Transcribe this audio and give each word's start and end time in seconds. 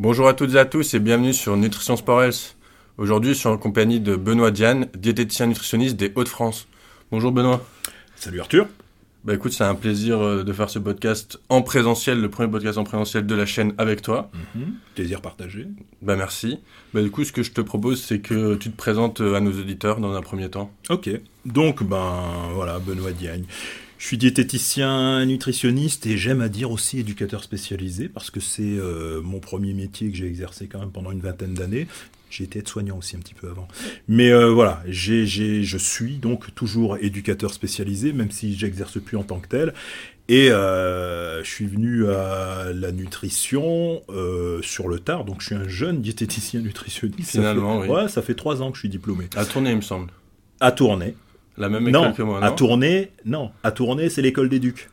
Bonjour 0.00 0.28
à 0.28 0.34
toutes 0.34 0.54
et 0.54 0.58
à 0.58 0.64
tous 0.64 0.94
et 0.94 1.00
bienvenue 1.00 1.32
sur 1.32 1.56
Nutrition 1.56 1.96
Sport 1.96 2.22
Health. 2.22 2.56
Aujourd'hui, 2.98 3.30
je 3.30 3.38
suis 3.40 3.48
en 3.48 3.58
compagnie 3.58 3.98
de 3.98 4.14
Benoît 4.14 4.52
Diane, 4.52 4.86
diététicien 4.96 5.48
nutritionniste 5.48 5.96
des 5.96 6.12
Hauts-de-France. 6.14 6.68
Bonjour 7.10 7.32
Benoît. 7.32 7.66
Salut 8.14 8.38
Arthur. 8.38 8.68
Bah 9.24 9.34
écoute, 9.34 9.50
c'est 9.50 9.64
un 9.64 9.74
plaisir 9.74 10.20
euh, 10.20 10.44
de 10.44 10.52
faire 10.52 10.70
ce 10.70 10.78
podcast 10.78 11.40
en 11.48 11.62
présentiel, 11.62 12.20
le 12.20 12.30
premier 12.30 12.48
podcast 12.48 12.78
en 12.78 12.84
présentiel 12.84 13.26
de 13.26 13.34
la 13.34 13.44
chaîne 13.44 13.74
avec 13.76 14.00
toi. 14.00 14.30
Mhm. 14.54 14.74
Plaisir 14.94 15.20
partagé. 15.20 15.66
Bah 16.00 16.14
merci. 16.14 16.60
Bah 16.94 17.02
du 17.02 17.10
coup, 17.10 17.24
ce 17.24 17.32
que 17.32 17.42
je 17.42 17.50
te 17.50 17.60
propose, 17.60 18.00
c'est 18.00 18.20
que 18.20 18.54
tu 18.54 18.70
te 18.70 18.76
présentes 18.76 19.20
euh, 19.20 19.34
à 19.34 19.40
nos 19.40 19.50
auditeurs 19.50 19.98
dans 19.98 20.14
un 20.14 20.22
premier 20.22 20.48
temps. 20.48 20.70
Ok. 20.90 21.10
Donc, 21.44 21.82
ben 21.82 22.22
voilà, 22.54 22.78
Benoît 22.78 23.10
Diagne. 23.10 23.46
Je 23.98 24.06
suis 24.06 24.16
diététicien 24.16 25.26
nutritionniste 25.26 26.06
et 26.06 26.16
j'aime 26.16 26.40
à 26.40 26.48
dire 26.48 26.70
aussi 26.70 27.00
éducateur 27.00 27.42
spécialisé 27.42 28.08
parce 28.08 28.30
que 28.30 28.38
c'est 28.38 28.62
euh, 28.62 29.20
mon 29.22 29.40
premier 29.40 29.74
métier 29.74 30.10
que 30.10 30.16
j'ai 30.16 30.26
exercé 30.26 30.68
quand 30.68 30.78
même 30.78 30.92
pendant 30.92 31.10
une 31.10 31.20
vingtaine 31.20 31.52
d'années. 31.52 31.88
J'ai 32.30 32.44
été 32.44 32.60
aide-soignant 32.60 32.98
aussi 32.98 33.16
un 33.16 33.18
petit 33.18 33.34
peu 33.34 33.48
avant. 33.48 33.66
Mais 34.06 34.30
euh, 34.30 34.50
voilà, 34.50 34.82
j'ai, 34.86 35.26
j'ai, 35.26 35.64
je 35.64 35.78
suis 35.78 36.18
donc 36.18 36.54
toujours 36.54 36.96
éducateur 37.00 37.52
spécialisé, 37.52 38.12
même 38.12 38.30
si 38.30 38.56
j'exerce 38.56 39.00
plus 39.00 39.16
en 39.16 39.24
tant 39.24 39.40
que 39.40 39.48
tel. 39.48 39.74
Et 40.28 40.50
euh, 40.50 41.42
je 41.42 41.50
suis 41.50 41.66
venu 41.66 42.06
à 42.08 42.66
la 42.74 42.92
nutrition 42.92 44.02
euh, 44.10 44.60
sur 44.62 44.88
le 44.88 45.00
tard, 45.00 45.24
donc 45.24 45.40
je 45.40 45.46
suis 45.46 45.54
un 45.54 45.66
jeune 45.66 46.02
diététicien 46.02 46.60
nutritionniste. 46.60 47.30
Finalement, 47.30 47.80
ça 47.80 47.86
fait, 47.86 47.92
oui. 47.92 47.96
Ouais, 47.96 48.08
ça 48.08 48.22
fait 48.22 48.34
trois 48.34 48.60
ans 48.60 48.70
que 48.70 48.76
je 48.76 48.80
suis 48.80 48.90
diplômé. 48.90 49.28
À 49.34 49.46
tourner, 49.46 49.70
il 49.70 49.76
me 49.76 49.80
semble. 49.80 50.12
À 50.60 50.70
Tournai. 50.70 51.14
La 51.58 51.68
même 51.68 51.88
école 51.88 52.02
Non, 52.02 52.12
que 52.12 52.22
moi, 52.22 52.40
non 52.40 52.46
à 52.46 52.50
Tournai, 52.52 53.10
non. 53.24 53.50
À 53.62 53.70
Tournai, 53.72 54.08
c'est 54.08 54.22
l'école 54.22 54.48
des 54.48 54.60
Ducs. 54.60 54.88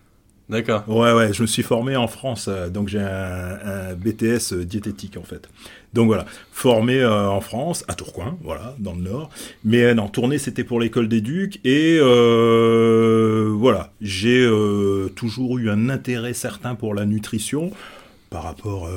D'accord. 0.48 0.84
Ouais, 0.88 1.12
ouais, 1.12 1.34
je 1.34 1.42
me 1.42 1.48
suis 1.48 1.64
formé 1.64 1.96
en 1.96 2.08
France, 2.08 2.48
euh, 2.48 2.70
donc 2.70 2.88
j'ai 2.88 3.00
un, 3.00 3.58
un 3.64 3.94
BTS 3.96 4.54
euh, 4.54 4.64
diététique 4.64 5.18
en 5.18 5.24
fait. 5.24 5.50
Donc 5.94 6.06
voilà, 6.06 6.26
formé 6.52 7.00
euh, 7.00 7.28
en 7.30 7.42
France, 7.42 7.84
à 7.88 7.96
Tourcoing, 7.96 8.38
voilà, 8.44 8.76
dans 8.78 8.94
le 8.94 9.02
Nord. 9.02 9.32
Mais 9.64 9.82
euh, 9.82 9.94
non, 9.96 10.08
tourné 10.08 10.38
c'était 10.38 10.64
pour 10.64 10.80
l'école 10.80 11.08
des 11.08 11.22
Ducs 11.22 11.60
et 11.66 11.98
euh, 12.00 13.50
voilà, 13.58 13.92
j'ai 14.02 14.48
toujours 15.16 15.58
eu 15.58 15.72
un 15.72 15.90
intérêt 15.90 16.34
certain 16.34 16.76
pour 16.76 16.94
la 16.94 17.06
nutrition 17.06 17.72
par 18.30 18.44
rapport, 18.44 18.88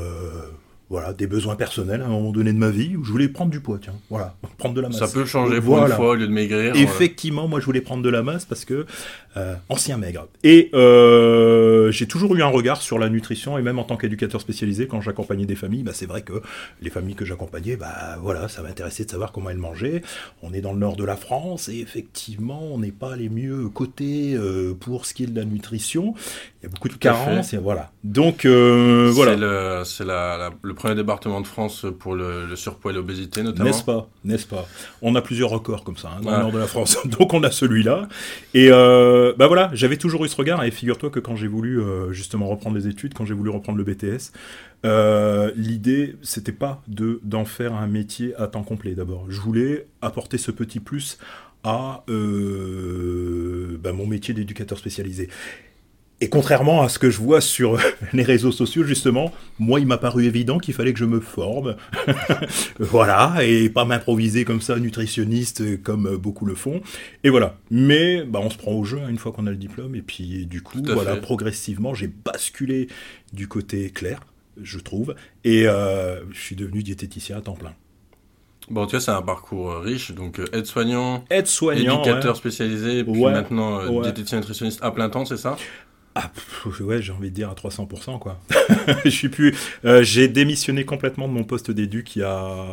voilà, 0.90 1.12
des 1.12 1.26
besoins 1.26 1.54
personnels 1.54 2.00
à 2.00 2.06
un 2.06 2.08
moment 2.08 2.30
donné 2.32 2.52
de 2.52 2.58
ma 2.58 2.70
vie 2.70 2.96
où 2.96 3.04
je 3.04 3.10
voulais 3.12 3.28
prendre 3.28 3.50
du 3.50 3.60
poids, 3.60 3.78
tiens, 3.80 3.94
voilà, 4.08 4.34
prendre 4.56 4.74
de 4.74 4.80
la 4.80 4.88
masse. 4.88 4.98
Ça 4.98 5.08
peut 5.08 5.26
changer 5.26 5.60
pour 5.60 5.76
Voilà. 5.76 5.90
une 5.90 5.96
fois 5.96 6.10
au 6.10 6.14
lieu 6.14 6.26
de 6.26 6.32
maigrir. 6.32 6.72
euh, 6.74 6.78
Effectivement, 6.78 7.46
moi 7.46 7.60
je 7.60 7.66
voulais 7.66 7.82
prendre 7.82 8.02
de 8.02 8.08
la 8.08 8.22
masse 8.22 8.44
parce 8.46 8.64
que 8.64 8.86
euh, 9.38 9.54
ancien 9.68 9.96
maigre. 9.96 10.26
Et 10.44 10.70
euh, 10.74 11.90
j'ai 11.92 12.06
toujours 12.06 12.34
eu 12.34 12.42
un 12.42 12.48
regard 12.48 12.82
sur 12.82 12.98
la 12.98 13.08
nutrition 13.08 13.56
et 13.56 13.62
même 13.62 13.78
en 13.78 13.84
tant 13.84 13.96
qu'éducateur 13.96 14.40
spécialisé, 14.40 14.86
quand 14.86 15.00
j'accompagnais 15.00 15.46
des 15.46 15.54
familles, 15.54 15.84
bah, 15.84 15.92
c'est 15.94 16.06
vrai 16.06 16.22
que 16.22 16.42
les 16.82 16.90
familles 16.90 17.14
que 17.14 17.24
j'accompagnais, 17.24 17.76
bah 17.76 18.18
voilà, 18.20 18.48
ça 18.48 18.62
m'intéressait 18.62 19.04
de 19.04 19.10
savoir 19.10 19.32
comment 19.32 19.50
elles 19.50 19.56
mangeaient. 19.58 20.02
On 20.42 20.52
est 20.52 20.60
dans 20.60 20.72
le 20.72 20.78
nord 20.78 20.96
de 20.96 21.04
la 21.04 21.16
France 21.16 21.68
et 21.68 21.78
effectivement, 21.78 22.60
on 22.62 22.78
n'est 22.78 22.90
pas 22.92 23.16
les 23.16 23.28
mieux 23.28 23.68
cotés 23.68 24.34
euh, 24.34 24.74
pour 24.78 25.06
ce 25.06 25.14
qui 25.14 25.24
est 25.24 25.26
de 25.28 25.38
la 25.38 25.44
nutrition. 25.44 26.14
Il 26.60 26.64
y 26.64 26.66
a 26.66 26.70
beaucoup 26.70 26.88
de 26.88 26.94
carences, 26.94 27.52
et 27.54 27.58
voilà. 27.58 27.92
Donc 28.02 28.44
voilà. 28.44 29.84
C'est 29.84 30.04
le, 30.04 30.72
premier 30.74 30.94
département 30.96 31.40
de 31.40 31.46
France 31.46 31.86
pour 32.00 32.14
le, 32.14 32.46
le 32.46 32.56
surpoids 32.56 32.90
et 32.90 32.94
l'obésité, 32.94 33.42
notamment. 33.42 33.64
N'est-ce 33.70 33.84
pas? 33.84 34.08
N'est-ce 34.24 34.46
pas? 34.46 34.66
On 35.02 35.14
a 35.14 35.22
plusieurs 35.22 35.50
records 35.50 35.84
comme 35.84 35.96
ça 35.96 36.08
hein, 36.08 36.20
dans 36.22 36.28
Ouais. 36.30 36.36
le 36.36 36.42
nord 36.42 36.52
de 36.52 36.58
la 36.58 36.66
France, 36.66 36.98
donc 37.18 37.32
on 37.32 37.42
a 37.44 37.50
celui-là. 37.50 38.08
Et 38.54 38.68
euh, 38.70 39.27
bah 39.36 39.46
voilà, 39.46 39.70
j'avais 39.72 39.96
toujours 39.96 40.24
eu 40.24 40.28
ce 40.28 40.36
regard. 40.36 40.62
Et 40.64 40.70
figure-toi 40.70 41.10
que 41.10 41.20
quand 41.20 41.36
j'ai 41.36 41.48
voulu 41.48 41.80
euh, 41.80 42.12
justement 42.12 42.46
reprendre 42.46 42.76
les 42.76 42.88
études, 42.88 43.14
quand 43.14 43.24
j'ai 43.24 43.34
voulu 43.34 43.50
reprendre 43.50 43.78
le 43.78 43.84
BTS, 43.84 44.32
euh, 44.84 45.50
l'idée 45.56 46.16
c'était 46.22 46.52
pas 46.52 46.82
de 46.88 47.20
d'en 47.24 47.44
faire 47.44 47.74
un 47.74 47.86
métier 47.86 48.34
à 48.36 48.46
temps 48.46 48.62
complet. 48.62 48.94
D'abord, 48.94 49.26
je 49.28 49.40
voulais 49.40 49.86
apporter 50.02 50.38
ce 50.38 50.50
petit 50.50 50.80
plus 50.80 51.18
à 51.64 52.04
euh, 52.08 53.78
bah, 53.82 53.92
mon 53.92 54.06
métier 54.06 54.34
d'éducateur 54.34 54.78
spécialisé. 54.78 55.28
Et 56.20 56.28
contrairement 56.28 56.82
à 56.82 56.88
ce 56.88 56.98
que 56.98 57.10
je 57.10 57.18
vois 57.20 57.40
sur 57.40 57.78
les 58.12 58.24
réseaux 58.24 58.50
sociaux, 58.50 58.82
justement, 58.82 59.32
moi, 59.58 59.78
il 59.78 59.86
m'a 59.86 59.98
paru 59.98 60.24
évident 60.24 60.58
qu'il 60.58 60.74
fallait 60.74 60.92
que 60.92 60.98
je 60.98 61.04
me 61.04 61.20
forme. 61.20 61.76
voilà, 62.80 63.36
et 63.42 63.68
pas 63.70 63.84
m'improviser 63.84 64.44
comme 64.44 64.60
ça, 64.60 64.78
nutritionniste, 64.78 65.80
comme 65.82 66.16
beaucoup 66.16 66.44
le 66.44 66.54
font. 66.56 66.80
Et 67.22 67.30
voilà. 67.30 67.56
Mais 67.70 68.24
bah, 68.24 68.40
on 68.42 68.50
se 68.50 68.58
prend 68.58 68.72
au 68.72 68.84
jeu 68.84 68.98
hein, 69.04 69.08
une 69.08 69.18
fois 69.18 69.30
qu'on 69.32 69.46
a 69.46 69.50
le 69.50 69.56
diplôme. 69.56 69.94
Et 69.94 70.02
puis, 70.02 70.46
du 70.46 70.60
coup, 70.62 70.78
voilà, 70.84 71.14
fait. 71.14 71.20
progressivement, 71.20 71.94
j'ai 71.94 72.08
basculé 72.08 72.88
du 73.32 73.46
côté 73.46 73.90
clair, 73.90 74.20
je 74.60 74.78
trouve. 74.80 75.14
Et 75.44 75.68
euh, 75.68 76.20
je 76.32 76.40
suis 76.40 76.56
devenu 76.56 76.82
diététicien 76.82 77.36
à 77.38 77.40
temps 77.42 77.54
plein. 77.54 77.74
Bon, 78.70 78.84
tu 78.86 78.90
vois, 78.96 79.00
c'est 79.00 79.10
un 79.12 79.22
parcours 79.22 79.70
euh, 79.70 79.78
riche, 79.78 80.10
donc 80.12 80.40
euh, 80.40 80.44
aide-soignant, 80.52 81.24
Aide-soignant. 81.30 82.02
éducateur 82.02 82.32
ouais. 82.34 82.38
spécialisé, 82.38 83.02
puis 83.02 83.12
Ouais, 83.18 83.32
maintenant 83.32 83.80
euh, 83.80 83.88
ouais. 83.88 84.02
diététicien 84.02 84.38
nutritionniste 84.38 84.80
à 84.82 84.90
plein 84.90 85.08
temps, 85.08 85.24
c'est 85.24 85.38
ça? 85.38 85.56
Ah, 86.20 86.32
ouais, 86.80 87.00
j'ai 87.00 87.12
envie 87.12 87.30
de 87.30 87.34
dire 87.34 87.48
à 87.48 87.54
300%, 87.54 88.18
quoi. 88.18 88.40
je 89.04 89.10
suis 89.10 89.28
plus. 89.28 89.54
euh, 89.84 90.02
j'ai 90.02 90.26
démissionné 90.26 90.84
complètement 90.84 91.28
de 91.28 91.32
mon 91.32 91.44
poste 91.44 91.70
d'éduc 91.70 92.16
il 92.16 92.20
y 92.20 92.22
a 92.22 92.66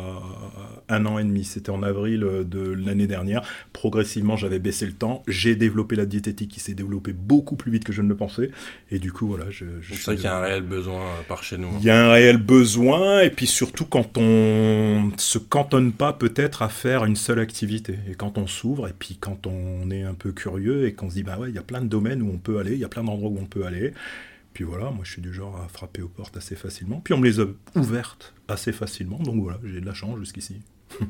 un 0.88 1.06
an 1.06 1.18
et 1.18 1.24
demi. 1.24 1.44
C'était 1.44 1.70
en 1.70 1.82
avril 1.82 2.22
euh, 2.24 2.44
de 2.44 2.60
l'année 2.60 3.06
dernière. 3.06 3.42
Progressivement, 3.72 4.36
j'avais 4.36 4.58
baissé 4.58 4.86
le 4.86 4.92
temps. 4.92 5.22
J'ai 5.28 5.56
développé 5.56 5.96
la 5.96 6.06
diététique 6.06 6.50
qui 6.50 6.60
s'est 6.60 6.74
développée 6.74 7.12
beaucoup 7.12 7.56
plus 7.56 7.70
vite 7.70 7.84
que 7.84 7.92
je 7.92 8.02
ne 8.02 8.08
le 8.08 8.16
pensais. 8.16 8.50
Et 8.90 8.98
du 8.98 9.12
coup, 9.12 9.26
voilà, 9.26 9.50
je. 9.50 9.64
je 9.80 9.94
C'est 9.94 10.04
vrai 10.04 10.16
qu'il 10.16 10.24
y 10.24 10.28
a 10.28 10.36
un 10.36 10.40
réel 10.40 10.62
besoin 10.62 11.02
euh, 11.02 11.22
par 11.28 11.42
chez 11.42 11.58
nous. 11.58 11.70
il 11.80 11.84
y 11.84 11.90
a 11.90 12.06
un 12.06 12.12
réel 12.12 12.38
besoin, 12.38 13.20
et 13.20 13.30
puis 13.30 13.46
surtout 13.46 13.84
quand 13.84 14.16
on 14.18 15.12
se 15.16 15.38
cantonne 15.38 15.92
pas 15.92 16.12
peut-être 16.12 16.62
à 16.62 16.68
faire 16.68 17.04
une 17.04 17.16
seule 17.16 17.38
activité, 17.38 17.98
et 18.10 18.14
quand 18.14 18.38
on 18.38 18.46
s'ouvre, 18.46 18.88
et 18.88 18.94
puis 18.96 19.16
quand 19.20 19.46
on 19.46 19.90
est 19.90 20.02
un 20.02 20.14
peu 20.14 20.32
curieux, 20.32 20.86
et 20.86 20.94
qu'on 20.94 21.10
se 21.10 21.14
dit, 21.14 21.22
bah 21.22 21.38
ouais, 21.38 21.48
il 21.50 21.54
y 21.54 21.58
a 21.58 21.62
plein 21.62 21.80
de 21.80 21.88
domaines 21.88 22.22
où 22.22 22.30
on 22.32 22.38
peut 22.38 22.58
aller, 22.58 22.72
il 22.72 22.78
y 22.78 22.84
a 22.84 22.88
plein 22.88 23.04
d'endroits 23.04 23.30
où 23.30 23.38
on 23.40 23.46
peut 23.46 23.64
aller, 23.64 23.92
puis 24.52 24.64
voilà, 24.64 24.90
moi 24.90 25.00
je 25.02 25.12
suis 25.12 25.22
du 25.22 25.32
genre 25.32 25.60
à 25.60 25.68
frapper 25.68 26.02
aux 26.02 26.08
portes 26.08 26.36
assez 26.36 26.56
facilement, 26.56 27.00
puis 27.04 27.14
on 27.14 27.18
me 27.18 27.26
les 27.26 27.40
a 27.40 27.46
ouvertes 27.74 28.34
assez 28.48 28.72
facilement, 28.72 29.18
donc 29.18 29.42
voilà, 29.42 29.58
j'ai 29.64 29.80
de 29.80 29.86
la 29.86 29.94
chance 29.94 30.18
jusqu'ici. 30.18 30.62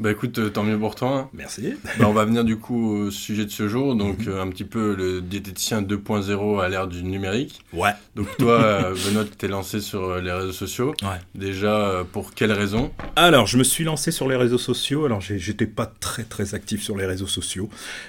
Bah 0.00 0.10
écoute, 0.10 0.40
euh, 0.40 0.48
tant 0.50 0.64
mieux 0.64 0.76
pour 0.76 0.96
toi. 0.96 1.30
Merci. 1.34 1.74
Bah, 2.00 2.06
on 2.08 2.12
va 2.12 2.24
venir 2.24 2.42
du 2.42 2.56
coup 2.56 2.96
au 2.96 3.10
sujet 3.12 3.44
de 3.44 3.50
ce 3.52 3.68
jour, 3.68 3.94
donc 3.94 4.26
Mhm. 4.26 4.28
euh, 4.28 4.42
un 4.42 4.48
petit 4.48 4.64
peu 4.64 4.92
le 4.96 5.20
diététicien 5.20 5.82
2.0 5.82 6.58
à 6.60 6.68
l'ère 6.68 6.88
du 6.88 7.04
numérique. 7.04 7.60
Ouais. 7.72 7.92
Donc 8.16 8.26
toi, 8.36 8.60
euh, 8.64 8.94
Benoît, 9.06 9.22
tu 9.24 9.30
t'es 9.36 9.46
lancé 9.46 9.80
sur 9.80 10.16
les 10.20 10.32
réseaux 10.32 10.50
sociaux. 10.50 10.96
Ouais. 11.02 11.20
Déjà, 11.36 12.04
pour 12.10 12.34
quelles 12.34 12.50
raisons 12.50 12.90
Alors, 13.14 13.46
je 13.46 13.56
me 13.56 13.62
suis 13.62 13.84
lancé 13.84 14.10
sur 14.10 14.28
les 14.28 14.34
réseaux 14.34 14.58
sociaux. 14.58 15.04
Alors, 15.04 15.20
j'étais 15.20 15.66
pas 15.68 15.86
très 15.86 16.24
très 16.24 16.56
actif 16.56 16.82
sur 16.82 16.96
les 16.96 17.06
réseaux 17.06 17.28
sociaux. 17.28 17.68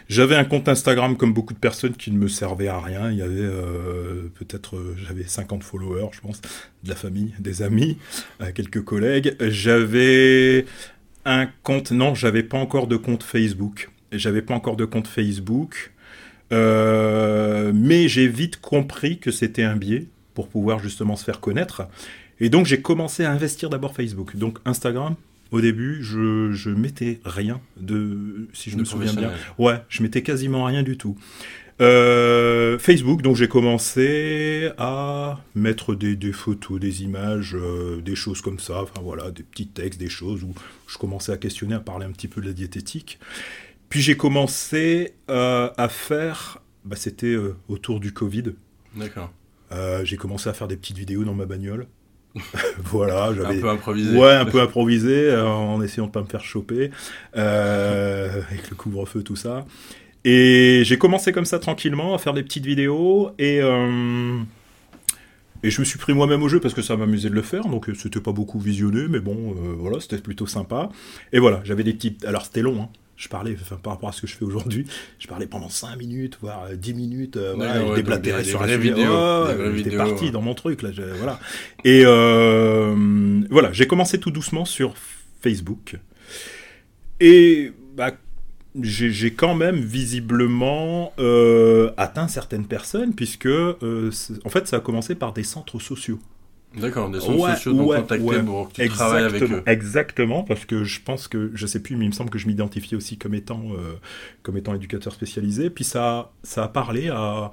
J'avais 0.10 0.36
un 0.38 0.44
compte 0.46 0.68
Instagram 0.68 1.16
comme 1.16 1.34
beaucoup 1.36 1.54
de 1.54 1.60
personnes 1.60 1.94
qui 1.94 2.10
ne 2.10 2.18
me 2.18 2.28
servait 2.28 2.68
à 2.68 2.80
rien. 2.80 3.12
Il 3.12 3.18
y 3.20 3.22
avait 3.22 3.32
euh, 3.42 4.24
peut-être, 4.40 4.76
euh, 4.76 4.96
j'avais 5.08 5.26
50 5.28 5.62
followers, 5.62 6.10
je 6.14 6.22
pense, 6.22 6.42
de 6.84 6.90
la 6.90 6.96
famille, 6.96 7.36
des 7.38 7.62
amis, 7.62 8.00
quelques 8.56 8.84
collègues. 8.84 9.36
J'avais 9.40 10.66
un 11.26 11.48
compte, 11.64 11.92
non, 11.92 12.16
j'avais 12.16 12.44
pas 12.44 12.58
encore 12.58 12.88
de 12.88 12.98
compte 12.98 13.24
Facebook. 13.24 13.90
J'avais 14.12 14.42
pas 14.42 14.54
encore 14.54 14.76
de 14.76 14.86
compte 14.86 15.08
Facebook. 15.08 15.92
Euh, 16.52 17.72
mais 17.74 18.08
j'ai 18.08 18.28
vite 18.28 18.62
compris 18.62 19.18
que 19.18 19.32
c'était 19.32 19.64
un 19.64 19.76
biais 19.76 20.08
pour 20.34 20.48
pouvoir 20.48 20.80
justement 20.80 21.16
se 21.16 21.24
faire 21.24 21.40
connaître. 21.40 21.88
Et 22.40 22.50
donc 22.50 22.66
j'ai 22.66 22.82
commencé 22.82 23.24
à 23.24 23.32
investir 23.32 23.70
d'abord 23.70 23.96
Facebook. 23.96 24.36
Donc 24.36 24.60
Instagram, 24.66 25.16
au 25.52 25.62
début, 25.62 26.04
je, 26.04 26.52
je 26.52 26.70
mettais 26.70 27.20
rien 27.26 27.62
de, 27.78 28.48
si 28.54 28.70
je 28.70 28.76
de 28.76 28.82
me 28.82 28.86
souviens 28.86 29.14
bien. 29.14 29.32
Ouais, 29.58 29.82
je 29.90 30.04
mettais 30.04 30.22
quasiment 30.22 30.66
rien 30.66 30.84
du 30.84 30.98
tout. 30.98 31.18
Euh, 31.82 32.80
Facebook, 32.80 33.22
donc 33.22 33.36
j'ai 33.36 33.50
commencé 33.50 34.72
à 34.78 35.40
mettre 35.56 35.94
des, 35.94 36.16
des 36.16 36.32
photos, 36.32 36.80
des 36.80 37.04
images, 37.04 37.54
euh, 37.56 38.02
des 38.02 38.16
choses 38.16 38.42
comme 38.42 38.60
ça, 38.60 38.84
enfin 38.84 39.02
voilà, 39.04 39.30
des 39.32 39.44
petits 39.44 39.68
textes, 39.68 40.00
des 40.00 40.08
choses 40.10 40.44
où 40.44 40.54
je 40.88 40.98
commençais 40.98 41.34
à 41.34 41.38
questionner, 41.38 41.76
à 41.76 41.80
parler 41.80 42.06
un 42.06 42.12
petit 42.12 42.30
peu 42.30 42.40
de 42.42 42.48
la 42.48 42.54
diététique. 42.54 43.20
Puis 43.90 44.02
j'ai 44.02 44.16
commencé 44.16 45.16
euh, 45.30 45.70
à 45.78 45.90
faire, 45.90 46.60
bah, 46.86 46.96
c'était 46.96 47.36
autour 47.68 48.00
du 48.00 48.14
Covid, 48.14 48.54
D'accord. 48.96 49.32
j'ai 50.04 50.16
commencé 50.18 50.48
à 50.50 50.54
faire 50.54 50.70
des 50.70 50.78
petites 50.78 50.98
vidéos 50.98 51.26
dans 51.26 51.36
ma 51.36 51.46
bagnole. 51.46 51.88
voilà, 52.84 53.28
Un 53.28 53.36
j'avais. 53.36 53.60
peu 53.60 53.70
improvisé. 53.70 54.18
Ouais, 54.18 54.34
un 54.34 54.46
peu 54.46 54.62
improvisé, 54.62 55.36
en 55.36 55.82
essayant 55.82 56.08
de 56.08 56.12
pas 56.12 56.22
me 56.22 56.28
faire 56.28 56.44
choper, 56.44 56.92
avec 57.34 58.70
le 58.70 58.76
couvre-feu, 58.78 59.24
tout 59.24 59.36
ça. 59.36 59.66
Et 60.26 60.82
j'ai 60.84 60.98
commencé 60.98 61.32
comme 61.32 61.46
ça 61.46 61.60
tranquillement 61.60 62.16
à 62.16 62.18
faire 62.18 62.34
des 62.34 62.44
petites 62.44 62.66
vidéos 62.66 63.30
et 63.38 63.62
euh, 63.62 64.40
et 65.64 65.70
je 65.72 65.80
me 65.80 65.86
suis 65.86 65.98
pris 65.98 66.14
moi-même 66.14 66.44
au 66.44 66.48
jeu 66.48 66.60
parce 66.60 66.74
que 66.74 66.82
ça 66.82 66.98
m'amusait 66.98 67.30
de 67.30 67.36
le 67.36 67.42
faire, 67.42 67.66
donc 67.66 67.90
euh, 67.90 67.94
c'était 67.96 68.20
pas 68.20 68.32
beaucoup 68.32 68.60
visionné, 68.60 69.08
mais 69.08 69.20
bon, 69.20 69.52
euh, 69.52 69.74
voilà, 69.78 70.00
c'était 70.00 70.18
plutôt 70.18 70.48
sympa. 70.48 70.90
Et 71.32 71.40
voilà, 71.40 71.62
j'avais 71.64 71.84
des 71.84 71.94
petites. 71.94 72.26
Alors 72.26 72.46
c'était 72.46 72.62
long, 72.62 72.82
hein. 72.82 72.90
Je 73.18 73.30
parlais, 73.30 73.56
enfin, 73.60 73.78
par 73.82 73.94
rapport 73.94 74.10
à 74.10 74.12
ce 74.12 74.22
que 74.22 74.28
je 74.28 74.36
fais 74.36 74.44
aujourd'hui, 74.44 74.86
je 75.20 75.28
parlais 75.28 75.48
pendant 75.48 75.70
5 75.70 75.98
minutes, 75.98 76.38
voire 76.42 76.68
10 76.76 76.94
minutes, 76.94 77.38
euh, 77.38 77.54
voilà, 77.56 77.88
je 77.88 77.94
déblatérais 77.94 78.44
sur 78.44 78.66
la 78.66 78.78
vidéo. 78.78 79.12
J'étais 79.76 79.96
parti 79.96 80.32
dans 80.32 80.42
mon 80.42 80.54
truc, 80.54 80.82
là, 80.82 80.90
voilà. 81.18 81.40
Et 81.84 82.04
voilà, 82.04 83.72
j'ai 83.72 83.88
commencé 83.88 84.20
tout 84.20 84.32
doucement 84.32 84.66
sur 84.66 84.96
Facebook. 85.42 85.98
Et 87.20 87.72
bah, 87.96 88.12
j'ai 88.82 89.34
quand 89.34 89.56
même 89.56 89.78
visiblement 89.78 91.14
euh, 91.20 91.92
atteint 91.98 92.28
certaines 92.28 92.66
personnes, 92.66 93.14
puisque 93.14 93.48
en 93.48 94.50
fait 94.50 94.68
ça 94.68 94.78
a 94.78 94.80
commencé 94.80 95.16
par 95.16 95.34
des 95.34 95.44
centres 95.44 95.80
sociaux. 95.80 96.20
D'accord, 96.78 97.10
des 97.10 97.22
centres 97.22 97.56
sociaux 97.56 97.74
dont 97.74 97.88
contactés 97.88 98.44
pour 98.44 98.70
que 98.70 98.82
tu 98.82 98.90
travailles 98.90 99.24
avec 99.24 99.44
eux. 99.44 99.64
Exactement, 99.66 100.44
parce 100.44 100.66
que 100.66 100.84
je 100.84 101.02
pense 101.02 101.28
que, 101.28 101.52
je 101.54 101.66
sais 101.68 101.82
plus, 101.82 101.96
mais 101.96 102.06
il 102.06 102.10
me 102.10 102.14
semble 102.14 102.30
que 102.30 102.38
je 102.38 102.48
m'identifiais 102.48 102.98
aussi 102.98 103.18
comme 103.18 103.34
étant, 103.34 103.64
euh, 103.72 103.96
comme 104.44 104.58
étant 104.58 104.76
éducateur 104.76 105.14
spécialisé. 105.14 105.70
Puis 105.70 105.86
ça, 105.86 106.34
ça 106.44 106.66
a 106.66 106.68
parlé 106.68 107.10
à, 107.10 107.52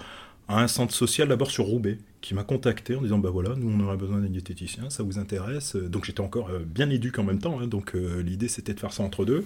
à 0.48 0.60
un 0.60 0.66
centre 0.66 0.92
social 0.92 1.28
d'abord 1.28 1.50
sur 1.50 1.64
Roubaix, 1.64 1.98
qui 2.22 2.34
m'a 2.34 2.44
contacté 2.44 2.94
en 2.94 3.02
disant 3.02 3.18
bah 3.18 3.30
voilà, 3.30 3.54
nous 3.56 3.70
on 3.70 3.84
aurait 3.84 3.98
besoin 3.98 4.20
d'un 4.20 4.28
diététicien, 4.28 4.88
ça 4.88 5.02
vous 5.02 5.18
intéresse 5.18 5.76
Donc 5.76 6.06
j'étais 6.06 6.20
encore 6.20 6.48
euh, 6.48 6.60
bien 6.64 6.88
éduque 6.88 7.18
en 7.18 7.24
même 7.24 7.40
temps, 7.40 7.60
hein, 7.60 7.66
donc 7.66 7.94
euh, 7.94 8.22
l'idée 8.22 8.48
c'était 8.48 8.72
de 8.72 8.80
faire 8.80 8.92
ça 8.92 9.02
entre 9.02 9.26
deux. 9.26 9.44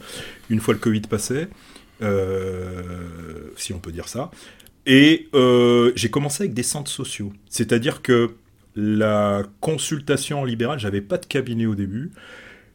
Une 0.51 0.61
fois 0.61 0.75
le 0.75 0.81
Covid 0.81 1.01
passé, 1.01 1.49
si 3.57 3.73
on 3.73 3.79
peut 3.79 3.93
dire 3.93 4.09
ça. 4.09 4.31
Et 4.85 5.29
j'ai 5.97 6.11
commencé 6.11 6.45
avec 6.45 6.55
des 6.55 6.63
centres 6.63 6.91
sociaux. 6.91 7.33
C'est-à-dire 7.49 8.03
que 8.03 8.31
la 8.77 9.43
consultation 9.61 10.43
en 10.43 10.45
libéral, 10.45 10.79
j'avais 10.79 11.01
pas 11.01 11.17
de 11.17 11.27
cabinet 11.27 11.67
au 11.67 11.75
début. 11.75 12.13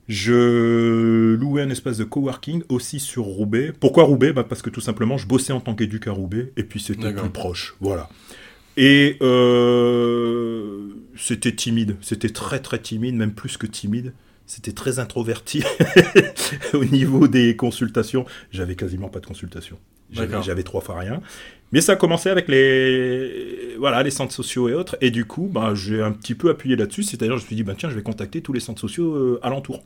Je 0.07 1.35
louais 1.35 1.61
un 1.61 1.69
espace 1.69 1.97
de 1.97 2.03
coworking 2.03 2.63
aussi 2.67 2.99
sur 2.99 3.23
Roubaix. 3.23 3.71
Pourquoi 3.79 4.03
Roubaix? 4.03 4.33
Bah 4.33 4.43
Parce 4.43 4.61
que 4.61 4.69
tout 4.69 4.81
simplement, 4.81 5.17
je 5.17 5.27
bossais 5.27 5.53
en 5.53 5.61
tant 5.61 5.75
qu'éduc 5.75 6.07
à 6.07 6.11
Roubaix 6.11 6.51
et 6.57 6.63
puis 6.63 6.81
c'était 6.81 7.13
plus 7.13 7.29
proche. 7.29 7.75
Voilà. 7.79 8.09
Et 8.77 9.17
euh, 9.21 10.89
c'était 11.17 11.51
timide. 11.51 11.97
C'était 12.01 12.29
très 12.29 12.59
très 12.59 12.79
timide, 12.79 13.15
même 13.15 13.33
plus 13.33 13.57
que 13.57 13.67
timide. 13.67 14.13
C'était 14.45 14.73
très 14.73 14.99
introverti 14.99 15.63
au 16.73 16.83
niveau 16.83 17.27
des 17.27 17.55
consultations. 17.55 18.25
J'avais 18.51 18.75
quasiment 18.75 19.07
pas 19.07 19.19
de 19.19 19.25
consultation. 19.25 19.77
J'avais 20.11 20.63
trois 20.63 20.81
fois 20.81 20.99
rien. 20.99 21.21
Mais 21.71 21.79
ça 21.79 21.93
a 21.93 21.95
commencé 21.95 22.29
avec 22.29 22.49
les, 22.49 23.75
voilà, 23.77 24.03
les 24.03 24.11
centres 24.11 24.33
sociaux 24.33 24.67
et 24.67 24.73
autres. 24.73 24.97
Et 24.99 25.09
du 25.09 25.23
coup, 25.25 25.49
bah, 25.51 25.73
j'ai 25.73 26.01
un 26.01 26.11
petit 26.11 26.35
peu 26.35 26.49
appuyé 26.49 26.75
là-dessus. 26.75 27.03
C'est-à-dire, 27.03 27.37
je 27.37 27.43
me 27.43 27.47
suis 27.47 27.55
dit, 27.55 27.63
bah, 27.63 27.75
tiens, 27.77 27.89
je 27.89 27.95
vais 27.95 28.03
contacter 28.03 28.41
tous 28.41 28.51
les 28.51 28.59
centres 28.59 28.81
sociaux 28.81 29.15
euh, 29.15 29.39
alentours. 29.41 29.83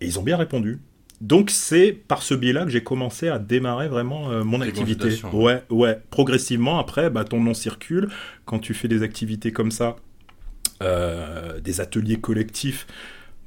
Et 0.00 0.06
ils 0.06 0.18
ont 0.18 0.22
bien 0.22 0.36
répondu. 0.36 0.78
Donc, 1.20 1.50
c'est 1.50 1.92
par 1.92 2.22
ce 2.22 2.34
biais-là 2.34 2.64
que 2.64 2.70
j'ai 2.70 2.82
commencé 2.82 3.28
à 3.28 3.38
démarrer 3.38 3.88
vraiment 3.88 4.30
euh, 4.30 4.44
mon 4.44 4.60
activité. 4.60 5.08
Ouais, 5.32 5.62
ouais. 5.70 5.98
Progressivement, 6.10 6.78
après, 6.78 7.10
bah, 7.10 7.24
ton 7.24 7.40
nom 7.40 7.54
circule. 7.54 8.08
Quand 8.44 8.60
tu 8.60 8.72
fais 8.72 8.88
des 8.88 9.02
activités 9.02 9.52
comme 9.52 9.70
ça, 9.72 9.96
euh, 10.82 11.58
des 11.60 11.80
ateliers 11.80 12.20
collectifs, 12.20 12.86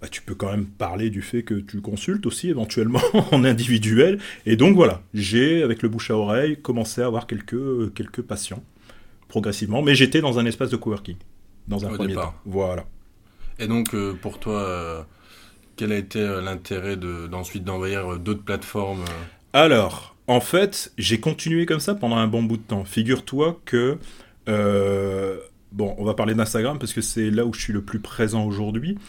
bah, 0.01 0.07
tu 0.09 0.21
peux 0.21 0.35
quand 0.35 0.51
même 0.51 0.65
parler 0.65 1.09
du 1.09 1.21
fait 1.21 1.43
que 1.43 1.53
tu 1.53 1.79
consultes 1.79 2.25
aussi 2.25 2.49
éventuellement 2.49 3.01
en 3.31 3.45
individuel. 3.45 4.19
Et 4.45 4.57
donc 4.57 4.75
voilà, 4.75 5.01
j'ai, 5.13 5.63
avec 5.63 5.81
le 5.81 5.89
bouche 5.89 6.11
à 6.11 6.17
oreille, 6.17 6.57
commencé 6.61 7.01
à 7.01 7.05
avoir 7.05 7.25
quelques, 7.25 7.93
quelques 7.93 8.21
patients 8.21 8.63
progressivement. 9.29 9.81
Mais 9.81 9.95
j'étais 9.95 10.19
dans 10.19 10.39
un 10.39 10.45
espace 10.45 10.71
de 10.71 10.75
coworking, 10.75 11.15
dans 11.67 11.85
un 11.85 11.93
premier 11.93 12.15
temps. 12.15 12.33
Voilà. 12.45 12.85
Et 13.59 13.67
donc, 13.67 13.93
euh, 13.93 14.13
pour 14.13 14.39
toi, 14.39 14.59
euh, 14.59 15.03
quel 15.81 15.93
a 15.93 15.97
été 15.97 16.19
euh, 16.19 16.41
l'intérêt 16.41 16.95
d'ensuite 16.95 17.63
d'envahir 17.63 18.19
d'autres 18.19 18.43
plateformes 18.43 19.03
Alors, 19.53 20.15
en 20.27 20.39
fait, 20.39 20.93
j'ai 20.99 21.19
continué 21.19 21.65
comme 21.65 21.79
ça 21.79 21.95
pendant 21.95 22.17
un 22.17 22.27
bon 22.27 22.43
bout 22.43 22.57
de 22.57 22.61
temps. 22.61 22.85
Figure-toi 22.85 23.59
que... 23.65 23.97
bon, 24.45 25.95
on 25.97 26.05
va 26.05 26.13
parler 26.13 26.35
d'Instagram 26.35 26.77
parce 26.77 26.93
que 26.93 27.01
c'est 27.01 27.31
là 27.31 27.47
où 27.47 27.53
je 27.53 27.61
suis 27.61 27.73
le 27.73 27.81
plus 27.81 27.99
présent 27.99 28.45
aujourd'hui. 28.45 28.99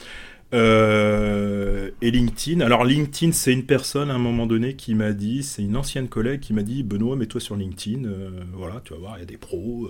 Euh, 0.55 1.91
et 2.03 2.11
LinkedIn. 2.11 2.61
Alors 2.61 2.85
LinkedIn, 2.85 3.33
c'est 3.33 3.53
une 3.53 3.65
personne 3.65 4.11
à 4.11 4.15
un 4.15 4.19
moment 4.19 4.47
donné 4.47 4.75
qui 4.75 4.95
m'a 4.95 5.13
dit, 5.13 5.43
c'est 5.43 5.63
une 5.63 5.77
ancienne 5.77 6.09
collègue 6.09 6.41
qui 6.41 6.53
m'a 6.53 6.63
dit, 6.63 6.83
Benoît, 6.83 7.17
mets-toi 7.17 7.41
sur 7.41 7.57
LinkedIn. 7.57 8.05
Euh, 8.05 8.31
voilà, 8.53 8.83
tu 8.85 8.93
vas 8.93 8.99
voir, 8.99 9.17
il 9.17 9.21
y 9.21 9.23
a 9.23 9.27
des 9.27 9.39
pros. 9.39 9.89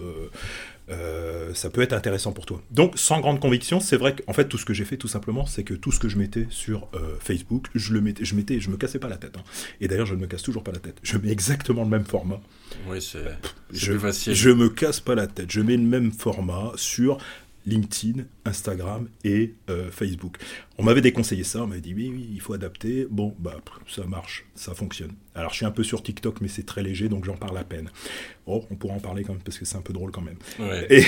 Euh, 0.92 1.52
ça 1.54 1.70
peut 1.70 1.82
être 1.82 1.92
intéressant 1.92 2.32
pour 2.32 2.46
toi. 2.46 2.62
Donc, 2.70 2.98
sans 2.98 3.20
grande 3.20 3.40
conviction, 3.40 3.80
c'est 3.80 3.96
vrai 3.96 4.14
qu'en 4.14 4.32
fait, 4.32 4.46
tout 4.46 4.58
ce 4.58 4.64
que 4.64 4.74
j'ai 4.74 4.84
fait, 4.84 4.96
tout 4.96 5.08
simplement, 5.08 5.46
c'est 5.46 5.64
que 5.64 5.74
tout 5.74 5.92
ce 5.92 5.98
que 5.98 6.08
je 6.08 6.18
mettais 6.18 6.46
sur 6.50 6.88
Facebook, 7.20 7.68
je 7.74 7.92
le 7.92 8.00
mettais, 8.00 8.24
je 8.24 8.34
mettais, 8.34 8.60
je 8.60 8.70
me 8.70 8.76
cassais 8.76 8.98
pas 8.98 9.08
la 9.08 9.16
tête. 9.16 9.36
Hein. 9.36 9.42
Et 9.80 9.88
d'ailleurs, 9.88 10.06
je 10.06 10.14
ne 10.14 10.20
me 10.20 10.26
casse 10.26 10.42
toujours 10.42 10.62
pas 10.62 10.72
la 10.72 10.78
tête. 10.78 10.98
Je 11.02 11.16
mets 11.18 11.30
exactement 11.30 11.82
le 11.82 11.88
même 11.88 12.04
format. 12.04 12.40
Oui, 12.88 13.00
c'est 13.02 13.24
plus 13.68 13.98
facile. 13.98 14.34
Je 14.34 14.50
me 14.50 14.68
casse 14.68 15.00
pas 15.00 15.14
la 15.14 15.26
tête. 15.26 15.50
Je 15.50 15.60
mets 15.60 15.76
le 15.76 15.82
même 15.82 16.12
format 16.12 16.72
sur 16.76 17.18
LinkedIn, 17.66 18.24
Instagram 18.44 19.08
et 19.24 19.54
euh, 19.70 19.90
Facebook. 19.90 20.36
On 20.78 20.82
m'avait 20.82 21.00
déconseillé 21.00 21.44
ça, 21.44 21.62
on 21.62 21.66
m'avait 21.66 21.80
dit 21.80 21.94
oui, 21.94 22.10
oui, 22.12 22.28
il 22.32 22.40
faut 22.40 22.54
adapter. 22.54 23.06
Bon, 23.10 23.34
bah 23.38 23.56
ça 23.88 24.04
marche, 24.04 24.44
ça 24.54 24.74
fonctionne. 24.74 25.12
Alors 25.34 25.50
je 25.52 25.56
suis 25.56 25.66
un 25.66 25.70
peu 25.70 25.84
sur 25.84 26.02
TikTok, 26.02 26.40
mais 26.40 26.48
c'est 26.48 26.66
très 26.66 26.82
léger, 26.82 27.08
donc 27.08 27.24
j'en 27.24 27.36
parle 27.36 27.56
à 27.58 27.64
peine. 27.64 27.90
Oh, 28.46 28.64
on 28.70 28.74
pourra 28.74 28.94
en 28.94 29.00
parler 29.00 29.22
quand 29.22 29.32
même 29.32 29.42
parce 29.42 29.58
que 29.58 29.64
c'est 29.64 29.76
un 29.76 29.82
peu 29.82 29.92
drôle 29.92 30.10
quand 30.10 30.22
même. 30.22 30.38
Et, 30.90 31.02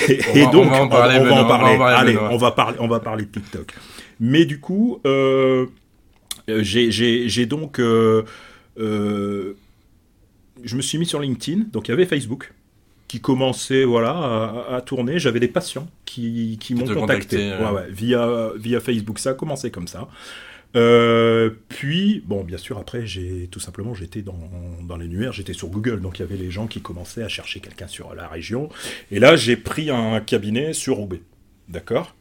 donc 0.51 0.65
on 0.65 0.69
va 0.69 0.81
en 0.81 0.87
parler. 0.87 1.19
On, 1.19 1.25
va 1.25 1.43
en 1.43 1.47
parler. 1.47 1.77
Allez, 1.81 2.17
on 2.17 2.37
va 2.37 2.51
parler, 2.51 2.77
on 2.79 2.87
va 2.87 2.99
parler 2.99 3.25
de 3.25 3.31
TikTok. 3.31 3.73
Mais 4.19 4.45
du 4.45 4.59
coup, 4.59 5.01
euh, 5.05 5.67
j'ai 6.47 7.45
donc 7.45 7.79
euh, 7.79 8.23
je 10.63 10.75
me 10.75 10.81
suis 10.81 10.97
mis 10.97 11.05
sur 11.05 11.19
LinkedIn, 11.19 11.65
donc 11.71 11.87
il 11.87 11.91
y 11.91 11.93
avait 11.93 12.05
Facebook 12.05 12.53
qui 13.15 13.21
commençait 13.21 13.85
voilà, 13.85 14.65
à, 14.69 14.81
tourner. 14.81 15.19
J'avais 15.19 15.39
des 15.39 15.47
patients 15.47 15.87
qui, 16.03 16.57
qui, 16.59 16.75
m'ont 16.75 16.85
contacté 16.93 17.53
via, 17.89 18.49
via 18.57 18.79
Facebook. 18.81 19.19
Ça 19.19 19.29
a 19.29 19.33
commencé 19.33 19.71
comme 19.71 19.87
ça. 19.87 20.09
Euh, 20.75 21.51
puis, 21.69 22.21
bon, 22.25 22.43
bien 22.43 22.57
sûr, 22.57 22.77
après, 22.77 23.07
j'ai 23.07 23.47
tout 23.49 23.61
simplement, 23.61 23.93
j'étais 23.93 24.21
dans, 24.21 24.37
dans 24.83 24.97
l'annuaire, 24.97 25.31
j'étais 25.31 25.53
sur 25.53 25.69
Google, 25.69 26.01
donc 26.01 26.19
il 26.19 26.23
y 26.23 26.25
avait 26.25 26.35
les 26.35 26.51
gens 26.51 26.67
qui 26.67 26.81
commençaient 26.81 27.23
à 27.23 27.29
chercher 27.29 27.61
quelqu'un 27.61 27.87
sur 27.87 28.13
la 28.13 28.27
région. 28.27 28.67
Et 29.11 29.19
là, 29.19 29.37
j'ai 29.37 29.55
pris 29.55 29.89
un 29.89 30.19
cabinet 30.19 30.73
sur 30.73 30.97
Roubaix. 30.97 31.21
D'accord? 31.69 32.13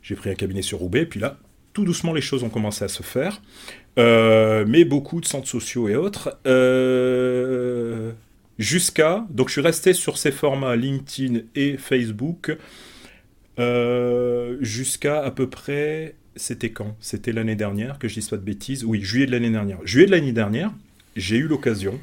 J'ai 0.00 0.14
pris 0.14 0.30
un 0.30 0.34
cabinet 0.34 0.62
sur 0.62 0.78
Roubaix, 0.78 1.04
puis 1.04 1.20
là, 1.20 1.36
tout 1.74 1.84
doucement, 1.84 2.14
les 2.14 2.22
choses 2.22 2.42
ont 2.42 2.48
commencé 2.48 2.82
à 2.86 2.88
se 2.88 3.02
faire. 3.02 3.42
Euh, 3.98 4.64
mais 4.66 4.86
beaucoup 4.86 5.20
de 5.20 5.26
centres 5.26 5.48
sociaux 5.48 5.88
et 5.88 5.96
autres. 5.96 6.38
Euh, 6.46 8.12
Jusqu'à, 8.58 9.26
donc 9.30 9.48
je 9.48 9.52
suis 9.52 9.60
resté 9.60 9.92
sur 9.92 10.18
ces 10.18 10.32
formats 10.32 10.74
LinkedIn 10.74 11.40
et 11.54 11.76
Facebook 11.76 12.56
euh, 13.58 14.56
jusqu'à 14.60 15.22
à 15.22 15.30
peu 15.30 15.48
près, 15.48 16.14
c'était 16.36 16.70
quand? 16.70 16.96
C'était 17.00 17.32
l'année 17.32 17.56
dernière, 17.56 17.98
que 17.98 18.08
je 18.08 18.14
dise 18.14 18.28
pas 18.28 18.36
de 18.36 18.42
bêtises. 18.42 18.84
Oui, 18.84 19.00
juillet 19.02 19.26
de 19.26 19.32
l'année 19.32 19.50
dernière. 19.50 19.78
Juillet 19.84 20.06
de 20.06 20.10
l'année 20.12 20.32
dernière, 20.32 20.72
j'ai 21.16 21.36
eu 21.36 21.46
l'occasion 21.46 21.98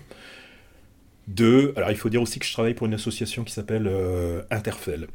de. 1.27 1.73
Alors 1.75 1.91
il 1.91 1.97
faut 1.97 2.09
dire 2.09 2.21
aussi 2.21 2.39
que 2.39 2.45
je 2.45 2.53
travaille 2.53 2.73
pour 2.73 2.87
une 2.87 2.93
association 2.93 3.43
qui 3.43 3.53
s'appelle 3.53 3.87
euh, 3.87 4.41
Interfel, 4.51 5.07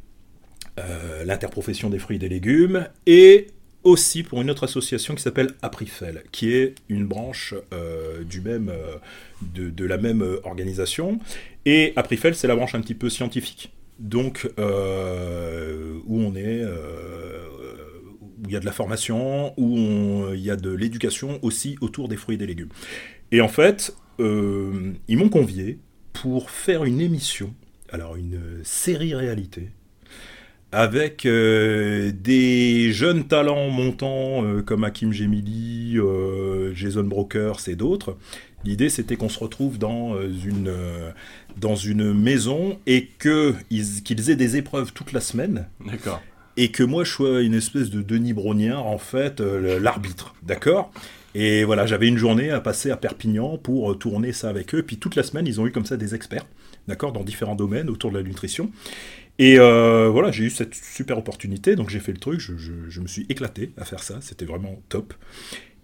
euh, 0.79 1.25
l'interprofession 1.25 1.91
des 1.91 1.99
fruits 1.99 2.17
et 2.17 2.21
des 2.21 2.29
légumes, 2.29 2.88
et 3.07 3.49
aussi 3.85 4.23
pour 4.23 4.41
une 4.43 4.51
autre 4.51 4.65
association 4.65 5.15
qui 5.15 5.23
s'appelle 5.23 5.55
Aprifel, 5.63 6.25
qui 6.33 6.53
est 6.53 6.75
une 6.89 7.07
branche 7.07 7.55
euh, 7.73 8.23
du 8.25 8.41
même, 8.41 8.69
euh, 8.69 8.97
de, 9.43 9.85
la 9.85 9.97
même 9.97 10.23
euh, 10.23 10.41
organisation. 10.45 11.19
Et 11.65 11.93
Aprifel, 11.97 12.35
c'est 12.35 12.49
la 12.49 12.57
branche 12.57 12.75
un 12.75 12.81
petit 12.81 12.95
peu 12.95 13.09
scientifique. 13.09 13.73
Donc, 13.99 14.49
où 14.57 14.63
on 16.23 16.35
est, 16.35 16.65
où 16.65 18.47
il 18.47 18.51
y 18.51 18.57
a 18.57 18.61
de 18.61 18.65
la 18.65 18.73
formation, 18.73 19.53
où 19.59 20.25
il 20.33 20.41
y 20.41 20.51
a 20.51 20.57
de 20.57 20.71
l'éducation 20.71 21.39
aussi 21.43 21.77
autour 21.83 22.09
des 22.09 22.17
fruits 22.17 22.37
et 22.37 22.39
des 22.39 22.47
légumes. 22.47 22.71
Et 23.31 23.43
en 23.43 23.49
fait, 23.49 23.95
ils 24.19 25.19
m'ont 25.19 25.29
convié 25.29 25.81
pour 26.15 26.51
faire 26.51 26.85
une 26.85 27.03
émission, 27.03 27.55
alors 27.91 28.17
une 28.17 28.41
série 28.65 29.15
réalité, 29.15 29.69
avec 30.73 31.27
euh, 31.27 32.12
des 32.12 32.93
jeunes 32.93 33.25
talents 33.25 33.71
montants 33.71 34.45
euh, 34.45 34.62
comme 34.62 34.85
Hakim 34.85 35.12
Gemili, 35.12 35.99
euh, 35.99 36.73
Jason 36.75 37.05
Brokers 37.05 37.69
et 37.69 37.75
d'autres. 37.75 38.17
L'idée 38.65 38.89
c'était 38.89 39.17
qu'on 39.17 39.29
se 39.29 39.39
retrouve 39.39 39.79
dans 39.79 40.21
une, 40.21 40.71
dans 41.57 41.77
une 41.77 42.12
maison 42.12 42.79
et 42.87 43.09
qu'ils 43.19 44.31
aient 44.31 44.37
des 44.37 44.57
épreuves 44.59 44.93
toute 44.93 45.12
la 45.12 45.21
semaine. 45.21 45.67
D'accord. 45.85 46.21
Et 46.59 46.71
que 46.71 46.83
moi 46.83 47.05
je 47.05 47.11
sois 47.11 47.41
une 47.41 47.55
espèce 47.55 47.89
de 47.89 48.03
Denis 48.03 48.35
Brognard, 48.35 48.87
en 48.87 48.99
fait, 48.99 49.41
l'arbitre. 49.41 50.35
D'accord? 50.43 50.93
Et 51.35 51.65
voilà, 51.65 51.87
j'avais 51.87 52.07
une 52.07 52.19
journée 52.19 52.50
à 52.50 52.61
passer 52.61 52.91
à 52.91 52.99
Perpignan 52.99 53.57
pour 53.57 53.97
tourner 53.99 54.33
ça 54.33 54.50
avec 54.50 54.75
eux. 54.75 54.83
Puis 54.83 54.99
toute 54.99 55.17
la 55.17 55.23
semaine, 55.23 55.47
ils 55.47 55.59
ont 55.59 55.67
eu 55.67 55.73
comme 55.73 55.87
ça 55.87 55.97
des 55.97 56.15
experts, 56.15 56.45
d'accord, 56.87 57.12
dans 57.12 57.25
différents 57.25 57.55
domaines 57.55 57.89
autour 57.89 58.11
de 58.11 58.19
la 58.19 58.23
nutrition. 58.23 58.71
Et 59.43 59.59
euh, 59.59 60.09
voilà, 60.11 60.31
j'ai 60.31 60.45
eu 60.45 60.51
cette 60.51 60.75
super 60.75 61.17
opportunité, 61.17 61.75
donc 61.75 61.89
j'ai 61.89 61.99
fait 61.99 62.13
le 62.13 62.19
truc, 62.19 62.39
je, 62.41 63.01
me 63.01 63.07
suis 63.07 63.25
éclaté 63.31 63.73
à 63.79 63.87
faire 63.87 64.03
ça, 64.03 64.19
c'était 64.21 64.45
vraiment 64.45 64.83
top. 64.91 65.15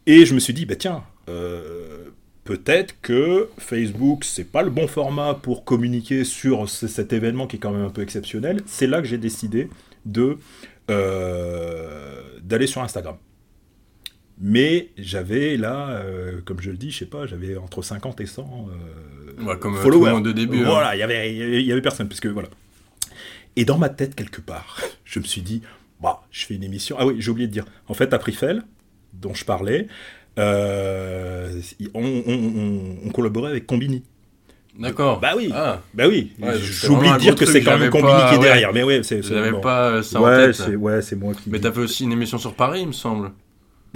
Et 0.06 0.26
je 0.26 0.34
me 0.34 0.40
suis 0.40 0.52
dit, 0.52 0.66
bah 0.66 0.76
tiens, 0.76 1.04
euh, 1.30 2.04
peut-être 2.44 2.94
que 3.00 3.48
Facebook, 3.56 4.24
c'est 4.24 4.44
pas 4.44 4.62
le 4.62 4.68
bon 4.68 4.86
format 4.86 5.32
pour 5.34 5.64
communiquer 5.64 6.24
sur 6.24 6.68
ce- 6.68 6.86
cet 6.86 7.14
événement 7.14 7.46
qui 7.46 7.56
est 7.56 7.58
quand 7.58 7.72
même 7.72 7.86
un 7.86 7.90
peu 7.90 8.02
exceptionnel. 8.02 8.60
C'est 8.66 8.86
là 8.86 9.00
que 9.00 9.08
j'ai 9.08 9.16
décidé 9.18 9.70
de 10.04 10.36
euh, 10.90 12.20
d'aller 12.42 12.66
sur 12.66 12.82
Instagram. 12.82 13.16
Mais 14.38 14.90
j'avais 14.98 15.56
là, 15.56 15.88
euh, 15.92 16.40
comme 16.44 16.60
je 16.60 16.70
le 16.70 16.76
dis, 16.76 16.90
je 16.90 16.98
sais 16.98 17.06
pas, 17.06 17.24
j'avais 17.26 17.56
entre 17.56 17.80
50 17.80 18.20
et 18.20 18.26
100 18.26 18.68
euh, 19.40 19.44
Ouais, 19.44 19.58
comme 19.58 19.74
tout 19.76 19.80
followers. 19.80 20.08
le 20.10 20.14
monde 20.16 20.24
de 20.26 20.32
début. 20.32 20.58
hein. 20.58 20.64
Voilà, 20.66 20.94
il 20.94 20.98
y 20.98 21.02
avait, 21.02 21.34
y 21.64 21.72
avait 21.72 21.80
personne, 21.82 22.06
parce 22.06 22.20
que 22.20 22.28
voilà. 22.28 22.48
Et 23.56 23.64
dans 23.64 23.78
ma 23.78 23.88
tête, 23.88 24.14
quelque 24.14 24.40
part, 24.40 24.80
je 25.04 25.18
me 25.18 25.24
suis 25.24 25.42
dit, 25.42 25.62
bah, 26.00 26.22
je 26.30 26.46
fais 26.46 26.54
une 26.54 26.64
émission. 26.64 26.96
Ah 26.98 27.06
oui, 27.06 27.16
j'ai 27.18 27.30
oublié 27.30 27.48
de 27.48 27.52
dire. 27.52 27.64
En 27.88 27.94
fait, 27.94 28.12
à 28.12 28.18
Prifel, 28.18 28.62
dont 29.14 29.34
je 29.34 29.44
parlais, 29.44 29.88
euh, 30.38 31.50
on, 31.94 32.02
on- 32.04 32.22
on- 32.26 32.96
on 33.06 33.10
collaborait 33.10 33.50
avec 33.50 33.66
Combini. 33.66 34.02
D'accord. 34.78 35.20
Bah 35.20 35.32
oui. 35.34 35.50
Ah, 35.54 35.80
Bah 35.94 36.06
oui, 36.06 36.32
Ouais, 36.38 36.52
j'oublie 36.58 37.10
de 37.10 37.16
dire 37.16 37.34
que 37.34 37.46
c'est 37.46 37.62
quand 37.62 37.70
même 37.70 37.78
j'avais 37.78 37.90
Combini 37.90 38.12
pas- 38.12 38.28
qui 38.28 38.34
est 38.34 38.38
ouais. 38.38 38.44
derrière. 38.44 38.74
Mais 38.74 38.82
ouais, 38.82 39.02
c'est. 39.02 39.20
n'avais 39.30 39.50
bon. 39.52 39.60
pas 39.62 40.02
ça 40.02 40.20
en 40.20 40.24
Ouais, 40.24 40.52
tête. 40.52 40.76
ouais, 40.76 41.00
c'est 41.00 41.16
moi 41.16 41.32
qui. 41.32 41.48
Mais 41.48 41.58
t'as 41.60 41.72
fait 41.72 41.80
aussi 41.80 42.04
une 42.04 42.12
émission 42.12 42.36
sur 42.36 42.54
Paris, 42.54 42.82
il 42.82 42.88
me 42.88 42.92
semble. 42.92 43.30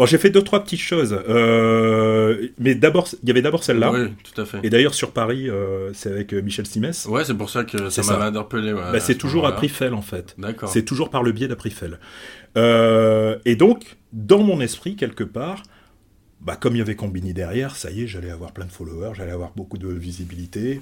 Bon, 0.01 0.07
j'ai 0.07 0.17
fait 0.17 0.31
deux 0.31 0.41
trois 0.41 0.65
petites 0.65 0.81
choses. 0.81 1.15
Euh, 1.29 2.49
mais 2.59 2.75
d'abord, 2.75 3.07
il 3.23 3.29
y 3.29 3.31
avait 3.31 3.43
d'abord 3.43 3.63
celle-là. 3.63 3.93
Oui, 3.93 4.09
tout 4.25 4.41
à 4.41 4.47
fait. 4.47 4.59
Et 4.63 4.71
d'ailleurs 4.71 4.95
sur 4.95 5.11
Paris, 5.11 5.51
euh, 5.51 5.91
c'est 5.93 6.11
avec 6.11 6.33
euh, 6.33 6.41
Michel 6.41 6.67
Simès. 6.67 7.05
Ouais, 7.05 7.23
c'est 7.23 7.35
pour 7.35 7.51
ça 7.51 7.65
que 7.65 7.91
ça 7.91 8.03
m'avait 8.05 8.25
interpellé. 8.25 8.73
ouais, 8.73 8.81
Bah, 8.81 8.99
c'est 8.99 9.13
ce 9.13 9.19
toujours 9.19 9.47
à. 9.47 9.53
Prifel 9.53 9.93
en 9.93 10.01
fait. 10.01 10.35
D'accord. 10.39 10.71
C'est 10.71 10.87
toujours 10.87 11.11
par 11.11 11.23
le 11.23 11.33
biais 11.33 11.49
d'Aprifel. 11.49 11.99
Euh, 12.57 13.37
et 13.45 13.57
donc, 13.57 13.99
dans 14.15 14.43
mon 14.43 14.63
esprit, 14.63 14.97
quelque 14.97 15.23
part, 15.23 15.65
bah, 16.41 16.57
comme 16.57 16.77
il 16.77 16.79
y 16.79 16.81
avait 16.83 16.97
Combini 16.97 17.35
derrière, 17.35 17.77
ça 17.77 17.91
y 17.91 18.05
est, 18.05 18.07
j'allais 18.07 18.31
avoir 18.31 18.53
plein 18.53 18.65
de 18.65 18.73
followers, 18.73 19.13
j'allais 19.19 19.33
avoir 19.33 19.53
beaucoup 19.55 19.77
de 19.77 19.89
visibilité. 19.89 20.81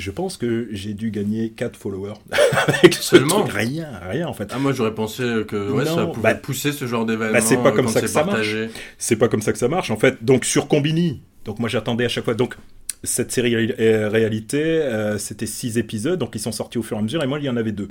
Je 0.00 0.10
pense 0.10 0.36
que 0.36 0.68
j'ai 0.72 0.94
dû 0.94 1.10
gagner 1.10 1.50
4 1.50 1.76
followers 1.76 2.14
avec 2.66 2.94
Seulement 2.94 3.42
truc. 3.42 3.52
Rien, 3.52 3.88
rien 4.02 4.26
en 4.26 4.32
fait. 4.32 4.48
Ah, 4.52 4.58
moi 4.58 4.72
j'aurais 4.72 4.94
pensé 4.94 5.22
que 5.46 5.70
ouais, 5.70 5.84
Non, 5.84 5.94
ça 5.94 6.06
pouvait 6.06 6.22
bah- 6.22 6.34
pousser 6.34 6.72
ce 6.72 6.86
genre 6.86 7.04
d'événement. 7.04 7.34
bah, 7.34 7.40
c'est 7.40 7.58
pas 7.58 7.68
euh, 7.68 7.72
comme 7.72 7.88
ça 7.88 8.00
que 8.00 8.06
ça 8.06 8.24
marche. 8.24 8.54
C'est 8.98 9.16
pas 9.16 9.28
comme 9.28 9.42
ça 9.42 9.52
que 9.52 9.58
ça 9.58 9.68
marche 9.68 9.90
en 9.90 9.96
fait. 9.96 10.24
Donc 10.24 10.44
sur 10.44 10.68
Combini, 10.68 11.20
donc 11.44 11.58
moi 11.58 11.68
j'attendais 11.68 12.04
à 12.06 12.08
chaque 12.08 12.24
fois. 12.24 12.34
Donc 12.34 12.56
cette 13.04 13.30
série 13.32 13.54
réalité, 13.54 14.62
euh, 14.62 15.18
c'était 15.18 15.46
6 15.46 15.78
épisodes, 15.78 16.18
donc 16.18 16.34
ils 16.34 16.40
sont 16.40 16.52
sortis 16.52 16.78
au 16.78 16.82
fur 16.82 16.96
et 16.96 17.00
à 17.00 17.02
mesure, 17.02 17.22
et 17.22 17.26
moi 17.26 17.38
il 17.38 17.44
y 17.44 17.50
en 17.50 17.56
avait 17.56 17.72
deux. 17.72 17.88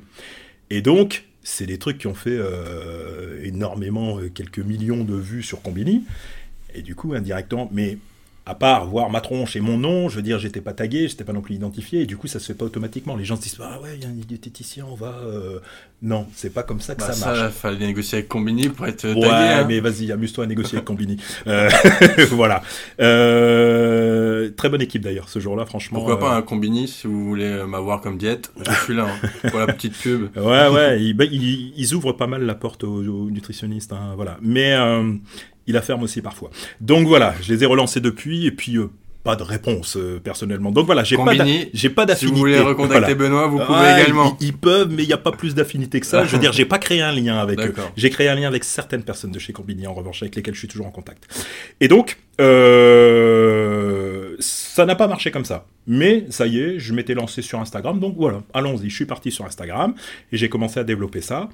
Et 0.71 0.81
donc 0.81 1.25
c'est 1.43 1.65
des 1.65 1.77
trucs 1.77 1.97
qui 1.99 2.07
ont 2.07 2.13
fait 2.15 2.37
euh, 2.37 3.39
énormément, 3.43 4.19
euh, 4.19 4.29
quelques 4.33 4.59
millions 4.59 5.03
de 5.03 5.15
vues 5.15 5.43
sur 5.43 5.61
Combini. 5.61 6.03
Et 6.75 6.81
du 6.81 6.93
coup 6.95 7.13
indirectement, 7.13 7.69
mais 7.71 7.97
à 8.50 8.56
part 8.56 8.88
voir 8.88 9.10
ma 9.10 9.22
tronche 9.22 9.56
et 9.56 9.60
mon 9.60 9.77
nom, 9.77 10.10
je 10.10 10.15
veux 10.15 10.22
dire, 10.22 10.39
j'étais 10.39 10.62
pas 10.62 10.74
tagué, 10.74 11.08
j'étais 11.08 11.24
pas 11.24 11.34
non 11.34 11.41
plus 11.41 11.56
identifié, 11.56 12.01
et 12.01 12.06
du 12.06 12.18
coup 12.18 12.27
ça 12.27 12.39
se 12.39 12.48
fait 12.48 12.53
pas 12.56 12.65
automatiquement. 12.65 13.15
Les 13.15 13.24
gens 13.25 13.36
se 13.36 13.41
disent 13.44 13.58
ah 13.62 13.79
ouais, 13.82 13.91
il 13.96 14.01
y 14.03 14.06
a 14.06 14.10
un 14.10 14.12
diététicien, 14.12 14.86
on 14.91 14.96
va. 14.96 15.15
euh, 15.24 15.60
Non, 16.01 16.25
c'est 16.36 16.53
pas 16.53 16.63
comme 16.63 16.82
ça 16.82 16.96
que 16.96 17.01
Bah, 17.01 17.12
ça 17.13 17.25
marche. 17.27 17.39
ça, 17.39 17.50
fallait 17.50 17.86
négocier 17.86 18.18
avec 18.20 18.27
Combini 18.27 18.70
pour 18.70 18.88
être 18.88 19.01
tagué. 19.03 19.20
Ouais, 19.22 19.27
hein. 19.29 19.65
mais 19.68 19.79
vas-y, 19.79 20.12
amuse-toi 20.12 20.46
à 20.46 20.48
négocier 20.48 20.77
avec 20.77 20.86
Combini. 20.86 21.18
Euh, 21.48 21.70
voilà. 22.32 22.62
Euh, 23.01 24.50
très 24.56 24.70
bonne 24.70 24.82
équipe 24.82 25.01
d'ailleurs, 25.03 25.29
ce 25.29 25.39
jour-là, 25.39 25.65
franchement. 25.65 26.00
Pourquoi 26.00 26.20
pas 26.20 26.36
un 26.36 26.41
Combini 26.41 26.88
si 26.88 27.08
vous 27.08 27.25
voulez 27.25 27.63
m'avoir 27.68 28.01
comme 28.01 28.18
diète 28.18 28.51
Je 28.65 28.72
suis 28.84 28.96
là 28.96 29.08
hein, 29.10 29.50
pour 29.50 29.60
la 29.60 29.68
petite 29.68 29.94
pub. 29.98 30.29
Ouais, 30.36 30.68
ouais, 30.70 31.01
ils, 31.01 31.13
bah, 31.13 31.25
ils- 31.25 31.74
ils 31.77 31.94
ouvrent 31.94 32.13
pas 32.13 32.27
mal 32.27 32.44
la 32.44 32.56
porte 32.56 32.84
aux, 32.84 33.03
aux 33.03 33.29
nutritionnistes, 33.29 33.94
hein, 33.94 34.13
voilà. 34.15 34.38
Mais 34.41 34.74
ils 35.69 35.73
la 35.73 35.81
ferment 35.81 36.03
aussi 36.03 36.21
parfois. 36.21 36.49
Donc 36.81 37.07
voilà, 37.07 37.33
je 37.41 37.53
les 37.53 37.63
ai 37.63 37.65
relancés 37.65 38.01
depuis, 38.01 38.45
et 38.47 38.51
puis 38.51 38.77
euh, 38.77 38.89
pas 39.23 39.35
de 39.35 39.43
réponse 39.43 39.97
euh, 39.97 40.19
personnellement. 40.19 40.71
Donc 40.71 40.85
voilà, 40.88 41.03
j'ai 41.03 41.15
pas 41.15 41.33
j'ai 41.73 41.89
pas 41.89 42.03
Si 42.03 42.07
d'affinité. 42.07 42.33
vous 42.33 42.39
voulez 42.39 42.59
recontacter 42.59 43.13
Voilà. 43.13 43.15
Benoît, 43.15 43.47
vous 43.47 43.59
pouvez 43.59 43.77
Ouais, 43.79 44.01
également. 44.01 44.35
Ils, 44.39 44.47
ils 44.47 44.53
peuvent, 44.53 44.89
mais 44.91 45.03
il 45.03 45.07
n'y 45.07 45.13
a 45.13 45.17
pas 45.17 45.31
plus 45.31 45.53
d'affinité 45.53 45.99
que 45.99 46.05
ça. 46.05 46.25
Je 46.25 46.31
veux 46.31 46.39
dire, 46.39 46.53
j'ai 46.53 46.65
pas 46.65 46.79
créé 46.79 47.01
un 47.01 47.11
lien 47.11 47.38
avec 47.38 47.59
eux. 47.59 47.73
J'ai 47.95 48.09
créé 48.09 48.29
un 48.29 48.35
lien 48.35 48.47
avec 48.47 48.63
certaines 48.63 49.03
personnes 49.03 49.31
de 49.31 49.39
chez 49.39 49.53
Combini, 49.53 49.85
en 49.88 49.93
revanche, 49.93 50.23
avec 50.23 50.35
lesquelles 50.35 50.55
je 50.55 50.59
suis 50.59 50.67
toujours 50.67 50.88
en 50.88 50.91
contact. 50.91 51.27
Et 51.79 51.88
donc, 51.88 52.17
euh, 52.39 54.35
ça 54.39 54.85
n'a 54.85 54.95
pas 54.95 55.07
marché 55.07 55.31
comme 55.31 55.45
ça. 55.45 55.65
Mais 55.88 56.25
ça 56.29 56.47
y 56.47 56.59
est, 56.59 56.79
je 56.79 56.93
m'étais 56.93 57.13
lancé 57.13 57.41
sur 57.41 57.59
Instagram. 57.59 57.99
Donc 57.99 58.15
voilà, 58.17 58.41
allons-y. 58.53 58.89
Je 58.89 58.95
suis 58.95 59.05
parti 59.05 59.31
sur 59.31 59.45
Instagram 59.45 59.93
et 60.31 60.38
j'ai 60.38 60.49
commencé 60.49 60.79
à 60.79 60.83
développer 60.83 61.21
ça. 61.21 61.49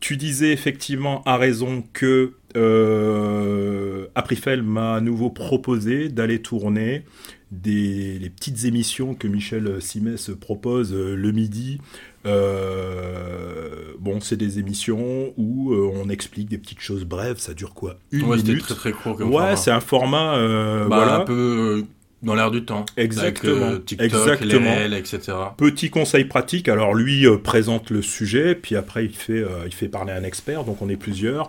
Tu 0.00 0.16
disais 0.16 0.52
effectivement 0.52 1.22
à 1.24 1.36
raison 1.36 1.84
que 1.92 2.34
euh, 2.56 4.06
Aprifel 4.14 4.62
m'a 4.62 4.94
à 4.94 5.00
nouveau 5.00 5.30
proposé 5.30 6.08
d'aller 6.08 6.40
tourner 6.42 7.04
des 7.52 8.18
les 8.18 8.30
petites 8.30 8.64
émissions 8.64 9.14
que 9.14 9.28
Michel 9.28 9.80
Simès 9.80 10.30
propose 10.40 10.92
euh, 10.92 11.14
le 11.14 11.30
midi. 11.32 11.78
Euh, 12.26 13.92
bon, 13.98 14.20
c'est 14.20 14.36
des 14.36 14.58
émissions 14.58 15.32
où 15.36 15.72
euh, 15.72 15.90
on 15.94 16.08
explique 16.08 16.48
des 16.48 16.58
petites 16.58 16.80
choses 16.80 17.04
brèves. 17.04 17.38
Ça 17.38 17.54
dure 17.54 17.74
quoi? 17.74 17.96
Une 18.12 18.24
Ouais, 18.24 18.36
minute. 18.38 18.60
très 18.60 18.74
très 18.74 18.92
court 18.92 19.16
comme 19.16 19.32
Ouais, 19.32 19.56
c'est 19.56 19.70
un 19.70 19.80
format. 19.80 20.36
euh, 20.36 20.86
Bah, 20.88 20.96
voilà. 20.96 21.16
un 21.20 21.24
peu 21.24 21.84
dans 22.24 22.34
l'air 22.34 22.50
du 22.50 22.64
temps. 22.64 22.84
Exactement. 22.96 23.66
Avec, 23.66 23.74
euh, 23.74 23.78
TikTok, 23.84 24.06
Exactement. 24.06 24.76
etc. 24.96 25.20
Petit 25.56 25.90
conseil 25.90 26.24
pratique, 26.24 26.68
alors 26.68 26.94
lui 26.94 27.26
euh, 27.26 27.36
présente 27.36 27.90
le 27.90 28.02
sujet, 28.02 28.54
puis 28.54 28.76
après 28.76 29.04
il 29.04 29.14
fait, 29.14 29.32
euh, 29.34 29.64
il 29.66 29.74
fait 29.74 29.88
parler 29.88 30.12
un 30.12 30.24
expert, 30.24 30.64
donc 30.64 30.82
on 30.82 30.88
est 30.88 30.96
plusieurs 30.96 31.48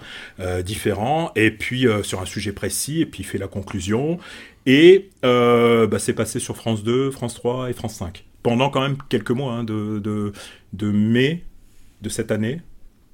différents, 0.64 1.32
et 1.36 1.52
puis 1.52 1.88
sur 2.04 2.22
un 2.22 2.26
sujet 2.26 2.52
précis, 2.52 3.02
et 3.02 3.06
puis 3.06 3.24
il 3.24 3.26
fait 3.26 3.38
la 3.38 3.48
conclusion. 3.48 4.20
Et 4.66 5.10
bah, 5.24 6.00
c'est 6.00 6.14
passé 6.14 6.40
sur 6.40 6.56
France 6.56 6.84
2, 6.84 7.12
France 7.12 7.36
3 7.36 7.70
et 7.70 7.74
France 7.74 7.96
5. 7.96 8.26
Pendant 8.44 8.70
quand 8.70 8.82
même 8.82 8.98
quelques 9.10 9.32
mois, 9.32 9.54
hein, 9.54 9.64
de, 9.64 10.00
de, 10.00 10.32
de 10.74 10.92
mai 10.92 11.44
de 12.02 12.10
cette 12.10 12.32
année, 12.32 12.62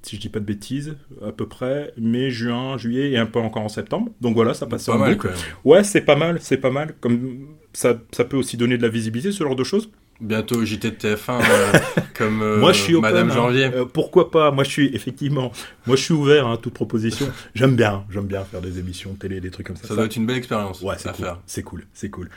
si 0.03 0.15
je 0.15 0.21
dis 0.21 0.29
pas 0.29 0.39
de 0.39 0.45
bêtises, 0.45 0.95
à 1.25 1.31
peu 1.31 1.47
près 1.47 1.93
mai, 1.97 2.29
juin, 2.31 2.77
juillet 2.77 3.11
et 3.11 3.17
un 3.17 3.25
peu 3.25 3.39
encore 3.39 3.63
en 3.63 3.69
septembre. 3.69 4.11
Donc 4.21 4.35
voilà, 4.35 4.53
ça 4.53 4.65
passe 4.65 4.85
Pas 4.85 4.95
en 4.95 4.97
mal 4.99 5.13
boucle. 5.13 5.27
quand 5.27 5.33
même. 5.33 5.55
Ouais, 5.63 5.83
c'est 5.83 6.01
pas 6.01 6.15
mal, 6.15 6.39
c'est 6.41 6.57
pas 6.57 6.71
mal. 6.71 6.95
Comme 6.99 7.47
ça, 7.73 7.99
ça 8.11 8.25
peut 8.25 8.37
aussi 8.37 8.57
donner 8.57 8.77
de 8.77 8.83
la 8.83 8.89
visibilité, 8.89 9.31
ce 9.31 9.43
genre 9.43 9.55
de 9.55 9.63
choses. 9.63 9.89
Bientôt 10.19 10.63
JT 10.63 10.91
de 10.91 10.95
TF1, 10.95 11.41
euh, 11.41 11.79
comme 12.15 12.43
euh, 12.43 12.59
moi, 12.59 12.73
je 12.73 12.79
suis 12.79 12.93
open, 12.93 13.09
Madame 13.11 13.31
hein. 13.31 13.33
Janvier. 13.33 13.65
Euh, 13.73 13.85
pourquoi 13.85 14.29
pas? 14.29 14.51
Moi, 14.51 14.63
je 14.63 14.69
suis 14.69 14.95
effectivement, 14.95 15.51
moi, 15.87 15.95
je 15.95 16.03
suis 16.03 16.13
ouvert 16.13 16.47
à 16.47 16.57
toute 16.57 16.75
proposition. 16.75 17.27
J'aime 17.55 17.75
bien, 17.75 18.05
j'aime 18.11 18.27
bien 18.27 18.43
faire 18.43 18.61
des 18.61 18.77
émissions 18.77 19.15
télé, 19.15 19.41
des 19.41 19.49
trucs 19.49 19.65
comme 19.65 19.77
ça. 19.77 19.87
Ça 19.87 19.95
doit 19.95 20.05
être 20.05 20.15
une 20.15 20.27
belle 20.27 20.37
expérience 20.37 20.81
Ouais, 20.81 20.95
c'est 20.97 21.11
cool. 21.11 21.27
C'est 21.47 21.63
cool, 21.63 21.85
c'est 21.93 22.09
cool. 22.11 22.29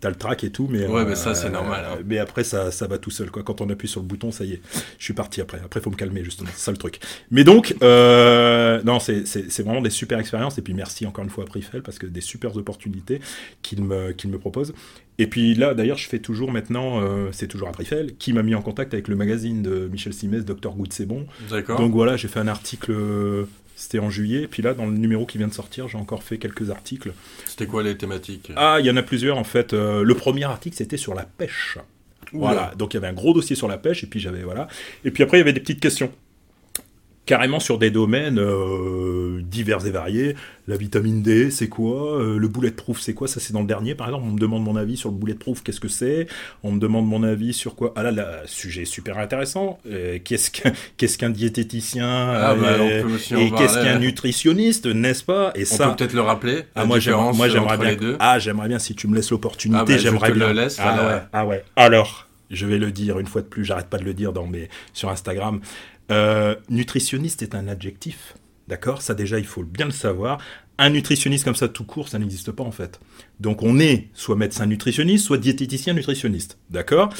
T'as 0.00 0.10
le 0.10 0.14
track 0.14 0.44
et 0.44 0.50
tout, 0.50 0.68
mais 0.70 0.86
Ouais, 0.86 1.04
mais 1.04 1.16
ça, 1.16 1.34
c'est 1.34 1.50
normal, 1.50 1.84
hein. 1.84 1.98
Mais 2.06 2.18
après, 2.18 2.44
ça, 2.44 2.70
ça 2.70 2.86
va 2.86 2.98
tout 2.98 3.10
seul, 3.10 3.32
quoi. 3.32 3.42
Quand 3.42 3.60
on 3.60 3.68
appuie 3.68 3.88
sur 3.88 4.00
le 4.00 4.06
bouton, 4.06 4.30
ça 4.30 4.44
y 4.44 4.52
est. 4.52 4.60
Je 4.98 5.04
suis 5.04 5.14
parti 5.14 5.40
après. 5.40 5.60
Après, 5.64 5.80
faut 5.80 5.90
me 5.90 5.96
calmer 5.96 6.22
justement. 6.22 6.50
C'est 6.54 6.66
ça 6.66 6.70
le 6.70 6.76
truc. 6.76 7.00
Mais 7.32 7.42
donc, 7.42 7.74
euh, 7.82 8.80
non, 8.84 9.00
c'est 9.00 9.62
vraiment 9.62 9.80
des 9.80 9.90
super 9.90 10.20
expériences. 10.20 10.56
Et 10.58 10.62
puis 10.62 10.74
merci 10.74 11.04
encore 11.06 11.24
une 11.24 11.30
fois 11.30 11.44
à 11.44 11.46
Prifel 11.46 11.82
parce 11.82 11.98
que 11.98 12.06
des 12.06 12.20
super 12.20 12.56
opportunités 12.56 13.20
qu'il 13.62 13.82
me 13.82 14.12
qu'il 14.12 14.30
me 14.30 14.38
propose. 14.38 14.72
Et 15.18 15.26
puis 15.26 15.54
là, 15.56 15.74
d'ailleurs, 15.74 15.98
je 15.98 16.08
fais 16.08 16.20
toujours 16.20 16.52
maintenant, 16.52 17.02
euh, 17.02 17.30
c'est 17.32 17.48
toujours 17.48 17.68
à 17.68 17.72
Prifel, 17.72 18.16
qui 18.18 18.32
m'a 18.32 18.44
mis 18.44 18.54
en 18.54 18.62
contact 18.62 18.94
avec 18.94 19.08
le 19.08 19.16
magazine 19.16 19.62
de 19.62 19.88
Michel 19.90 20.12
Simès, 20.12 20.44
Docteur 20.44 20.76
Good, 20.76 20.92
c'est 20.92 21.06
bon. 21.06 21.26
D'accord. 21.50 21.76
Donc 21.76 21.92
voilà, 21.92 22.16
j'ai 22.16 22.28
fait 22.28 22.38
un 22.40 22.46
article. 22.48 22.92
C'était 23.78 24.00
en 24.00 24.10
juillet, 24.10 24.42
et 24.42 24.46
puis 24.48 24.60
là, 24.60 24.74
dans 24.74 24.86
le 24.86 24.92
numéro 24.92 25.24
qui 25.24 25.38
vient 25.38 25.46
de 25.46 25.54
sortir, 25.54 25.86
j'ai 25.86 25.98
encore 25.98 26.24
fait 26.24 26.38
quelques 26.38 26.68
articles. 26.68 27.12
C'était 27.44 27.68
quoi 27.68 27.84
les 27.84 27.96
thématiques? 27.96 28.50
Ah, 28.56 28.78
il 28.80 28.86
y 28.86 28.90
en 28.90 28.96
a 28.96 29.04
plusieurs 29.04 29.38
en 29.38 29.44
fait. 29.44 29.72
Euh, 29.72 30.02
le 30.02 30.14
premier 30.14 30.42
article, 30.42 30.76
c'était 30.76 30.96
sur 30.96 31.14
la 31.14 31.22
pêche. 31.22 31.78
Oula. 32.32 32.46
Voilà, 32.52 32.74
donc 32.76 32.92
il 32.92 32.96
y 32.96 32.98
avait 32.98 33.06
un 33.06 33.12
gros 33.12 33.32
dossier 33.32 33.54
sur 33.54 33.68
la 33.68 33.78
pêche, 33.78 34.02
et 34.02 34.08
puis 34.08 34.18
j'avais 34.18 34.42
voilà. 34.42 34.66
Et 35.04 35.12
puis 35.12 35.22
après, 35.22 35.36
il 35.36 35.40
y 35.40 35.42
avait 35.42 35.52
des 35.52 35.60
petites 35.60 35.78
questions. 35.78 36.10
Carrément 37.28 37.60
sur 37.60 37.76
des 37.76 37.90
domaines 37.90 38.38
euh, 38.38 39.42
divers 39.42 39.84
et 39.86 39.90
variés. 39.90 40.34
La 40.66 40.78
vitamine 40.78 41.20
D, 41.20 41.50
c'est 41.50 41.68
quoi? 41.68 42.18
Euh, 42.18 42.38
Le 42.38 42.48
bulletproof, 42.48 43.00
c'est 43.02 43.12
quoi? 43.12 43.28
Ça, 43.28 43.38
c'est 43.38 43.52
dans 43.52 43.60
le 43.60 43.66
dernier, 43.66 43.94
par 43.94 44.06
exemple. 44.06 44.24
On 44.26 44.32
me 44.32 44.38
demande 44.38 44.64
mon 44.64 44.76
avis 44.76 44.96
sur 44.96 45.10
le 45.10 45.16
bulletproof, 45.16 45.62
qu'est-ce 45.62 45.78
que 45.78 45.88
c'est? 45.88 46.26
On 46.62 46.72
me 46.72 46.80
demande 46.80 47.06
mon 47.06 47.22
avis 47.22 47.52
sur 47.52 47.74
quoi? 47.74 47.92
Ah 47.96 48.02
là, 48.02 48.12
là, 48.12 48.40
sujet 48.46 48.86
super 48.86 49.18
intéressant. 49.18 49.78
Euh, 49.90 50.18
qu'est-ce 50.24 50.50
qu'un 51.18 51.28
diététicien 51.28 52.08
Ah, 52.08 52.54
bah, 52.54 52.66
euh, 52.68 53.02
on 53.04 53.08
peut 53.10 53.38
Et 53.40 53.50
qu'est-ce 53.50 53.74
qu'un 53.74 53.98
nutritionniste, 53.98 54.86
n'est-ce 54.86 55.22
pas? 55.22 55.52
Et 55.54 55.64
On 55.64 55.76
ça, 55.76 55.88
peut 55.88 55.96
peut-être 55.96 56.14
le 56.14 56.22
rappeler. 56.22 56.62
ah, 56.74 56.86
moi, 56.86 56.98
j'aimerais, 56.98 57.76
bien. 57.76 57.90
les 57.90 57.96
deux. 57.96 58.16
Ah, 58.20 58.38
j'aimerais 58.38 58.68
bien 58.68 58.78
si 58.78 58.94
tu 58.94 59.06
me 59.06 59.14
laisses 59.14 59.30
l'opportunité, 59.30 59.80
Ah, 59.82 59.84
bah, 59.84 59.96
j'aimerais 59.98 60.32
bien. 60.32 60.46
le 60.48 60.52
laisse, 60.54 60.78
ah, 60.80 61.06
ouais, 61.06 61.22
ah 61.34 61.46
ouais. 61.46 61.62
Alors, 61.76 62.26
je 62.50 62.64
vais 62.64 62.78
le 62.78 62.90
dire 62.90 63.18
une 63.18 63.26
fois 63.26 63.42
de 63.42 63.46
plus, 63.46 63.66
j'arrête 63.66 63.88
pas 63.88 63.98
de 63.98 64.04
le 64.04 64.14
dire 64.14 64.32
dans 64.32 64.46
mes, 64.46 64.70
sur 64.94 65.10
Instagram. 65.10 65.60
Euh, 66.10 66.54
nutritionniste 66.70 67.42
est 67.42 67.54
un 67.54 67.68
adjectif, 67.68 68.34
d'accord? 68.66 69.02
Ça 69.02 69.14
déjà, 69.14 69.38
il 69.38 69.46
faut 69.46 69.62
bien 69.62 69.86
le 69.86 69.92
savoir. 69.92 70.38
Un 70.78 70.90
nutritionniste 70.90 71.44
comme 71.44 71.56
ça 71.56 71.68
tout 71.68 71.84
court, 71.84 72.08
ça 72.08 72.18
n'existe 72.18 72.52
pas 72.52 72.62
en 72.64 72.70
fait. 72.70 73.00
Donc 73.40 73.62
on 73.62 73.78
est 73.80 74.08
soit 74.14 74.36
médecin 74.36 74.66
nutritionniste, 74.66 75.24
soit 75.26 75.38
diététicien 75.38 75.92
nutritionniste, 75.92 76.58
d'accord? 76.70 77.12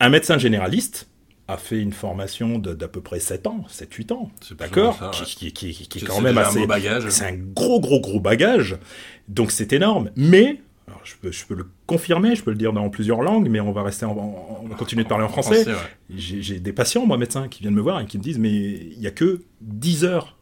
Un 0.00 0.08
médecin 0.10 0.38
généraliste 0.38 1.08
a 1.48 1.56
fait 1.58 1.78
une 1.80 1.92
formation 1.92 2.58
d'à 2.58 2.88
peu 2.88 3.00
près 3.02 3.20
7 3.20 3.46
ans, 3.46 3.64
7-8 3.68 4.12
ans, 4.12 4.30
d'accord? 4.54 4.96
ouais. 5.20 5.26
qui, 5.26 5.52
qui- 5.52 5.72
qui- 5.74 5.88
qui 5.88 5.98
est 5.98 6.00
quand 6.06 6.14
même 6.22 6.34
assez, 6.48 6.60
c'est 7.10 7.26
un 7.26 7.34
gros, 7.36 7.80
gros, 7.80 8.00
gros 8.00 8.20
bagage. 8.20 8.78
Donc 9.28 9.50
c'est 9.50 9.72
énorme. 9.74 10.10
Mais 10.16 10.62
Alors, 10.86 11.00
je, 11.04 11.14
peux, 11.20 11.32
je 11.32 11.46
peux 11.46 11.54
le 11.54 11.66
confirmer, 11.86 12.36
je 12.36 12.42
peux 12.42 12.50
le 12.50 12.56
dire 12.58 12.72
dans 12.72 12.88
plusieurs 12.90 13.22
langues, 13.22 13.48
mais 13.48 13.60
on 13.60 13.72
va 13.72 13.82
rester, 13.82 14.04
en, 14.04 14.12
on 14.62 14.68
va 14.68 14.74
continuer 14.74 15.04
de 15.04 15.08
parler 15.08 15.24
en 15.24 15.28
français. 15.28 15.66
ouais. 15.66 15.74
J'ai 16.14 16.60
des 16.60 16.72
patients, 16.72 17.06
moi, 17.06 17.16
médecins, 17.16 17.48
qui 17.48 17.62
viennent 17.62 17.74
me 17.74 17.80
voir 17.80 18.00
et 18.00 18.06
qui 18.06 18.18
me 18.18 18.22
disent, 18.22 18.38
mais 18.38 18.52
il 18.52 19.00
y 19.00 19.06
a 19.06 19.10
que 19.10 19.40
10 19.62 20.04
heures 20.04 20.36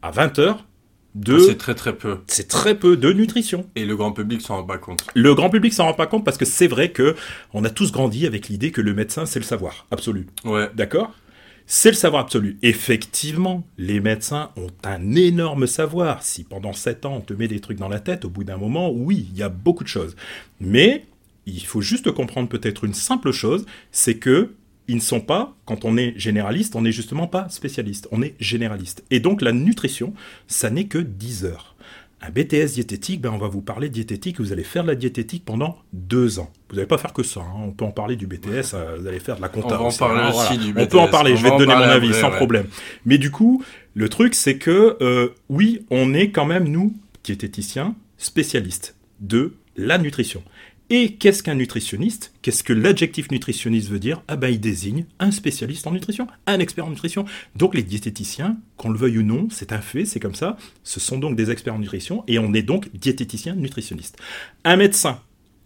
à 0.00 0.10
20 0.10 0.38
heures 0.38 0.66
de... 1.14 1.38
C'est 1.38 1.56
très 1.56 1.74
très 1.74 1.94
peu. 1.96 2.18
C'est 2.26 2.48
très 2.48 2.74
peu 2.74 2.96
de 2.96 3.12
nutrition. 3.12 3.68
Et 3.76 3.84
le 3.84 3.94
grand 3.96 4.12
public 4.12 4.40
s'en 4.40 4.56
rend 4.56 4.64
pas 4.64 4.78
compte. 4.78 5.06
Le 5.14 5.34
grand 5.34 5.50
public 5.50 5.72
s'en 5.72 5.84
rend 5.84 5.94
pas 5.94 6.06
compte 6.06 6.24
parce 6.24 6.38
que 6.38 6.44
c'est 6.44 6.66
vrai 6.66 6.90
que 6.90 7.14
on 7.52 7.64
a 7.64 7.70
tous 7.70 7.92
grandi 7.92 8.26
avec 8.26 8.48
l'idée 8.48 8.72
que 8.72 8.80
le 8.80 8.94
médecin, 8.94 9.26
c'est 9.26 9.38
le 9.38 9.44
savoir 9.44 9.86
absolu. 9.90 10.26
Ouais. 10.44 10.68
D'accord? 10.74 11.12
C'est 11.66 11.90
le 11.90 11.96
savoir 11.96 12.24
absolu. 12.24 12.58
Effectivement, 12.62 13.66
les 13.78 14.00
médecins 14.00 14.50
ont 14.56 14.66
un 14.82 15.14
énorme 15.14 15.66
savoir. 15.66 16.22
Si 16.22 16.44
pendant 16.44 16.74
7 16.74 17.06
ans 17.06 17.16
on 17.16 17.20
te 17.20 17.32
met 17.32 17.48
des 17.48 17.60
trucs 17.60 17.78
dans 17.78 17.88
la 17.88 18.00
tête, 18.00 18.26
au 18.26 18.30
bout 18.30 18.44
d'un 18.44 18.58
moment, 18.58 18.90
oui, 18.90 19.26
il 19.32 19.38
y 19.38 19.42
a 19.42 19.48
beaucoup 19.48 19.82
de 19.82 19.88
choses. 19.88 20.14
Mais 20.60 21.06
il 21.46 21.64
faut 21.64 21.80
juste 21.80 22.10
comprendre 22.10 22.48
peut-être 22.48 22.84
une 22.84 22.94
simple 22.94 23.32
chose, 23.32 23.64
c'est 23.92 24.18
que 24.18 24.54
ils 24.86 24.96
ne 24.96 25.00
sont 25.00 25.22
pas, 25.22 25.56
quand 25.64 25.86
on 25.86 25.96
est 25.96 26.12
généraliste, 26.18 26.76
on 26.76 26.82
n'est 26.82 26.92
justement 26.92 27.26
pas 27.26 27.48
spécialiste, 27.48 28.06
on 28.10 28.20
est 28.20 28.34
généraliste. 28.38 29.02
Et 29.10 29.18
donc 29.18 29.40
la 29.40 29.52
nutrition, 29.52 30.12
ça 30.46 30.68
n'est 30.68 30.88
que 30.88 30.98
10 30.98 31.46
heures. 31.46 31.74
Un 32.26 32.30
BTS 32.30 32.72
diététique, 32.74 33.20
ben 33.20 33.30
on 33.34 33.38
va 33.38 33.48
vous 33.48 33.60
parler 33.60 33.88
de 33.88 33.92
diététique, 33.92 34.40
vous 34.40 34.50
allez 34.50 34.64
faire 34.64 34.82
de 34.82 34.88
la 34.88 34.94
diététique 34.94 35.44
pendant 35.44 35.76
deux 35.92 36.38
ans. 36.38 36.50
Vous 36.70 36.76
n'allez 36.76 36.86
pas 36.86 36.96
faire 36.96 37.12
que 37.12 37.22
ça, 37.22 37.40
hein. 37.40 37.52
on 37.66 37.72
peut 37.72 37.84
en 37.84 37.90
parler 37.90 38.16
du 38.16 38.26
BTS, 38.26 38.72
euh, 38.72 38.96
vous 38.98 39.06
allez 39.06 39.20
faire 39.20 39.36
de 39.36 39.42
la 39.42 39.50
compta. 39.50 39.78
On 39.78 39.82
va 39.82 39.84
en 39.84 39.92
parler 39.92 40.20
hein, 40.22 40.30
aussi 40.30 40.56
du 40.56 40.70
On 40.74 40.86
peut 40.86 40.98
en 40.98 41.04
BTS, 41.04 41.10
parler, 41.10 41.32
on 41.32 41.36
je 41.36 41.42
vais 41.42 41.50
va 41.50 41.56
te 41.56 41.62
donner 41.62 41.74
mon 41.74 41.82
avis 41.82 42.08
après, 42.08 42.20
sans 42.22 42.30
ouais. 42.30 42.36
problème. 42.36 42.66
Mais 43.04 43.18
du 43.18 43.30
coup, 43.30 43.62
le 43.92 44.08
truc 44.08 44.34
c'est 44.34 44.56
que, 44.56 44.96
euh, 45.02 45.34
oui, 45.50 45.84
on 45.90 46.14
est 46.14 46.30
quand 46.30 46.46
même, 46.46 46.66
nous, 46.66 46.94
diététiciens, 47.24 47.94
spécialistes 48.16 48.96
de 49.20 49.52
la 49.76 49.98
nutrition. 49.98 50.42
Et 50.90 51.14
qu'est-ce 51.14 51.42
qu'un 51.42 51.54
nutritionniste? 51.54 52.34
Qu'est-ce 52.42 52.62
que 52.62 52.74
l'adjectif 52.74 53.30
nutritionniste 53.30 53.88
veut 53.88 53.98
dire? 53.98 54.22
Ah 54.28 54.36
ben 54.36 54.48
il 54.48 54.60
désigne 54.60 55.06
un 55.18 55.30
spécialiste 55.30 55.86
en 55.86 55.92
nutrition, 55.92 56.26
un 56.46 56.58
expert 56.58 56.84
en 56.84 56.90
nutrition. 56.90 57.24
Donc 57.56 57.74
les 57.74 57.82
diététiciens, 57.82 58.58
qu'on 58.76 58.90
le 58.90 58.98
veuille 58.98 59.18
ou 59.18 59.22
non, 59.22 59.48
c'est 59.50 59.72
un 59.72 59.80
fait, 59.80 60.04
c'est 60.04 60.20
comme 60.20 60.34
ça. 60.34 60.58
Ce 60.82 61.00
sont 61.00 61.18
donc 61.18 61.36
des 61.36 61.50
experts 61.50 61.74
en 61.74 61.78
nutrition 61.78 62.22
et 62.28 62.38
on 62.38 62.52
est 62.52 62.62
donc 62.62 62.94
diététicien 62.94 63.54
nutritionniste. 63.54 64.18
Un 64.64 64.76
médecin 64.76 65.20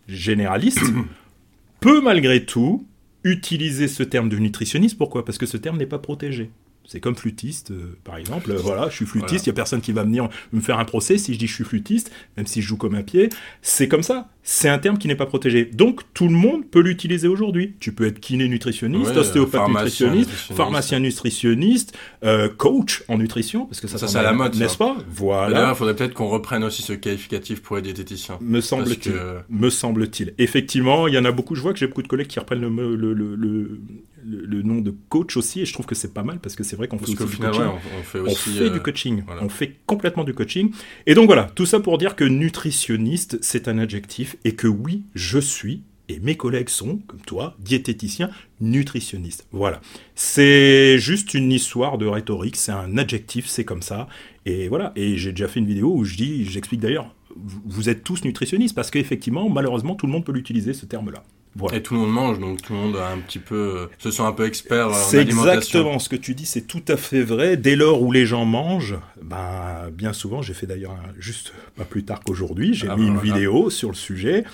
généraliste 0.06 0.84
peut 1.80 2.00
malgré 2.00 2.44
tout 2.44 2.86
utiliser 3.24 3.88
ce 3.88 4.04
terme 4.04 4.28
de 4.28 4.36
nutritionniste. 4.36 4.96
Pourquoi? 4.96 5.24
Parce 5.24 5.38
que 5.38 5.46
ce 5.46 5.56
terme 5.56 5.78
n'est 5.78 5.86
pas 5.86 5.98
protégé. 5.98 6.50
C'est 6.90 7.00
comme 7.00 7.16
flûtiste, 7.16 7.70
euh, 7.70 7.98
par 8.02 8.16
exemple. 8.16 8.50
Voilà, 8.54 8.88
je 8.88 8.94
suis 8.96 9.04
flûtiste, 9.04 9.30
il 9.30 9.36
Voilà. 9.36 9.42
n'y 9.44 9.50
a 9.50 9.52
personne 9.52 9.80
qui 9.82 9.92
va 9.92 10.04
venir 10.04 10.30
me 10.54 10.60
faire 10.62 10.78
un 10.78 10.86
procès 10.86 11.18
si 11.18 11.34
je 11.34 11.38
dis 11.38 11.46
je 11.46 11.52
suis 11.54 11.64
flûtiste, 11.64 12.10
même 12.38 12.46
si 12.46 12.62
je 12.62 12.66
joue 12.66 12.78
comme 12.78 12.94
un 12.94 13.02
pied. 13.02 13.28
C'est 13.60 13.88
comme 13.88 14.02
ça. 14.02 14.30
C'est 14.42 14.70
un 14.70 14.78
terme 14.78 14.96
qui 14.96 15.06
n'est 15.06 15.14
pas 15.14 15.26
protégé. 15.26 15.66
Donc, 15.66 16.00
tout 16.14 16.24
le 16.28 16.34
monde 16.34 16.64
peut 16.66 16.80
l'utiliser 16.80 17.28
aujourd'hui. 17.28 17.74
Tu 17.78 17.92
peux 17.92 18.06
être 18.06 18.18
kiné 18.20 18.48
nutritionniste, 18.48 19.10
Ouais, 19.10 19.18
ostéopathe 19.18 19.52
pharmacien 19.60 19.82
nutritionniste, 20.06 20.30
nutritionniste. 20.30 20.56
pharmacien 20.56 21.00
nutritionniste, 21.00 21.98
euh, 22.24 22.48
coach 22.48 23.04
en 23.08 23.18
nutrition, 23.18 23.66
parce 23.66 23.80
que 23.82 23.86
ça, 23.88 23.98
Ça, 23.98 24.08
c'est 24.08 24.16
à 24.18 24.22
la 24.22 24.32
mode. 24.32 24.54
N'est-ce 24.56 24.78
pas? 24.78 24.94
D'ailleurs, 24.94 25.04
Voilà. 25.10 25.68
il 25.70 25.76
faudrait 25.76 25.94
peut-être 25.94 26.14
qu'on 26.14 26.28
reprenne 26.28 26.64
aussi 26.64 26.80
ce 26.80 26.94
qualificatif 26.94 27.60
pour 27.60 27.76
les 27.76 27.82
diététiciens. 27.82 28.38
Me 28.40 28.62
semble-t-il. 28.62 29.12
que- 29.12 29.40
Me 29.50 29.68
semble-t-il. 29.68 30.32
Effectivement, 30.38 31.06
il 31.06 31.12
y 31.12 31.18
en 31.18 31.26
a 31.26 31.32
beaucoup. 31.32 31.54
Je 31.54 31.60
vois 31.60 31.74
que 31.74 31.78
j'ai 31.78 31.86
beaucoup 31.86 32.02
de 32.02 32.08
collègues 32.08 32.28
qui 32.28 32.40
reprennent 32.40 32.62
le, 32.62 32.96
le, 32.96 33.12
le, 33.12 33.34
le, 33.36 33.80
le- 34.28 34.44
le 34.44 34.62
nom 34.62 34.80
de 34.80 34.94
coach 35.08 35.36
aussi, 35.36 35.60
et 35.60 35.64
je 35.66 35.72
trouve 35.72 35.86
que 35.86 35.94
c'est 35.94 36.12
pas 36.12 36.22
mal 36.22 36.38
parce 36.40 36.54
que 36.56 36.62
c'est 36.64 36.76
vrai 36.76 36.86
qu'on 36.88 36.98
fait 36.98 37.04
aussi 37.04 37.12
du 37.12 37.18
coaching. 37.18 37.44
ouais, 37.44 37.66
on, 37.66 37.98
on 37.98 38.02
fait 38.02 38.20
On 38.20 38.24
aussi. 38.26 38.50
fait 38.50 38.64
euh, 38.64 38.70
du 38.70 38.80
coaching. 38.80 39.22
voilà. 39.26 39.42
On 39.42 39.48
fait 39.48 39.76
complètement 39.86 40.24
du 40.24 40.34
coaching. 40.34 40.70
Et 41.06 41.14
donc 41.14 41.26
voilà, 41.26 41.44
tout 41.54 41.66
ça 41.66 41.80
pour 41.80 41.98
dire 41.98 42.14
que 42.16 42.24
nutritionniste, 42.24 43.38
c'est 43.42 43.68
un 43.68 43.78
adjectif 43.78 44.36
et 44.44 44.52
que 44.54 44.66
oui, 44.68 45.02
je 45.14 45.38
suis, 45.38 45.82
et 46.10 46.20
mes 46.20 46.36
collègues 46.36 46.68
sont, 46.70 46.98
comme 47.06 47.20
toi, 47.20 47.54
diététiciens, 47.58 48.30
nutritionnistes. 48.60 49.46
Voilà. 49.52 49.80
C'est 50.14 50.98
juste 50.98 51.34
une 51.34 51.52
histoire 51.52 51.98
de 51.98 52.06
rhétorique, 52.06 52.56
c'est 52.56 52.72
un 52.72 52.96
adjectif, 52.98 53.46
c'est 53.46 53.64
comme 53.64 53.82
ça. 53.82 54.08
Et 54.46 54.68
voilà. 54.68 54.92
Et 54.96 55.16
j'ai 55.18 55.32
déjà 55.32 55.48
fait 55.48 55.60
une 55.60 55.66
vidéo 55.66 55.92
où 55.94 56.04
je 56.04 56.16
dis, 56.16 56.44
j'explique 56.46 56.80
d'ailleurs, 56.80 57.14
vous- 57.36 57.60
vous 57.66 57.88
êtes 57.88 58.04
tous 58.04 58.24
nutritionnistes 58.24 58.74
parce 58.74 58.90
qu'effectivement, 58.90 59.48
malheureusement, 59.48 59.94
tout 59.94 60.06
le 60.06 60.12
monde 60.12 60.24
peut 60.24 60.32
l'utiliser, 60.32 60.72
ce 60.72 60.86
terme-là. 60.86 61.22
Voilà. 61.58 61.76
Et 61.76 61.82
tout 61.82 61.94
le 61.94 62.00
monde 62.00 62.12
mange, 62.12 62.38
donc 62.38 62.62
tout 62.62 62.72
le 62.72 62.78
monde 62.78 62.96
a 62.96 63.10
un 63.10 63.18
petit 63.18 63.40
peu, 63.40 63.56
euh, 63.76 63.86
se 63.98 64.12
sent 64.12 64.22
un 64.22 64.32
peu 64.32 64.46
expert 64.46 64.88
en 64.88 64.94
C'est 64.94 65.18
exactement 65.20 65.98
ce 65.98 66.08
que 66.08 66.14
tu 66.16 66.34
dis, 66.34 66.46
c'est 66.46 66.62
tout 66.68 66.84
à 66.86 66.96
fait 66.96 67.22
vrai. 67.22 67.56
Dès 67.56 67.74
lors 67.74 68.00
où 68.02 68.12
les 68.12 68.26
gens 68.26 68.44
mangent, 68.44 68.96
ben, 69.20 69.90
bien 69.92 70.12
souvent, 70.12 70.40
j'ai 70.40 70.54
fait 70.54 70.66
d'ailleurs 70.66 70.96
juste 71.18 71.52
pas 71.76 71.84
plus 71.84 72.04
tard 72.04 72.20
qu'aujourd'hui, 72.20 72.74
j'ai 72.74 72.88
Ah 72.88 72.96
mis 72.96 73.06
ben 73.06 73.14
une 73.14 73.20
vidéo 73.20 73.70
sur 73.70 73.88
le 73.88 73.96
sujet 73.96 74.44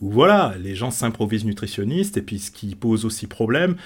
où 0.00 0.10
voilà, 0.10 0.54
les 0.58 0.74
gens 0.74 0.90
s'improvisent 0.90 1.44
nutritionnistes 1.44 2.16
et 2.16 2.22
puis 2.22 2.38
ce 2.38 2.50
qui 2.50 2.74
pose 2.74 3.04
aussi 3.04 3.26
problème. 3.26 3.76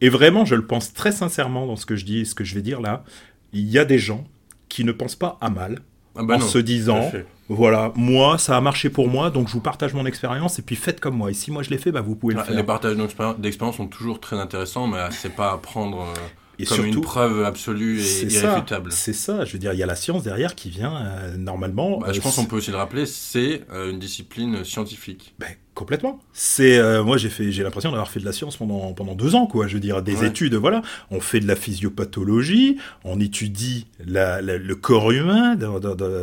Et 0.00 0.08
vraiment, 0.08 0.44
je 0.44 0.54
le 0.54 0.66
pense 0.66 0.92
très 0.92 1.12
sincèrement 1.12 1.66
dans 1.66 1.76
ce 1.76 1.84
que 1.86 1.96
je 1.96 2.04
dis, 2.04 2.26
ce 2.26 2.34
que 2.34 2.44
je 2.44 2.54
vais 2.54 2.62
dire 2.62 2.80
là, 2.80 3.04
il 3.52 3.68
y 3.68 3.78
a 3.78 3.84
des 3.84 3.98
gens 3.98 4.24
qui 4.68 4.84
ne 4.84 4.92
pensent 4.92 5.16
pas 5.16 5.36
à 5.40 5.50
mal 5.50 5.80
Ah 6.16 6.22
bah 6.22 6.36
en 6.36 6.38
non, 6.38 6.46
se 6.46 6.58
disant. 6.58 7.10
Voilà, 7.52 7.92
moi 7.96 8.38
ça 8.38 8.56
a 8.56 8.60
marché 8.60 8.90
pour 8.90 9.08
moi, 9.08 9.28
donc 9.30 9.48
je 9.48 9.52
vous 9.54 9.60
partage 9.60 9.92
mon 9.92 10.06
expérience 10.06 10.58
et 10.60 10.62
puis 10.62 10.76
faites 10.76 11.00
comme 11.00 11.16
moi. 11.16 11.30
Et 11.30 11.34
si 11.34 11.50
moi 11.50 11.62
je 11.64 11.70
l'ai 11.70 11.78
fait, 11.78 11.90
bah, 11.90 12.00
vous 12.00 12.14
pouvez 12.14 12.34
le 12.34 12.40
Ah, 12.40 12.44
faire. 12.44 12.54
Les 12.54 12.62
partages 12.62 12.96
d'expérience 13.38 13.76
sont 13.76 13.88
toujours 13.88 14.20
très 14.20 14.36
intéressants, 14.36 14.86
mais 14.86 14.98
c'est 15.10 15.34
pas 15.34 15.52
à 15.52 15.58
prendre 15.58 16.02
euh, 16.02 16.14
Et 16.60 16.64
comme 16.64 16.84
une 16.86 17.00
preuve 17.00 17.44
absolue 17.44 18.00
et 18.00 18.22
irréfutable. 18.32 18.92
c'est 18.92 19.12
ça. 19.12 19.44
Je 19.44 19.52
veux 19.54 19.58
dire, 19.58 19.72
il 19.72 19.78
y 19.78 19.82
a 19.82 19.86
la 19.86 19.96
science 19.96 20.22
derrière 20.22 20.54
qui 20.54 20.70
vient 20.70 20.94
euh, 20.96 21.36
normalement. 21.36 21.98
Bah, 21.98 22.12
je 22.12 22.18
euh, 22.18 22.22
pense 22.22 22.36
qu'on 22.36 22.44
peut 22.44 22.56
aussi 22.56 22.70
le 22.70 22.76
rappeler, 22.76 23.04
c'est 23.04 23.62
euh, 23.72 23.90
une 23.90 23.98
discipline 23.98 24.62
scientifique. 24.64 25.34
ben, 25.40 25.48
complètement. 25.74 26.20
C'est 26.32 26.78
euh, 26.78 27.02
moi 27.02 27.16
j'ai 27.16 27.28
fait, 27.30 27.52
j'ai 27.52 27.62
l'impression 27.62 27.90
d'avoir 27.90 28.10
fait 28.10 28.20
de 28.20 28.24
la 28.24 28.32
science 28.32 28.56
pendant 28.56 28.92
pendant 28.92 29.14
deux 29.14 29.34
ans 29.34 29.46
quoi. 29.46 29.66
Je 29.66 29.74
veux 29.74 29.80
dire 29.80 30.02
des 30.02 30.16
Ouais. 30.16 30.26
études. 30.28 30.54
Voilà, 30.54 30.82
on 31.10 31.20
fait 31.20 31.40
de 31.40 31.46
la 31.46 31.56
physiopathologie, 31.56 32.76
on 33.04 33.20
étudie 33.20 33.86
la- 34.04 34.40
la- 34.42 34.58
le 34.58 34.74
corps 34.74 35.10
humain. 35.12 35.54
dans- 35.56 35.80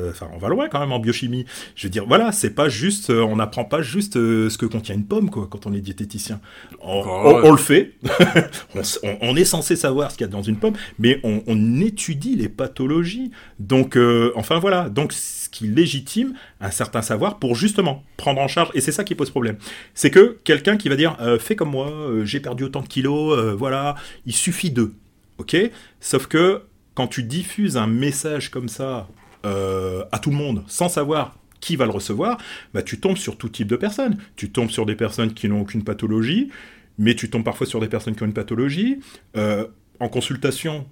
Enfin, 0.09 0.27
on 0.33 0.37
va 0.37 0.49
loin 0.49 0.67
quand 0.69 0.79
même 0.79 0.91
en 0.91 0.99
biochimie. 0.99 1.45
Je 1.75 1.87
veux 1.87 1.91
dire, 1.91 2.05
voilà, 2.07 2.31
c'est 2.31 2.51
pas 2.51 2.69
juste, 2.69 3.09
euh, 3.09 3.21
on 3.21 3.35
n'apprend 3.37 3.65
pas 3.65 3.81
juste 3.81 4.17
euh, 4.17 4.49
ce 4.49 4.57
que 4.57 4.65
contient 4.65 4.95
une 4.95 5.05
pomme 5.05 5.29
quoi 5.29 5.47
quand 5.49 5.65
on 5.65 5.73
est 5.73 5.81
diététicien. 5.81 6.39
On, 6.81 7.03
on 7.43 7.51
le 7.51 7.57
fait. 7.57 7.93
on, 8.75 8.81
on- 9.21 9.35
est 9.35 9.45
censé 9.45 9.75
savoir 9.75 10.11
ce 10.11 10.17
qu'il 10.17 10.25
y 10.25 10.29
a 10.29 10.31
dans 10.31 10.41
une 10.41 10.57
pomme, 10.57 10.73
mais 10.99 11.19
on, 11.23 11.41
étudie 11.81 12.35
les 12.35 12.49
pathologies. 12.49 13.31
Donc, 13.59 13.97
enfin 14.35 14.59
voilà. 14.59 14.89
Donc, 14.89 15.13
qui 15.49 15.67
légitime 15.67 16.33
un 16.61 16.71
certain 16.71 17.01
savoir 17.01 17.39
pour 17.39 17.55
justement 17.55 18.03
prendre 18.17 18.41
en 18.41 18.47
charge. 18.47 18.69
Et 18.73 18.81
c'est 18.81 18.91
ça 18.91 19.03
qui 19.03 19.15
pose 19.15 19.29
problème. 19.29 19.57
C'est 19.93 20.11
que 20.11 20.37
quelqu'un 20.43 20.77
qui 20.77 20.89
va 20.89 20.95
dire 20.95 21.17
euh, 21.21 21.39
fais 21.39 21.55
comme 21.55 21.71
moi, 21.71 21.89
euh, 21.89 22.25
j'ai 22.25 22.39
perdu 22.39 22.63
autant 22.63 22.81
de 22.81 22.87
kilos, 22.87 23.37
euh, 23.37 23.53
voilà, 23.53 23.95
il 24.25 24.33
suffit 24.33 24.71
d'eux. 24.71 24.93
Ok? 25.37 25.55
Sauf 25.99 26.27
que 26.27 26.63
quand 26.95 27.07
tu 27.07 27.23
diffuses 27.23 27.77
un 27.77 27.87
message 27.87 28.49
comme 28.49 28.69
ça 28.69 29.07
à 30.11 30.19
tout 30.19 30.29
le 30.29 30.35
monde 30.35 30.65
sans 30.67 30.89
savoir 30.89 31.37
qui 31.61 31.77
va 31.77 31.85
le 31.85 31.91
recevoir, 31.91 32.37
bah, 32.73 32.81
tu 32.81 32.99
tombes 32.99 33.15
sur 33.15 33.37
tout 33.37 33.47
type 33.47 33.69
de 33.69 33.77
personnes. 33.77 34.17
Tu 34.35 34.49
tombes 34.49 34.69
sur 34.69 34.85
des 34.85 34.95
personnes 34.95 35.33
qui 35.33 35.47
n'ont 35.47 35.61
aucune 35.61 35.85
pathologie, 35.85 36.49
mais 36.97 37.15
tu 37.15 37.29
tombes 37.29 37.45
parfois 37.45 37.65
sur 37.65 37.79
des 37.79 37.87
personnes 37.87 38.13
qui 38.13 38.23
ont 38.23 38.25
une 38.25 38.33
pathologie. 38.33 38.99
En 40.01 40.09
consultation, 40.09 40.85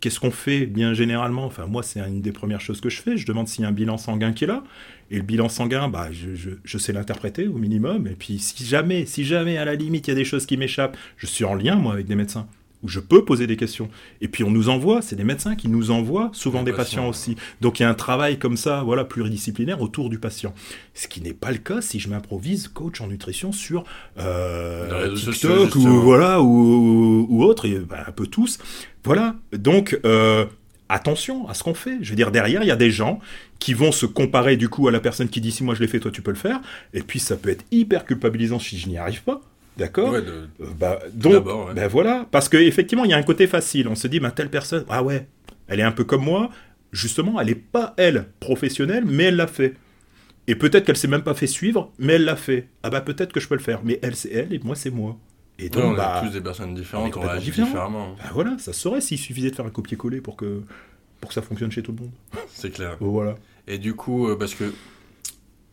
qu'est-ce 0.00 0.20
qu'on 0.20 0.30
fait 0.30 0.66
bien 0.66 0.94
généralement? 0.94 1.44
Enfin, 1.44 1.66
moi, 1.66 1.82
c'est 1.82 2.00
une 2.00 2.20
des 2.22 2.32
premières 2.32 2.60
choses 2.60 2.80
que 2.80 2.90
je 2.90 3.00
fais. 3.02 3.16
Je 3.16 3.26
demande 3.26 3.48
s'il 3.48 3.62
y 3.62 3.64
a 3.66 3.68
un 3.68 3.72
bilan 3.72 3.98
sanguin 3.98 4.32
qui 4.32 4.44
est 4.44 4.46
là. 4.46 4.64
Et 5.10 5.16
le 5.16 5.22
bilan 5.22 5.48
sanguin, 5.48 5.88
bah, 5.88 6.08
je, 6.12 6.34
je- 6.34 6.50
je 6.64 6.78
sais 6.78 6.92
l'interpréter 6.92 7.48
au 7.48 7.58
minimum. 7.58 8.06
Et 8.06 8.14
puis, 8.14 8.38
si 8.38 8.64
jamais, 8.64 9.06
si 9.06 9.24
jamais, 9.24 9.56
à 9.58 9.64
la 9.64 9.74
limite, 9.74 10.06
il 10.08 10.10
y 10.10 10.12
a 10.12 10.16
des 10.16 10.24
choses 10.24 10.46
qui 10.46 10.56
m'échappent, 10.56 10.96
je 11.16 11.26
suis 11.26 11.44
en 11.44 11.54
lien, 11.54 11.76
moi, 11.76 11.92
avec 11.94 12.06
des 12.06 12.14
médecins 12.16 12.48
où 12.82 12.88
je 12.88 13.00
peux 13.00 13.24
poser 13.24 13.46
des 13.46 13.56
questions. 13.56 13.88
Et 14.20 14.28
puis 14.28 14.44
on 14.44 14.50
nous 14.50 14.68
envoie, 14.68 15.02
c'est 15.02 15.16
des 15.16 15.24
médecins 15.24 15.54
qui 15.54 15.68
nous 15.68 15.90
envoient 15.90 16.30
souvent 16.32 16.62
Des 16.62 16.72
patients 16.72 17.08
aussi. 17.08 17.36
Donc 17.60 17.80
il 17.80 17.82
y 17.82 17.86
a 17.86 17.90
un 17.90 17.94
travail 17.94 18.38
comme 18.38 18.56
ça, 18.56 18.82
voilà, 18.82 19.04
pluridisciplinaire 19.04 19.80
autour 19.80 20.10
du 20.10 20.18
patient. 20.18 20.54
Ce 20.94 21.08
qui 21.08 21.20
n'est 21.20 21.32
pas 21.32 21.52
le 21.52 21.58
cas 21.58 21.80
si 21.80 22.00
je 22.00 22.08
m'improvise 22.08 22.68
coach 22.68 23.00
en 23.00 23.08
nutrition 23.08 23.52
sur 23.52 23.84
euh, 24.18 25.14
TikTok 25.14 25.74
ou 25.76 26.00
voilà 26.00 26.42
ou, 26.42 27.26
ou 27.28 27.44
autre, 27.44 27.66
et, 27.66 27.78
ben, 27.78 28.04
un 28.06 28.12
peu 28.12 28.26
tous. 28.26 28.58
Voilà. 29.04 29.34
Donc 29.52 29.98
euh, 30.04 30.44
attention 30.88 31.48
à 31.48 31.54
ce 31.54 31.62
qu'on 31.62 31.74
fait. 31.74 31.98
Je 32.00 32.10
veux 32.10 32.16
dire 32.16 32.30
derrière, 32.30 32.62
il 32.62 32.68
y 32.68 32.72
a 32.72 32.76
des 32.76 32.90
gens 32.90 33.20
qui 33.58 33.74
vont 33.74 33.92
se 33.92 34.06
comparer 34.06 34.56
du 34.56 34.68
coup 34.68 34.88
à 34.88 34.90
la 34.90 35.00
personne 35.00 35.28
qui 35.28 35.40
dit 35.40 35.52
si 35.52 35.64
moi 35.64 35.74
je 35.74 35.80
l'ai 35.80 35.88
fait, 35.88 36.00
toi 36.00 36.10
tu 36.10 36.22
peux 36.22 36.30
le 36.30 36.36
faire. 36.36 36.60
Et 36.94 37.02
puis 37.02 37.18
ça 37.18 37.36
peut 37.36 37.50
être 37.50 37.64
hyper 37.70 38.04
culpabilisant 38.04 38.58
si 38.58 38.78
je 38.78 38.88
n'y 38.88 38.98
arrive 38.98 39.22
pas. 39.22 39.40
D'accord 39.80 40.12
Ouais, 40.12 40.20
de- 40.22 40.48
euh, 40.60 40.66
bah, 40.78 40.98
donc, 41.12 41.46
ouais. 41.46 41.74
ben 41.74 41.88
voilà, 41.88 42.26
parce 42.30 42.48
qu'effectivement, 42.48 43.04
il 43.04 43.10
y 43.10 43.14
a 43.14 43.16
un 43.16 43.22
côté 43.22 43.46
facile. 43.46 43.88
On 43.88 43.94
se 43.94 44.06
dit, 44.08 44.20
bah, 44.20 44.30
telle 44.30 44.50
personne, 44.50 44.84
ah 44.90 45.02
ouais, 45.02 45.26
elle 45.68 45.80
est 45.80 45.84
un 45.84 45.90
peu 45.92 46.04
comme 46.04 46.22
moi. 46.24 46.50
Justement, 46.92 47.40
elle 47.40 47.46
n'est 47.48 47.54
pas, 47.54 47.94
elle, 47.96 48.26
professionnelle, 48.40 49.04
mais 49.06 49.24
elle 49.24 49.36
l'a 49.36 49.46
fait. 49.46 49.74
Et 50.46 50.54
peut-être 50.54 50.84
qu'elle 50.84 50.96
s'est 50.96 51.08
même 51.08 51.22
pas 51.22 51.34
fait 51.34 51.46
suivre, 51.46 51.92
mais 51.98 52.14
elle 52.14 52.24
l'a 52.24 52.36
fait. 52.36 52.68
Ah 52.82 52.90
bah 52.90 53.00
peut-être 53.00 53.32
que 53.32 53.40
je 53.40 53.48
peux 53.48 53.54
le 53.54 53.60
faire. 53.60 53.80
Mais 53.84 53.98
elle, 54.02 54.16
c'est 54.16 54.30
elle, 54.32 54.52
et 54.52 54.58
moi, 54.62 54.74
c'est 54.76 54.90
moi. 54.90 55.16
Et 55.58 55.64
Ouais, 55.64 55.68
donc, 55.70 55.84
on 55.84 55.94
bah, 55.94 56.20
est 56.22 56.26
tous 56.26 56.32
des 56.32 56.40
personnes 56.40 56.74
différentes, 56.74 57.16
on, 57.16 57.20
réagit 57.20 57.50
différemment. 57.50 58.16
bah 58.18 58.30
voilà, 58.32 58.56
ça 58.58 58.72
se 58.72 58.80
saurait 58.80 59.00
s'il 59.00 59.18
suffisait 59.18 59.50
de 59.50 59.54
faire 59.56 59.66
un 59.66 59.70
copier-coller 59.70 60.20
pour 60.20 60.36
que, 60.36 60.62
pour 61.20 61.28
que 61.28 61.34
ça 61.34 61.42
fonctionne 61.42 61.70
chez 61.70 61.82
tout 61.82 61.92
le 61.92 62.02
monde. 62.02 62.10
C'est 62.48 62.70
clair. 62.70 62.96
Voilà. 63.00 63.36
Et 63.68 63.78
du 63.78 63.94
coup, 63.94 64.28
euh, 64.28 64.36
parce 64.36 64.54
que 64.54 64.72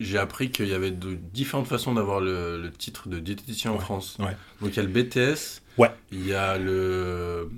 j'ai 0.00 0.18
appris 0.18 0.50
qu'il 0.50 0.68
y 0.68 0.74
avait 0.74 0.90
de 0.90 1.18
différentes 1.34 1.66
façons 1.66 1.94
d'avoir 1.94 2.20
le, 2.20 2.60
le 2.62 2.70
titre 2.70 3.08
de 3.08 3.18
diététicien 3.18 3.70
en 3.72 3.78
France. 3.78 4.16
ouais. 4.20 4.36
Donc 4.60 4.70
il 4.72 4.76
y 4.76 4.80
a 4.80 4.82
le 4.82 4.88
BTS, 4.88 5.62
Ouais. 5.78 5.90
il 6.12 6.26
y 6.26 6.34
a 6.34 6.58
le, 6.58 7.48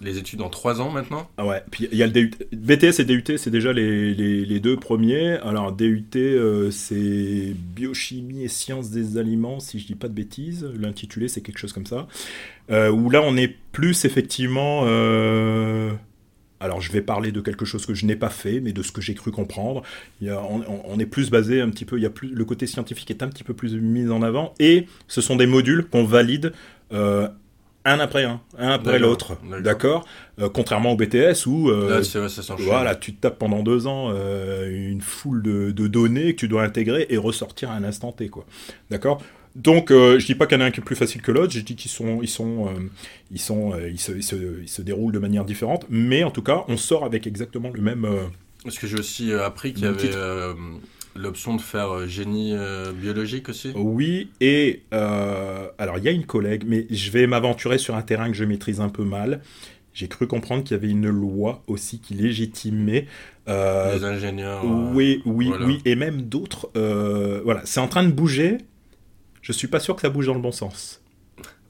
les 0.00 0.18
études 0.18 0.42
en 0.42 0.48
3 0.50 0.80
ans 0.80 0.90
maintenant. 0.90 1.28
Ah 1.38 1.46
ouais, 1.46 1.62
puis 1.70 1.88
il 1.90 1.96
y 1.98 2.02
a 2.02 2.06
le 2.06 2.12
DUT. 2.12 2.30
BTS 2.52 3.00
et 3.00 3.04
DUT, 3.04 3.24
c'est 3.38 3.50
déjà 3.50 3.72
les, 3.72 4.12
les, 4.14 4.44
les 4.44 4.60
deux 4.60 4.76
premiers. 4.76 5.32
Alors, 5.38 5.72
DUT, 5.72 6.04
euh, 6.16 6.70
c'est 6.70 7.54
biochimie 7.74 8.44
et 8.44 8.48
sciences 8.48 8.90
des 8.90 9.16
aliments, 9.18 9.60
si 9.60 9.78
je 9.80 9.86
dis 9.86 9.94
pas 9.94 10.08
de 10.08 10.14
bêtises. 10.14 10.64
L'intitulé, 10.78 11.28
c'est 11.28 11.40
quelque 11.40 11.58
chose 11.58 11.72
comme 11.72 11.86
ça. 11.86 12.06
Euh, 12.70 12.90
où 12.90 13.08
là, 13.10 13.22
on 13.24 13.36
est 13.36 13.54
plus 13.72 14.04
effectivement. 14.04 14.82
euh, 14.86 15.92
Alors, 16.64 16.80
je 16.80 16.90
vais 16.90 17.02
parler 17.02 17.30
de 17.30 17.40
quelque 17.40 17.64
chose 17.64 17.84
que 17.86 17.94
je 17.94 18.06
n'ai 18.06 18.16
pas 18.16 18.30
fait, 18.30 18.60
mais 18.60 18.72
de 18.72 18.82
ce 18.82 18.90
que 18.90 19.00
j'ai 19.00 19.14
cru 19.14 19.30
comprendre. 19.30 19.82
Il 20.20 20.26
y 20.28 20.30
a- 20.30 20.40
on, 20.42 20.98
est 20.98 21.06
plus 21.06 21.30
basé 21.30 21.60
un 21.60 21.68
petit 21.70 21.84
peu. 21.84 21.98
Il 21.98 22.02
y 22.02 22.06
a 22.06 22.10
plus, 22.10 22.28
le 22.28 22.44
côté 22.44 22.66
scientifique 22.66 23.10
est 23.10 23.22
un 23.22 23.28
petit 23.28 23.44
peu 23.44 23.54
plus 23.54 23.74
mis 23.80 24.08
en 24.10 24.22
avant. 24.22 24.54
Et 24.58 24.86
ce 25.06 25.20
sont 25.20 25.36
des 25.36 25.46
modules 25.46 25.84
qu'on 25.86 26.04
valide. 26.04 26.52
euh, 26.92 27.28
un 27.86 28.00
après 28.00 28.24
un, 28.24 28.40
un 28.58 28.70
après 28.70 28.98
l'autre, 28.98 29.36
d'accord. 29.62 30.06
Euh, 30.40 30.48
Contrairement 30.48 30.92
au 30.92 30.96
BTS 30.96 31.44
où 31.44 31.68
euh, 31.68 31.90
Là, 31.98 32.02
c'est 32.02 32.18
vrai, 32.18 32.30
ça 32.30 32.42
s'enchaîne. 32.42 32.64
voilà, 32.64 32.94
tu 32.94 33.12
te 33.14 33.20
tapes 33.20 33.38
pendant 33.38 33.62
deux 33.62 33.86
ans 33.86 34.10
euh, 34.10 34.70
une 34.90 35.02
foule 35.02 35.42
de, 35.42 35.70
de 35.70 35.86
données 35.86 36.32
que 36.34 36.40
tu 36.40 36.48
dois 36.48 36.62
intégrer 36.62 37.04
et 37.10 37.18
ressortir 37.18 37.70
à 37.70 37.74
un 37.74 37.84
instant 37.84 38.10
T, 38.10 38.30
quoi. 38.30 38.46
D'accord 38.88 39.20
Donc, 39.54 39.92
euh, 39.92 40.18
je 40.18 40.26
dis 40.26 40.34
pas 40.34 40.46
qu'il 40.46 40.58
y 40.58 40.60
en 40.60 40.64
a 40.64 40.66
un 40.68 40.70
qui 40.72 40.80
est 40.80 40.84
plus 40.84 40.96
facile 40.96 41.22
que 41.22 41.30
l'autre. 41.30 41.52
Je 41.52 41.60
dis 41.60 41.76
qu'ils 41.76 41.90
sont, 41.90 42.20
ils 42.22 42.28
sont, 42.28 42.66
euh, 42.66 42.70
ils 43.30 43.38
sont, 43.38 43.72
euh, 43.72 43.88
ils, 43.88 44.00
se, 44.00 44.10
ils, 44.12 44.22
se, 44.22 44.34
ils 44.62 44.68
se 44.68 44.82
déroulent 44.82 45.12
de 45.12 45.20
manière 45.20 45.44
différente. 45.44 45.86
Mais 45.88 46.24
en 46.24 46.30
tout 46.32 46.42
cas, 46.42 46.64
on 46.66 46.76
sort 46.76 47.04
avec 47.04 47.26
exactement 47.26 47.70
le 47.72 47.80
même. 47.80 48.04
euh, 48.04 48.24
Parce 48.64 48.78
que 48.78 48.86
j'ai 48.88 48.98
aussi 48.98 49.32
appris 49.32 49.72
qu'il 49.72 49.84
y 49.84 49.86
avait 49.86 50.10
l'option 51.16 51.54
de 51.54 51.60
faire 51.60 52.08
génie 52.08 52.56
biologique 53.00 53.48
aussi. 53.48 53.70
Oui, 53.76 54.30
et 54.40 54.82
alors 54.90 55.98
il 55.98 56.04
y 56.04 56.08
a 56.08 56.12
une 56.12 56.26
collègue, 56.26 56.64
mais 56.66 56.86
je 56.90 57.10
vais 57.12 57.28
m'aventurer 57.28 57.78
sur 57.78 57.94
un 57.94 58.02
terrain 58.02 58.28
que 58.28 58.36
je 58.36 58.44
maîtrise 58.44 58.80
un 58.80 58.88
peu 58.88 59.04
mal. 59.04 59.40
J'ai 59.92 60.08
cru 60.08 60.26
comprendre 60.26 60.64
qu'il 60.64 60.76
y 60.76 60.80
avait 60.80 60.90
une 60.90 61.08
loi 61.08 61.62
aussi 61.68 62.00
qui 62.00 62.14
légitimait. 62.14 63.06
Les 63.46 64.02
ingénieurs. 64.04 64.64
Oui, 64.64 65.22
oui, 65.24 65.46
voilà. 65.46 65.66
oui, 65.66 65.78
et 65.84 65.94
même 65.94 66.22
d'autres. 66.22 66.70
voilà, 67.44 67.60
c'est 67.64 67.78
en 67.78 67.86
train 67.86 68.02
de 68.02 68.10
bouger. 68.10 68.58
Je 69.44 69.52
suis 69.52 69.68
pas 69.68 69.78
sûr 69.78 69.94
que 69.94 70.00
ça 70.00 70.08
bouge 70.08 70.26
dans 70.26 70.34
le 70.34 70.40
bon 70.40 70.52
sens. 70.52 71.00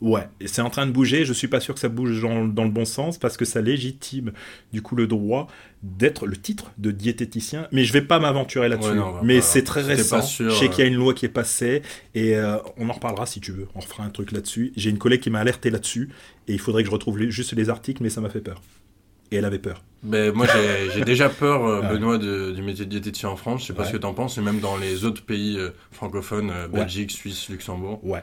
Ouais, 0.00 0.28
et 0.40 0.48
c'est 0.48 0.60
en 0.60 0.70
train 0.70 0.86
de 0.86 0.92
bouger. 0.92 1.24
Je 1.24 1.32
suis 1.32 1.48
pas 1.48 1.60
sûr 1.60 1.72
que 1.74 1.80
ça 1.80 1.88
bouge 1.88 2.20
dans, 2.20 2.44
dans 2.44 2.64
le 2.64 2.70
bon 2.70 2.84
sens 2.84 3.16
parce 3.18 3.36
que 3.36 3.44
ça 3.44 3.60
légitime 3.62 4.32
du 4.72 4.80
coup 4.82 4.96
le 4.96 5.06
droit 5.06 5.48
d'être 5.82 6.26
le 6.26 6.36
titre 6.36 6.72
de 6.78 6.90
diététicien. 6.90 7.68
Mais 7.72 7.84
je 7.84 7.92
vais 7.92 8.02
pas 8.02 8.18
m'aventurer 8.20 8.68
là-dessus. 8.68 8.90
Ouais, 8.90 8.96
non, 8.96 9.06
on 9.08 9.12
va 9.12 9.22
mais 9.22 9.36
pas- 9.36 9.42
c'est 9.42 9.62
très 9.64 9.80
récent. 9.82 10.20
sûr, 10.22 10.50
je 10.50 10.56
sais 10.56 10.68
qu'il 10.68 10.80
y 10.80 10.82
a 10.82 10.84
euh. 10.84 10.88
une 10.92 10.96
loi 10.98 11.14
qui 11.14 11.24
est 11.26 11.30
passée 11.30 11.82
et 12.14 12.36
euh, 12.36 12.58
on 12.76 12.88
en 12.90 12.92
reparlera 12.92 13.24
si 13.26 13.40
tu 13.40 13.50
veux. 13.52 13.66
On 13.74 13.80
refera 13.80 14.04
un 14.04 14.10
truc 14.10 14.30
là-dessus. 14.32 14.72
J'ai 14.76 14.90
une 14.90 14.98
collègue 14.98 15.20
qui 15.20 15.30
m'a 15.30 15.40
alerté 15.40 15.70
là-dessus 15.70 16.10
et 16.48 16.52
il 16.52 16.60
faudrait 16.60 16.82
que 16.82 16.88
je 16.88 16.92
retrouve 16.92 17.18
les- 17.18 17.30
juste 17.30 17.52
les 17.54 17.70
articles, 17.70 18.02
mais 18.02 18.10
ça 18.10 18.20
m'a 18.20 18.28
fait 18.30 18.40
peur. 18.42 18.60
Et 19.34 19.38
elle 19.38 19.44
avait 19.44 19.58
peur. 19.58 19.82
Ben, 20.04 20.32
moi, 20.32 20.46
j'ai 20.94 21.04
déjà 21.04 21.28
peur, 21.28 21.64
euh, 21.66 21.80
Ah. 21.84 21.92
Benoît, 21.92 22.18
de- 22.18 22.52
du 22.52 22.62
métier 22.62 22.84
de 22.84 22.90
diététicien 22.90 23.30
en 23.30 23.36
France. 23.36 23.62
Je 23.62 23.66
sais 23.66 23.72
pas 23.72 23.82
Ouais. 23.82 23.88
ce 23.88 23.92
que 23.94 23.96
t'en 23.98 24.14
penses, 24.14 24.38
et 24.38 24.40
même 24.42 24.60
dans 24.60 24.76
les 24.76 25.04
autres 25.04 25.22
pays 25.22 25.56
euh, 25.58 25.70
francophones, 25.90 26.50
euh, 26.50 26.68
Ouais. 26.68 26.80
Belgique, 26.82 27.10
Suisse, 27.10 27.48
Luxembourg. 27.48 27.98
Ouais. 28.04 28.22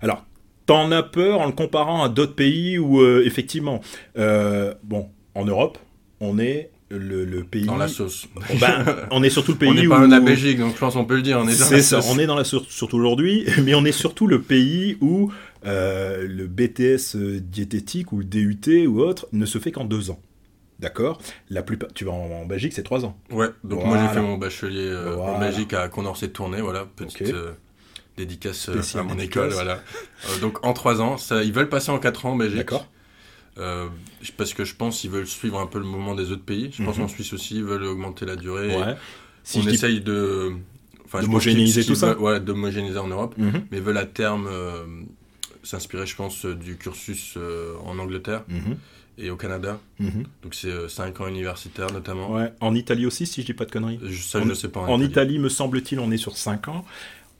Alors, 0.00 0.24
t'en 0.66 0.92
as 0.92 1.02
peur 1.02 1.40
en 1.40 1.46
le 1.46 1.52
comparant 1.52 2.04
à 2.04 2.08
d'autres 2.08 2.34
pays 2.36 2.78
où, 2.78 3.04
effectivement, 3.20 3.80
bon, 4.16 5.08
en 5.34 5.44
Europe, 5.44 5.78
on 6.20 6.38
est 6.38 6.70
le, 6.90 7.24
le 7.24 7.42
pays. 7.44 7.64
Dans 7.66 7.76
la 7.76 7.88
sauce. 7.88 8.28
Ben, 8.60 8.84
on 9.10 9.22
est 9.22 9.30
surtout 9.30 9.52
le 9.52 9.58
pays 9.58 9.68
on 9.70 9.74
n'est 9.74 9.86
où. 9.86 9.90
pas 9.90 10.06
la 10.06 10.20
Belgique, 10.20 10.58
donc 10.58 10.74
je 10.74 10.78
pense 10.78 10.94
qu'on 10.94 11.04
peut 11.04 11.16
le 11.16 11.22
dire. 11.22 11.38
On 11.38 11.48
est 11.48 11.58
dans 11.58 11.64
C'est 11.66 11.76
la 11.76 11.82
ça, 11.82 12.00
sauce. 12.00 12.14
on 12.14 12.18
est 12.18 12.26
dans 12.26 12.34
la 12.36 12.44
sauce, 12.44 12.66
surtout 12.68 12.96
aujourd'hui, 12.96 13.44
mais 13.64 13.74
on 13.74 13.84
est 13.84 13.92
surtout 13.92 14.26
le 14.26 14.40
pays 14.40 14.96
où 15.00 15.30
euh, 15.66 16.26
le 16.28 16.46
BTS 16.46 17.16
diététique 17.40 18.12
ou 18.12 18.18
le 18.18 18.24
DUT 18.24 18.86
ou 18.86 19.00
autre 19.00 19.26
ne 19.32 19.44
se 19.46 19.58
fait 19.58 19.70
qu'en 19.72 19.84
deux 19.84 20.10
ans. 20.10 20.18
D'accord 20.78 21.20
La 21.50 21.62
plupart. 21.62 21.88
Tu 21.94 22.04
vas 22.04 22.12
en, 22.12 22.30
en 22.30 22.46
Belgique, 22.46 22.72
c'est 22.72 22.82
trois 22.82 23.04
ans. 23.04 23.16
Ouais, 23.30 23.48
donc 23.64 23.84
moi 23.84 23.98
j'ai 23.98 24.14
fait 24.14 24.20
mon 24.20 24.36
bachelier 24.38 24.86
euh, 24.86 25.16
en. 25.16 25.38
Belgique 25.38 25.72
à 25.74 25.88
Condorcet 25.88 26.28
de 26.28 26.32
Tournai, 26.32 26.60
voilà, 26.60 26.84
petite 26.96 27.22
euh, 27.32 27.52
dédicace 28.16 28.68
euh, 28.68 28.80
à 28.98 29.02
mon 29.02 29.14
dédicace. 29.14 29.24
école, 29.44 29.52
voilà. 29.52 29.82
Euh, 30.30 30.38
donc 30.40 30.64
en 30.64 30.72
3 30.72 31.00
ans, 31.00 31.16
ça, 31.16 31.42
ils 31.42 31.52
veulent 31.52 31.68
passer 31.68 31.90
en 31.90 31.98
4 31.98 32.26
ans 32.26 32.32
en 32.32 32.36
Belgique. 32.36 32.58
D'accord 32.58 32.86
parce 34.36 34.54
que 34.54 34.64
je 34.64 34.76
pense 34.76 35.00
qu'ils 35.00 35.10
veulent 35.10 35.26
suivre 35.26 35.58
un 35.58 35.66
peu 35.66 35.78
le 35.80 35.84
mouvement 35.84 36.14
des 36.14 36.30
autres 36.30 36.44
pays. 36.44 36.70
Je 36.72 36.84
pense 36.84 36.96
Mhm. 36.96 37.02
qu'en 37.02 37.08
Suisse 37.08 37.32
aussi, 37.32 37.56
ils 37.56 37.64
veulent 37.64 37.82
augmenter 37.84 38.24
la 38.24 38.36
durée. 38.36 38.76
Ouais. 38.76 38.94
Si 39.42 39.58
on 39.58 39.62
dis- 39.62 39.74
essaye 39.74 40.00
de... 40.00 40.52
Enfin, 41.04 41.22
D'homogénéiser 41.22 41.84
tout 41.84 41.96
ça 41.96 42.12
veulent- 42.14 42.18
Ouais, 42.22 42.38
d'homogénéiser 42.40 42.98
en 42.98 43.08
Europe. 43.08 43.34
Mhm, 43.36 43.64
Mais 43.72 43.80
veulent 43.80 43.98
à 43.98 44.06
terme 44.06 44.48
s'inspirer, 45.64 46.06
je 46.06 46.14
pense, 46.14 46.44
du 46.46 46.76
cursus 46.76 47.36
en 47.84 47.98
Angleterre 47.98 48.44
mhm, 48.48 48.76
et 49.18 49.30
au 49.30 49.36
Canada. 49.36 49.78
mhm. 49.98 50.24
Donc 50.42 50.54
c'est 50.54 50.88
5 50.88 51.20
ans 51.20 51.26
universitaires 51.26 51.92
notamment. 51.92 52.30
Ouais. 52.32 52.52
En 52.60 52.74
Italie 52.74 53.04
aussi, 53.06 53.26
si 53.26 53.40
je 53.42 53.46
dis 53.46 53.54
pas 53.54 53.64
de 53.64 53.70
conneries. 53.72 53.98
Ça, 54.20 54.38
En- 54.38 54.42
je 54.44 54.48
ne 54.48 54.54
sais 54.54 54.68
pas. 54.68 54.80
En 54.80 55.00
Italie, 55.00 55.38
me 55.38 55.48
semble-t-il, 55.48 55.98
on 56.00 56.10
est 56.10 56.16
sur 56.18 56.36
5 56.36 56.68
ans. 56.68 56.84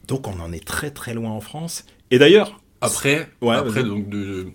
Donc 0.06 0.26
on 0.26 0.38
en 0.40 0.52
est 0.52 0.64
très 0.66 0.90
très 0.90 1.14
loin 1.14 1.30
en 1.30 1.40
France. 1.40 1.84
Et 2.10 2.18
d'ailleurs, 2.18 2.60
Après, 2.80 3.28
Ouais, 3.40 3.54
après 3.56 3.82
donc 3.84 4.08
de, 4.08 4.48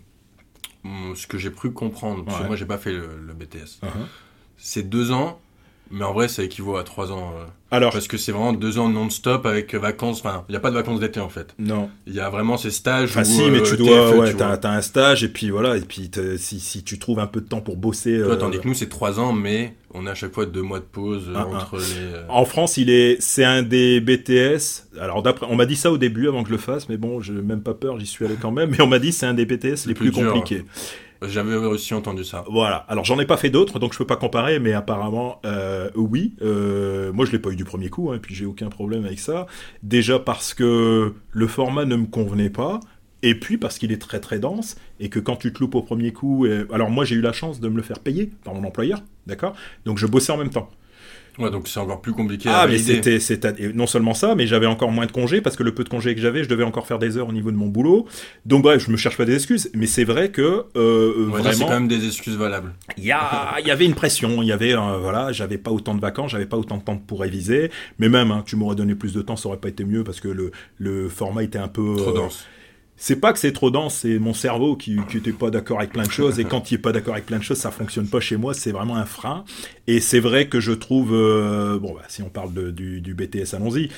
hum, 0.83 1.13
ce 1.15 1.27
que 1.27 1.37
j'ai 1.37 1.51
cru 1.51 1.71
comprendre, 1.71 2.23
parce 2.25 2.41
que 2.41 2.47
moi 2.47 2.55
j'ai 2.55 2.65
pas 2.65 2.77
fait 2.77 2.91
le, 2.93 3.17
le 3.25 3.33
BTS, 3.33 3.79
Uh-huh. 3.83 3.87
c'est 4.57 4.83
deux 4.89 5.11
ans, 5.11 5.39
mais 5.93 6.03
en 6.03 6.11
vrai 6.13 6.27
ça 6.27 6.43
équivaut 6.43 6.75
à 6.75 6.83
trois 6.83 7.11
ans. 7.11 7.33
euh, 7.39 7.45
alors, 7.71 7.91
parce 7.91 8.07
que 8.07 8.17
c'est 8.17 8.31
vraiment 8.31 8.53
deux 8.53 8.77
ans 8.77 8.87
non-stop 8.87 9.45
avec 9.47 9.73
vacances, 9.73 10.19
enfin 10.19 10.43
il 10.47 10.51
n'y 10.51 10.55
a 10.55 10.59
pas 10.59 10.69
de 10.69 10.75
vacances 10.75 10.99
d'été 10.99 11.19
en 11.19 11.29
fait. 11.29 11.55
non. 11.57 11.89
Il 12.05 12.13
y 12.13 12.19
a 12.19 12.29
vraiment 12.29 12.57
ces 12.57 12.69
stages 12.69 13.09
Enfin, 13.11 13.21
où, 13.21 13.25
si, 13.25 13.49
mais 13.49 13.59
euh, 13.59 13.63
tu 13.63 13.77
dois, 13.77 14.11
TFE, 14.11 14.17
ouais, 14.17 14.29
tu 14.31 14.35
t'as 14.37 14.69
un 14.71 14.81
stage 14.81 15.23
et 15.23 15.29
puis 15.29 15.49
voilà, 15.49 15.77
et 15.77 15.81
puis 15.81 16.11
si, 16.37 16.59
si 16.59 16.83
tu 16.83 16.99
trouves 16.99 17.19
un 17.19 17.25
peu 17.27 17.41
de 17.41 17.47
temps 17.47 17.61
pour 17.61 17.77
bosser. 17.77 18.17
Toi, 18.19 18.33
euh, 18.33 18.35
tandis 18.35 18.59
que 18.59 18.67
nous 18.67 18.73
c'est 18.75 18.89
trois 18.89 19.19
ans, 19.19 19.33
mais 19.33 19.73
on 19.95 20.05
a 20.05 20.11
à 20.11 20.15
chaque 20.15 20.33
fois 20.33 20.45
deux 20.45 20.61
mois 20.61 20.79
de 20.79 20.85
pause 20.85 21.29
euh, 21.29 21.33
Ah, 21.35 21.47
ah. 21.51 21.55
entre 21.57 21.77
les... 21.77 22.19
En 22.29 22.45
France, 22.45 22.77
il 22.77 22.89
est, 22.91 23.17
c'est 23.19 23.43
un 23.43 23.63
des 23.63 23.99
BTS. 24.01 24.87
Alors 24.99 25.23
d'après, 25.23 25.47
on 25.49 25.55
m'a 25.55 25.65
dit 25.65 25.75
ça 25.75 25.91
au 25.91 25.97
début 25.97 26.27
avant 26.27 26.43
que 26.43 26.49
je 26.49 26.53
le 26.53 26.59
fasse, 26.59 26.89
mais 26.89 26.97
bon, 26.97 27.21
j'ai 27.21 27.33
même 27.33 27.61
pas 27.61 27.73
peur, 27.73 27.99
j'y 27.99 28.05
suis 28.05 28.23
allé 28.25 28.35
quand 28.39 28.51
même. 28.51 28.69
Mais 28.71 28.81
on 28.81 28.87
m'a 28.87 28.99
dit 28.99 29.11
c'est 29.11 29.25
un 29.25 29.33
des 29.33 29.45
BTS 29.45 29.87
les 29.87 29.93
plus 29.95 30.11
compliqués. 30.11 30.63
J'avais 31.27 31.55
aussi 31.55 31.93
entendu 31.93 32.23
ça. 32.23 32.43
Voilà. 32.49 32.85
Alors 32.87 33.05
j'en 33.05 33.19
ai 33.19 33.25
pas 33.25 33.37
fait 33.37 33.49
d'autres, 33.49 33.79
donc 33.79 33.93
je 33.93 33.97
peux 33.97 34.07
pas 34.07 34.15
comparer, 34.15 34.59
mais 34.59 34.73
apparemment, 34.73 35.39
euh, 35.45 35.89
oui. 35.95 36.35
Euh, 36.41 37.11
moi, 37.13 37.25
je 37.25 37.31
l'ai 37.31 37.39
pas 37.39 37.49
eu 37.49 37.55
du 37.55 37.65
premier 37.65 37.89
coup, 37.89 38.11
hein, 38.11 38.15
et 38.15 38.19
puis 38.19 38.35
j'ai 38.35 38.45
aucun 38.45 38.69
problème 38.69 39.05
avec 39.05 39.19
ça. 39.19 39.47
Déjà 39.81 40.19
parce 40.19 40.53
que 40.53 41.13
le 41.31 41.47
format 41.47 41.85
ne 41.85 41.95
me 41.95 42.05
convenait 42.05 42.49
pas. 42.49 42.79
Et 43.25 43.39
puis 43.39 43.57
parce 43.57 43.77
qu'il 43.77 43.93
est 43.93 44.01
très 44.01 44.19
très 44.19 44.37
dense 44.37 44.75
et 44.99 45.07
que 45.07 45.17
quand 45.17 45.37
tu 45.37 45.53
te 45.53 45.59
loupes 45.59 45.75
au 45.75 45.81
premier 45.81 46.11
coup, 46.11 46.45
alors 46.73 46.89
moi 46.89 47.05
j'ai 47.05 47.15
eu 47.15 47.21
la 47.21 47.31
chance 47.31 47.61
de 47.61 47.69
me 47.69 47.77
le 47.77 47.81
faire 47.81 47.99
payer 47.99 48.29
par 48.43 48.53
mon 48.53 48.67
employeur, 48.67 49.01
d'accord? 49.27 49.53
Donc 49.85 49.97
je 49.97 50.05
bossais 50.07 50.33
en 50.33 50.37
même 50.37 50.49
temps. 50.49 50.69
Ouais, 51.39 51.49
donc 51.49 51.67
c'est 51.67 51.79
encore 51.79 52.01
plus 52.01 52.13
compliqué 52.13 52.47
à 52.49 52.59
Ah, 52.61 52.67
mais 52.67 52.77
valider. 52.77 53.19
c'était, 53.19 53.51
non 53.73 53.87
seulement 53.87 54.13
ça, 54.13 54.35
mais 54.35 54.45
j'avais 54.45 54.67
encore 54.67 54.91
moins 54.91 55.05
de 55.07 55.11
congés 55.11 55.41
parce 55.41 55.55
que 55.55 55.63
le 55.63 55.73
peu 55.73 55.83
de 55.83 55.89
congés 55.89 56.13
que 56.13 56.21
j'avais, 56.21 56.43
je 56.43 56.49
devais 56.49 56.63
encore 56.63 56.85
faire 56.85 56.99
des 56.99 57.17
heures 57.17 57.27
au 57.29 57.33
niveau 57.33 57.51
de 57.51 57.57
mon 57.57 57.67
boulot. 57.67 58.05
Donc 58.45 58.61
bref, 58.63 58.83
je 58.85 58.91
me 58.91 58.97
cherche 58.97 59.17
pas 59.17 59.25
des 59.25 59.33
excuses, 59.35 59.69
mais 59.73 59.87
c'est 59.87 60.03
vrai 60.03 60.29
que 60.29 60.65
euh, 60.75 61.31
dire 61.41 61.43
que 61.49 61.55
c'est 61.55 61.63
quand 61.63 61.69
même 61.71 61.87
des 61.87 62.05
excuses 62.05 62.35
valables. 62.37 62.73
il 62.97 63.03
y, 63.05 63.11
a, 63.11 63.55
il 63.59 63.67
y 63.67 63.71
avait 63.71 63.85
une 63.85 63.95
pression, 63.95 64.41
il 64.43 64.47
y 64.47 64.51
avait, 64.51 64.73
euh, 64.75 64.97
voilà, 64.99 65.31
j'avais 65.31 65.57
pas 65.57 65.71
autant 65.71 65.95
de 65.95 66.01
vacances, 66.01 66.31
j'avais 66.31 66.45
pas 66.45 66.57
autant 66.57 66.77
de 66.77 66.83
temps 66.83 66.97
pour 66.97 67.21
réviser, 67.21 67.71
mais 67.97 68.09
même, 68.09 68.29
hein, 68.31 68.43
tu 68.45 68.55
m'aurais 68.55 68.75
donné 68.75 68.93
plus 68.93 69.13
de 69.13 69.21
temps, 69.23 69.35
ça 69.35 69.49
aurait 69.49 69.57
pas 69.57 69.69
été 69.69 69.85
mieux 69.85 70.03
parce 70.03 70.19
que 70.19 70.27
le, 70.27 70.51
le 70.77 71.09
format 71.09 71.43
était 71.43 71.57
un 71.57 71.67
peu 71.67 71.95
Trop 71.97 72.11
euh, 72.11 72.13
dense. 72.15 72.45
C'est 72.97 73.15
pas 73.17 73.33
que 73.33 73.39
c'est 73.39 73.51
trop 73.51 73.71
dense, 73.71 73.95
c'est 73.95 74.19
mon 74.19 74.33
cerveau 74.33 74.75
qui, 74.75 74.97
qui 75.09 75.17
était 75.17 75.31
pas 75.33 75.49
d'accord 75.49 75.79
avec 75.79 75.91
plein 75.91 76.03
de 76.03 76.11
choses. 76.11 76.39
Et 76.39 76.45
quand 76.51 76.71
il 76.71 76.75
est 76.75 76.77
pas 76.79 76.91
d'accord 76.91 77.13
avec 77.13 77.25
plein 77.25 77.39
de 77.39 77.43
choses, 77.43 77.57
ça 77.57 77.71
fonctionne 77.71 78.07
pas 78.07 78.19
chez 78.19 78.37
moi. 78.37 78.53
C'est 78.53 78.71
vraiment 78.71 78.95
un 78.95 79.05
frein. 79.05 79.43
Et 79.87 79.99
c'est 79.99 80.19
vrai 80.19 80.47
que 80.47 80.59
je 80.59 80.71
trouve, 80.71 81.13
euh, 81.13 81.79
bon, 81.79 81.93
bah, 81.95 82.03
si 82.07 82.21
on 82.21 82.29
parle 82.29 82.53
de- 82.53 82.71
du, 82.71 83.01
du 83.01 83.13
BTS, 83.13 83.53
allons-y. 83.55 83.89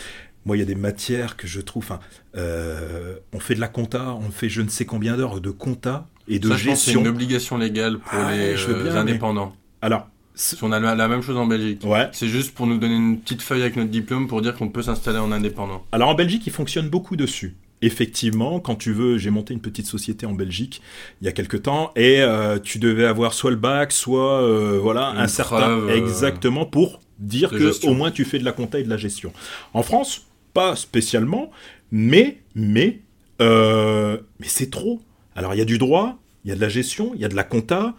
Moi, 0.45 0.57
il 0.57 0.59
y 0.59 0.63
a 0.63 0.65
des 0.65 0.75
matières 0.75 1.37
que 1.37 1.47
je 1.47 1.59
trouve. 1.59 1.83
Enfin, 1.83 1.99
euh, 2.37 3.15
on 3.33 3.39
fait 3.39 3.55
de 3.55 3.59
la 3.59 3.67
compta, 3.67 4.13
on 4.15 4.29
fait 4.31 4.49
je 4.49 4.61
ne 4.61 4.69
sais 4.69 4.85
combien 4.85 5.17
d'heures 5.17 5.41
de 5.41 5.49
compta 5.51 6.07
et 6.27 6.39
de 6.39 6.47
Ça, 6.49 6.53
que 6.55 6.59
c'est 6.61 6.65
gestion. 6.69 7.01
une 7.01 7.07
obligation 7.07 7.57
légale 7.57 7.99
pour 7.99 8.13
Ah, 8.19 8.31
les 8.35 8.55
je 8.57 8.67
veux 8.67 8.75
euh, 8.75 8.83
mais- 8.93 8.99
indépendants. 8.99 9.55
Alors, 9.81 10.07
Si 10.35 10.55
on 10.61 10.71
a 10.71 10.79
la, 10.79 11.07
même 11.07 11.21
chose 11.21 11.37
en 11.37 11.45
Belgique. 11.47 11.81
ouais. 11.85 12.09
C'est 12.11 12.27
juste 12.27 12.53
pour 12.53 12.67
nous 12.67 12.77
donner 12.77 12.95
une 12.95 13.19
petite 13.19 13.41
feuille 13.41 13.61
avec 13.61 13.75
notre 13.75 13.89
diplôme 13.89 14.27
pour 14.27 14.41
dire 14.41 14.53
qu'on 14.55 14.67
peut 14.69 14.81
s'installer 14.81 15.17
en 15.19 15.31
indépendant. 15.31 15.85
Alors 15.91 16.09
en 16.09 16.15
Belgique, 16.15 16.45
il 16.45 16.51
fonctionne 16.53 16.89
beaucoup 16.89 17.15
dessus. 17.15 17.55
Effectivement, 17.85 18.59
quand 18.59 18.73
tu 18.73 18.93
veux, 18.93 19.19
j'ai 19.19 19.29
monté 19.29 19.53
une 19.53 19.61
petite 19.61 19.85
société 19.85 20.25
en 20.25 20.33
Belgique 20.33 20.81
il 21.21 21.25
y 21.25 21.27
a 21.27 21.31
quelque 21.31 21.55
temps 21.55 21.91
et 21.95 22.19
euh, 22.19 22.57
tu 22.57 22.79
devais 22.79 23.05
avoir 23.05 23.35
soit 23.35 23.51
le 23.51 23.57
bac, 23.57 23.91
soit 23.91 24.41
euh, 24.41 24.79
voilà 24.81 25.11
Une 25.11 25.19
un 25.19 25.27
certain 25.27 25.69
euh, 25.69 25.95
exactement 25.95 26.65
pour 26.65 26.99
dire 27.19 27.51
que 27.51 27.59
gestion. 27.59 27.91
au 27.91 27.93
moins 27.93 28.09
tu 28.09 28.25
fais 28.25 28.39
de 28.39 28.43
la 28.43 28.53
compta 28.53 28.79
et 28.79 28.83
de 28.83 28.89
la 28.89 28.97
gestion. 28.97 29.33
En 29.75 29.83
France, 29.83 30.25
pas 30.55 30.75
spécialement, 30.75 31.51
mais 31.91 32.39
mais 32.55 33.01
mais 33.39 34.47
c'est 34.47 34.71
trop. 34.71 34.99
Alors 35.35 35.53
il 35.53 35.57
y 35.57 35.61
a 35.61 35.65
du 35.65 35.77
droit, 35.77 36.17
il 36.43 36.49
y 36.49 36.51
a 36.51 36.55
de 36.55 36.61
la 36.61 36.69
gestion, 36.69 37.11
il 37.13 37.21
y 37.21 37.25
a 37.25 37.29
de 37.29 37.35
la 37.35 37.43
compta. 37.43 37.93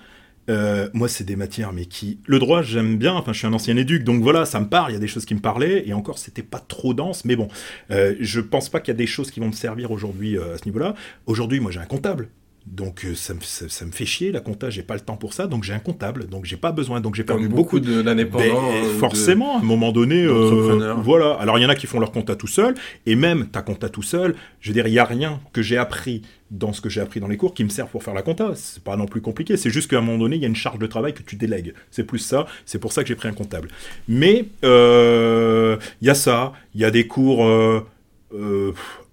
Euh, 0.48 0.88
moi, 0.92 1.08
c'est 1.08 1.24
des 1.24 1.36
matières, 1.36 1.72
mais 1.72 1.86
qui. 1.86 2.18
Le 2.26 2.38
droit, 2.38 2.62
j'aime 2.62 2.98
bien. 2.98 3.14
Enfin, 3.14 3.32
je 3.32 3.38
suis 3.38 3.46
un 3.46 3.52
ancien 3.52 3.76
éduc, 3.76 4.04
donc 4.04 4.22
voilà, 4.22 4.44
ça 4.44 4.60
me 4.60 4.68
parle. 4.68 4.92
Il 4.92 4.94
y 4.94 4.96
a 4.96 5.00
des 5.00 5.08
choses 5.08 5.24
qui 5.24 5.34
me 5.34 5.40
parlaient, 5.40 5.86
et 5.86 5.92
encore, 5.92 6.18
c'était 6.18 6.42
pas 6.42 6.60
trop 6.60 6.94
dense. 6.94 7.24
Mais 7.24 7.36
bon, 7.36 7.48
euh, 7.90 8.14
je 8.20 8.40
pense 8.40 8.68
pas 8.68 8.80
qu'il 8.80 8.92
y 8.92 8.96
a 8.96 8.98
des 8.98 9.06
choses 9.06 9.30
qui 9.30 9.40
vont 9.40 9.48
me 9.48 9.52
servir 9.52 9.90
aujourd'hui 9.90 10.38
euh, 10.38 10.54
à 10.54 10.58
ce 10.58 10.64
niveau-là. 10.66 10.94
Aujourd'hui, 11.26 11.60
moi, 11.60 11.70
j'ai 11.70 11.80
un 11.80 11.86
comptable. 11.86 12.28
Donc 12.66 13.04
euh, 13.04 13.14
ça 13.14 13.32
me, 13.32 13.40
ça, 13.42 13.66
ça 13.68 13.84
me 13.84 13.92
fait 13.92 14.04
chier, 14.06 14.32
la 14.32 14.40
compta, 14.40 14.70
j'ai 14.70 14.82
pas 14.82 14.94
le 14.94 15.00
temps 15.00 15.16
pour 15.16 15.34
ça, 15.34 15.46
donc 15.46 15.62
j'ai 15.62 15.72
un 15.72 15.78
comptable, 15.78 16.26
donc 16.26 16.44
j'ai 16.46 16.56
pas 16.56 16.72
besoin, 16.72 17.00
donc 17.00 17.14
j'ai 17.14 17.22
perdu 17.22 17.44
Comme 17.46 17.54
beaucoup 17.54 17.78
beaucoup 17.78 17.80
de- 17.80 18.02
d'indépendants. 18.02 18.44
ben, 18.44 18.74
euh, 18.74 18.82
de- 18.82 18.98
forcément, 18.98 19.56
à 19.58 19.60
un 19.60 19.62
moment 19.62 19.92
donné, 19.92 20.24
euh, 20.24 20.92
voilà. 20.98 21.34
Alors 21.34 21.58
il 21.58 21.62
y 21.62 21.64
en 21.64 21.68
a 21.68 21.76
qui 21.76 21.86
font 21.86 22.00
leur 22.00 22.10
compta 22.10 22.34
tout 22.34 22.48
seul, 22.48 22.74
et 23.06 23.14
même 23.14 23.46
ta 23.46 23.62
compta 23.62 23.88
tout 23.88 24.02
seul, 24.02 24.34
je 24.60 24.68
veux 24.70 24.74
dire, 24.74 24.88
il 24.88 24.92
y 24.94 24.98
a 24.98 25.04
rien 25.04 25.38
que 25.52 25.62
j'ai 25.62 25.76
appris 25.76 26.22
dans 26.50 26.72
ce 26.72 26.80
que 26.80 26.88
j'ai 26.88 27.00
appris 27.00 27.20
dans 27.20 27.28
les 27.28 27.36
cours 27.36 27.54
qui 27.54 27.62
me 27.62 27.68
sert 27.68 27.86
pour 27.86 28.02
faire 28.02 28.14
la 28.14 28.22
compta. 28.22 28.50
C'est 28.56 28.82
pas 28.82 28.96
non 28.96 29.06
plus 29.06 29.20
compliqué. 29.20 29.56
C'est 29.56 29.70
juste 29.70 29.88
qu'à 29.88 29.98
un 29.98 30.00
moment 30.00 30.18
donné, 30.18 30.34
il 30.36 30.42
y 30.42 30.44
a 30.44 30.48
une 30.48 30.56
charge 30.56 30.78
de 30.80 30.86
travail 30.88 31.14
que 31.14 31.22
tu 31.22 31.36
délègues. 31.36 31.72
C'est 31.92 32.04
plus 32.04 32.18
ça. 32.18 32.46
C'est 32.64 32.78
pour 32.80 32.92
ça 32.92 33.02
que 33.02 33.08
j'ai 33.08 33.14
pris 33.16 33.28
un 33.28 33.32
comptable. 33.32 33.68
Mais 34.08 34.46
euh, 34.64 35.76
il 36.00 36.06
y 36.08 36.10
a 36.10 36.14
ça. 36.14 36.52
Il 36.74 36.80
y 36.80 36.84
a 36.84 36.90
des 36.90 37.06
cours. 37.06 37.44
euh, 37.46 37.84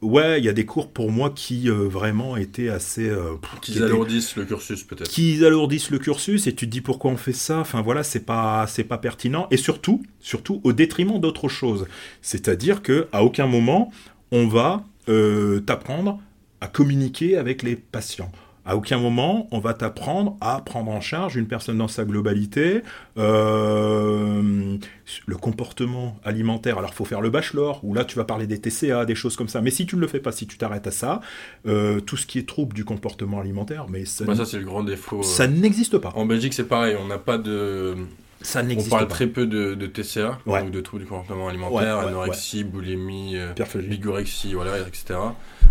ouais, 0.03 0.39
il 0.39 0.45
y 0.45 0.49
a 0.49 0.53
des 0.53 0.65
cours 0.65 0.91
pour 0.91 1.11
moi 1.11 1.31
qui 1.31 1.69
euh, 1.69 1.87
vraiment 1.87 2.37
étaient 2.37 2.69
assez. 2.69 3.07
euh, 3.09 3.33
qui 3.61 3.81
alourdissent 3.81 4.35
le 4.35 4.45
cursus, 4.45 4.83
peut-être. 4.83 5.09
qui 5.09 5.43
alourdissent 5.45 5.89
le 5.89 5.99
cursus 5.99 6.45
et 6.47 6.53
tu 6.53 6.65
te 6.67 6.71
dis 6.71 6.81
pourquoi 6.81 7.11
on 7.11 7.17
fait 7.17 7.33
ça? 7.33 7.59
Enfin 7.59 7.81
voilà, 7.81 8.03
c'est 8.03 8.19
pas 8.25 8.65
c'est 8.67 8.83
pas 8.83 8.97
pertinent 8.97 9.47
et 9.51 9.57
surtout 9.57 10.03
surtout 10.19 10.61
au 10.63 10.73
détriment 10.73 11.19
d'autres 11.19 11.47
choses. 11.49 11.87
C'est-à-dire 12.21 12.81
que 12.81 13.07
à 13.11 13.23
aucun 13.23 13.47
moment 13.47 13.91
on 14.31 14.47
va 14.47 14.83
euh, 15.09 15.59
t'apprendre 15.61 16.19
à 16.61 16.67
communiquer 16.67 17.37
avec 17.37 17.63
les 17.63 17.75
patients. 17.75 18.31
À 18.65 18.77
aucun 18.77 18.97
moment, 18.97 19.47
on 19.51 19.59
va 19.59 19.73
t'apprendre 19.73 20.37
à 20.39 20.61
prendre 20.61 20.89
en 20.91 21.01
charge 21.01 21.35
une 21.35 21.47
personne 21.47 21.77
dans 21.77 21.89
sa 21.89 22.05
globalité, 22.05 22.81
euh, 23.17 24.77
le 25.25 25.35
comportement 25.37 26.17
alimentaire. 26.23 26.77
Alors, 26.77 26.93
faut 26.93 27.05
faire 27.05 27.21
le 27.21 27.29
bachelor, 27.29 27.79
où 27.83 27.93
là, 27.93 28.05
tu 28.05 28.15
vas 28.15 28.23
parler 28.23 28.47
des 28.47 28.59
TCA, 28.59 29.05
des 29.05 29.15
choses 29.15 29.35
comme 29.35 29.49
ça. 29.49 29.61
Mais 29.61 29.69
si 29.71 29.85
tu 29.85 29.95
ne 29.95 30.01
le 30.01 30.07
fais 30.07 30.19
pas, 30.19 30.31
si 30.31 30.47
tu 30.47 30.57
t'arrêtes 30.57 30.87
à 30.87 30.91
ça, 30.91 31.21
euh, 31.67 31.99
tout 31.99 32.17
ce 32.17 32.25
qui 32.25 32.39
est 32.39 32.47
trouble 32.47 32.73
du 32.73 32.85
comportement 32.85 33.39
alimentaire, 33.41 33.85
mais 33.89 34.05
ça, 34.05 34.25
Bah, 34.25 34.35
ça, 34.35 34.45
c'est 34.45 34.59
le 34.59 34.65
grand 34.65 34.83
défaut. 34.83 35.19
euh. 35.19 35.23
ça 35.23 35.47
n'existe 35.47 35.97
pas. 35.97 36.11
En 36.15 36.25
Belgique, 36.25 36.53
c'est 36.53 36.67
pareil. 36.67 36.95
On 36.99 37.07
n'a 37.07 37.17
pas 37.17 37.37
de. 37.37 37.95
Ça 38.43 38.61
On 38.61 38.83
parle 38.89 39.07
pas. 39.07 39.13
très 39.15 39.27
peu 39.27 39.47
de, 39.47 39.73
de 39.73 39.87
TCA, 39.87 40.37
Ouais. 40.45 40.61
donc 40.61 40.71
de 40.71 40.81
troubles 40.81 41.03
du 41.03 41.09
comportement 41.09 41.47
alimentaire, 41.47 41.97
Ouais, 41.97 42.03
ouais, 42.03 42.09
anorexie, 42.09 42.63
boulimie, 42.63 43.37
euh, 43.37 43.53
bigorexie, 43.87 44.53
voilà, 44.53 44.77
etc. 44.87 45.15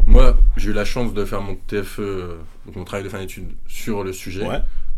Moi, 0.06 0.36
j'ai 0.56 0.70
eu 0.70 0.72
la 0.72 0.84
chance 0.84 1.14
de 1.14 1.24
faire 1.24 1.42
mon 1.42 1.54
TFE, 1.54 2.00
euh, 2.00 2.36
donc 2.66 2.76
mon 2.76 2.84
travail 2.84 3.04
de 3.04 3.08
fin 3.08 3.18
d'études, 3.20 3.50
sur 3.68 4.02
le 4.04 4.12
sujet. 4.12 4.44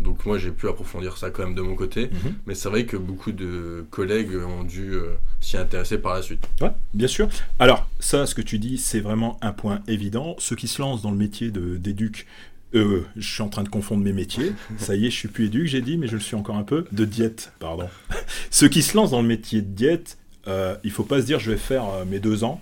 Donc 0.01 0.27
moi, 0.27 0.39
j'ai 0.39 0.51
pu 0.51 0.69
approfondir 0.69 1.17
ça 1.17 1.31
quand 1.31 1.45
même 1.45 1.55
de 1.55 1.63
mon 1.63 1.77
côté. 1.77 2.11
Mhm. 2.13 2.35
Mais 2.47 2.55
c'est 2.55 2.69
vrai 2.69 2.85
que 2.85 2.97
beaucoup 2.97 3.31
de 3.33 3.85
collègues 3.91 4.35
ont 4.37 4.65
dû 4.65 4.93
euh, 4.95 5.15
s'y 5.41 5.57
intéresser 5.57 5.99
par 5.99 6.15
la 6.15 6.23
suite. 6.23 6.49
Ouais, 6.61 6.73
bien 6.95 7.07
sûr. 7.07 7.29
Alors, 7.61 7.89
ça, 8.01 8.27
ce 8.27 8.35
que 8.35 8.43
tu 8.43 8.59
dis, 8.59 8.77
c'est 8.79 8.99
vraiment 9.01 9.39
un 9.41 9.53
point 9.53 9.81
évident. 9.87 10.35
Ceux 10.39 10.57
qui 10.57 10.67
se 10.67 10.83
lancent 10.83 11.03
dans 11.03 11.13
le 11.13 11.17
métier 11.17 11.51
d'éduc, 11.53 12.27
euh, 12.75 13.05
je 13.17 13.33
suis 13.33 13.43
en 13.43 13.49
train 13.49 13.63
de 13.63 13.69
confondre 13.69 14.03
mes 14.03 14.13
métiers. 14.13 14.53
Ça 14.79 14.95
y 14.95 15.07
est, 15.07 15.11
je 15.11 15.17
suis 15.17 15.29
plus 15.29 15.47
éduc, 15.47 15.67
j'ai 15.67 15.81
dit, 15.81 15.97
mais 15.97 16.07
je 16.07 16.15
le 16.15 16.21
suis 16.21 16.37
encore 16.37 16.57
un 16.57 16.63
peu. 16.63 16.85
De 16.93 17.05
diète, 17.05 17.53
pardon. 17.59 17.89
Ceux 18.51 18.69
qui 18.69 18.83
se 18.83 18.97
lancent 18.97 19.13
dans 19.13 19.23
le 19.23 19.29
métier 19.29 19.63
de 19.63 19.69
diète, 19.69 20.19
euh, 20.49 20.77
il 20.85 20.91
faut 20.91 21.05
pas 21.05 21.21
se 21.21 21.27
dire, 21.27 21.39
je 21.39 21.51
vais 21.51 21.57
faire 21.57 21.85
euh, 21.89 22.05
mes 22.05 22.19
deux 22.19 22.45
ans. 22.45 22.61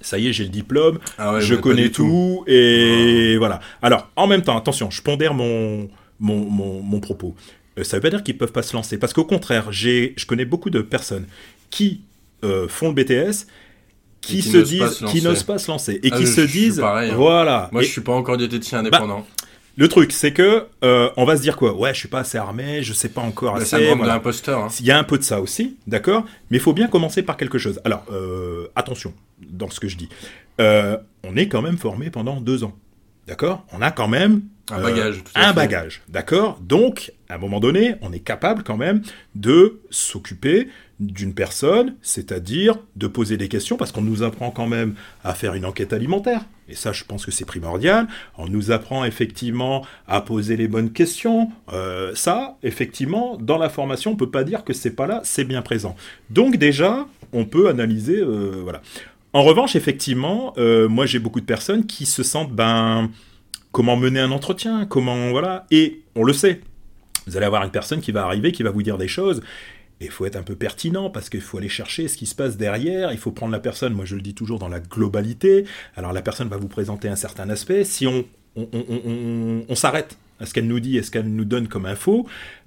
Ça 0.00 0.18
y 0.18 0.28
est, 0.28 0.32
j'ai 0.32 0.44
le 0.44 0.50
diplôme, 0.50 0.98
Ah 1.18 1.34
ouais, 1.34 1.40
je 1.40 1.54
connais 1.54 1.90
tout, 1.90 2.44
et 2.46 3.36
voilà. 3.38 3.60
Alors, 3.82 4.08
en 4.14 4.26
même 4.26 4.42
temps, 4.42 4.56
attention, 4.56 4.90
je 4.90 5.02
pondère 5.02 5.34
mon, 5.34 5.88
mon, 6.20 6.48
mon, 6.48 6.80
mon 6.80 7.00
propos. 7.00 7.34
Euh, 7.78 7.82
ça 7.82 7.96
veut 7.96 8.02
pas 8.02 8.10
dire 8.10 8.22
qu'ils 8.22 8.38
peuvent 8.38 8.52
pas 8.52 8.62
se 8.62 8.76
lancer, 8.76 8.98
parce 8.98 9.12
qu'au 9.12 9.24
contraire, 9.24 9.72
j'ai, 9.72 10.14
je 10.16 10.26
connais 10.26 10.44
beaucoup 10.44 10.70
de 10.70 10.80
personnes 10.80 11.26
qui 11.70 12.02
font 12.68 12.92
le 12.92 12.94
BTS, 12.94 13.48
qui, 14.20 14.42
se 14.42 14.56
disent, 14.58 14.90
se 14.90 15.04
qui 15.06 15.22
n'osent 15.22 15.42
pas 15.44 15.58
se 15.58 15.70
lancer, 15.70 16.00
et 16.02 16.10
Ah, 16.12 16.16
qui 16.16 16.26
je 16.26 16.32
se 16.32 16.40
disent, 16.40 16.80
pareil, 16.80 17.10
hein. 17.10 17.14
voilà. 17.16 17.68
Moi, 17.72 17.82
Et 17.82 17.84
je 17.86 17.90
suis 17.92 18.00
pas 18.00 18.12
encore 18.12 18.36
diététicien 18.36 18.80
indépendant. 18.80 19.24
Le 19.78 19.88
truc, 19.88 20.10
c'est 20.12 20.32
que 20.32 20.66
euh, 20.84 21.10
on 21.18 21.24
va 21.26 21.36
se 21.36 21.42
dire 21.42 21.56
quoi? 21.56 21.74
Ouais, 21.76 21.92
je 21.92 21.98
suis 21.98 22.08
pas 22.08 22.20
assez 22.20 22.38
armé, 22.38 22.82
je 22.82 22.94
sais 22.94 23.10
pas 23.10 23.20
encore 23.20 23.54
Bah, 23.54 23.60
assez. 23.60 23.76
c'est 23.76 23.86
voilà. 23.88 24.02
de 24.04 24.08
l'imposteur. 24.08 24.60
hein. 24.64 24.68
Il 24.80 24.86
y 24.86 24.90
a 24.90 24.98
un 24.98 25.04
peu 25.04 25.18
de 25.18 25.22
ça 25.22 25.40
aussi, 25.42 25.76
d'accord? 25.86 26.24
Mais 26.50 26.56
il 26.56 26.60
faut 26.60 26.72
bien 26.72 26.88
commencer 26.88 27.22
par 27.22 27.36
quelque 27.36 27.58
chose. 27.58 27.78
Alors, 27.84 28.04
euh, 28.10 28.68
attention 28.74 29.12
dans 29.50 29.68
ce 29.68 29.78
que 29.78 29.86
je 29.88 29.96
dis. 29.98 30.08
Euh, 30.62 30.96
on 31.24 31.36
est 31.36 31.48
quand 31.48 31.60
même 31.60 31.76
formé 31.76 32.08
pendant 32.08 32.40
deux 32.40 32.64
ans, 32.64 32.74
d'accord? 33.28 33.66
On 33.70 33.82
a 33.82 33.90
quand 33.90 34.08
même 34.08 34.40
Un 34.70 34.80
bagage. 34.80 35.16
tout 35.22 35.32
un 35.34 35.48
fait. 35.48 35.52
bagage, 35.54 36.02
d'accord? 36.08 36.58
Donc, 36.62 37.12
à 37.28 37.34
un 37.34 37.38
moment 37.38 37.60
donné, 37.60 37.96
on 38.00 38.14
est 38.14 38.20
capable 38.20 38.62
quand 38.62 38.78
même 38.78 39.02
de 39.34 39.80
s'occuper 39.90 40.68
d'une 40.98 41.34
personne, 41.34 41.94
c'est-à-dire 42.00 42.78
de 42.96 43.06
poser 43.06 43.36
des 43.36 43.48
questions, 43.48 43.76
parce 43.76 43.92
qu'on 43.92 44.02
nous 44.02 44.22
apprend 44.22 44.50
quand 44.50 44.66
même 44.66 44.94
à 45.24 45.34
faire 45.34 45.54
une 45.54 45.64
enquête 45.64 45.92
alimentaire. 45.92 46.44
Et 46.68 46.74
ça, 46.74 46.92
je 46.92 47.04
pense 47.04 47.24
que 47.24 47.30
c'est 47.30 47.44
primordial. 47.44 48.08
On 48.38 48.48
nous 48.48 48.70
apprend 48.70 49.04
effectivement 49.04 49.84
à 50.08 50.20
poser 50.20 50.56
les 50.56 50.68
bonnes 50.68 50.92
questions. 50.92 51.50
Euh, 51.72 52.12
ça, 52.14 52.56
effectivement, 52.62 53.36
dans 53.36 53.58
la 53.58 53.68
formation, 53.68 54.12
on 54.12 54.16
peut 54.16 54.30
pas 54.30 54.42
dire 54.42 54.64
que 54.64 54.72
c'est 54.72 54.90
pas 54.90 55.06
là, 55.06 55.20
c'est 55.24 55.44
bien 55.44 55.62
présent. 55.62 55.96
Donc 56.30 56.56
déjà, 56.56 57.06
on 57.32 57.44
peut 57.44 57.68
analyser, 57.68 58.18
euh, 58.18 58.60
voilà. 58.62 58.80
En 59.32 59.42
revanche, 59.42 59.76
effectivement, 59.76 60.54
euh, 60.56 60.88
moi 60.88 61.04
j'ai 61.04 61.18
beaucoup 61.18 61.40
de 61.40 61.46
personnes 61.46 61.86
qui 61.86 62.06
se 62.06 62.22
sentent, 62.22 62.52
ben, 62.52 63.10
comment 63.70 63.96
mener 63.96 64.20
un 64.20 64.30
entretien, 64.30 64.86
comment, 64.86 65.30
voilà, 65.30 65.66
et 65.70 66.00
on 66.14 66.24
le 66.24 66.32
sait. 66.32 66.62
Vous 67.26 67.36
allez 67.36 67.46
avoir 67.46 67.62
une 67.64 67.70
personne 67.70 68.00
qui 68.00 68.12
va 68.12 68.24
arriver, 68.24 68.52
qui 68.52 68.62
va 68.62 68.70
vous 68.70 68.82
dire 68.82 68.98
des 68.98 69.08
choses. 69.08 69.42
Et 70.00 70.06
il 70.06 70.10
faut 70.10 70.26
être 70.26 70.36
un 70.36 70.42
peu 70.42 70.56
pertinent 70.56 71.08
parce 71.08 71.30
qu'il 71.30 71.40
faut 71.40 71.56
aller 71.58 71.68
chercher 71.70 72.06
ce 72.08 72.16
qui 72.18 72.26
se 72.26 72.34
passe 72.34 72.56
derrière. 72.58 73.12
Il 73.12 73.18
faut 73.18 73.30
prendre 73.32 73.52
la 73.52 73.60
personne, 73.60 73.94
moi 73.94 74.04
je 74.04 74.14
le 74.14 74.20
dis 74.22 74.34
toujours, 74.34 74.58
dans 74.58 74.68
la 74.68 74.80
globalité. 74.80 75.64
Alors 75.96 76.12
la 76.12 76.20
personne 76.22 76.48
va 76.48 76.58
vous 76.58 76.68
présenter 76.68 77.08
un 77.08 77.16
certain 77.16 77.48
aspect. 77.48 77.84
Si 77.84 78.06
on, 78.06 78.24
on, 78.56 78.68
on- 78.72 78.84
on- 78.88 79.02
on- 79.06 79.64
on 79.68 79.74
s'arrête 79.74 80.18
à 80.38 80.44
ce 80.44 80.52
qu'elle 80.52 80.66
nous 80.66 80.80
dit 80.80 80.98
et 80.98 81.02
ce 81.02 81.10
qu'elle 81.10 81.28
nous 81.28 81.46
donne 81.46 81.66
comme 81.66 81.86
info, 81.86 82.26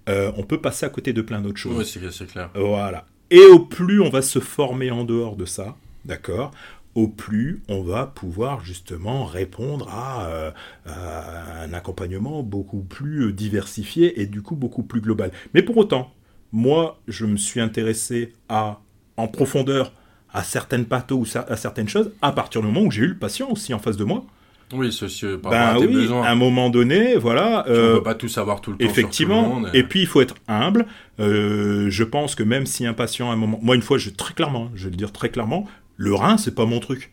euh, 0.09 0.31
on 0.37 0.43
peut 0.43 0.59
passer 0.59 0.87
à 0.87 0.89
côté 0.89 1.13
de 1.13 1.21
plein 1.21 1.39
d'autres 1.39 1.59
choses. 1.59 1.77
Oui, 1.77 1.85
c'est 1.85 2.11
c'est 2.11 2.25
clair. 2.25 2.49
Voilà. 2.55 3.05
Et 3.29 3.45
au 3.45 3.59
plus 3.59 4.01
on 4.01 4.09
va 4.09 4.23
se 4.23 4.39
former 4.39 4.89
en 4.89 5.03
dehors 5.03 5.35
de 5.35 5.45
ça, 5.45 5.75
d'accord 6.05 6.51
au 6.95 7.07
plus 7.07 7.61
on 7.69 7.83
va 7.83 8.07
pouvoir 8.07 8.65
justement 8.65 9.23
répondre 9.23 9.87
à, 9.89 10.25
euh, 10.29 10.51
à 10.87 11.61
un 11.61 11.73
accompagnement 11.73 12.41
beaucoup 12.41 12.79
plus 12.81 13.31
diversifié 13.33 14.19
et 14.19 14.25
du 14.25 14.41
coup 14.41 14.55
beaucoup 14.55 14.81
plus 14.81 14.99
global. 14.99 15.31
Mais 15.53 15.61
pour 15.61 15.77
autant, 15.77 16.11
moi, 16.51 16.99
je 17.07 17.25
me 17.25 17.37
suis 17.37 17.59
intéressé 17.61 18.33
à, 18.47 18.79
en 19.17 19.27
profondeur 19.27 19.91
à 20.33 20.43
certaines 20.43 20.85
pathos 20.85 21.17
ou 21.35 21.39
à 21.47 21.55
certaines 21.57 21.87
choses 21.89 22.11
à 22.21 22.31
partir 22.31 22.61
du 22.61 22.67
moment 22.67 22.81
où 22.81 22.91
j'ai 22.91 23.01
eu 23.01 23.07
le 23.07 23.17
patient 23.17 23.49
aussi 23.49 23.73
en 23.73 23.79
face 23.79 23.97
de 23.97 24.03
moi. 24.03 24.23
Oui, 24.71 24.87
aussi 25.01 25.25
euh, 25.25 25.37
par 25.37 25.51
Ben 25.51 25.61
à 25.61 25.79
oui, 25.79 25.87
besoins. 25.87 26.23
à 26.23 26.29
un 26.29 26.35
moment 26.35 26.69
donné, 26.69 27.15
voilà. 27.15 27.63
Puis 27.65 27.73
euh, 27.73 27.93
on 27.93 27.97
peut 27.97 28.03
pas 28.03 28.13
tout 28.13 28.27
savoir 28.27 28.61
tout 28.61 28.71
le 28.71 28.77
temps. 28.77 28.83
sur 28.85 28.93
tout 28.93 28.95
le 28.95 28.99
Effectivement. 29.01 29.41
monde. 29.41 29.69
Et 29.73 29.81
puis 29.83 30.01
il 30.01 30.05
faut 30.07 30.21
être 30.21 30.35
humble. 30.47 30.85
Euh, 31.19 31.87
je 31.89 32.03
pense 32.03 32.35
que 32.35 32.43
même 32.43 32.67
si 32.67 32.85
un 32.85 32.93
patient 32.93 33.31
à 33.31 33.33
un 33.33 33.35
moment, 33.35 33.59
moi 33.63 33.75
une 33.75 33.81
fois, 33.81 33.97
je 33.97 34.11
très 34.11 34.35
clairement, 34.35 34.65
hein, 34.65 34.71
je 34.75 34.83
vais 34.85 34.91
le 34.91 34.95
dire 34.95 35.11
très 35.11 35.29
clairement, 35.29 35.65
le 35.97 36.13
rein 36.13 36.37
c'est 36.37 36.53
pas 36.53 36.65
mon 36.65 36.79
truc. 36.79 37.11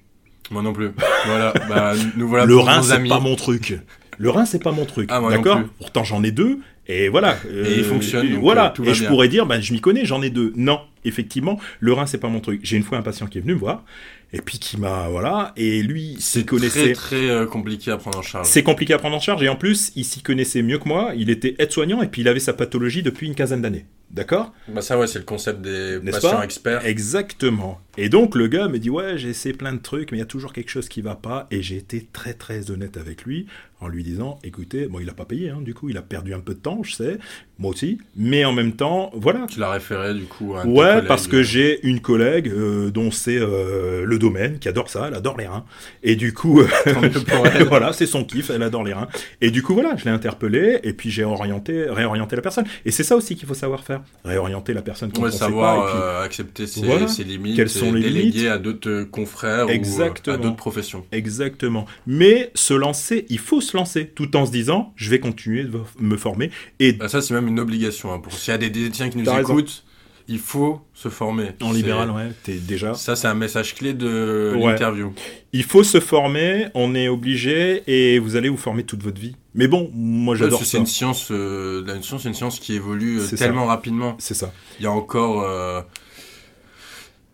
Moi 0.50 0.62
non 0.62 0.74
plus. 0.74 0.90
voilà. 1.26 1.54
Bah, 1.68 1.94
nous 2.16 2.28
voilà 2.28 2.44
le 2.44 2.56
rein 2.58 2.82
c'est 2.82 3.08
pas 3.08 3.20
mon 3.20 3.36
truc. 3.36 3.78
Le 4.18 4.28
rein 4.30 4.44
c'est 4.44 4.62
pas 4.62 4.72
mon 4.72 4.84
truc. 4.84 5.08
Ah, 5.10 5.22
D'accord? 5.30 5.60
Pourtant 5.78 6.04
j'en 6.04 6.22
ai 6.22 6.32
deux. 6.32 6.58
Et 6.88 7.08
voilà. 7.08 7.36
Et 7.50 7.78
ils 7.78 7.84
fonctionnent, 7.84 8.30
donc, 8.30 8.40
voilà. 8.40 8.66
euh, 8.70 8.72
tout 8.74 8.84
va 8.84 8.90
et 8.90 8.94
je 8.94 9.00
bien. 9.00 9.08
pourrais 9.10 9.28
dire, 9.28 9.44
ben, 9.46 9.60
je 9.60 9.72
m'y 9.72 9.80
connais, 9.80 10.04
j'en 10.04 10.22
ai 10.22 10.30
deux. 10.30 10.52
Non, 10.56 10.80
effectivement, 11.04 11.58
le 11.80 11.92
rein 11.92 12.06
c'est 12.06 12.18
pas 12.18 12.28
mon 12.28 12.40
truc. 12.40 12.60
J'ai 12.62 12.76
une 12.76 12.82
fois 12.84 12.98
un 12.98 13.02
patient 13.02 13.26
qui 13.26 13.38
est 13.38 13.40
venu 13.40 13.54
me 13.54 13.58
voir 13.58 13.84
et 14.32 14.40
puis 14.40 14.58
qui 14.58 14.76
m'a 14.76 15.08
voilà 15.08 15.52
et 15.56 15.82
lui 15.82 16.16
s'y 16.18 16.40
C'est 16.40 16.44
connaissait. 16.44 16.92
très 16.92 16.92
très 16.92 17.30
euh, 17.30 17.46
compliqué 17.46 17.90
à 17.92 17.96
prendre 17.96 18.18
en 18.18 18.22
charge. 18.22 18.46
C'est 18.48 18.62
compliqué 18.64 18.92
à 18.92 18.98
prendre 18.98 19.16
en 19.16 19.20
charge 19.20 19.42
et 19.42 19.48
en 19.48 19.56
plus, 19.56 19.92
il 19.96 20.04
s'y 20.04 20.20
connaissait 20.20 20.62
mieux 20.62 20.78
que 20.78 20.88
moi. 20.88 21.12
Il 21.16 21.30
était 21.30 21.54
aide-soignant 21.58 22.02
et 22.02 22.08
puis 22.08 22.22
il 22.22 22.28
avait 22.28 22.40
sa 22.40 22.52
pathologie 22.52 23.02
depuis 23.02 23.26
une 23.26 23.34
quinzaine 23.34 23.62
d'années. 23.62 23.86
D'accord? 24.10 24.52
Bah 24.68 24.82
ça 24.82 24.96
ouais, 24.98 25.08
c'est 25.08 25.18
le 25.18 25.24
concept 25.24 25.60
des 25.62 25.98
patients 26.12 26.40
experts. 26.42 26.86
Exactement. 26.86 27.80
Et 27.98 28.08
donc 28.08 28.34
le 28.36 28.46
gars 28.46 28.68
me 28.68 28.78
dit 28.78 28.90
ouais 28.90 29.16
j'ai 29.18 29.30
essayé 29.30 29.52
plein 29.54 29.72
de 29.72 29.80
trucs 29.80 30.12
mais 30.12 30.18
il 30.18 30.20
y 30.20 30.22
a 30.22 30.26
toujours 30.26 30.52
quelque 30.52 30.70
chose 30.70 30.88
qui 30.88 31.00
va 31.00 31.16
pas 31.16 31.46
et 31.50 31.62
j'ai 31.62 31.76
été 31.76 32.06
très 32.12 32.34
très 32.34 32.70
honnête 32.70 32.96
avec 32.98 33.24
lui 33.24 33.46
en 33.80 33.88
lui 33.88 34.02
disant 34.02 34.38
écoutez 34.44 34.86
bon 34.86 35.00
il 35.00 35.08
a 35.10 35.12
pas 35.14 35.24
payé 35.26 35.50
hein, 35.50 35.60
du 35.60 35.74
coup 35.74 35.88
il 35.90 35.96
a 35.98 36.02
perdu 36.02 36.32
un 36.34 36.40
peu 36.40 36.54
de 36.54 36.58
temps 36.60 36.80
je 36.82 36.94
sais 36.94 37.18
moi 37.58 37.70
aussi 37.72 37.98
mais 38.16 38.44
en 38.44 38.52
même 38.52 38.72
temps 38.72 39.10
voilà 39.14 39.46
Tu 39.50 39.60
l'as 39.60 39.70
référé 39.70 40.14
du 40.14 40.24
coup 40.24 40.54
à 40.54 40.62
un 40.62 40.66
Ouais, 40.66 41.02
parce 41.02 41.26
que 41.26 41.42
j'ai 41.42 41.86
une 41.86 42.00
collègue 42.00 42.48
euh, 42.48 42.90
dont 42.90 43.10
c'est 43.10 43.38
euh, 43.38 44.04
le 44.04 44.18
domaine, 44.18 44.58
qui 44.58 44.68
adore 44.68 44.88
ça, 44.90 45.06
elle 45.08 45.14
adore 45.14 45.36
les 45.38 45.46
reins. 45.46 45.64
Et 46.02 46.16
du 46.16 46.32
coup, 46.34 46.60
euh, 46.60 46.66
voilà, 47.68 47.92
c'est 47.92 48.06
son 48.06 48.24
kiff, 48.24 48.50
elle 48.50 48.62
adore 48.62 48.84
les 48.84 48.92
reins. 48.92 49.08
Et 49.40 49.50
du 49.50 49.62
coup, 49.62 49.74
voilà, 49.74 49.96
je 49.96 50.04
l'ai 50.04 50.10
interpellé, 50.10 50.80
et 50.82 50.92
puis 50.92 51.10
j'ai 51.10 51.24
orienté, 51.24 51.84
réorienté 51.88 52.36
la 52.36 52.42
personne. 52.42 52.64
Et 52.84 52.90
c'est 52.90 53.04
ça 53.04 53.16
aussi 53.16 53.36
qu'il 53.36 53.46
faut 53.48 53.54
savoir 53.54 53.84
faire, 53.84 54.02
réorienter 54.24 54.74
la 54.74 54.82
personne 54.82 55.12
quand 55.12 55.22
Ouais, 55.22 55.30
savoir 55.30 55.76
pas. 55.76 55.82
et 55.88 55.92
puis- 55.92 56.00
euh, 56.02 56.22
accepter 56.24 56.66
ses, 56.66 56.84
Voilà. 56.84 57.08
ses 57.08 57.24
limites, 57.24 57.56
Quelles 57.56 57.70
sont 57.70 57.92
les 57.92 58.02
déléguer 58.02 58.30
limites 58.32 58.48
à 58.48 58.58
d'autres 58.58 59.02
confrères 59.04 59.66
ou 59.66 59.70
euh, 59.70 60.32
à 60.32 60.36
d'autres 60.36 60.56
professions. 60.56 61.04
Exactement. 61.12 61.86
Mais 62.06 62.50
se 62.54 62.74
lancer, 62.74 63.26
il 63.28 63.38
faut 63.38 63.60
se 63.66 63.76
lancer, 63.76 64.06
tout 64.08 64.36
en 64.36 64.46
se 64.46 64.50
disant, 64.52 64.92
je 64.96 65.10
vais 65.10 65.20
continuer 65.20 65.64
de 65.64 65.72
me 66.00 66.16
former. 66.16 66.50
Et 66.80 66.92
Bah, 66.92 67.08
ça, 67.08 67.20
c'est 67.20 67.34
même 67.34 67.48
une 67.48 67.60
obligation. 67.60 68.12
hein. 68.12 68.18
Pour 68.20 68.32
s'il 68.32 68.52
y 68.52 68.54
a 68.54 68.58
des 68.58 68.70
diététiciens 68.70 69.08
qui 69.10 69.18
nous 69.18 69.24
T'as 69.24 69.36
raison. 69.36 69.52
écoutent, 69.52 69.84
il 70.28 70.38
faut 70.38 70.80
se 70.92 71.08
former. 71.08 71.50
en 71.62 71.72
libéral, 71.72 72.10
ouais, 72.10 72.30
t'es 72.42 72.54
déjà. 72.54 72.94
Ça, 72.94 73.14
c'est 73.14 73.28
un 73.28 73.34
message 73.34 73.74
clé 73.74 73.92
de 73.94 74.54
Ouais. 74.56 74.72
l'interview. 74.72 75.12
Il 75.52 75.62
faut 75.62 75.84
se 75.84 76.00
former, 76.00 76.66
on 76.74 76.94
est 76.94 77.08
obligé, 77.08 77.82
et 77.86 78.18
vous 78.18 78.34
allez 78.36 78.48
vous 78.48 78.56
former 78.56 78.82
toute 78.84 79.02
votre 79.02 79.20
vie. 79.20 79.36
Mais 79.54 79.68
bon, 79.68 79.90
moi 79.94 80.34
j'adore 80.34 80.58
ça. 80.60 80.64
c'est 80.66 80.78
une 80.78 80.86
science, 80.86 81.28
euh, 81.30 81.82
la 81.86 81.94
une 81.94 82.34
science 82.34 82.58
qui 82.60 82.74
évolue 82.74 83.20
euh, 83.20 83.24
ça. 83.26 83.36
tellement 83.36 83.66
rapidement. 83.66 84.16
C'est 84.18 84.34
ça. 84.34 84.52
Il 84.80 84.82
y 84.82 84.86
a 84.86 84.90
encore, 84.92 85.42
euh, 85.44 85.80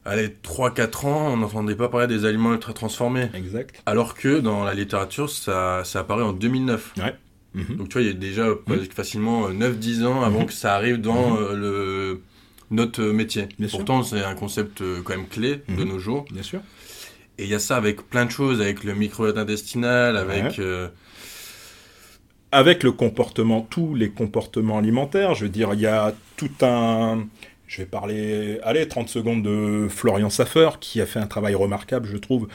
allez, 0.05 0.29
3-4 0.43 1.07
ans, 1.07 1.33
on 1.33 1.37
n'entendait 1.39 1.75
pas 1.77 1.89
parler 1.89 2.07
des 2.07 2.25
aliments 2.25 2.53
ultra 2.53 2.73
transformés. 2.73 3.29
Exact. 3.35 3.83
Alors 3.87 4.15
que 4.15 4.41
dans 4.41 4.65
la 4.65 4.75
littérature, 4.75 5.29
ça, 5.31 5.83
ça 5.85 6.01
apparaît 6.01 6.23
en 6.23 6.33
2009. 6.33 6.95
Mhm. 7.55 7.77
Donc 7.77 7.89
tu 7.89 7.93
vois, 7.95 8.03
il 8.03 8.07
y 8.09 8.11
a 8.11 8.15
déjà 8.15 8.43
euh, 8.47 8.57
facilement 8.95 9.47
euh, 9.49 9.53
9-10 9.53 10.05
ans 10.07 10.23
avant 10.23 10.41
Mhm. 10.41 10.47
que 10.47 10.53
ça 10.55 10.75
arrive 10.75 11.01
dans 11.01 11.37
euh, 11.37 11.55
le, 11.55 12.23
notre 12.71 13.03
euh, 13.03 13.13
métier. 13.13 13.47
Bien. 13.59 13.69
Pourtant, 13.69 14.03
c'est 14.03 14.23
un 14.25 14.35
concept 14.35 14.81
euh, 14.81 15.03
quand 15.05 15.15
même 15.17 15.29
clé 15.29 15.63
de 15.69 15.83
Mhm. 15.85 15.89
nos 15.89 15.99
jours. 15.99 16.25
Bien 16.33 16.43
sûr. 16.43 16.61
Et 17.39 17.45
il 17.45 17.49
y 17.51 17.55
a 17.55 17.59
ça 17.59 17.77
avec 17.77 18.09
plein 18.09 18.25
de 18.27 18.31
choses, 18.31 18.61
avec 18.61 18.85
le 18.85 18.95
microbiote 18.95 19.37
intestinal, 19.39 20.17
avec... 20.17 20.45
Ouais. 20.45 20.55
euh, 20.61 20.89
avec 22.55 22.83
le 22.83 22.93
comportement, 22.93 23.63
tous 23.63 23.95
les 23.95 24.11
comportements 24.11 24.79
alimentaires. 24.79 25.35
Je 25.35 25.45
veux 25.45 25.51
dire, 25.51 25.71
il 25.75 25.81
y 25.81 25.87
a 25.87 26.13
tout 26.37 26.51
un. 26.63 27.25
Je 27.73 27.79
vais 27.79 27.87
parler, 27.87 28.61
allez, 28.65 28.87
30 28.87 29.09
secondes 29.09 29.43
de 29.43 29.87
Florian 29.89 30.29
Saffer, 30.29 30.69
qui 30.79 31.01
a 31.01 31.07
fait 31.07 31.21
un 31.21 31.27
travail 31.27 31.55
remarquable, 31.55 32.07
je 32.07 32.19
trouve. 32.19 32.47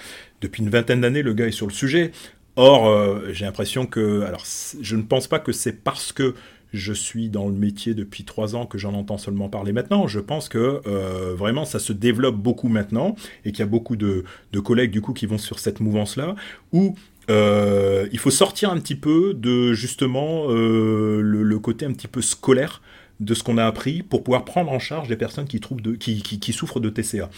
Depuis 0.41 0.61
une 0.61 0.69
vingtaine 0.69 1.01
d'années, 1.01 1.23
le 1.23 1.33
gars 1.33 1.47
est 1.47 1.51
sur 1.51 1.65
le 1.65 1.73
sujet. 1.73 2.11
Or, 2.55 2.87
euh, 2.87 3.29
j'ai 3.31 3.45
l'impression 3.45 3.87
que. 3.87 4.21
Alors, 4.21 4.43
je 4.79 4.95
ne 4.95 5.01
pense 5.01 5.25
pas 5.25 5.39
que 5.39 5.51
c'est 5.51 5.71
parce 5.71 6.11
que 6.11 6.35
je 6.71 6.93
suis 6.93 7.29
dans 7.29 7.47
le 7.47 7.55
métier 7.55 7.95
depuis 7.95 8.25
trois 8.25 8.55
ans 8.55 8.67
que 8.67 8.77
j'en 8.77 8.93
entends 8.93 9.17
seulement 9.17 9.49
parler 9.49 9.71
maintenant. 9.71 10.05
Je 10.05 10.19
pense 10.19 10.49
que 10.49 10.81
euh, 10.85 11.33
vraiment 11.35 11.65
ça 11.65 11.79
se 11.79 11.93
développe 11.93 12.35
beaucoup 12.35 12.67
maintenant 12.67 13.15
et 13.43 13.51
qu'il 13.51 13.61
y 13.61 13.63
a 13.63 13.65
beaucoup 13.65 13.95
de, 13.95 14.23
collègues 14.63 14.91
du 14.91 15.01
coup 15.01 15.13
qui 15.13 15.25
vont 15.25 15.39
sur 15.39 15.57
cette 15.57 15.79
mouvance-là 15.79 16.35
où 16.73 16.95
euh, 17.31 18.07
il 18.11 18.19
faut 18.19 18.29
sortir 18.29 18.69
un 18.69 18.79
petit 18.79 18.95
peu 18.95 19.33
de 19.33 19.73
justement 19.73 20.45
le 20.47 21.57
côté 21.57 21.85
un 21.85 21.93
petit 21.93 22.07
peu 22.07 22.21
scolaire 22.21 22.83
de 23.19 23.33
ce 23.33 23.43
qu'on 23.43 23.57
a 23.57 23.65
appris 23.65 24.03
pour 24.03 24.23
pouvoir 24.23 24.45
prendre 24.45 24.71
en 24.71 24.79
charge 24.79 25.09
les 25.09 25.17
personnes 25.17 25.47
qui, 25.47 25.59
trouvent 25.59 25.81
de, 25.81 25.93
qui, 25.95 26.21
qui, 26.21 26.39
qui 26.39 26.53
souffrent 26.53 26.79
de 26.79 26.89
TCA. 26.89 27.29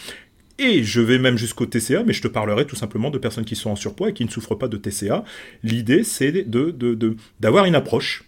Et 0.58 0.84
je 0.84 1.00
vais 1.00 1.18
même 1.18 1.38
jusqu'au 1.38 1.64
TCA, 1.64 2.02
mais 2.04 2.12
je 2.12 2.20
te 2.20 2.28
parlerai 2.28 2.66
tout 2.66 2.76
simplement 2.76 3.10
de 3.10 3.16
personnes 3.16 3.46
qui 3.46 3.56
sont 3.56 3.70
en 3.70 3.76
surpoids 3.76 4.10
et 4.10 4.12
qui 4.12 4.24
ne 4.24 4.30
souffrent 4.30 4.56
pas 4.56 4.68
de 4.68 4.76
TCA. 4.76 5.24
L'idée, 5.62 6.04
c'est 6.04 6.32
de, 6.32 6.70
de, 6.70 6.94
de, 6.94 7.16
d'avoir 7.40 7.64
une 7.64 7.74
approche 7.74 8.24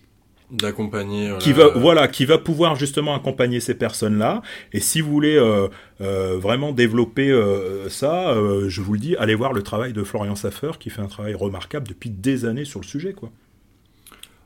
d'accompagner... 0.52 1.30
euh, 1.30 1.38
qui 1.38 1.52
va 1.52 1.68
voilà 1.68 2.08
qui 2.08 2.26
va 2.26 2.36
pouvoir 2.38 2.76
justement 2.76 3.14
accompagner 3.14 3.58
ces 3.58 3.74
personnes 3.74 4.18
là 4.18 4.42
et 4.72 4.80
si 4.80 5.00
vous 5.00 5.10
voulez 5.10 5.36
euh, 5.36 5.68
euh, 6.02 6.36
vraiment 6.38 6.72
développer 6.72 7.30
euh, 7.30 7.88
ça 7.88 8.32
euh, 8.32 8.68
je 8.68 8.82
vous 8.82 8.92
le 8.92 8.98
dis 8.98 9.16
allez 9.16 9.34
voir 9.34 9.54
le 9.54 9.62
travail 9.62 9.94
de 9.94 10.04
Florian 10.04 10.36
Saffer 10.36 10.72
qui 10.78 10.90
fait 10.90 11.00
un 11.00 11.06
travail 11.06 11.34
remarquable 11.34 11.88
depuis 11.88 12.10
des 12.10 12.44
années 12.44 12.66
sur 12.66 12.80
le 12.80 12.84
sujet 12.84 13.14
quoi 13.14 13.30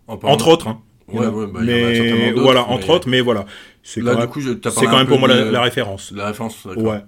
en 0.07 0.16
entre 0.23 0.47
autres 0.47 0.69
hein. 0.69 0.81
Ouais, 1.09 1.27
ouais, 1.27 1.47
bah, 1.47 1.61
mais 1.62 2.33
voilà 2.33 2.64
mais- 2.69 2.75
entre 2.75 2.90
autres 2.90 3.09
mais 3.09 3.21
voilà 3.21 3.45
c'est 3.83 4.01
quand, 4.01 4.19
même, 4.19 4.29
coup, 4.29 4.40
je- 4.40 4.53
quand 4.55 4.97
même 4.97 5.07
pour 5.07 5.19
moi 5.21 5.29
la, 5.29 5.61
référence 5.62 6.12
La 6.14 6.27
référence, 6.27 6.64
ouais 6.64 7.03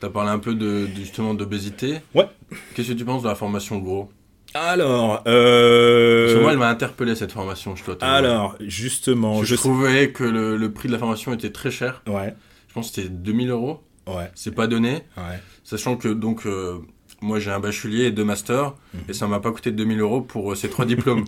T'as 0.00 0.10
parlé 0.10 0.30
un 0.30 0.38
peu 0.38 0.54
de, 0.54 0.86
de- 0.86 0.88
justement 0.96 1.34
d'obésité. 1.34 1.94
Ouais. 2.14 2.28
Qu'est-ce 2.74 2.88
que 2.88 2.92
tu 2.92 3.04
penses 3.04 3.22
de 3.24 3.28
la 3.28 3.34
formation 3.34 3.78
gros? 3.78 4.10
Alors 4.54 5.22
euh, 5.26 6.24
Parce 6.26 6.36
que 6.36 6.42
moi, 6.42 6.52
elle 6.52 6.58
m'a 6.58 6.68
interpellé 6.68 7.14
cette 7.14 7.32
formation, 7.32 7.74
je 7.76 7.84
dois 7.84 7.96
alors 8.02 8.56
justement 8.60 9.40
je, 9.40 9.46
je, 9.46 9.54
trouvais 9.56 10.10
que 10.12 10.24
le, 10.24 10.56
le 10.56 10.72
prix 10.72 10.88
de 10.88 10.92
la 10.92 10.98
formation 10.98 11.32
était 11.34 11.50
très 11.50 11.70
cher. 11.70 12.02
ouais 12.06 12.34
Je 12.68 12.74
pense 12.74 12.90
que 12.90 12.96
c'était 12.96 13.08
2000 13.08 13.50
euros. 13.50 13.80
ouais 14.06 14.30
C'est 14.34 14.54
pas 14.54 14.66
donné. 14.66 15.02
ouais 15.16 15.40
Sachant 15.64 15.96
que 15.96 16.08
donc 16.08 16.46
euh, 16.46 16.78
moi 17.20 17.38
j'ai 17.40 17.50
un 17.50 17.60
bachelier 17.60 18.04
et 18.04 18.10
deux 18.10 18.24
masters 18.24 18.74
Mhm. 18.94 19.00
et 19.08 19.12
ça 19.12 19.26
m'a 19.26 19.40
pas 19.40 19.50
coûté 19.52 19.70
2000 19.72 20.00
euros 20.00 20.20
pour 20.22 20.52
euh, 20.52 20.54
ces 20.54 20.68
trois 20.70 20.84
diplômes. 20.94 21.24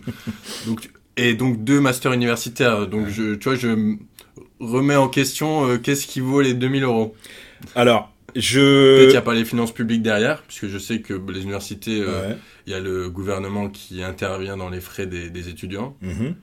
donc 0.66 0.90
et 1.16 1.34
donc 1.34 1.64
deux 1.64 1.80
masters 1.80 2.12
universitaires. 2.12 2.86
Donc 2.86 3.08
je, 3.08 3.34
tu 3.34 3.48
vois, 3.48 3.56
je 3.58 3.68
me 3.68 3.96
remets 4.60 4.96
en 4.96 5.08
question 5.08 5.66
euh, 5.68 5.78
qu'est-ce 5.78 6.06
qui 6.06 6.20
vaut 6.20 6.40
les 6.40 6.54
2000 6.54 6.84
euros? 6.84 7.14
alors 7.74 8.10
Peut-être 8.32 8.44
je 8.44 9.00
qu'il 9.00 9.08
n'y 9.10 9.16
a 9.16 9.22
pas 9.22 9.34
les 9.34 9.44
finances 9.44 9.72
publiques 9.72 10.02
derrière, 10.02 10.42
puisque 10.42 10.68
je 10.68 10.78
sais 10.78 11.00
que 11.00 11.14
les 11.32 11.42
universités, 11.42 12.00
euh, 12.00 12.28
Ouais. 12.28 12.36
il 12.66 12.72
y 12.72 12.76
a 12.76 12.80
le 12.80 13.10
gouvernement 13.10 13.68
qui 13.68 14.04
intervient 14.04 14.56
dans 14.56 14.70
les 14.70 14.80
frais 14.80 15.06
des, 15.06 15.30
des 15.30 15.48
étudiants. 15.48 15.96
Mhm. 16.00 16.36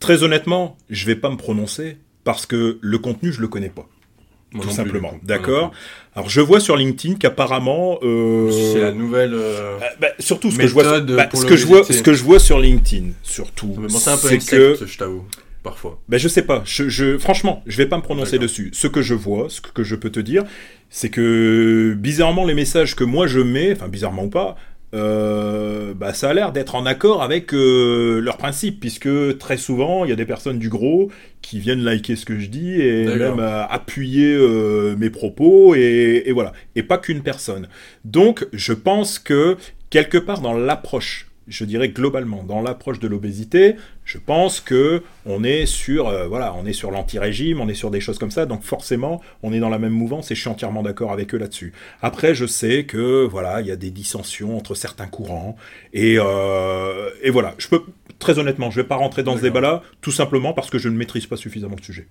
Très 0.00 0.22
honnêtement, 0.22 0.76
je 0.90 1.06
vais 1.06 1.16
pas 1.16 1.30
me 1.30 1.36
prononcer 1.36 1.96
parce 2.24 2.44
que 2.44 2.78
le 2.82 2.98
contenu, 2.98 3.32
je 3.32 3.40
le 3.40 3.48
connais 3.48 3.70
pas. 3.70 3.88
Moi 4.52 4.64
tout 4.64 4.70
simplement. 4.70 5.12
D'accord 5.22 5.72
Alors, 6.14 6.30
je 6.30 6.40
vois 6.40 6.58
sur 6.60 6.76
LinkedIn 6.76 7.16
qu'apparemment. 7.16 7.98
euh. 8.02 8.50
C'est 8.72 8.80
la 8.80 8.92
nouvelle. 8.92 9.34
euh, 9.34 9.76
euh, 9.76 9.86
bah, 10.00 10.08
surtout 10.18 10.50
ce 10.50 10.56
que 10.58 10.66
je 10.66 10.72
vois, 10.72 11.00
bah, 11.00 11.28
ce 11.34 11.44
que 11.44 11.56
je 11.56 11.66
vois, 11.66 11.84
ce 11.84 12.02
que 12.02 12.12
je 12.14 12.24
vois 12.24 12.38
sur 12.38 12.58
LinkedIn, 12.58 13.08
surtout, 13.22 13.74
c'est 14.28 14.38
que, 14.38 14.74
secte, 14.76 14.86
je 14.90 14.98
t'avoue, 14.98 15.24
parfois. 15.62 16.00
ben 16.08 16.18
je 16.18 16.28
sais 16.28 16.42
pas, 16.42 16.62
je, 16.64 16.88
je- 16.88 17.18
franchement, 17.18 17.62
je 17.66 17.76
vais 17.76 17.86
pas 17.86 17.96
me 17.98 18.02
prononcer 18.02 18.38
dessus. 18.38 18.70
Ce 18.72 18.86
que 18.86 19.02
je 19.02 19.14
vois, 19.14 19.48
ce 19.50 19.60
que 19.60 19.82
je 19.84 19.94
peux 19.96 20.10
te 20.10 20.20
dire, 20.20 20.44
c'est 20.88 21.10
que 21.10 21.94
bizarrement 21.98 22.46
les 22.46 22.54
messages 22.54 22.96
que 22.96 23.04
moi 23.04 23.26
je 23.26 23.40
mets, 23.40 23.72
enfin 23.72 23.88
bizarrement 23.88 24.24
ou 24.24 24.30
pas, 24.30 24.56
euh, 24.94 25.92
bah, 25.94 26.14
ça 26.14 26.30
a 26.30 26.34
l'air 26.34 26.52
d'être 26.52 26.74
en 26.74 26.86
accord 26.86 27.22
avec 27.22 27.52
euh, 27.52 28.20
leurs 28.20 28.38
principes, 28.38 28.80
puisque 28.80 29.38
très 29.38 29.56
souvent 29.56 30.04
il 30.04 30.10
y 30.10 30.12
a 30.12 30.16
des 30.16 30.24
personnes 30.24 30.58
du 30.58 30.68
gros 30.68 31.10
qui 31.42 31.60
viennent 31.60 31.82
liker 31.82 32.16
ce 32.16 32.24
que 32.24 32.38
je 32.38 32.46
dis 32.46 32.80
et 32.80 33.04
même 33.04 33.38
euh, 33.38 33.64
appuyer 33.66 34.34
euh, 34.34 34.96
mes 34.96 35.10
propos 35.10 35.74
et, 35.74 36.22
et 36.26 36.32
voilà, 36.32 36.52
et 36.74 36.82
pas 36.82 36.98
qu'une 36.98 37.22
personne. 37.22 37.68
Donc 38.04 38.46
je 38.52 38.72
pense 38.72 39.18
que 39.18 39.56
quelque 39.90 40.18
part 40.18 40.40
dans 40.40 40.54
l'approche 40.54 41.27
je 41.48 41.64
dirais 41.64 41.88
globalement 41.88 42.42
dans 42.44 42.60
l'approche 42.62 42.98
de 43.00 43.08
l'obésité, 43.08 43.76
je 44.04 44.18
pense 44.18 44.60
que 44.60 45.02
on 45.26 45.44
est 45.44 45.66
sur 45.66 46.08
euh, 46.08 46.26
voilà, 46.26 46.54
on 46.54 46.66
est 46.66 46.72
sur 46.72 46.90
l'anti-régime, 46.90 47.60
on 47.60 47.68
est 47.68 47.74
sur 47.74 47.90
des 47.90 48.00
choses 48.00 48.18
comme 48.18 48.30
ça, 48.30 48.46
donc 48.46 48.62
forcément, 48.62 49.20
on 49.42 49.52
est 49.52 49.60
dans 49.60 49.68
la 49.68 49.78
même 49.78 49.92
mouvance 49.92 50.30
et 50.30 50.34
je 50.34 50.40
suis 50.40 50.50
entièrement 50.50 50.82
d'accord 50.82 51.12
avec 51.12 51.34
eux 51.34 51.38
là-dessus. 51.38 51.72
Après, 52.02 52.34
je 52.34 52.46
sais 52.46 52.84
que 52.84 53.24
voilà, 53.26 53.60
il 53.60 53.66
y 53.66 53.70
a 53.70 53.76
des 53.76 53.90
dissensions 53.90 54.56
entre 54.56 54.74
certains 54.74 55.06
courants 55.06 55.56
et 55.92 56.16
euh, 56.18 57.10
et 57.22 57.30
voilà, 57.30 57.54
je 57.58 57.68
peux 57.68 57.82
très 58.18 58.38
honnêtement, 58.38 58.70
je 58.70 58.80
vais 58.80 58.86
pas 58.86 58.96
rentrer 58.96 59.22
dans 59.22 59.36
ce 59.36 59.42
débat-là, 59.42 59.82
tout 60.00 60.10
simplement 60.12 60.52
parce 60.52 60.70
que 60.70 60.78
je 60.78 60.88
ne 60.88 60.96
maîtrise 60.96 61.26
pas 61.26 61.36
suffisamment 61.36 61.76
le 61.78 61.84
sujet. 61.84 62.06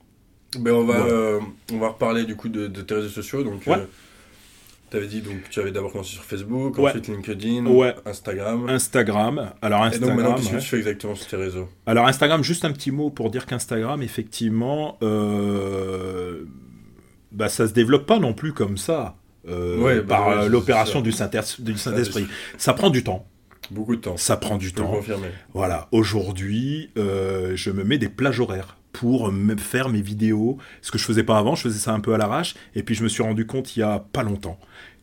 Ben, 0.58 0.72
on, 0.72 0.86
va, 0.86 0.98
Voilà. 1.00 1.14
euh, 1.14 1.40
on 1.74 1.78
va 1.78 1.90
reparler 1.90 2.24
du 2.24 2.36
coup 2.38 2.48
de, 2.48 2.68
de 2.68 2.82
tes 2.82 2.96
réseaux 2.96 3.10
sociaux. 3.10 3.44
Donc, 3.44 3.68
Ouais. 3.68 3.86
Tu 4.90 4.98
avais 4.98 5.08
dit 5.08 5.22
donc 5.22 5.50
tu 5.50 5.60
avais 5.60 5.72
d'abord 5.72 5.92
commencé 5.92 6.12
sur 6.14 6.24
Facebook, 6.24 6.78
Ouais. 6.78 6.90
ensuite 6.90 7.08
LinkedIn, 7.08 7.66
Ouais. 7.66 7.96
Instagram. 8.06 8.70
Instagram, 8.70 9.52
alors 9.62 9.86
Et 9.88 10.00
donc 10.00 10.10
maintenant, 10.16 10.34
Instagram. 10.36 10.58
que 10.60 10.64
tu 10.64 10.70
fais 10.70 10.78
exactement 10.78 11.16
sur 11.16 11.28
tes 11.28 11.36
réseaux? 11.38 11.68
Alors 11.86 12.08
Instagram, 12.08 12.44
juste 12.44 12.64
un 12.66 12.72
petit 12.72 12.92
mot 12.92 13.10
pour 13.10 13.30
dire 13.30 13.46
qu'Instagram, 13.46 14.02
effectivement, 14.02 14.98
euh, 15.04 16.44
bah, 17.32 17.50
ça 17.50 17.68
se 17.68 17.74
développe 17.74 18.06
pas 18.06 18.20
non 18.20 18.34
plus 18.34 18.54
comme 18.54 18.78
ça. 18.78 19.16
euh, 19.50 20.02
bah 20.02 20.04
par 20.18 20.28
euh, 20.30 20.50
l'opération 20.50 21.00
du 21.00 21.14
Saint- 21.14 21.30
du 21.60 21.78
Saint-Esprit. 21.78 22.28
Ça 22.58 22.74
prend 22.74 22.90
du 22.90 23.02
temps. 23.04 23.26
Beaucoup 23.72 23.96
de 23.96 24.02
temps. 24.02 24.18
Ça 24.18 24.36
prend 24.36 24.58
du 24.58 24.68
Je 24.70 24.74
temps. 24.74 24.88
confirmer. 24.92 25.30
Voilà. 25.54 25.88
Aujourd'hui, 25.94 26.90
euh, 26.98 27.54
je 27.56 27.72
me 27.72 27.86
mets 27.86 27.98
des 27.98 28.10
plages 28.10 28.42
horaires 28.42 28.76
pour 28.92 29.32
me 29.32 29.56
faire 29.58 29.90
mes 29.90 30.02
vidéos. 30.02 30.58
Ce 30.82 30.92
que 30.92 30.98
je 30.98 31.04
faisais 31.04 31.24
pas 31.24 31.38
avant, 31.38 31.56
je 31.56 31.64
faisais 31.64 31.80
ça 31.80 31.94
un 31.94 32.00
peu 32.00 32.14
à 32.14 32.18
l'arrache. 32.18 32.56
Et 32.76 32.84
puis 32.84 32.96
je 32.96 33.04
me 33.04 33.10
suis 33.10 33.24
rendu 33.24 33.46
compte 33.46 33.76
il 33.76 33.82
y 33.82 33.84
a 33.84 34.00
pas 34.12 34.24
longtemps 34.24 34.60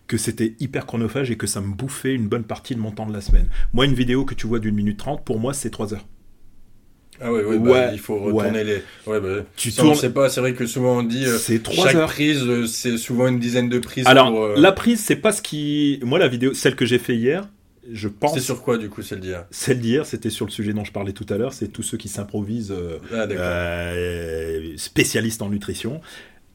que 0.06 0.16
c'était 0.18 0.54
hyper 0.60 0.84
chronophage 0.86 1.30
et 1.30 1.36
que 1.36 1.46
ça 1.46 1.60
me 1.62 1.72
bouffait 1.74 2.12
une 2.14 2.28
bonne 2.28 2.44
partie 2.44 2.74
de 2.74 2.80
mon 2.80 2.90
temps 2.90 3.06
de 3.06 3.12
la 3.12 3.20
semaine. 3.22 3.48
Moi, 3.72 3.86
une 3.86 3.94
vidéo 3.94 4.24
que 4.26 4.34
tu 4.34 4.46
vois 4.46 4.58
d'une 4.58 4.74
minute 4.74 4.98
trente, 4.98 5.24
pour 5.24 5.38
moi, 5.40 5.54
c'est 5.54 5.70
trois 5.70 5.94
heures. 5.94 6.04
Ah 7.20 7.32
ouais, 7.32 7.44
ouais, 7.44 7.58
bah, 7.58 7.70
Ouais, 7.70 7.90
il 7.92 7.98
faut 8.00 8.18
retourner 8.18 8.64
les. 8.64 8.82
Ouais, 9.06 9.20
bah, 9.20 9.44
Tu 9.56 9.70
ça, 9.70 9.82
tournes- 9.82 10.12
pas, 10.12 10.28
c'est 10.28 10.40
vrai 10.40 10.52
que 10.52 10.66
souvent 10.66 10.98
on 10.98 11.02
dit 11.04 11.24
euh, 11.24 11.38
C'est 11.38 11.62
trois 11.62 11.86
chaque 11.86 11.94
heures. 11.94 12.08
prise, 12.10 12.42
euh, 12.42 12.66
c'est 12.66 12.98
souvent 12.98 13.28
une 13.28 13.38
dizaine 13.38 13.68
de 13.68 13.78
prises. 13.78 14.04
Alors, 14.08 14.30
pour, 14.32 14.42
euh, 14.42 14.54
la 14.58 14.72
prise, 14.72 14.98
c'est 15.00 15.16
pas 15.16 15.30
ce 15.32 15.40
qui. 15.40 16.00
Moi, 16.02 16.18
la 16.18 16.26
vidéo, 16.28 16.52
celle 16.54 16.74
que 16.74 16.84
j'ai 16.84 16.98
fait 16.98 17.14
hier, 17.14 17.48
je 17.90 18.08
pense. 18.08 18.38
Sur 18.38 18.62
quoi 18.62 18.78
du 18.78 18.88
coup 18.88 19.02
celle 19.02 19.20
d'hier? 19.20 19.46
Celle 19.50 19.80
d'hier, 19.80 20.06
c'était 20.06 20.30
sur 20.30 20.46
le 20.46 20.50
sujet 20.50 20.72
dont 20.72 20.84
je 20.84 20.92
parlais 20.92 21.12
tout 21.12 21.26
à 21.28 21.36
l'heure, 21.36 21.52
c'est 21.52 21.68
tous 21.68 21.82
ceux 21.82 21.98
qui 21.98 22.08
s'improvisent 22.08 22.72
euh, 22.72 22.98
Ah 23.12 23.26
euh, 23.30 24.74
spécialistes 24.76 25.42
en 25.42 25.48
nutrition. 25.48 26.00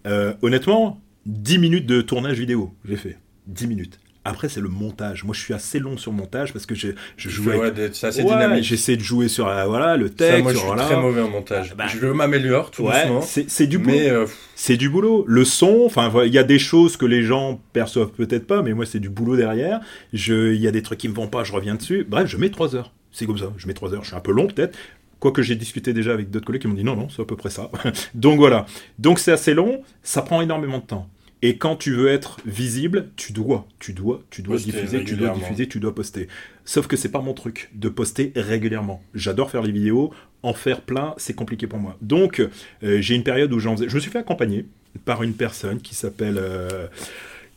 Euh, 0.08 0.34
honnêtement, 0.42 1.02
10 1.26 1.60
minutes 1.60 1.86
de 1.86 2.02
tournage 2.02 2.40
vidéo, 2.40 2.74
j'ai 2.86 2.98
fait. 2.98 3.18
10 3.48 3.68
minutes. 3.68 4.00
Après, 4.26 4.50
c'est 4.50 4.60
le 4.60 4.68
montage. 4.68 5.24
Moi, 5.24 5.34
je 5.34 5.40
suis 5.40 5.54
assez 5.54 5.80
long 5.80 5.96
sur 5.98 6.12
le 6.12 6.18
montage 6.18 6.52
parce 6.54 6.66
que 6.66 6.76
je, 6.76 6.90
je 7.18 7.30
Je 7.30 7.30
joue 7.30 7.44
fais, 7.46 7.50
avec- 7.52 7.62
ouais, 7.62 7.72
des- 7.72 7.94
c'est 7.94 8.08
assez 8.08 8.22
Ouais, 8.22 8.30
dynamique. 8.30 8.64
J'essaie 8.64 8.98
de 8.98 9.02
jouer 9.02 9.28
sur 9.30 9.46
voilà, 9.46 9.96
le 9.98 10.08
Ça, 10.08 10.14
texte. 10.14 10.44
moi 10.44 10.52
je 10.54 10.58
suis 10.58 10.68
voilà. 10.68 10.84
très 10.86 10.98
mauvais 10.98 11.22
en 11.22 11.30
montage. 11.30 11.74
Bah, 11.76 11.86
je 11.88 12.06
m'améliore 12.06 12.70
tout 12.70 12.84
Ouais, 12.84 13.02
doucement. 13.08 13.22
c'est 13.22 13.68
du 13.68 13.78
boulot. 13.80 13.96
Euh, 13.98 14.28
C'est 14.56 14.76
du 14.78 14.90
boulot. 14.90 15.24
Le 15.28 15.46
son, 15.46 15.84
enfin, 15.86 16.12
il 16.26 16.34
y 16.34 16.38
a 16.38 16.44
des 16.44 16.60
choses 16.60 16.98
que 16.98 17.06
les 17.06 17.24
gens 17.24 17.62
perçoivent 17.74 18.12
peut-être 18.12 18.46
pas, 18.46 18.62
mais 18.62 18.74
moi, 18.74 18.86
c'est 18.86 19.00
du 19.00 19.10
boulot 19.10 19.38
derrière. 19.38 19.80
Il 20.14 20.56
y 20.56 20.68
a 20.68 20.72
des 20.72 20.82
trucs 20.84 21.00
qui 21.00 21.08
me 21.08 21.14
vont 21.16 21.28
pas, 21.28 21.44
je 21.46 21.54
reviens 21.54 21.76
dessus. 21.76 22.06
Bref, 22.08 22.28
je 22.28 22.38
mets 22.38 22.50
trois 22.50 22.76
heures. 22.76 22.92
C'est 23.12 23.26
comme 23.26 23.38
ça. 23.40 23.52
Je 23.58 23.66
mets 23.68 23.74
3 23.74 23.94
heures. 23.96 24.04
Je 24.04 24.10
suis 24.10 24.16
un 24.16 24.20
peu 24.20 24.32
long 24.32 24.46
peut-être. 24.48 24.78
Quoique 25.20 25.42
j'ai 25.42 25.56
discuté 25.56 25.94
déjà 25.94 26.14
avec 26.14 26.30
d'autres 26.30 26.46
collègues 26.46 26.62
qui 26.62 26.68
m'ont 26.68 26.76
dit 26.76 26.84
non, 26.84 26.96
non, 26.96 27.10
c'est 27.10 27.22
à 27.22 27.26
peu 27.26 27.36
près 27.36 27.50
ça. 27.50 27.72
Donc 28.14 28.38
voilà. 28.38 28.66
Donc 29.00 29.18
c'est 29.20 29.32
assez 29.32 29.54
long. 29.56 29.82
Ça 30.04 30.22
prend 30.22 30.42
énormément 30.42 30.78
de 30.78 30.84
temps. 30.84 31.10
Et 31.42 31.58
quand 31.58 31.78
tu 31.78 31.94
veux 31.94 32.10
être 32.10 32.38
visible, 32.46 33.12
tu 33.16 33.32
dois, 33.32 33.66
tu 33.80 33.94
dois, 33.94 34.22
tu 34.30 34.42
dois 34.42 34.56
Poster 34.58 34.72
diffuser, 34.72 34.98
tu 35.06 35.16
dois 35.16 35.28
diffuser, 35.40 35.68
tu 35.70 35.80
dois 35.80 35.96
poster. 35.96 36.28
Sauf 36.66 36.88
que 36.88 36.98
c'est 36.98 37.12
pas 37.12 37.22
mon 37.22 37.34
truc 37.34 37.70
de 37.76 37.88
poster 37.88 38.34
régulièrement. 38.36 39.02
J'adore 39.16 39.50
faire 39.50 39.62
les 39.62 39.72
vidéos, 39.72 40.12
en 40.44 40.54
faire 40.54 40.82
plein, 40.82 41.14
c'est 41.18 41.34
compliqué 41.36 41.66
pour 41.66 41.80
moi. 41.80 41.98
Donc 42.02 42.42
euh, 42.84 43.02
j'ai 43.02 43.16
une 43.16 43.24
période 43.24 43.54
où 43.54 43.60
j'en 43.60 43.76
faisais. 43.78 43.88
Je 43.90 43.96
me 43.96 44.00
suis 44.02 44.12
fait 44.12 44.20
accompagner 44.20 44.66
par 45.06 45.24
une 45.24 45.34
personne 45.34 45.80
qui 45.80 45.96
s'appelle 45.96 46.38
euh, 46.40 46.88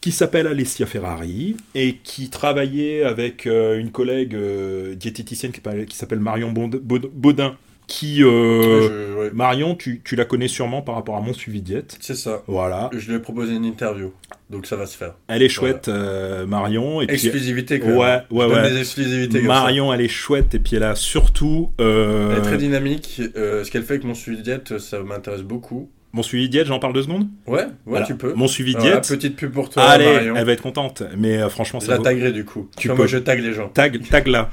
qui 0.00 0.10
s'appelle 0.12 0.46
Alessia 0.48 0.86
Ferrari 0.86 1.56
et 1.74 1.94
qui 2.02 2.28
travaillait 2.28 3.02
avec 3.04 3.46
euh, 3.46 3.78
une 3.78 3.90
collègue 3.92 4.34
euh, 4.34 4.94
diététicienne 4.94 5.52
qui, 5.52 5.60
s'appelle- 5.60 5.86
qui 5.86 5.96
s'appelle 5.96 6.18
Marion 6.20 6.52
Baud- 6.52 6.80
Baud- 6.82 7.10
Baudin. 7.12 7.56
Qui 7.86 8.22
euh, 8.22 8.82
Je- 8.82 9.18
ouais. 9.18 9.30
Marion, 9.34 9.74
tu, 9.74 10.00
tu 10.04 10.16
la 10.16 10.24
connais 10.24 10.48
sûrement 10.48 10.82
par 10.82 10.94
rapport 10.94 11.16
à 11.16 11.20
mon 11.20 11.32
suivi 11.32 11.60
diète. 11.62 11.96
C'est 12.00 12.14
ça. 12.14 12.42
Voilà. 12.46 12.90
Je 12.96 13.08
lui 13.10 13.16
ai 13.16 13.18
proposé 13.18 13.54
une 13.54 13.64
interview, 13.64 14.12
donc 14.50 14.66
ça 14.66 14.76
va 14.76 14.86
se 14.86 14.96
faire. 14.96 15.14
Elle 15.28 15.42
est 15.42 15.48
chouette, 15.48 15.88
euh, 15.88 16.46
Marion. 16.46 17.00
Et 17.02 17.06
puis, 17.06 17.14
Exclusivité, 17.16 17.80
quand 17.80 17.88
Ouais, 17.96 18.20
ouais, 18.30 18.46
ouais. 18.46 18.70
des 18.70 18.78
exclusivités 18.80 19.38
comme 19.40 19.48
Marion, 19.48 19.92
elle 19.92 20.00
est 20.00 20.08
chouette. 20.08 20.54
Et 20.54 20.58
puis 20.58 20.76
elle 20.76 20.84
a 20.84 20.94
surtout 20.94 21.72
euh. 21.80 22.32
Elle 22.32 22.38
est 22.38 22.42
très 22.42 22.58
dynamique. 22.58 23.20
ce 23.34 23.70
qu'elle 23.70 23.82
fait 23.82 23.94
avec 23.94 24.04
mon 24.04 24.14
suivi 24.14 24.42
diète, 24.42 24.78
ça 24.78 25.02
m'intéresse 25.02 25.42
beaucoup. 25.42 25.90
Mon 26.12 26.22
suivi 26.22 26.48
diète. 26.48 26.66
J'en 26.66 26.78
parle 26.78 26.92
deux 26.92 27.02
secondes. 27.02 27.28
Ouais, 27.46 27.60
ouais, 27.62 27.66
Voilà. 27.86 28.06
tu 28.06 28.14
peux. 28.16 28.32
Mon 28.34 28.46
suivi 28.48 28.72
Voilà, 28.72 28.90
diète. 29.00 29.08
petite 29.08 29.36
pub 29.36 29.52
pour 29.52 29.70
toi, 29.70 29.82
Allez, 29.84 30.04
Marion. 30.04 30.36
elle 30.36 30.44
va 30.44 30.52
être 30.52 30.62
contente. 30.62 31.02
Mais 31.16 31.38
euh, 31.38 31.48
franchement, 31.48 31.80
Je 31.80 31.86
ça 31.86 31.92
la 31.92 31.98
vaut- 31.98 32.04
taguerai 32.04 32.32
du 32.32 32.44
coup. 32.44 32.68
Tu 32.76 32.88
Comme 32.88 32.96
peux. 32.96 33.02
moi, 33.02 33.06
je 33.08 33.18
tag 33.18 33.40
les 33.40 33.52
gens. 33.54 33.68
Tag, 33.68 34.00
tag 34.08 34.26
là. 34.26 34.50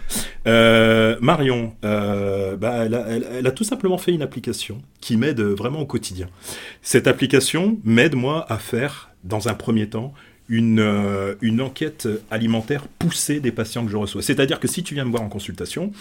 Euh, 0.48 1.16
Marion, 1.22 1.74
euh, 1.84 2.56
bah, 2.56 2.84
elle, 2.86 2.96
a, 2.96 3.06
elle- 3.10 3.28
elle 3.40 3.48
a 3.48 3.52
tout 3.52 3.64
simplement 3.64 3.98
fait 3.98 4.12
une 4.12 4.22
application 4.22 4.82
qui 5.02 5.18
m'aide 5.18 5.42
vraiment 5.42 5.80
au 5.82 5.86
quotidien. 5.86 6.28
Cette 6.82 7.08
application 7.08 7.78
m'aide, 7.84 8.16
moi, 8.16 8.46
à 8.52 8.58
faire, 8.58 9.12
dans 9.24 9.48
un 9.50 9.54
premier 9.54 9.88
temps, 9.90 10.14
une, 10.52 10.80
euh, 10.80 11.36
une 11.42 11.62
enquête 11.62 12.08
alimentaire 12.32 12.88
poussée 12.98 13.40
des 13.40 13.52
patients 13.52 13.86
que 13.86 13.92
je 13.92 13.98
reçois. 13.98 14.24
C'est-à-dire 14.24 14.60
que 14.60 14.68
si 14.68 14.82
tu 14.82 14.96
viens 14.96 15.06
me 15.06 15.12
voir 15.12 15.22
en 15.22 15.30
consultation, 15.30 15.92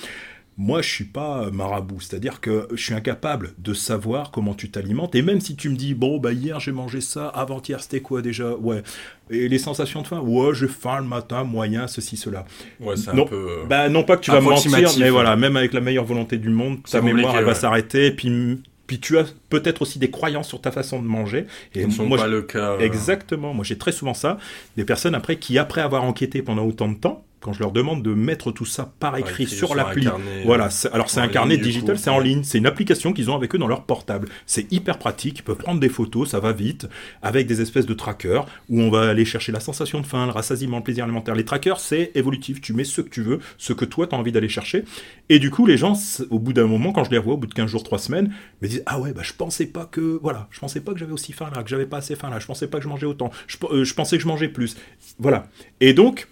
moi, 0.60 0.82
je 0.82 0.88
suis 0.90 1.04
pas 1.04 1.50
marabout, 1.52 2.00
c'est-à-dire 2.00 2.40
que 2.40 2.66
je 2.74 2.82
suis 2.82 2.92
incapable 2.92 3.54
de 3.58 3.72
savoir 3.74 4.32
comment 4.32 4.54
tu 4.54 4.70
t'alimentes. 4.70 5.14
Et 5.14 5.22
même 5.22 5.40
si 5.40 5.54
tu 5.54 5.68
me 5.70 5.76
dis, 5.76 5.94
bon, 5.94 6.18
bah 6.18 6.32
hier 6.32 6.58
j'ai 6.58 6.72
mangé 6.72 7.00
ça, 7.00 7.28
avant-hier 7.28 7.80
c'était 7.80 8.00
quoi 8.00 8.22
déjà? 8.22 8.54
Ouais. 8.56 8.82
Et 9.30 9.48
les 9.48 9.58
sensations 9.58 10.02
de 10.02 10.06
faim? 10.08 10.18
Ouais, 10.20 10.52
j'ai 10.54 10.66
faim 10.66 10.98
le 10.98 11.06
matin, 11.06 11.44
moyen, 11.44 11.86
ceci, 11.86 12.16
cela. 12.16 12.44
Ouais, 12.80 12.96
c'est 12.96 13.10
un 13.10 13.14
Non. 13.14 13.24
peu. 13.26 13.36
euh, 13.36 13.64
Bah 13.66 13.88
non 13.88 14.02
pas 14.02 14.16
que 14.16 14.22
tu 14.22 14.32
vas 14.32 14.40
me 14.40 14.46
mentir, 14.46 14.90
mais 14.98 15.10
voilà, 15.10 15.36
même 15.36 15.56
avec 15.56 15.72
la 15.72 15.80
meilleure 15.80 16.04
volonté 16.04 16.38
du 16.38 16.48
monde, 16.50 16.78
ta 16.82 17.00
mémoire 17.00 17.36
elle 17.38 17.44
va 17.44 17.54
s'arrêter. 17.54 18.06
Et 18.06 18.12
puis, 18.12 18.60
puis 18.88 18.98
tu 18.98 19.16
as 19.18 19.26
peut-être 19.50 19.82
aussi 19.82 19.98
des 20.00 20.10
croyances 20.10 20.48
sur 20.48 20.60
ta 20.60 20.72
façon 20.72 21.00
de 21.00 21.06
manger. 21.06 21.46
Et 21.74 21.86
ne 21.86 21.90
sont 21.92 22.06
moi, 22.06 22.18
pas 22.18 22.24
je- 22.26 22.30
le 22.30 22.42
cas. 22.42 22.72
euh, 22.72 22.80
exactement, 22.80 23.54
moi 23.54 23.64
j'ai 23.64 23.78
très 23.78 23.92
souvent 23.92 24.14
ça, 24.14 24.38
des 24.76 24.84
personnes 24.84 25.14
après 25.14 25.36
qui 25.36 25.56
après 25.58 25.82
avoir 25.82 26.02
enquêté 26.04 26.42
pendant 26.42 26.64
autant 26.64 26.88
de 26.88 26.96
temps, 26.96 27.22
quand 27.40 27.52
je 27.52 27.60
leur 27.60 27.72
demande 27.72 28.02
de 28.02 28.14
mettre 28.14 28.50
tout 28.52 28.64
ça 28.64 28.92
par 28.98 29.16
écrit 29.16 29.44
écrit 29.44 29.46
sur 29.56 29.74
l'appli. 29.74 30.06
Voilà, 30.44 30.66
euh, 30.66 30.70
c'est- 30.70 30.90
alors 30.92 31.08
c'est 31.10 31.20
un 31.20 31.28
carnet 31.28 31.56
digital, 31.62 31.98
c'est 31.98 32.10
en 32.10 32.18
ligne, 32.18 32.42
c'est 32.42 32.58
une 32.58 32.66
application 32.66 33.12
qu'ils 33.12 33.30
ont 33.30 33.36
avec 33.36 33.54
eux 33.54 33.58
dans 33.58 33.68
leur 33.68 33.84
portable. 33.84 34.28
C'est 34.46 34.72
hyper 34.72 34.98
pratique, 34.98 35.38
ils 35.38 35.42
peuvent 35.42 35.56
prendre 35.56 35.78
des 35.80 35.88
photos, 35.88 36.30
ça 36.30 36.40
va 36.40 36.52
vite, 36.52 36.88
avec 37.22 37.46
des 37.46 37.60
espèces 37.60 37.86
de 37.86 37.94
trackers 37.94 38.46
où 38.68 38.80
on 38.80 38.90
va 38.90 39.08
aller 39.08 39.24
chercher 39.24 39.52
la 39.52 39.60
sensation 39.60 40.00
de 40.00 40.06
faim, 40.06 40.26
le 40.26 40.32
rassasiement, 40.32 40.78
le 40.78 40.82
plaisir 40.82 41.04
alimentaire. 41.04 41.34
Les 41.34 41.44
trackers, 41.44 41.78
c'est 41.80 42.10
évolutif, 42.14 42.60
tu 42.60 42.72
mets 42.72 42.84
ce 42.84 43.00
que 43.02 43.08
tu 43.08 43.22
veux, 43.22 43.38
ce 43.56 43.72
que 43.72 43.84
toi 43.84 44.06
tu 44.06 44.14
as 44.14 44.18
envie 44.18 44.32
d'aller 44.32 44.48
chercher. 44.48 44.84
Et 45.28 45.38
du 45.38 45.50
coup, 45.50 45.66
les 45.66 45.76
gens, 45.76 45.92
au 46.30 46.38
bout 46.38 46.52
d'un 46.52 46.66
moment, 46.66 46.92
quand 46.92 47.04
je 47.04 47.10
les 47.10 47.18
revois, 47.18 47.34
au 47.34 47.38
bout 47.38 47.46
de 47.46 47.54
15 47.54 47.70
jours, 47.70 47.82
3 47.84 47.98
semaines, 47.98 48.32
me 48.62 48.68
disent 48.68 48.82
Ah 48.86 48.98
ouais, 48.98 49.12
bah 49.12 49.22
je 49.22 49.32
pensais 49.32 49.66
pas 49.66 49.84
que, 49.84 50.18
voilà, 50.22 50.48
je 50.50 50.58
pensais 50.60 50.80
pas 50.80 50.92
que 50.92 50.98
j'avais 50.98 51.12
aussi 51.12 51.32
faim 51.32 51.50
là, 51.54 51.62
que 51.62 51.68
j'avais 51.70 51.86
pas 51.86 51.98
assez 51.98 52.16
faim 52.16 52.30
là, 52.30 52.38
je 52.40 52.46
pensais 52.46 52.66
pas 52.66 52.78
que 52.78 52.84
je 52.84 52.88
mangeais 52.88 53.06
autant, 53.06 53.30
je, 53.46 53.56
euh, 53.70 53.84
je 53.84 53.94
pensais 53.94 54.16
que 54.16 54.22
je 54.22 54.28
mangeais 54.28 54.48
plus. 54.48 54.76
Voilà. 55.18 55.46
Et 55.80 55.92
donc, 55.92 56.26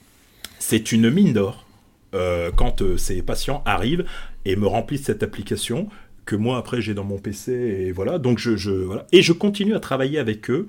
c'est 0.68 0.90
une 0.90 1.10
mine 1.10 1.32
d'or 1.32 1.64
euh, 2.16 2.50
quand 2.50 2.82
euh, 2.82 2.96
ces 2.96 3.22
patients 3.22 3.62
arrivent 3.66 4.04
et 4.44 4.56
me 4.56 4.66
remplissent 4.66 5.04
cette 5.04 5.22
application 5.22 5.88
que 6.24 6.34
moi 6.34 6.58
après 6.58 6.82
j'ai 6.82 6.92
dans 6.92 7.04
mon 7.04 7.18
PC 7.18 7.52
et 7.52 7.92
voilà 7.92 8.18
donc 8.18 8.40
je, 8.40 8.70
voilà 8.72 9.06
et 9.12 9.22
je 9.22 9.32
continue 9.32 9.76
à 9.76 9.80
travailler 9.80 10.18
avec 10.18 10.50
eux 10.50 10.66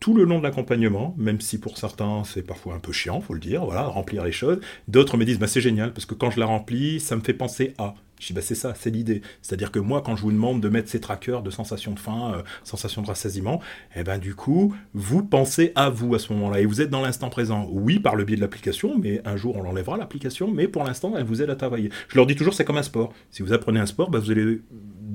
tout 0.00 0.14
le 0.14 0.24
long 0.24 0.38
de 0.38 0.42
l'accompagnement, 0.42 1.14
même 1.18 1.42
si 1.42 1.58
pour 1.58 1.76
certains 1.76 2.22
c'est 2.24 2.46
parfois 2.46 2.74
un 2.76 2.78
peu 2.78 2.92
chiant, 2.92 3.20
faut 3.20 3.34
le 3.34 3.40
dire, 3.40 3.64
voilà, 3.64 3.82
remplir 3.82 4.24
les 4.24 4.32
choses. 4.32 4.60
D'autres 4.88 5.18
me 5.18 5.24
disent 5.26 5.38
bah 5.38 5.46
c'est 5.46 5.60
génial 5.60 5.92
parce 5.92 6.06
que 6.06 6.14
quand 6.14 6.30
je 6.30 6.40
la 6.40 6.46
remplis, 6.46 7.00
ça 7.00 7.14
me 7.16 7.20
fait 7.20 7.34
penser 7.34 7.74
à. 7.76 7.94
Je 8.20 8.28
dis 8.28 8.32
bah 8.32 8.40
c'est 8.42 8.54
ça, 8.54 8.74
c'est 8.74 8.90
l'idée. 8.90 9.22
C'est-à-dire 9.42 9.70
que 9.70 9.78
moi 9.78 10.02
quand 10.02 10.16
je 10.16 10.22
vous 10.22 10.32
demande 10.32 10.60
de 10.60 10.68
mettre 10.68 10.88
ces 10.88 11.00
trackers 11.00 11.42
de 11.42 11.50
sensation 11.50 11.92
de 11.92 11.98
faim, 11.98 12.34
euh, 12.34 12.42
sensation 12.64 13.02
de 13.02 13.06
rassasiement, 13.06 13.60
et 13.94 14.04
ben 14.04 14.18
du 14.18 14.34
coup 14.34 14.74
vous 14.94 15.22
pensez 15.22 15.72
à 15.74 15.90
vous 15.90 16.14
à 16.14 16.18
ce 16.18 16.32
moment-là 16.32 16.60
et 16.60 16.66
vous 16.66 16.80
êtes 16.80 16.90
dans 16.90 17.02
l'instant 17.02 17.28
présent. 17.28 17.68
Oui 17.70 17.98
par 17.98 18.16
le 18.16 18.24
biais 18.24 18.36
de 18.36 18.40
l'application, 18.40 18.98
mais 18.98 19.20
un 19.24 19.36
jour 19.36 19.56
on 19.56 19.62
l'enlèvera 19.62 19.96
l'application, 19.96 20.50
mais 20.50 20.68
pour 20.68 20.84
l'instant 20.84 21.14
elle 21.16 21.24
vous 21.24 21.42
aide 21.42 21.50
à 21.50 21.56
travailler. 21.56 21.90
Je 22.08 22.16
leur 22.16 22.26
dis 22.26 22.36
toujours 22.36 22.54
c'est 22.54 22.64
comme 22.64 22.78
un 22.78 22.82
sport. 22.82 23.12
Si 23.30 23.42
vous 23.42 23.52
apprenez 23.52 23.80
un 23.80 23.86
sport, 23.86 24.10
bah, 24.10 24.18
vous 24.18 24.30
allez 24.30 24.60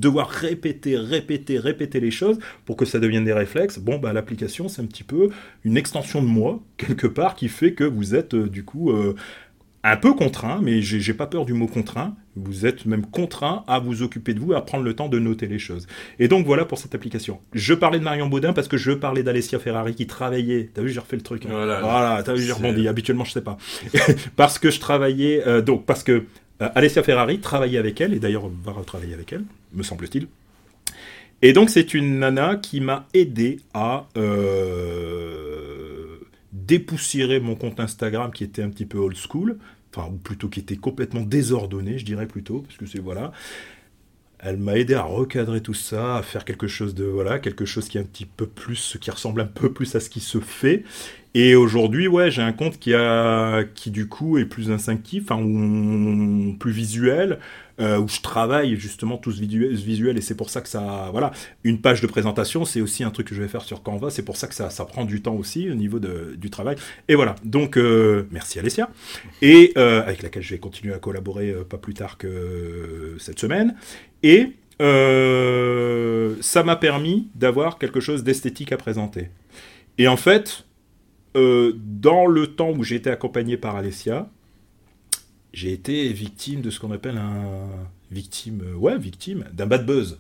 devoir 0.02 0.30
répéter, 0.30 0.98
répéter, 0.98 1.60
répéter 1.60 2.00
les 2.00 2.12
choses 2.12 2.40
pour 2.66 2.76
que 2.76 2.86
ça 2.86 3.00
devienne 3.00 3.24
des 3.24 3.34
réflexes. 3.34 3.80
Bon, 3.80 3.98
bah, 3.98 4.14
l'application, 4.14 4.68
c'est 4.68 4.82
un 4.82 4.86
petit 4.86 5.04
peu 5.04 5.30
une 5.64 5.78
extension 5.78 6.22
de 6.22 6.28
moi, 6.28 6.62
quelque 6.78 7.08
part, 7.08 7.36
qui 7.36 7.48
fait 7.48 7.74
que 7.74 7.84
vous 7.84 8.16
êtes, 8.16 8.34
euh, 8.34 8.50
du 8.50 8.64
coup, 8.64 8.92
euh, 8.92 9.16
un 9.84 9.98
peu 9.98 10.14
contraint, 10.14 10.60
mais 10.62 10.82
j'ai 10.82 11.14
pas 11.14 11.26
peur 11.28 11.46
du 11.46 11.54
mot 11.54 11.68
contraint. 11.68 12.16
Vous 12.36 12.66
êtes 12.66 12.86
même 12.86 13.06
contraint 13.06 13.64
à 13.68 13.80
vous 13.80 14.04
occuper 14.04 14.34
de 14.34 14.40
vous, 14.40 14.54
à 14.54 14.64
prendre 14.64 14.84
le 14.84 14.94
temps 14.94 15.10
de 15.10 15.20
noter 15.20 15.48
les 15.48 15.60
choses. 15.60 15.88
Et 16.20 16.28
donc, 16.28 16.46
voilà 16.46 16.66
pour 16.66 16.78
cette 16.78 16.94
application. 16.96 17.40
Je 17.54 17.74
parlais 17.74 17.98
de 18.00 18.04
Marion 18.04 18.28
Baudin 18.28 18.54
parce 18.54 18.68
que 18.68 18.78
je 18.78 18.92
parlais 18.92 19.24
d'Alessia 19.24 19.60
Ferrari 19.60 19.96
qui 19.96 20.08
travaillait. 20.08 20.70
T'as 20.74 20.82
vu, 20.82 20.90
j'ai 20.90 21.00
refait 21.00 21.16
le 21.18 21.24
truc. 21.24 21.46
hein. 21.46 21.50
Voilà. 21.52 21.82
Voilà, 21.82 22.24
t'as 22.24 22.34
vu, 22.34 22.44
j'ai 22.44 22.52
rebondi. 22.52 22.88
Habituellement, 22.88 23.26
je 23.26 23.32
sais 23.32 23.42
pas. 23.42 23.58
parce 24.36 24.60
que 24.60 24.70
je 24.70 24.80
travaillais, 24.80 25.42
euh, 25.48 25.62
donc, 25.62 25.86
parce 25.86 26.04
que 26.04 26.26
euh, 26.62 26.70
Alessia 26.76 27.02
Ferrari 27.04 27.40
travaillait 27.40 27.80
avec 27.80 28.00
elle, 28.02 28.14
et 28.14 28.20
d'ailleurs 28.20 28.50
va 28.64 28.72
retravailler 28.74 29.16
avec 29.16 29.34
elle, 29.34 29.44
me 29.74 29.84
semble-t-il. 29.84 30.28
Et 31.44 31.54
donc 31.54 31.72
c'est 31.72 31.96
une 31.96 32.20
nana 32.20 32.56
qui 32.56 32.82
m'a 32.82 33.08
aidé 33.16 33.60
à 33.74 34.06
euh, 34.16 35.51
dépoussiérer 36.54 37.40
mon 37.40 37.56
compte 37.56 37.80
Instagram 37.80 38.32
qui 38.32 38.44
était 38.44 38.64
un 38.64 38.70
petit 38.70 38.86
peu 38.86 38.98
old 38.98 39.16
school, 39.16 39.58
enfin 39.94 40.10
ou 40.12 40.18
plutôt 40.18 40.50
qui 40.50 40.60
était 40.60 40.78
complètement 40.78 41.22
désordonné, 41.22 41.98
je 41.98 42.06
dirais 42.06 42.28
plutôt, 42.28 42.60
parce 42.62 42.78
que 42.78 42.86
c'est 42.86 43.00
voilà. 43.00 43.32
Elle 44.44 44.58
m'a 44.58 44.76
aidé 44.76 44.96
à 44.96 45.04
recadrer 45.04 45.62
tout 45.62 45.76
ça, 45.76 46.18
à 46.18 46.24
faire 46.24 46.46
quelque 46.46 46.66
chose 46.66 46.96
de 46.96 47.04
voilà, 47.04 47.38
quelque 47.38 47.64
chose 47.64 47.88
qui 47.88 48.00
est 48.00 48.02
un 48.02 48.06
petit 48.06 48.26
peu 48.26 48.48
plus, 48.48 48.98
qui 49.00 49.12
ressemble 49.12 49.42
un 49.42 49.46
peu 49.46 49.72
plus 49.72 49.96
à 49.96 50.00
ce 50.00 50.10
qui 50.10 50.20
se 50.20 50.40
fait. 50.40 50.84
Et 51.36 51.56
aujourd'hui, 51.56 52.08
ouais, 52.08 52.32
j'ai 52.32 52.42
un 52.42 52.52
compte 52.52 52.80
qui 52.80 52.94
a, 52.96 53.64
qui 53.76 53.92
du 53.92 54.08
coup 54.08 54.40
est 54.40 54.46
plus 54.46 54.72
instinctif, 54.72 55.26
enfin, 55.30 55.42
ou 55.44 56.56
plus 56.60 56.72
visuel, 56.72 57.40
euh, 57.82 57.98
où 57.98 58.08
je 58.08 58.22
travaille 58.22 58.76
justement 58.76 59.18
tout 59.18 59.32
ce 59.32 59.40
visuel, 59.40 59.74
visuel, 59.74 60.18
et 60.18 60.22
c'est 60.22 60.36
pour 60.36 60.52
ça 60.52 60.62
que 60.62 60.70
ça, 60.70 61.10
voilà, 61.12 61.32
une 61.64 61.82
page 61.82 62.00
de 62.02 62.08
présentation, 62.08 62.64
c'est 62.64 62.80
aussi 62.80 63.04
un 63.04 63.10
truc 63.10 63.28
que 63.30 63.36
je 63.36 63.42
vais 63.42 63.48
faire 63.48 63.64
sur 63.64 63.82
Canva, 63.82 64.12
c'est 64.12 64.22
pour 64.22 64.38
ça 64.38 64.48
que 64.48 64.54
ça, 64.54 64.70
prend 64.86 65.04
du 65.04 65.22
temps 65.24 65.34
aussi 65.34 65.68
au 65.70 65.74
niveau 65.74 65.98
de, 65.98 66.36
du 66.38 66.52
travail. 66.52 66.76
Et 67.08 67.16
voilà, 67.16 67.36
donc 67.44 67.78
euh, 67.78 68.28
merci 68.30 68.60
Alessia, 68.60 68.90
et 69.42 69.74
euh, 69.78 70.04
avec 70.04 70.22
laquelle 70.22 70.44
je 70.44 70.52
vais 70.52 70.60
continuer 70.60 70.94
à 70.94 71.00
collaborer 71.00 71.56
pas 71.68 71.80
plus 71.80 71.96
tard 71.96 72.20
que 72.20 73.16
cette 73.18 73.40
semaine, 73.40 73.76
et 74.22 74.54
ça 74.80 76.64
m'a 76.64 76.76
permis 76.76 77.30
d'avoir 77.36 77.80
quelque 77.80 78.00
chose 78.00 78.24
d'esthétique 78.24 78.72
à 78.72 78.78
présenter. 78.78 79.30
Et 79.98 80.08
en 80.08 80.18
fait, 80.18 80.66
dans 81.36 82.26
le 82.28 82.48
temps 82.48 82.72
où 82.72 82.84
j'ai 82.84 82.96
été 82.96 83.10
accompagné 83.10 83.58
par 83.58 83.76
Alessia, 83.76 84.30
j'ai 85.54 85.72
été 85.74 86.08
victime 86.14 86.62
de 86.62 86.70
ce 86.70 86.80
qu'on 86.80 86.92
appelle 86.92 87.18
un 87.18 87.68
victime, 88.12 88.62
ouais, 88.78 88.98
victime 88.98 89.46
d'un 89.54 89.66
bad 89.66 89.86
buzz. 89.86 90.18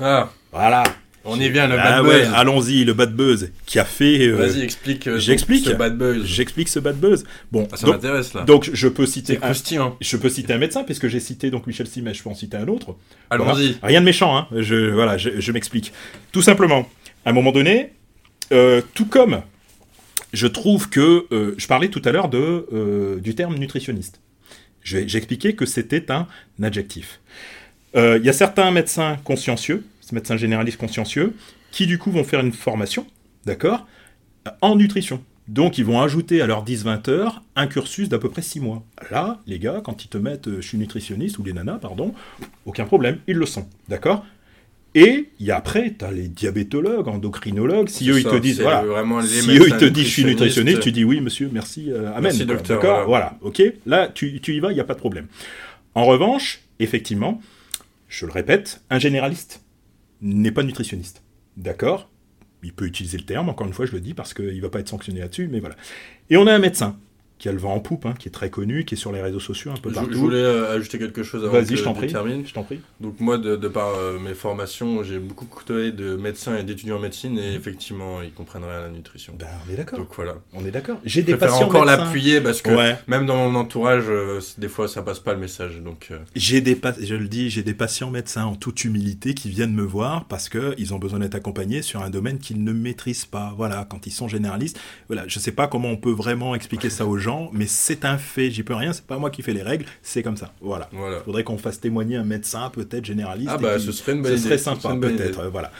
Ah, 0.00 0.30
Voilà. 0.52 0.82
on 1.24 1.38
y 1.40 1.48
vient, 1.48 1.66
le 1.68 1.78
Ah 1.78 2.02
bad 2.02 2.06
ouais, 2.06 2.20
buzz. 2.24 2.32
allons-y, 2.34 2.84
le 2.84 2.92
bad 2.94 3.14
buzz 3.14 3.50
qui 3.66 3.78
a 3.78 3.84
fait. 3.84 4.26
euh, 4.26 4.36
Vas-y, 4.36 4.60
explique. 4.62 5.06
euh, 5.06 5.18
j'explique. 5.18 5.64
Ce 5.66 5.70
bad 5.70 5.96
buzz. 5.96 6.24
J'explique 6.26 6.68
ce 6.68 6.78
bad 6.80 6.96
buzz. 6.98 7.24
Bon, 7.52 7.66
Ah, 7.72 7.76
ça 7.76 7.86
donc, 7.86 7.94
m'intéresse 7.96 8.34
là. 8.34 8.42
donc 8.42 8.70
je 8.72 8.88
peux 8.88 9.06
citer 9.06 9.36
un, 9.38 9.40
croustillant. 9.40 9.96
je 10.00 10.16
peux 10.16 10.28
citer 10.28 10.52
un 10.52 10.58
médecin 10.58 10.84
puisque 10.84 11.08
j'ai 11.08 11.20
cité 11.20 11.50
donc 11.50 11.66
Michel 11.66 11.86
Simet, 11.86 12.12
je 12.12 12.22
peux 12.22 12.30
en 12.30 12.34
citer 12.34 12.56
un 12.58 12.68
autre. 12.68 12.96
Allons-y. 13.30 13.76
Rien 13.82 14.00
de 14.00 14.04
méchant, 14.06 14.36
hein. 14.36 14.48
Je, 14.56 14.90
voilà, 14.90 15.16
je, 15.16 15.40
je 15.40 15.52
m'explique. 15.52 15.92
Tout 16.32 16.42
simplement, 16.42 16.88
à 17.24 17.30
un 17.30 17.32
moment 17.32 17.52
donné, 17.52 17.92
euh, 18.52 18.82
tout 18.94 19.06
comme 19.06 19.42
je 20.34 20.46
trouve 20.48 20.88
que 20.90 21.26
je 21.56 21.66
parlais 21.68 21.88
tout 21.88 22.02
à 22.04 22.10
l'heure 22.12 22.28
de 22.28 23.18
du 23.22 23.34
terme 23.34 23.54
nutritionniste. 23.54 24.20
Je 24.84 24.98
vais- 24.98 25.08
J'ai 25.08 25.18
expliqué 25.18 25.56
que 25.56 25.66
c'était 25.66 26.10
un 26.12 26.28
adjectif. 26.62 27.20
Euh, 27.96 28.18
Il 28.20 28.24
y 28.24 28.28
a 28.28 28.32
certains 28.32 28.70
médecins 28.70 29.16
consciencieux, 29.24 29.84
médecins 30.12 30.36
généralistes 30.36 30.78
consciencieux, 30.78 31.34
qui 31.72 31.86
du 31.86 31.98
coup 31.98 32.12
vont 32.12 32.22
faire 32.24 32.40
une 32.40 32.52
formation, 32.52 33.06
d'accord, 33.46 33.86
en 34.60 34.76
nutrition. 34.76 35.22
Donc 35.48 35.76
ils 35.76 35.84
vont 35.84 36.00
ajouter 36.00 36.40
à 36.40 36.46
leurs 36.46 36.62
10-20 36.62 37.08
heures 37.08 37.42
un 37.56 37.66
cursus 37.66 38.08
d'à 38.08 38.18
peu 38.18 38.30
près 38.30 38.42
6 38.42 38.60
mois. 38.60 38.82
Là, 39.10 39.40
les 39.46 39.58
gars, 39.58 39.82
quand 39.84 40.04
ils 40.04 40.08
te 40.08 40.16
mettent 40.18 40.48
euh, 40.48 40.60
je 40.62 40.68
suis 40.68 40.78
nutritionniste, 40.78 41.38
ou 41.38 41.44
les 41.44 41.52
nanas, 41.52 41.78
pardon, 41.78 42.14
aucun 42.64 42.84
problème, 42.84 43.18
ils 43.26 43.36
le 43.36 43.44
sont. 43.46 43.68
D'accord? 43.88 44.24
Et 44.94 45.26
après, 45.50 45.94
tu 45.98 46.04
as 46.04 46.12
les 46.12 46.28
diabétologues, 46.28 47.08
endocrinologues, 47.08 47.88
si 47.88 48.08
eux 48.10 48.18
ils 48.18 48.24
te 48.24 48.36
disent, 48.36 48.60
voilà, 48.60 48.84
si 49.24 49.58
eux 49.58 49.66
ils 49.68 49.76
te 49.76 49.84
disent 49.84 50.04
je 50.04 50.10
suis 50.10 50.24
nutritionniste, 50.24 50.80
tu 50.80 50.92
dis 50.92 51.04
oui 51.04 51.20
monsieur, 51.20 51.50
merci, 51.52 51.90
euh, 51.90 52.10
amen. 52.10 52.22
Merci 52.22 52.46
docteur. 52.46 52.80
D'accord, 52.80 53.06
voilà. 53.06 53.36
ok, 53.42 53.62
là 53.86 54.08
tu, 54.08 54.40
tu 54.40 54.54
y 54.54 54.60
vas, 54.60 54.70
il 54.70 54.74
n'y 54.74 54.80
a 54.80 54.84
pas 54.84 54.94
de 54.94 55.00
problème. 55.00 55.26
En 55.96 56.04
revanche, 56.04 56.60
effectivement, 56.78 57.40
je 58.08 58.26
le 58.26 58.32
répète, 58.32 58.82
un 58.88 59.00
généraliste 59.00 59.62
n'est 60.22 60.52
pas 60.52 60.62
nutritionniste. 60.62 61.22
D'accord 61.56 62.08
Il 62.62 62.72
peut 62.72 62.86
utiliser 62.86 63.18
le 63.18 63.24
terme, 63.24 63.48
encore 63.48 63.66
une 63.66 63.72
fois 63.72 63.86
je 63.86 63.92
le 63.92 64.00
dis, 64.00 64.14
parce 64.14 64.32
qu'il 64.32 64.56
ne 64.56 64.62
va 64.62 64.70
pas 64.70 64.78
être 64.78 64.88
sanctionné 64.88 65.20
là-dessus, 65.20 65.48
mais 65.50 65.58
voilà. 65.58 65.74
Et 66.30 66.36
on 66.36 66.46
a 66.46 66.52
un 66.52 66.60
médecin 66.60 66.96
qui 67.38 67.48
a 67.48 67.52
le 67.52 67.58
vent 67.58 67.74
en 67.74 67.80
poupe, 67.80 68.06
hein, 68.06 68.14
qui 68.18 68.28
est 68.28 68.32
très 68.32 68.48
connu, 68.48 68.84
qui 68.84 68.94
est 68.94 68.98
sur 68.98 69.12
les 69.12 69.20
réseaux 69.20 69.40
sociaux 69.40 69.72
un 69.72 69.76
peu 69.76 69.90
partout. 69.90 70.12
Je 70.12 70.16
voulais 70.18 70.38
euh, 70.38 70.76
ajouter 70.76 70.98
quelque 70.98 71.22
chose 71.22 71.44
avant 71.44 71.52
Vas-y, 71.52 71.76
je 71.76 71.82
prie. 71.82 72.06
termine. 72.06 72.46
Je 72.46 72.54
t'en 72.54 72.62
prie. 72.62 72.80
Donc 73.00 73.20
moi, 73.20 73.38
de, 73.38 73.56
par 73.68 73.94
euh, 73.96 74.18
mes 74.18 74.34
formations, 74.34 75.02
j'ai 75.02 75.18
beaucoup 75.18 75.46
côtoyé 75.46 75.90
de 75.92 76.16
médecins 76.16 76.56
et 76.56 76.62
d'étudiants 76.62 76.96
en 76.96 77.00
médecine, 77.00 77.38
et 77.38 77.54
effectivement, 77.54 78.22
ils 78.22 78.32
comprennent 78.32 78.64
rien 78.64 78.78
à 78.78 78.82
la 78.82 78.88
nutrition. 78.88 79.34
Ben, 79.38 79.46
on 79.66 79.72
est 79.72 79.76
d'accord. 79.76 79.98
Donc 79.98 80.08
voilà. 80.14 80.36
On 80.52 80.64
est 80.64 80.70
d'accord. 80.70 80.98
J'ai 81.04 81.22
des 81.22 81.36
patients 81.36 81.66
encore 81.66 81.84
l'appuyer 81.84 82.40
parce 82.40 82.62
que 82.62 82.70
même 83.08 83.26
dans 83.26 83.36
mon 83.36 83.58
entourage, 83.58 84.04
euh, 84.08 84.40
des 84.58 84.68
fois, 84.68 84.86
ça 84.88 85.02
passe 85.02 85.20
pas 85.20 85.34
le 85.34 85.40
message. 85.40 85.80
Donc 85.82 86.10
j'ai 86.36 86.60
des, 86.60 86.78
je 87.00 87.14
le 87.14 87.28
dis, 87.28 87.50
j'ai 87.50 87.62
des 87.62 87.74
patients 87.74 88.10
médecins 88.10 88.44
en 88.44 88.54
toute 88.54 88.84
humilité 88.84 89.34
qui 89.34 89.50
viennent 89.50 89.74
me 89.74 89.82
voir 89.82 90.24
parce 90.26 90.48
que 90.48 90.74
ils 90.78 90.94
ont 90.94 90.98
besoin 90.98 91.18
d'être 91.18 91.34
accompagnés 91.34 91.82
sur 91.82 92.02
un 92.02 92.10
domaine 92.10 92.38
qu'ils 92.38 92.62
ne 92.62 92.72
maîtrisent 92.72 93.26
pas. 93.26 93.52
Voilà, 93.56 93.86
quand 93.88 94.06
ils 94.06 94.12
sont 94.12 94.28
généralistes. 94.28 94.78
Voilà, 95.08 95.24
je 95.26 95.38
sais 95.38 95.52
pas 95.52 95.66
comment 95.66 95.88
on 95.88 95.96
peut 95.96 96.12
vraiment 96.12 96.54
expliquer 96.54 96.90
ça 96.90 97.06
aux 97.06 97.18
gens, 97.18 97.33
mais 97.52 97.66
c'est 97.66 98.04
un 98.04 98.18
fait, 98.18 98.50
j'y 98.50 98.62
peux 98.62 98.74
rien, 98.74 98.92
c'est 98.92 99.06
pas 99.06 99.18
moi 99.18 99.30
qui 99.30 99.42
fais 99.42 99.52
les 99.52 99.62
règles, 99.62 99.84
c'est 100.02 100.22
comme 100.22 100.36
ça. 100.36 100.52
Voilà. 100.60 100.88
Il 100.92 101.24
faudrait 101.24 101.44
qu'on 101.44 101.58
fasse 101.58 101.80
témoigner 101.80 102.16
un 102.16 102.24
médecin, 102.24 102.70
peut-être 102.70 103.04
généraliste. 103.04 103.50
Ah 103.52 103.58
bah, 103.58 103.78
ce 103.78 103.92
serait 103.92 104.12
une 104.12 104.22
bonne 104.22 104.36
Ce 104.36 104.42
serait 104.42 104.58
sympa, 104.58 104.94
peut-être. 105.00 105.48
Voilà. 105.50 105.70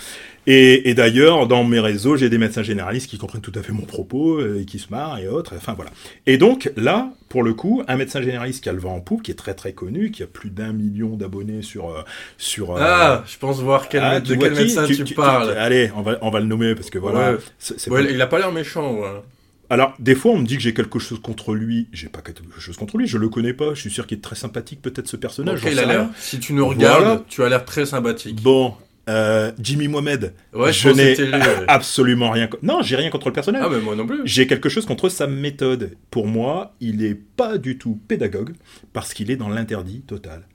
Et, 0.46 0.92
d'ailleurs, 0.94 1.46
dans 1.46 1.64
mes 1.64 1.80
réseaux, 1.80 2.16
j'ai 2.16 2.28
des 2.28 2.36
médecins 2.36 2.62
généralistes 2.62 3.08
qui 3.08 3.16
comprennent 3.16 3.40
tout 3.40 3.52
à 3.54 3.62
fait 3.62 3.72
mon 3.72 3.84
propos, 3.86 4.38
euh, 4.38 4.60
et 4.60 4.64
qui 4.64 4.78
se 4.78 4.88
marrent 4.90 5.18
et 5.18 5.26
autres. 5.26 5.54
Enfin 5.56 5.72
voilà. 5.72 5.90
Et 6.26 6.36
donc 6.36 6.70
là, 6.76 7.10
pour 7.30 7.42
le 7.42 7.54
coup, 7.54 7.82
un 7.88 7.96
médecin 7.96 8.20
généraliste 8.20 8.62
qui 8.62 8.68
a 8.68 8.72
le 8.72 8.78
vent 8.78 8.94
en 8.94 9.00
poupe, 9.00 9.22
qui 9.22 9.30
est 9.30 9.36
très 9.36 9.54
très 9.54 9.72
connu, 9.72 10.10
qui 10.10 10.22
a 10.22 10.26
plus 10.26 10.50
d'un 10.50 10.72
million 10.72 11.16
d'abonnés 11.16 11.62
sur 11.62 11.88
euh, 11.88 12.02
sur. 12.36 12.76
Euh, 12.76 12.80
ah, 12.80 13.24
je 13.26 13.38
pense 13.38 13.60
voir 13.60 13.88
quel 13.88 14.02
ah, 14.04 14.20
de 14.20 14.34
quel 14.34 14.54
médecin 14.54 14.86
tu, 14.86 15.14
parles. 15.14 15.50
allez, 15.52 15.90
on 15.96 16.02
va 16.02 16.18
on 16.20 16.30
va 16.30 16.40
le 16.40 16.46
nommer 16.46 16.74
parce 16.74 16.90
que 16.90 16.98
voilà. 16.98 17.36
Il 17.88 18.20
a 18.20 18.26
pas 18.26 18.38
l'air 18.38 18.52
méchant. 18.52 18.94
Ouais. 18.94 19.22
Alors, 19.70 19.94
des 19.98 20.14
fois, 20.14 20.32
on 20.32 20.38
me 20.38 20.46
dit 20.46 20.56
que 20.56 20.62
j'ai 20.62 20.74
quelque 20.74 20.98
chose 20.98 21.20
contre 21.20 21.54
lui. 21.54 21.88
J'ai 21.92 22.08
pas 22.08 22.20
quelque 22.20 22.42
chose 22.60 22.76
contre 22.76 22.98
lui, 22.98 23.06
je 23.06 23.18
le 23.18 23.28
connais 23.28 23.54
pas. 23.54 23.74
Je 23.74 23.80
suis 23.80 23.90
sûr 23.90 24.06
qu'il 24.06 24.18
est 24.18 24.20
très 24.20 24.36
sympathique, 24.36 24.82
peut-être, 24.82 25.08
ce 25.08 25.16
personnage. 25.16 25.60
il 25.70 25.78
a 25.78 25.84
l'air. 25.84 26.08
Si 26.16 26.38
tu 26.38 26.52
nous 26.52 26.66
regardes, 26.66 27.24
tu 27.28 27.42
as 27.42 27.48
l'air 27.48 27.64
très 27.64 27.86
sympathique. 27.86 28.42
Bon, 28.42 28.74
euh, 29.08 29.52
Jimmy 29.60 29.88
Mohamed. 29.88 30.34
je, 30.52 30.88
n'ai 30.90 31.16
absolument 31.68 32.30
rien. 32.30 32.48
Non, 32.62 32.82
j'ai 32.82 32.96
rien 32.96 33.10
contre 33.10 33.28
le 33.28 33.32
personnage. 33.32 33.62
Ah, 33.64 33.70
mais 33.70 33.80
moi 33.80 33.94
non 33.94 34.06
plus. 34.06 34.20
J'ai 34.24 34.46
quelque 34.46 34.68
chose 34.68 34.86
contre 34.86 35.08
sa 35.08 35.26
méthode. 35.26 35.96
Pour 36.10 36.26
moi, 36.26 36.74
il 36.80 37.04
est 37.04 37.14
pas 37.14 37.58
du 37.58 37.78
tout 37.78 37.98
pédagogue 38.08 38.54
parce 38.92 39.14
qu'il 39.14 39.30
est 39.30 39.36
dans 39.36 39.48
l'interdit 39.48 40.02
total. 40.02 40.46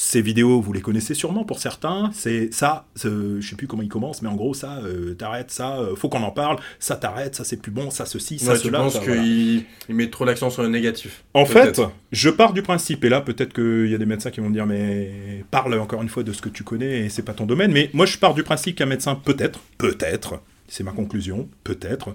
Ces 0.00 0.22
vidéos, 0.22 0.60
vous 0.60 0.72
les 0.72 0.80
connaissez 0.80 1.12
sûrement 1.12 1.42
pour 1.42 1.58
certains. 1.58 2.12
C'est 2.14 2.54
ça, 2.54 2.86
je 2.94 3.40
sais 3.40 3.56
plus 3.56 3.66
comment 3.66 3.82
il 3.82 3.88
commence, 3.88 4.22
mais 4.22 4.28
en 4.28 4.36
gros, 4.36 4.54
ça, 4.54 4.78
euh, 4.84 5.14
t'arrêtes, 5.14 5.50
ça, 5.50 5.80
euh, 5.80 5.96
faut 5.96 6.08
qu'on 6.08 6.22
en 6.22 6.30
parle, 6.30 6.58
ça 6.78 6.94
t'arrête, 6.94 7.34
ça 7.34 7.42
c'est 7.42 7.56
plus 7.60 7.72
bon, 7.72 7.90
ça 7.90 8.06
ceci, 8.06 8.38
ça 8.38 8.54
cela. 8.54 8.78
Je 8.78 8.84
pense 8.84 9.00
qu'il 9.00 9.64
met 9.88 10.08
trop 10.08 10.24
l'accent 10.24 10.50
sur 10.50 10.62
le 10.62 10.68
négatif. 10.68 11.24
En 11.34 11.44
fait, 11.46 11.80
je 12.12 12.30
pars 12.30 12.52
du 12.52 12.62
principe, 12.62 13.02
et 13.02 13.08
là 13.08 13.20
peut-être 13.20 13.52
qu'il 13.52 13.90
y 13.90 13.94
a 13.96 13.98
des 13.98 14.06
médecins 14.06 14.30
qui 14.30 14.38
vont 14.38 14.48
me 14.48 14.54
dire, 14.54 14.66
mais 14.66 15.44
parle 15.50 15.74
encore 15.80 16.00
une 16.00 16.08
fois 16.08 16.22
de 16.22 16.32
ce 16.32 16.42
que 16.42 16.48
tu 16.48 16.62
connais 16.62 17.00
et 17.00 17.08
c'est 17.08 17.24
pas 17.24 17.34
ton 17.34 17.44
domaine, 17.44 17.72
mais 17.72 17.90
moi 17.92 18.06
je 18.06 18.18
pars 18.18 18.34
du 18.34 18.44
principe 18.44 18.76
qu'un 18.76 18.86
médecin 18.86 19.16
peut-être, 19.16 19.58
peut-être, 19.78 20.40
c'est 20.68 20.84
ma 20.84 20.92
conclusion, 20.92 21.48
peut-être, 21.64 22.14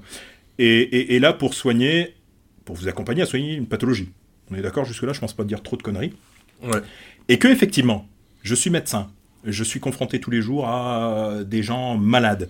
et, 0.58 1.16
et 1.16 1.20
là 1.20 1.34
pour 1.34 1.54
soigner, 1.54 2.16
pour 2.64 2.78
vous 2.78 2.88
accompagner 2.88 3.24
à 3.24 3.26
soigner 3.26 3.56
une 3.56 3.68
pathologie. 3.68 4.08
On 4.52 4.56
est 4.56 4.62
d'accord 4.62 4.86
jusque-là, 4.86 5.12
je 5.12 5.20
pense 5.20 5.34
pas 5.34 5.44
dire 5.44 5.62
trop 5.62 5.76
de 5.76 5.84
conneries. 5.84 6.14
Ouais. 6.64 6.80
Et 7.30 7.40
que, 7.40 7.48
effectivement, 7.48 8.08
je 8.42 8.56
suis 8.56 8.70
médecin, 8.70 9.10
je 9.46 9.64
suis 9.64 9.80
confronté 9.80 10.20
tous 10.20 10.32
les 10.32 10.42
jours 10.42 10.68
à 10.68 11.44
des 11.46 11.64
gens 11.64 11.98
malades. 11.98 12.50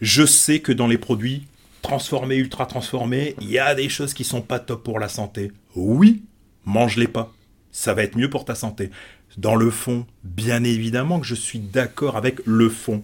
Je 0.00 0.24
sais 0.24 0.60
que 0.60 0.72
dans 0.72 0.86
les 0.86 0.98
produits 0.98 1.46
transformés, 1.82 2.36
ultra 2.36 2.66
transformés, 2.66 3.34
il 3.40 3.50
y 3.50 3.58
a 3.58 3.74
des 3.74 3.88
choses 3.88 4.14
qui 4.14 4.24
sont 4.24 4.42
pas 4.42 4.58
top 4.58 4.82
pour 4.84 4.98
la 4.98 5.08
santé. 5.08 5.52
Oui, 5.74 6.22
mange-les 6.64 7.08
pas. 7.08 7.32
Ça 7.72 7.94
va 7.94 8.02
être 8.02 8.16
mieux 8.16 8.30
pour 8.30 8.44
ta 8.44 8.54
santé. 8.54 8.90
Dans 9.36 9.54
le 9.54 9.70
fond, 9.70 10.06
bien 10.24 10.64
évidemment 10.64 11.20
que 11.20 11.26
je 11.26 11.34
suis 11.34 11.60
d'accord 11.60 12.16
avec 12.16 12.40
le 12.44 12.68
fond. 12.68 13.02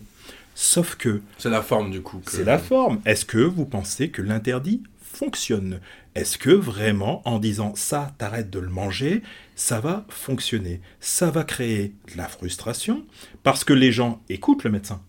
Sauf 0.54 0.96
que... 0.96 1.22
C'est 1.38 1.50
la 1.50 1.62
forme 1.62 1.90
du 1.90 2.00
coup. 2.00 2.20
C'est 2.26 2.44
la 2.44 2.58
forme. 2.58 3.00
Est-ce 3.04 3.24
que 3.24 3.38
vous 3.38 3.66
pensez 3.66 4.08
que 4.08 4.22
l'interdit 4.22 4.82
fonctionne? 5.00 5.80
Est-ce 6.16 6.38
que 6.38 6.48
vraiment, 6.48 7.20
en 7.28 7.38
disant 7.38 7.74
ça, 7.76 8.14
t'arrêtes 8.16 8.48
de 8.48 8.58
le 8.58 8.70
manger, 8.70 9.22
ça 9.54 9.80
va 9.80 10.06
fonctionner? 10.08 10.80
Ça 10.98 11.30
va 11.30 11.44
créer 11.44 11.92
de 12.10 12.16
la 12.16 12.26
frustration 12.26 13.04
parce 13.42 13.64
que 13.64 13.74
les 13.74 13.92
gens 13.92 14.22
écoutent 14.30 14.64
le 14.64 14.70
médecin. 14.70 15.02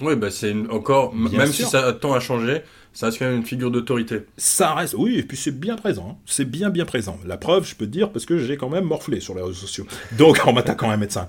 Oui, 0.00 0.16
bah 0.16 0.30
c'est 0.30 0.54
encore, 0.70 1.14
même 1.14 1.52
si 1.52 1.64
ça 1.64 1.92
tend 1.92 2.14
à 2.14 2.20
changer, 2.20 2.62
ça 2.94 3.06
reste 3.06 3.18
quand 3.18 3.26
même 3.26 3.36
une 3.36 3.44
figure 3.44 3.70
d'autorité. 3.70 4.22
Ça 4.38 4.72
reste, 4.72 4.94
oui, 4.96 5.18
et 5.18 5.22
puis 5.24 5.36
c'est 5.36 5.58
bien 5.58 5.76
présent. 5.76 6.12
Hein. 6.12 6.22
C'est 6.24 6.46
bien, 6.46 6.70
bien 6.70 6.86
présent. 6.86 7.18
La 7.26 7.36
preuve, 7.36 7.66
je 7.66 7.74
peux 7.74 7.84
te 7.84 7.90
dire, 7.90 8.10
parce 8.10 8.24
que 8.24 8.38
j'ai 8.38 8.56
quand 8.56 8.70
même 8.70 8.84
morflé 8.84 9.20
sur 9.20 9.34
les 9.34 9.42
réseaux 9.42 9.52
sociaux. 9.52 9.86
Donc, 10.16 10.46
en 10.46 10.54
m'attaquant 10.54 10.88
à 10.88 10.94
un 10.94 10.98
médecin. 10.98 11.28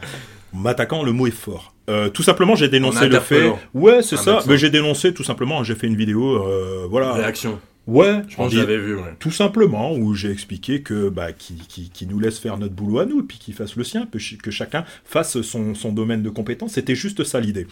En 0.53 0.59
m'attaquant, 0.59 1.03
le 1.03 1.11
mot 1.11 1.27
est 1.27 1.31
fort. 1.31 1.73
Euh, 1.89 2.07
tout 2.07 2.23
simplement, 2.23 2.55
j'ai 2.55 2.69
dénoncé 2.69 3.09
le 3.09 3.19
fait. 3.19 3.51
Ouais, 3.73 4.01
c'est 4.03 4.15
ça. 4.15 4.39
Mais 4.47 4.57
j'ai 4.57 4.69
dénoncé 4.69 5.13
tout 5.13 5.25
simplement. 5.25 5.65
J'ai 5.65 5.75
fait 5.75 5.87
une 5.87 5.97
vidéo, 5.97 6.45
euh, 6.45 6.87
voilà. 6.89 7.11
Réaction. 7.11 7.59
Ouais, 7.87 8.21
je 8.27 8.35
pense 8.35 8.51
que 8.51 8.57
j'avais 8.57 8.77
vu. 8.77 8.97
Tout 9.17 9.31
simplement, 9.31 9.95
où 9.95 10.13
j'ai 10.13 10.29
expliqué 10.29 10.81
que 10.81 11.07
bah, 11.07 11.31
qui, 11.31 11.55
qui, 11.55 12.05
nous 12.05 12.19
laisse 12.19 12.37
faire 12.37 12.57
notre 12.57 12.73
boulot 12.73 12.99
à 12.99 13.05
nous, 13.05 13.21
et 13.21 13.23
puis 13.23 13.37
qu'il 13.37 13.53
fasse 13.53 13.77
le 13.77 13.85
sien, 13.85 14.07
que 14.07 14.51
chacun 14.51 14.83
fasse 15.05 15.41
son, 15.41 15.73
son 15.73 15.93
domaine 15.93 16.21
de 16.21 16.29
compétence. 16.29 16.73
C'était 16.73 16.95
juste 16.95 17.23
ça 17.23 17.39
l'idée. 17.39 17.65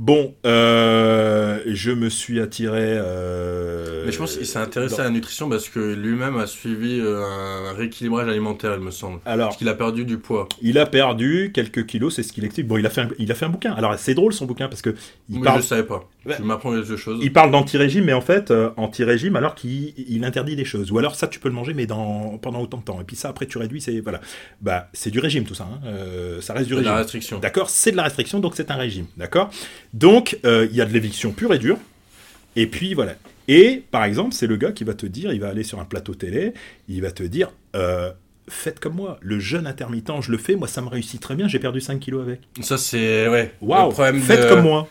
Bon, 0.00 0.34
euh, 0.46 1.60
je 1.66 1.90
me 1.90 2.08
suis 2.08 2.40
attiré. 2.40 2.94
Euh, 2.96 4.04
Mais 4.06 4.12
je 4.12 4.16
pense 4.16 4.34
qu'il 4.34 4.46
s'est 4.46 4.58
intéressé 4.58 4.98
à 4.98 5.04
la 5.04 5.10
nutrition 5.10 5.46
parce 5.50 5.68
que 5.68 5.92
lui-même 5.92 6.38
a 6.38 6.46
suivi 6.46 6.98
euh, 6.98 7.22
un 7.22 7.74
rééquilibrage 7.74 8.26
alimentaire, 8.26 8.72
il 8.78 8.80
me 8.80 8.92
semble. 8.92 9.20
Alors, 9.26 9.48
parce 9.48 9.58
qu'il 9.58 9.68
a 9.68 9.74
perdu 9.74 10.06
du 10.06 10.16
poids. 10.16 10.48
Il 10.62 10.78
a 10.78 10.86
perdu 10.86 11.50
quelques 11.52 11.84
kilos, 11.84 12.14
c'est 12.14 12.22
ce 12.22 12.32
qu'il 12.32 12.46
explique. 12.46 12.66
Bon, 12.66 12.78
il 12.78 12.86
a 12.86 12.88
fait 12.88 13.02
un, 13.02 13.08
il 13.18 13.30
a 13.30 13.34
fait 13.34 13.44
un 13.44 13.50
bouquin. 13.50 13.74
Alors 13.74 13.94
c'est 13.98 14.14
drôle 14.14 14.32
son 14.32 14.46
bouquin 14.46 14.68
parce 14.68 14.80
que 14.80 14.94
il 15.28 15.42
parle. 15.42 15.60
Je 15.60 15.66
savais 15.66 15.82
pas. 15.82 16.08
tu 16.34 16.42
m'apprends 16.44 16.72
quelque 16.72 16.96
chose. 16.96 17.20
Il 17.22 17.34
parle 17.34 17.50
d'anti-régime, 17.50 18.04
mais 18.04 18.14
en 18.14 18.22
fait 18.22 18.50
anti-régime 18.78 19.36
alors 19.36 19.54
qu'il 19.54 19.92
il 19.98 20.24
interdit 20.24 20.56
des 20.56 20.64
choses. 20.64 20.90
Ou 20.92 20.98
alors 20.98 21.14
ça 21.14 21.28
tu 21.28 21.40
peux 21.40 21.50
le 21.50 21.54
manger 21.54 21.74
mais 21.74 21.84
dans 21.84 22.38
pendant 22.38 22.62
autant 22.62 22.78
de 22.78 22.84
temps. 22.84 23.02
Et 23.02 23.04
puis 23.04 23.16
ça 23.16 23.28
après 23.28 23.44
tu 23.44 23.58
réduis, 23.58 23.82
c'est 23.82 24.00
voilà. 24.00 24.22
Bah 24.62 24.88
c'est 24.94 25.10
du 25.10 25.18
régime 25.18 25.44
tout 25.44 25.54
ça. 25.54 25.68
Hein. 25.70 25.86
ça 26.40 26.54
reste 26.54 26.68
du 26.68 26.74
régime. 26.74 26.88
De 26.88 26.94
la 26.94 27.00
restriction. 27.02 27.38
D'accord, 27.38 27.68
c'est 27.68 27.92
de 27.92 27.96
la 27.98 28.04
restriction 28.04 28.40
donc 28.40 28.54
c'est 28.56 28.70
un 28.70 28.76
régime. 28.76 29.04
D'accord? 29.18 29.50
Donc, 29.92 30.38
euh, 30.44 30.66
il 30.70 30.76
y 30.76 30.80
a 30.80 30.84
de 30.84 30.92
l'éviction 30.92 31.32
pure 31.32 31.52
et 31.54 31.58
dure. 31.58 31.78
Et 32.56 32.66
puis, 32.66 32.94
voilà. 32.94 33.14
Et, 33.48 33.82
par 33.90 34.04
exemple, 34.04 34.34
c'est 34.34 34.46
le 34.46 34.56
gars 34.56 34.72
qui 34.72 34.84
va 34.84 34.94
te 34.94 35.06
dire, 35.06 35.32
il 35.32 35.40
va 35.40 35.48
aller 35.48 35.64
sur 35.64 35.80
un 35.80 35.84
plateau 35.84 36.14
télé, 36.14 36.52
il 36.88 37.02
va 37.02 37.10
te 37.10 37.22
dire, 37.22 37.52
euh, 37.74 38.12
faites 38.48 38.78
comme 38.78 38.94
moi. 38.94 39.18
Le 39.20 39.40
jeûne 39.40 39.66
intermittent, 39.66 40.12
je 40.20 40.30
le 40.30 40.38
fais, 40.38 40.54
moi 40.56 40.68
ça 40.68 40.82
me 40.82 40.88
réussit 40.88 41.20
très 41.20 41.34
bien, 41.34 41.48
j'ai 41.48 41.58
perdu 41.58 41.80
5 41.80 41.98
kilos 41.98 42.22
avec. 42.22 42.40
Ça, 42.60 42.78
c'est, 42.78 43.28
ouais. 43.28 43.54
Waouh, 43.60 43.92
faites 43.92 44.48
comme 44.48 44.62
moi. 44.62 44.88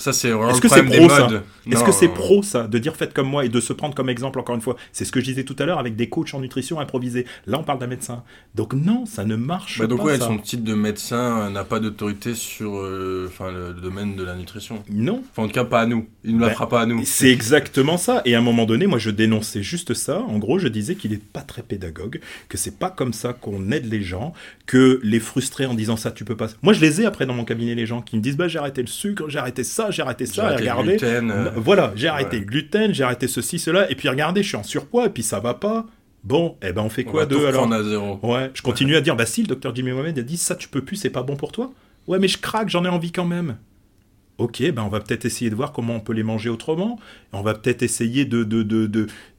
Ça, 0.00 0.12
c'est 0.12 0.30
Est-ce 0.30 0.60
que 0.60 0.68
c'est 0.68 0.82
pro, 0.82 1.08
ça 1.08 1.28
Est-ce 1.70 1.84
que 1.84 1.92
c'est 1.92 2.08
pro, 2.08 2.42
ça, 2.42 2.66
de 2.66 2.78
dire 2.78 2.96
faites 2.96 3.12
comme 3.12 3.28
moi 3.28 3.44
et 3.44 3.48
de 3.48 3.60
se 3.60 3.72
prendre 3.72 3.94
comme 3.94 4.08
exemple, 4.08 4.38
encore 4.38 4.54
une 4.54 4.60
fois? 4.60 4.76
C'est 4.92 5.04
ce 5.04 5.12
que 5.12 5.20
je 5.20 5.26
disais 5.26 5.44
tout 5.44 5.56
à 5.58 5.66
l'heure 5.66 5.78
avec 5.78 5.94
des 5.94 6.08
coachs 6.08 6.32
en 6.34 6.40
nutrition 6.40 6.80
improvisés. 6.80 7.26
Là, 7.46 7.58
on 7.58 7.62
parle 7.62 7.78
d'un 7.78 7.86
médecin. 7.86 8.22
Donc, 8.54 8.72
non, 8.72 9.04
ça 9.04 9.24
ne 9.24 9.36
marche 9.36 9.78
bah, 9.78 9.86
donc, 9.86 9.98
pas. 9.98 10.16
Donc, 10.16 10.20
ouais, 10.20 10.26
son 10.26 10.38
titre 10.38 10.64
de 10.64 10.74
médecin 10.74 11.50
n'a 11.50 11.64
pas 11.64 11.80
d'autorité 11.80 12.34
sur 12.34 12.78
euh, 12.78 13.30
le, 13.40 13.74
domaine 13.74 14.16
de 14.16 14.24
la 14.24 14.34
nutrition. 14.34 14.82
Non. 14.90 15.22
Enfin, 15.30 15.44
en 15.44 15.46
tout 15.46 15.54
cas, 15.54 15.64
pas 15.64 15.80
à 15.80 15.86
nous. 15.86 16.06
Il 16.24 16.36
ne 16.36 16.40
la 16.40 16.48
ben, 16.48 16.54
fera 16.54 16.68
pas 16.68 16.80
à 16.80 16.86
nous. 16.86 17.02
C'est 17.04 17.30
exactement 17.30 17.98
ça. 17.98 18.22
Et 18.24 18.34
à 18.34 18.38
un 18.38 18.42
moment 18.42 18.64
donné, 18.64 18.86
moi, 18.86 18.98
je 18.98 19.10
dénonçais 19.10 19.62
juste 19.62 19.94
ça. 19.94 20.20
En 20.20 20.38
gros, 20.38 20.58
je 20.58 20.68
disais 20.68 20.94
qu'il 20.94 21.10
n'est 21.10 21.18
pas 21.18 21.42
très 21.42 21.62
pédagogue, 21.62 22.20
que 22.48 22.56
c'est 22.56 22.78
pas 22.78 22.90
comme 22.90 23.12
ça 23.12 23.32
qu'on 23.32 23.70
aide 23.70 23.90
les 23.90 24.02
gens, 24.02 24.32
que 24.66 25.00
les 25.02 25.20
frustrer 25.20 25.66
en 25.66 25.74
disant 25.74 25.96
ça, 25.96 26.10
tu 26.10 26.24
peux 26.24 26.36
pas. 26.36 26.48
Moi, 26.62 26.72
je 26.72 26.80
les 26.80 27.02
ai 27.02 27.06
après 27.06 27.26
dans 27.26 27.34
mon 27.34 27.44
cabinet, 27.44 27.74
les 27.74 27.86
gens 27.86 28.00
qui 28.00 28.16
me 28.16 28.22
disent 28.22 28.36
bah, 28.36 28.48
j'ai 28.48 28.58
arrêté 28.58 28.80
le 28.80 28.88
sucre, 28.88 29.28
j'ai 29.28 29.38
arrêté 29.38 29.64
ça, 29.64 29.89
j'ai 29.90 30.02
arrêté 30.02 30.26
ça 30.26 30.56
regardez. 30.56 30.96
Euh, 31.02 31.50
voilà, 31.56 31.92
j'ai 31.94 32.08
arrêté 32.08 32.38
le 32.38 32.44
gluten, 32.44 32.92
j'ai 32.92 33.04
arrêté 33.04 33.28
ceci, 33.28 33.58
cela, 33.58 33.90
et 33.90 33.94
puis 33.94 34.08
regardez, 34.08 34.42
je 34.42 34.48
suis 34.48 34.56
en 34.56 34.62
surpoids, 34.62 35.06
et 35.06 35.10
puis 35.10 35.22
ça 35.22 35.40
va 35.40 35.54
pas. 35.54 35.86
Bon, 36.22 36.56
eh 36.62 36.72
ben 36.72 36.82
on 36.82 36.90
fait 36.90 37.04
quoi 37.04 37.24
de 37.24 37.36
alors 37.46 37.72
à 37.72 37.82
zéro. 37.82 38.18
Ouais, 38.22 38.50
je 38.52 38.62
continue 38.62 38.96
à 38.96 39.00
dire, 39.00 39.16
bah 39.16 39.26
si, 39.26 39.42
le 39.42 39.48
docteur 39.48 39.74
Jimmy 39.74 39.92
Mohamed 39.92 40.18
a 40.18 40.22
dit 40.22 40.36
ça, 40.36 40.54
tu 40.54 40.68
peux 40.68 40.82
plus, 40.82 40.96
c'est 40.96 41.10
pas 41.10 41.22
bon 41.22 41.36
pour 41.36 41.52
toi. 41.52 41.72
Ouais, 42.06 42.18
mais 42.18 42.28
je 42.28 42.38
craque, 42.38 42.68
j'en 42.68 42.84
ai 42.84 42.88
envie 42.88 43.12
quand 43.12 43.24
même. 43.24 43.56
Ok, 44.40 44.62
ben 44.72 44.82
on 44.82 44.88
va 44.88 45.00
peut-être 45.00 45.26
essayer 45.26 45.50
de 45.50 45.54
voir 45.54 45.70
comment 45.70 45.96
on 45.96 46.00
peut 46.00 46.14
les 46.14 46.22
manger 46.22 46.48
autrement. 46.48 46.98
On 47.34 47.42
va 47.42 47.52
peut-être 47.52 47.82
essayer 47.82 48.24
de, 48.24 48.42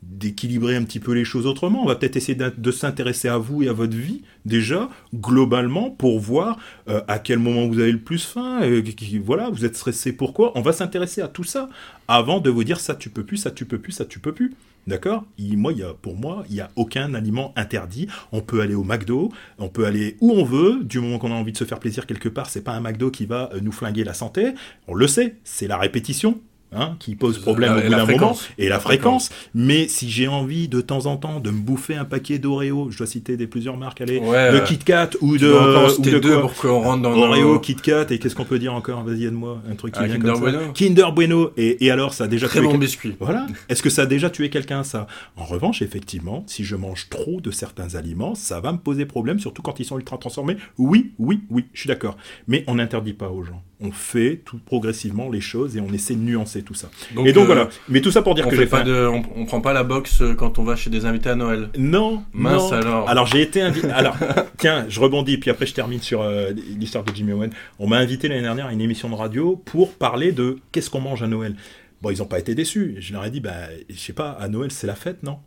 d'équilibrer 0.04 0.76
un 0.76 0.84
petit 0.84 1.00
peu 1.00 1.14
les 1.14 1.26
choses 1.26 1.48
autrement. 1.48 1.82
On 1.82 1.88
va 1.88 1.96
peut-être 1.96 2.18
essayer 2.18 2.38
de, 2.38 2.72
s'intéresser 2.72 3.28
à 3.28 3.40
vous 3.40 3.64
et 3.64 3.68
à 3.68 3.74
votre 3.74 3.98
vie, 3.98 4.22
déjà, 4.46 4.90
globalement, 5.16 5.90
pour 5.90 6.20
voir 6.20 6.60
euh, 6.88 7.02
à 7.08 7.18
quel 7.18 7.40
moment 7.40 7.68
vous 7.68 7.80
avez 7.80 7.92
le 7.92 7.98
plus 7.98 8.24
faim. 8.24 8.62
Euh, 8.62 8.84
voilà, 9.26 9.50
vous 9.50 9.66
êtes 9.66 9.76
stressé, 9.76 10.14
pourquoi? 10.14 10.56
On 10.56 10.62
va 10.62 10.72
s'intéresser 10.72 11.22
à 11.22 11.28
tout 11.28 11.46
ça 11.46 11.68
avant 12.08 12.40
de 12.40 12.52
vous 12.52 12.64
dire 12.64 12.80
ça 12.80 12.94
tu 12.94 13.10
peux 13.10 13.24
plus, 13.24 13.38
ça 13.38 13.50
tu 13.50 13.66
peux 13.66 13.80
plus, 13.80 13.94
ça 13.94 14.06
tu 14.06 14.20
peux 14.20 14.34
plus. 14.34 14.54
D'accord? 14.88 15.26
Moi, 15.40 15.74
pour 16.02 16.16
moi, 16.16 16.44
il 16.50 16.56
n'y 16.56 16.62
a 16.62 16.70
aucun 16.76 17.14
aliment 17.14 17.54
interdit. 17.56 18.08
On 18.32 18.42
peut 18.42 18.62
aller 18.62 18.76
au 18.76 18.84
McDo, 18.84 19.32
on 19.60 19.70
peut 19.70 19.86
aller 19.86 20.18
où 20.22 20.32
on 20.32 20.44
veut, 20.44 20.84
du 20.84 21.00
moment 21.00 21.20
qu'on 21.20 21.32
a 21.32 21.36
envie 21.36 21.52
de 21.52 21.58
se 21.58 21.64
faire 21.64 21.80
plaisir 21.80 22.08
quelque 22.08 22.30
part. 22.30 22.50
C'est 22.50 22.64
pas 22.64 22.74
un 22.74 22.82
McDo 22.82 23.12
qui 23.12 23.26
va 23.26 23.50
euh, 23.54 23.60
nous 23.62 23.72
flinguer 23.72 24.04
la 24.04 24.14
santé. 24.14 24.54
On 24.88 24.94
le 24.94 25.08
sait, 25.08 25.38
c'est 25.44 25.68
la 25.68 25.78
répétition. 25.78 26.40
Hein, 26.74 26.96
qui 27.00 27.16
pose 27.16 27.38
problème 27.38 27.74
au 27.74 27.82
bout 27.82 27.90
d'un 27.90 28.06
moment, 28.06 28.38
et 28.58 28.70
la, 28.70 28.80
fréquence. 28.80 29.30
Mais 29.54 29.90
si 29.90 30.10
j'ai 30.10 30.30
envie 30.30 30.70
de 30.70 30.80
temps 30.80 31.06
en 31.06 31.18
temps 31.18 31.42
de 31.42 31.52
me 31.52 31.60
bouffer 31.60 31.96
un 31.96 32.06
paquet 32.06 32.40
d'Oreo, 32.40 32.90
je 32.92 32.98
dois 32.98 33.08
citer 33.08 33.36
des 33.36 33.46
plusieurs 33.46 33.76
marques, 33.76 34.00
allez, 34.00 34.22
de 34.22 34.66
Kit 34.66 34.78
Kat 34.78 35.10
ou 35.20 35.38
de, 35.38 35.52
ou 35.52 36.02
de 36.02 36.20
deux 36.20 36.40
pour 36.40 36.54
qu'on 36.54 36.80
rentre 36.80 37.02
dans 37.02 37.12
Oreo, 37.12 37.60
Kit 37.60 37.76
Kat, 37.76 38.06
et 38.10 38.20
qu'est-ce 38.20 38.36
qu'on 38.36 38.46
peut 38.46 38.58
dire 38.58 38.74
encore? 38.74 39.04
Vas-y, 39.04 39.26
aide-moi, 39.26 39.62
un 39.70 39.76
truc 39.76 39.96
qui 39.96 40.00
ah, 40.02 40.06
vient 40.06 40.16
Kinder 40.16 40.32
comme 40.32 40.42
Bueno. 40.42 40.60
ça. 40.60 40.72
Kinder 40.74 41.12
Bueno. 41.14 41.52
Et, 41.58 41.86
et, 41.86 41.92
alors, 41.92 42.14
ça 42.14 42.24
a 42.24 42.28
déjà 42.28 42.48
Très 42.48 42.62
bon 42.62 42.78
biscuit. 42.78 43.18
Voilà. 43.20 43.48
Est-ce 43.68 43.84
que 43.84 43.90
ça 43.90 44.04
a 44.04 44.06
déjà 44.06 44.30
tué 44.30 44.50
quelqu'un, 44.50 44.86
ça? 44.86 45.08
En 45.36 45.44
revanche, 45.44 45.82
effectivement, 45.82 46.46
si 46.48 46.64
je 46.64 46.78
mange 46.78 47.10
trop 47.10 47.42
de 47.42 47.52
certains 47.52 47.96
aliments, 47.96 48.34
ça 48.34 48.62
va 48.62 48.72
me 48.72 48.78
poser 48.78 49.06
problème, 49.06 49.40
surtout 49.40 49.62
quand 49.62 49.82
ils 49.82 49.86
sont 49.86 49.98
ultra 49.98 50.18
transformés. 50.18 50.56
Oui, 50.78 51.12
oui, 51.20 51.42
oui, 51.50 51.66
je 51.74 51.82
suis 51.82 51.90
d'accord. 51.90 52.16
Mais 52.48 52.64
on 52.68 52.76
n'interdit 52.76 53.14
pas 53.14 53.28
aux 53.28 53.44
gens 53.44 53.62
on 53.82 53.92
fait 53.92 54.42
tout 54.46 54.60
progressivement 54.60 55.30
les 55.30 55.42
choses 55.42 55.76
et 55.76 55.82
on 55.82 55.92
essaie 55.92 56.14
de 56.14 56.22
nuancer 56.22 56.62
tout 56.62 56.76
ça. 56.76 56.90
et 57.26 57.34
donc 57.34 57.44
euh, 57.44 57.46
voilà. 57.46 57.70
Mais 57.90 58.02
tout 58.02 58.12
ça 58.12 58.22
pour 58.22 58.36
dire 58.36 58.48
que 58.48 58.56
j'ai 58.56 58.68
pas 58.68 58.84
de, 58.84 59.08
on, 59.08 59.46
prend 59.46 59.60
pas 59.60 59.74
la 59.74 59.84
boxe 59.84 60.22
euh, 60.22 60.34
quand 60.36 60.60
on 60.60 60.64
va 60.64 60.76
chez 60.76 60.90
des 60.90 61.06
invités 61.06 61.30
à 61.30 61.36
Noël. 61.36 61.70
Non. 61.78 62.24
Mince 62.34 62.72
alors. 62.72 63.10
Alors 63.10 63.26
j'ai 63.26 63.42
été 63.42 63.62
invité. 63.62 63.90
alors 63.90 64.16
tiens, 64.58 64.86
je 64.88 65.00
rebondis 65.00 65.38
puis 65.38 65.50
après 65.50 65.66
je 65.66 65.74
termine 65.74 66.02
sur 66.02 66.22
euh, 66.22 66.52
l'histoire 66.78 67.04
de 67.04 67.14
Jimmy 67.14 67.34
Owen. 67.34 67.52
On 67.80 67.88
m'a 67.88 67.98
invité 67.98 68.28
l'année 68.28 68.42
dernière 68.42 68.68
à 68.68 68.74
une 68.74 68.82
émission 68.82 69.10
de 69.10 69.16
radio 69.16 69.56
pour 69.66 69.94
parler 69.94 70.32
de 70.32 70.60
qu'est-ce 70.72 70.90
qu'on 70.90 71.02
mange 71.02 71.24
à 71.24 71.28
Noël. 71.28 71.56
Bon, 72.02 72.12
ils 72.12 72.20
n'ont 72.20 72.26
pas 72.26 72.40
été 72.40 72.56
déçus. 72.56 72.96
Je 73.00 73.14
leur 73.14 73.26
ai 73.26 73.30
dit, 73.30 73.42
bah, 73.42 73.52
je 73.90 73.98
sais 73.98 74.14
pas, 74.14 74.32
à 74.32 74.48
Noël 74.48 74.72
c'est 74.72 74.88
la 74.88 74.96
fête, 74.96 75.24
non? 75.24 75.40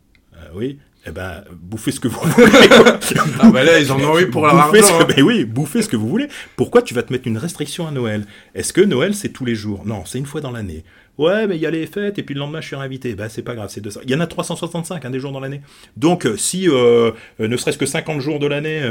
Oui 0.53 0.77
eh 1.07 1.11
ben, 1.11 1.43
bouffez 1.51 1.91
ce 1.91 1.99
que 1.99 2.07
vous 2.07 2.19
voulez. 2.19 2.51
ah 3.39 3.49
ben 3.49 3.63
là, 3.63 3.79
ils 3.79 3.91
en 3.91 3.99
ont 3.99 4.19
eu 4.19 4.27
pour 4.29 4.45
la 4.47 4.53
hein. 4.53 4.71
Ben 5.07 5.21
oui, 5.23 5.45
bouffez 5.45 5.83
ce 5.83 5.89
que 5.89 5.95
vous 5.95 6.09
voulez. 6.09 6.27
Pourquoi 6.55 6.81
tu 6.81 6.93
vas 6.93 7.03
te 7.03 7.13
mettre 7.13 7.27
une 7.27 7.37
restriction 7.37 7.87
à 7.87 7.91
Noël? 7.91 8.25
Est-ce 8.55 8.73
que 8.73 8.81
Noël, 8.81 9.13
c'est 9.13 9.29
tous 9.29 9.45
les 9.45 9.55
jours? 9.55 9.85
Non, 9.85 10.03
c'est 10.05 10.17
une 10.17 10.25
fois 10.25 10.41
dans 10.41 10.51
l'année. 10.51 10.83
Ouais, 11.17 11.47
mais 11.47 11.55
il 11.55 11.61
y 11.61 11.65
a 11.65 11.71
les 11.71 11.87
fêtes, 11.87 12.19
et 12.19 12.23
puis 12.23 12.35
le 12.35 12.39
lendemain, 12.39 12.59
je 12.61 12.67
suis 12.67 12.75
invité. 12.75 13.15
Bah, 13.15 13.29
c'est 13.29 13.41
pas 13.41 13.55
grave, 13.55 13.69
c'est 13.69 13.89
ça. 13.89 14.01
Il 14.03 14.11
y 14.11 14.15
en 14.15 14.19
a 14.19 14.27
365, 14.27 15.05
hein, 15.05 15.09
des 15.09 15.19
jours 15.19 15.31
dans 15.31 15.39
l'année. 15.39 15.61
Donc, 15.95 16.25
euh, 16.25 16.35
si, 16.35 16.67
euh, 16.67 17.11
euh, 17.39 17.47
ne 17.47 17.57
serait-ce 17.57 17.77
que 17.77 17.85
50 17.85 18.19
jours 18.19 18.39
de 18.39 18.47
l'année, 18.47 18.81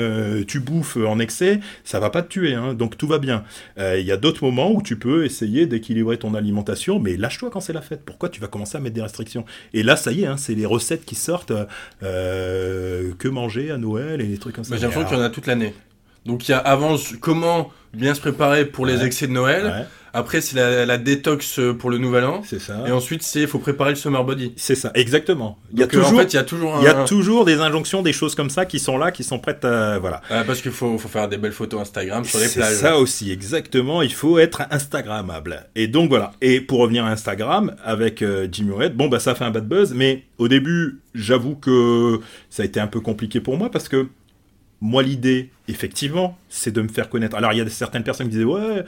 tu 0.46 0.60
bouffes 0.60 0.96
en 0.96 1.18
excès, 1.18 1.60
ça 1.84 2.00
va 2.00 2.10
pas 2.10 2.22
te 2.22 2.28
tuer, 2.28 2.54
hein, 2.54 2.74
donc 2.74 2.96
tout 2.96 3.06
va 3.06 3.18
bien. 3.18 3.44
Il 3.78 4.04
y 4.04 4.12
a 4.12 4.16
d'autres 4.16 4.44
moments 4.44 4.72
où 4.72 4.82
tu 4.82 4.98
peux 4.98 5.24
essayer 5.24 5.66
d'équilibrer 5.66 6.18
ton 6.18 6.34
alimentation, 6.34 6.98
mais 6.98 7.16
lâche-toi 7.16 7.50
quand 7.50 7.60
c'est 7.60 7.72
la 7.72 7.82
fête. 7.82 8.02
Pourquoi 8.04 8.28
tu 8.28 8.40
vas 8.40 8.46
commencer 8.46 8.76
à 8.76 8.80
mettre 8.80 8.94
des 8.94 9.02
restrictions? 9.02 9.44
Et 9.72 9.82
là, 9.82 9.96
ça 9.96 10.12
y 10.12 10.22
est, 10.22 10.26
hein, 10.26 10.36
c'est 10.36 10.54
les 10.54 10.66
recettes 10.66 11.04
qui 11.04 11.14
sortent. 11.14 11.52
que 12.00 13.28
manger 13.28 13.70
à 13.70 13.78
Noël 13.78 14.20
et 14.20 14.26
des 14.26 14.38
trucs 14.38 14.54
comme 14.54 14.64
ça. 14.64 14.76
J'ai 14.76 14.82
l'impression 14.82 15.08
qu'il 15.08 15.16
y 15.16 15.20
en 15.20 15.24
a 15.24 15.30
toute 15.30 15.46
l'année. 15.46 15.74
Donc, 16.24 16.48
il 16.48 16.52
y 16.52 16.54
a 16.54 16.58
avant 16.58 16.96
comment 17.20 17.70
bien 17.92 18.14
se 18.14 18.20
préparer 18.20 18.64
pour 18.64 18.86
les 18.86 19.04
excès 19.04 19.26
de 19.26 19.32
Noël. 19.32 19.86
Après, 20.14 20.40
c'est 20.40 20.56
la, 20.56 20.96
détox 20.96 21.58
euh, 21.58 21.74
pour 21.74 21.90
le 21.90 21.98
nouvel 21.98 22.24
an. 22.24 22.42
C'est 22.44 22.60
ça. 22.60 22.84
Et 22.86 22.92
ensuite, 22.92 23.24
c'est 23.24 23.42
il 23.42 23.48
faut 23.48 23.58
préparer 23.58 23.90
le 23.90 23.96
summer 23.96 24.24
body. 24.24 24.52
C'est 24.56 24.76
ça, 24.76 24.92
exactement. 24.94 25.58
Il 25.72 25.80
y 25.80 25.82
a 25.82 25.88
toujours, 25.88 26.12
en 26.12 26.16
fait, 26.16 26.32
il 26.32 26.36
y 26.36 26.38
a 26.38 26.44
toujours, 26.44 26.76
il 26.80 26.84
y 26.84 26.88
a 26.88 27.04
toujours 27.04 27.44
des 27.44 27.58
injonctions, 27.58 28.00
des 28.00 28.12
choses 28.12 28.36
comme 28.36 28.48
ça 28.48 28.64
qui 28.64 28.78
sont 28.78 28.96
là, 28.96 29.10
qui 29.10 29.24
sont 29.24 29.40
prêtes 29.40 29.64
à, 29.64 29.98
voilà. 29.98 30.22
parce 30.46 30.62
qu'il 30.62 30.70
faut, 30.70 30.96
faut, 30.98 31.08
faire 31.08 31.28
des 31.28 31.36
belles 31.36 31.52
photos 31.52 31.80
Instagram 31.80 32.24
sur 32.24 32.38
les 32.38 32.48
plages. 32.48 32.68
C'est 32.68 32.80
ça 32.80 32.96
aussi, 32.96 33.32
exactement. 33.32 34.02
Il 34.02 34.12
faut 34.12 34.38
être 34.38 34.62
Instagrammable. 34.70 35.66
Et 35.74 35.88
donc 35.88 36.10
voilà. 36.10 36.32
Et 36.40 36.60
pour 36.60 36.78
revenir 36.78 37.04
à 37.04 37.10
Instagram 37.10 37.74
avec 37.84 38.22
euh, 38.22 38.46
Jimmy 38.50 38.72
Red, 38.72 38.94
bon 38.94 39.08
bah 39.08 39.18
ça 39.18 39.34
fait 39.34 39.44
un 39.44 39.50
bad 39.50 39.66
buzz, 39.66 39.94
mais 39.94 40.22
au 40.38 40.46
début, 40.46 41.00
j'avoue 41.14 41.56
que 41.56 42.20
ça 42.50 42.62
a 42.62 42.66
été 42.66 42.78
un 42.78 42.86
peu 42.86 43.00
compliqué 43.00 43.40
pour 43.40 43.58
moi 43.58 43.68
parce 43.70 43.88
que 43.88 44.06
moi, 44.84 45.02
l'idée, 45.02 45.48
effectivement, 45.66 46.36
c'est 46.50 46.70
de 46.70 46.82
me 46.82 46.88
faire 46.88 47.08
connaître. 47.08 47.36
Alors, 47.36 47.54
il 47.54 47.58
y 47.58 47.62
a 47.62 47.68
certaines 47.70 48.04
personnes 48.04 48.26
qui 48.26 48.32
disaient, 48.32 48.44
ouais, 48.44 48.84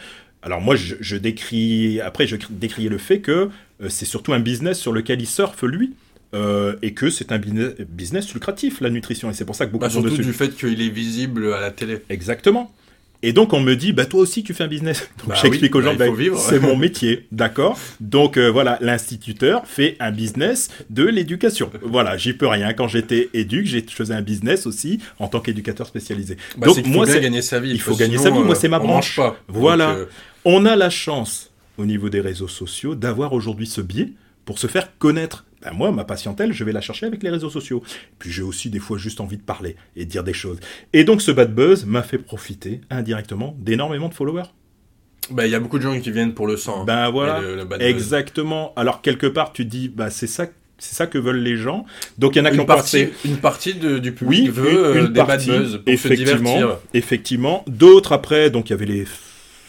alors 0.47 0.61
moi, 0.61 0.77
je, 0.77 1.17
décris, 1.17 2.01
après, 2.01 2.29
je 2.29 2.37
décriais 2.51 2.89
le 2.89 2.99
fait 2.99 3.19
que 3.19 3.51
euh, 3.83 3.89
c'est 3.89 4.05
surtout 4.05 4.33
un 4.33 4.39
business 4.39 4.79
sur 4.79 4.93
lequel 4.93 5.21
il 5.21 5.27
surfe, 5.27 5.65
lui. 5.65 5.95
Euh, 6.35 6.77
et 6.83 6.93
que 6.93 7.09
c'est 7.11 7.33
un 7.33 7.39
business, 7.39 8.33
lucratif, 8.33 8.81
la 8.81 8.91
nutrition. 8.91 9.29
Et 9.29 9.35
c'est 9.35 9.45
pour 9.45 9.57
ça 9.57 9.67
que 9.67 9.73
beaucoup 9.73 9.83
bah, 9.83 9.91
Surtout 9.91 10.17
du 10.17 10.33
fait 10.33 10.55
qu'il 10.55 10.81
est 10.81 10.89
visible 10.89 11.53
à 11.53 11.61
la 11.61 11.71
télé. 11.73 11.99
Exactement. 12.11 12.73
Et 13.23 13.33
donc 13.33 13.53
on 13.53 13.61
me 13.61 13.75
dit, 13.75 13.93
bah 13.93 14.07
toi 14.07 14.21
aussi 14.21 14.43
tu 14.43 14.55
fais 14.55 14.65
un 14.65 14.69
business. 14.69 15.09
Donc 15.19 15.29
bah 15.31 15.35
j'explique 15.41 15.75
aux 15.75 15.81
gens, 15.81 15.95
bah, 15.95 16.07
bah 16.09 16.37
c'est 16.37 16.61
mon 16.61 16.77
métier, 16.87 17.27
d'accord? 17.33 17.79
Donc 18.01 18.37
euh, 18.37 18.49
voilà, 18.49 18.79
l'instituteur 18.81 19.67
fait 19.67 19.97
un 20.01 20.11
business 20.11 20.69
de 20.91 21.05
l'éducation. 21.05 21.71
voilà, 21.83 22.17
j'y 22.17 22.35
peux 22.35 22.47
rien. 22.47 22.73
Quand 22.73 22.89
j'étais 22.89 23.31
éduc, 23.35 23.67
j'ai 23.67 23.83
faisais 23.83 24.15
un 24.15 24.23
business 24.23 24.67
aussi 24.67 25.01
en 25.19 25.29
tant 25.29 25.41
qu'éducateur 25.41 25.87
spécialisé. 25.87 26.37
donc 26.59 26.85
moi, 26.87 27.07
c'est 27.07 27.21
gagner 27.21 27.43
sa 27.43 27.61
vie. 27.61 27.71
Il 27.71 27.81
faut 27.81 27.97
gagner 27.97 28.19
sa 28.19 28.31
vie. 28.31 28.39
Moi, 28.39 28.55
c'est 28.55 28.69
ma 28.69 28.79
branche. 28.79 29.17
Pas. 29.17 29.37
Voilà. 29.49 29.97
On 30.45 30.65
a 30.65 30.77
la 30.77 30.91
chance, 30.91 31.51
au 31.79 31.87
niveau 31.87 32.09
des 32.09 32.21
réseaux 32.21 32.49
sociaux, 32.49 32.95
d'avoir 32.95 33.33
aujourd'hui 33.33 33.67
ce 33.67 33.81
biais 33.81 34.11
pour 34.47 34.59
se 34.59 34.67
faire 34.67 34.97
connaître. 34.97 35.45
Ben 35.61 35.73
moi, 35.73 35.93
ma 35.93 36.05
patientèle, 36.05 36.55
je 36.55 36.65
vais 36.65 36.73
la 36.73 36.81
chercher 36.81 37.05
avec 37.05 37.23
les 37.23 37.29
réseaux 37.29 37.51
sociaux. 37.51 37.83
Puis 38.19 38.31
j'ai 38.31 38.43
aussi 38.43 38.71
des 38.71 38.79
fois 38.79 38.97
juste 38.97 39.21
envie 39.21 39.37
de 39.37 39.43
parler 39.43 39.77
et 39.97 40.07
de 40.07 40.11
dire 40.11 40.25
des 40.25 40.33
choses. 40.33 40.59
Et 40.95 41.05
donc 41.05 41.21
ce 41.21 41.31
bad 41.31 41.55
buzz 41.55 41.85
m'a 41.85 42.03
fait 42.03 42.19
profiter 42.19 42.81
indirectement 42.89 43.55
d'énormément 43.59 44.09
de 44.09 44.15
followers. 44.15 44.49
Ben, 45.31 45.45
il 45.45 45.51
y 45.51 45.57
a 45.57 45.61
beaucoup 45.61 45.79
de 45.79 45.83
gens 45.83 46.01
qui 46.01 46.11
viennent 46.13 46.35
pour 46.35 46.47
le 46.47 46.57
sang. 46.57 46.83
Hein, 46.83 46.85
ben 46.87 47.11
voilà, 47.11 47.43
exactement. 47.81 48.73
Alors 48.77 49.03
quelque 49.03 49.27
part, 49.27 49.53
tu 49.53 49.65
dis, 49.65 49.89
bah 49.89 50.09
c'est 50.09 50.29
ça 50.29 50.47
c'est 50.79 50.95
ça 50.95 51.07
que 51.07 51.19
veulent 51.19 51.43
les 51.43 51.57
gens. 51.57 51.87
Donc 52.19 52.37
il 52.37 52.39
y 52.39 52.43
en 52.43 52.45
a 52.45 52.51
qui 52.51 52.61
ont 52.61 52.67
partie, 52.67 53.09
Une 53.25 53.39
partie 53.39 53.75
du 53.75 54.13
public 54.13 54.51
veut 54.51 54.95
une, 54.95 55.05
euh, 55.05 55.09
des 55.09 55.23
bad 55.23 55.45
buzz 55.45 55.79
pour 55.79 55.93
effectivement, 55.93 56.27
se 56.27 56.37
divertir. 56.37 56.79
Effectivement. 56.93 57.65
D'autres 57.67 58.13
après, 58.13 58.51
donc 58.51 58.69
il 58.69 58.73
y 58.73 58.75
avait 58.75 58.87
les 58.87 59.07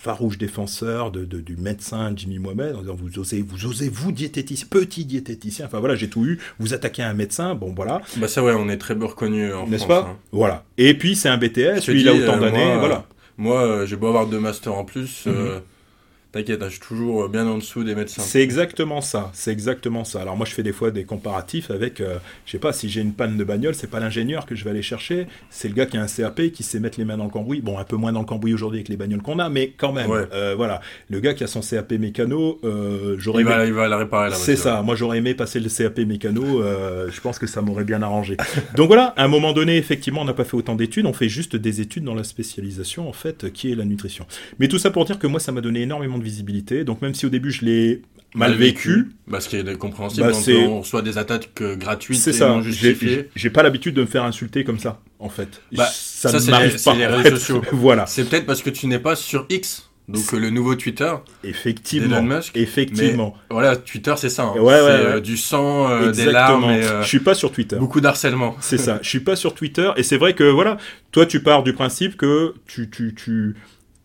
farouche 0.08 0.38
défenseur 0.38 1.12
de, 1.12 1.26
du 1.26 1.58
médecin 1.58 2.14
Jimmy 2.16 2.40
Mohamed 2.40 2.76
en 2.78 2.80
disant 2.80 2.96
vous 2.96 3.20
osez 3.20 3.44
vous 3.46 3.66
osez 3.66 3.90
vous 3.90 4.14
diététicien 4.14 4.66
petit 4.70 5.04
diététicien. 5.04 5.66
Enfin 5.66 5.82
voilà 5.82 5.96
j'ai 5.96 6.10
tout 6.10 6.26
eu. 6.26 6.40
Vous 6.60 6.74
attaquez 6.74 7.04
un 7.04 7.14
médecin 7.14 7.56
bon 7.56 7.74
voilà. 7.76 8.02
Bah 8.16 8.30
ça 8.30 8.42
ouais 8.42 8.54
on 8.58 8.70
est 8.70 8.78
très 8.78 8.98
peu 8.98 9.04
reconnu 9.04 9.54
en 9.54 9.68
n'est-ce 9.68 9.86
pas 9.86 10.08
hein. 10.10 10.18
voilà. 10.32 10.64
Et 10.78 10.94
puis 10.98 11.18
c'est 11.18 11.28
un 11.28 11.38
BTS 11.38 11.88
lui 11.90 12.02
il 12.02 12.08
a 12.08 12.14
autant 12.14 12.38
euh, 12.38 12.40
d'années 12.40 12.78
voilà. 12.80 13.06
moi 13.38 13.62
euh, 13.62 13.86
j'ai 13.86 13.98
beau 13.98 14.08
avoir 14.08 14.28
deux 14.28 14.40
masters 14.40 14.74
en 14.74 14.86
plus 14.86 15.26
euh, 15.28 15.56
mhm. 15.56 15.62
T'inquiète, 16.38 16.64
je 16.66 16.70
suis 16.70 16.80
toujours 16.80 17.24
euh, 17.24 17.28
bien 17.30 17.48
en 17.48 17.58
dessous 17.58 17.84
des 17.84 17.96
médecins. 17.96 18.22
C'est 18.22 18.44
exactement 18.44 19.02
ça, 19.02 19.32
c'est 19.34 19.52
exactement 19.52 20.04
ça. 20.04 20.22
Alors 20.22 20.38
moi 20.38 20.46
je 20.46 20.54
fais 20.54 20.62
des 20.62 20.72
fois 20.72 20.92
des 20.92 21.04
comparatifs 21.04 21.72
avec, 21.72 22.00
euh, 22.00 22.18
je 22.46 22.52
sais 22.52 22.60
pas, 22.60 22.74
si 22.74 22.90
j'ai 22.90 23.02
une 23.02 23.14
panne 23.14 23.38
de 23.38 23.44
bagnole, 23.44 23.74
c'est 23.74 23.90
pas 23.90 24.00
l'ingénieur 24.00 24.46
que 24.46 24.54
je 24.54 24.64
vais 24.64 24.70
aller 24.70 24.84
chercher, 24.84 25.26
c'est 25.50 25.68
le 25.68 25.74
gars 25.74 25.88
qui 25.88 25.98
a 25.98 26.04
un 26.04 26.06
CAP 26.06 26.52
qui 26.52 26.62
sait 26.62 26.80
mettre 26.80 27.00
les 27.00 27.06
mains 27.06 27.18
dans 27.18 27.24
le 27.24 27.32
cambouis. 27.32 27.62
Bon, 27.62 27.80
un 27.80 27.84
peu 27.86 27.96
moins 27.96 28.12
dans 28.12 28.20
le 28.20 28.28
cambouis 28.28 28.54
aujourd'hui 28.54 28.82
avec 28.82 28.90
les 28.90 28.98
bagnoles 28.98 29.24
qu'on 29.24 29.40
a, 29.40 29.50
mais 29.50 29.74
quand 29.76 29.92
même, 29.92 30.12
euh, 30.12 30.54
voilà. 30.56 30.80
Le 31.10 31.20
gars 31.22 31.34
qui 31.34 31.44
a 31.44 31.48
son 31.48 31.62
CAP 31.62 31.94
mécano, 31.94 32.62
j'aurais 33.18 33.42
il, 33.42 33.68
il 33.68 33.74
va 33.74 33.88
la 33.88 33.98
réparer 33.98 34.30
C'est 34.36 34.58
ça, 34.58 34.84
moi 34.84 34.94
j'aurais 34.94 35.18
aimé 35.18 35.34
passer 35.34 35.60
le 35.60 35.70
CAP 35.70 35.98
mécano, 36.02 36.62
je 36.62 37.20
pense 37.20 37.40
que 37.40 37.48
ça 37.48 37.64
m'aurait 37.64 37.84
bien 37.84 38.04
arrangé. 38.04 38.38
Donc 38.76 38.86
voilà, 38.90 39.16
à 39.18 39.24
un 39.24 39.28
moment 39.28 39.54
donné, 39.54 39.78
effectivement, 39.78 40.22
on 40.22 40.26
n'a 40.26 40.36
pas 40.36 40.44
fait 40.44 40.56
autant 40.56 40.76
d'études, 40.76 41.08
on 41.08 41.14
fait 41.14 41.30
juste 41.30 41.56
des 41.56 41.82
études 41.82 42.04
dans 42.04 42.14
la 42.14 42.24
spécialisation, 42.24 43.10
en 43.10 43.14
fait, 43.14 43.52
qui 43.52 43.72
est 43.72 43.76
la 43.76 43.86
nutrition. 43.86 44.28
Mais 44.60 44.68
tout 44.68 44.78
ça 44.78 44.92
pour 44.92 45.06
dire 45.06 45.18
que 45.18 45.26
moi 45.26 45.40
ça 45.40 45.52
m'a 45.52 45.62
donné 45.62 45.82
énormément 45.82 46.20
de 46.20 46.27
Donc 46.84 47.02
même 47.02 47.14
si 47.14 47.26
au 47.26 47.30
début 47.30 47.52
je 47.52 47.66
l'ai 47.66 48.02
mal, 48.36 48.54
vécu, 48.54 49.10
parce 49.30 49.46
bah, 49.46 49.50
qu'il 49.50 49.70
est 49.70 49.78
compréhensible, 49.78 50.32
bah, 50.32 50.54
on 50.68 50.82
reçoit 50.82 51.02
des 51.02 51.18
attaques 51.18 51.50
euh, 51.62 51.76
gratuites 51.76 52.20
c'est 52.20 52.34
ça. 52.34 52.60
J'ai 53.36 53.50
pas 53.50 53.64
l'habitude 53.64 53.96
de 53.96 54.02
me 54.02 54.08
faire 54.08 54.24
insulter 54.24 54.64
comme 54.64 54.80
ça, 54.80 55.00
en 55.20 55.30
fait. 55.30 55.62
Bah, 55.72 55.88
ça, 55.92 56.40
ça 56.40 56.52
m'arrive 56.52 56.82
pas. 56.82 56.96
Les 56.96 57.08
réseaux 57.08 57.38
sociaux. 57.38 57.62
voilà. 57.72 58.06
C'est 58.06 58.30
peut-être 58.30 58.46
parce 58.46 58.62
que 58.62 58.70
tu 58.70 58.88
n'es 58.88 59.00
pas 59.00 59.16
sur 59.16 59.46
X. 59.50 59.90
Donc 60.08 60.32
le 60.32 60.50
nouveau 60.50 60.76
Twitter, 60.76 61.12
effectivement, 61.44 62.24
Musk, 62.24 62.56
effectivement. 62.56 63.36
voilà, 63.50 63.76
Twitter 63.76 64.14
c'est 64.16 64.30
ça, 64.30 64.44
hein. 64.44 64.54
c'est 64.56 64.62
euh, 64.62 65.20
du 65.20 65.36
sang, 65.36 65.90
euh, 65.90 66.12
des 66.14 66.32
larmes. 66.32 66.64
Et, 66.70 66.82
je 67.02 67.08
suis 67.08 67.20
pas 67.20 67.36
sur 67.36 67.52
Twitter. 67.52 67.76
Beaucoup 67.76 68.00
d'harcèlement. 68.00 68.56
C'est 68.62 68.78
ça. 68.78 69.00
Je 69.02 69.10
suis 69.10 69.20
pas 69.20 69.36
sur 69.36 69.54
Twitter 69.54 69.92
et 69.98 70.04
c'est 70.04 70.16
vrai 70.16 70.34
que 70.34 70.46
voilà, 70.46 70.78
toi 71.12 71.26
tu 71.26 71.42
pars 71.42 71.62
du 71.62 71.74
principe 71.74 72.16
que 72.16 72.54
tu 72.68 72.90
tu 72.90 73.16
tu 73.16 73.58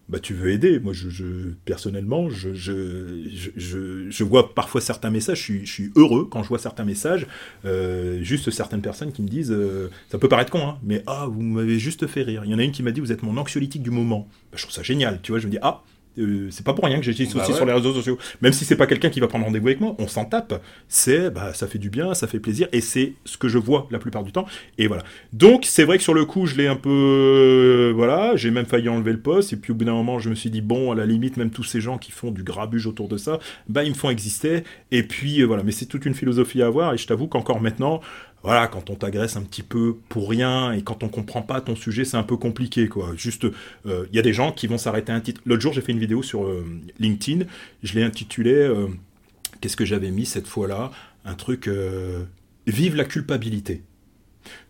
bah, 0.09 0.19
tu 0.19 0.35
veux 0.35 0.51
aider. 0.51 0.79
Moi, 0.79 0.93
je, 0.93 1.53
personnellement, 1.65 2.29
je, 2.29 2.55
je, 2.55 4.25
vois 4.25 4.55
parfois 4.55 4.81
certains 4.81 5.11
messages, 5.11 5.47
je 5.47 5.65
suis, 5.65 5.93
heureux 5.97 6.29
quand 6.31 6.43
je 6.43 6.49
vois 6.49 6.59
certains 6.59 6.85
messages, 6.85 7.27
euh, 7.65 8.23
juste 8.23 8.51
certaines 8.51 8.83
personnes 8.83 9.13
qui 9.13 9.23
me 9.23 9.29
disent, 9.29 9.53
euh, 9.53 9.91
ça 10.11 10.19
peut 10.19 10.29
paraître 10.29 10.51
con, 10.51 10.67
hein, 10.67 10.79
mais 10.83 11.03
ah, 11.07 11.27
vous 11.31 11.43
m'avez 11.43 11.79
juste 11.79 12.07
fait 12.07 12.23
rire. 12.23 12.43
Il 12.45 12.51
y 12.51 12.55
en 12.55 12.59
a 12.59 12.63
une 12.63 12.73
qui 12.73 12.83
m'a 12.83 12.91
dit, 12.91 13.01
vous 13.01 13.13
êtes 13.13 13.23
mon 13.23 13.37
anxiolytique 13.37 13.83
du 13.83 13.91
moment. 13.91 14.29
Bah, 14.51 14.57
je 14.57 14.63
trouve 14.63 14.75
ça 14.75 14.83
génial, 14.83 15.21
tu 15.23 15.33
vois, 15.33 15.39
je 15.39 15.47
me 15.47 15.53
dis, 15.53 15.59
ah, 15.63 15.83
Euh, 16.19 16.49
c'est 16.51 16.65
pas 16.65 16.75
pour 16.75 16.85
rien 16.85 16.99
que 16.99 17.05
j'ai 17.05 17.13
aussi 17.13 17.35
Bah 17.35 17.47
ouais. 17.47 17.55
sur 17.55 17.65
les 17.65 17.73
réseaux 17.73 17.95
sociaux. 17.95 18.19
Même 18.41 18.53
si 18.53 18.65
c'est 18.65 18.77
pas 18.77 18.87
quelqu'un 18.87 19.09
qui 19.11 19.21
va 19.21 19.29
prendre 19.29 19.45
rendez-vous 19.45 19.69
avec 19.69 19.81
moi, 19.81 19.95
on 19.99 20.07
s'en 20.09 20.25
tape. 20.25 20.63
C'est, 20.89 21.31
bah, 21.31 21.55
ça 21.55 21.67
fait 21.67 21.79
du 21.79 21.91
bien, 21.91 22.15
ça 22.15 22.27
fait 22.27 22.41
plaisir, 22.41 22.69
et 22.73 22.81
c'est 22.81 23.15
ce 23.25 23.37
que 23.39 23.49
je 23.49 23.59
vois 23.59 23.87
la 23.91 23.99
plupart 23.99 24.23
du 24.23 24.33
temps. 24.33 24.47
Et 24.79 24.87
voilà. 24.87 25.03
Donc, 25.33 25.65
c'est 25.65 25.85
vrai 25.85 25.97
que 25.97 26.03
sur 26.03 26.15
le 26.15 26.25
coup, 26.25 26.47
je 26.47 26.57
l'ai 26.57 26.67
un 26.67 26.77
peu, 26.77 26.91
euh, 26.91 27.93
voilà, 27.95 28.37
j'ai 28.37 28.51
même 28.51 28.67
failli 28.67 28.89
enlever 28.89 29.13
le 29.13 29.21
poste, 29.21 29.53
et 29.53 29.57
puis 29.57 29.73
au 29.73 29.75
bout 29.75 29.85
d'un 29.85 29.93
moment, 29.95 30.19
je 30.19 30.29
me 30.29 30.35
suis 30.35 30.51
dit, 30.51 30.61
bon, 30.61 30.93
à 30.93 30.95
la 30.95 31.07
limite, 31.07 31.37
même 31.37 31.51
tous 31.51 31.65
ces 31.65 31.81
gens 31.81 31.99
qui 31.99 32.13
font 32.13 32.31
du 32.31 32.43
grabuge 32.43 32.87
autour 32.87 33.09
de 33.09 33.17
ça, 33.17 33.39
bah, 33.69 33.85
ils 33.85 33.91
me 33.91 33.95
font 33.97 34.11
exister. 34.11 34.65
Et 34.91 35.03
puis, 35.03 35.41
euh, 35.41 35.47
voilà. 35.47 35.63
Mais 35.63 35.73
c'est 35.73 35.87
toute 35.87 36.05
une 36.07 36.15
philosophie 36.15 36.63
à 36.63 36.67
avoir, 36.67 36.95
et 36.95 36.99
je 36.99 37.07
t'avoue 37.07 37.27
qu'encore 37.27 37.61
maintenant, 37.61 38.01
voilà, 38.43 38.67
quand 38.69 38.91
on 38.91 38.95
t'agresse 38.97 39.37
un 39.37 39.43
petit 39.43 39.63
peu 39.63 39.97
pour 40.09 40.29
rien 40.29 40.73
et 40.73 40.83
quand 40.83 41.03
on 41.05 41.09
comprend 41.09 41.43
pas 41.43 41.61
ton 41.61 41.77
sujet, 41.77 42.05
c'est 42.05 42.17
un 42.17 42.23
peu 42.25 42.37
compliqué, 42.37 42.89
quoi. 42.89 43.13
Juste, 43.17 43.45
euh, 43.87 44.07
il 44.11 44.17
y 44.17 44.19
a 44.19 44.23
des 44.23 44.33
gens 44.33 44.53
qui 44.53 44.67
vont 44.67 44.79
s'arrêter 44.79 45.13
un 45.13 45.21
titre. 45.21 45.41
L'autre 45.47 45.63
jour, 45.63 45.73
j'ai 45.73 45.81
fait 45.81 45.93
une 45.93 46.01
vidéo 46.01 46.23
sur 46.23 46.45
euh, 46.45 46.65
LinkedIn. 46.99 47.45
Je 47.83 47.95
l'ai 47.95 48.03
intitulé. 48.05 48.53
euh, 48.53 48.89
Qu'est-ce 49.61 49.77
que 49.77 49.85
j'avais 49.85 50.11
mis 50.11 50.27
cette 50.27 50.49
fois-là? 50.49 50.91
Un 51.25 51.35
truc. 51.35 51.69
Vive 52.67 52.97
la 52.97 53.05
culpabilité. 53.05 53.83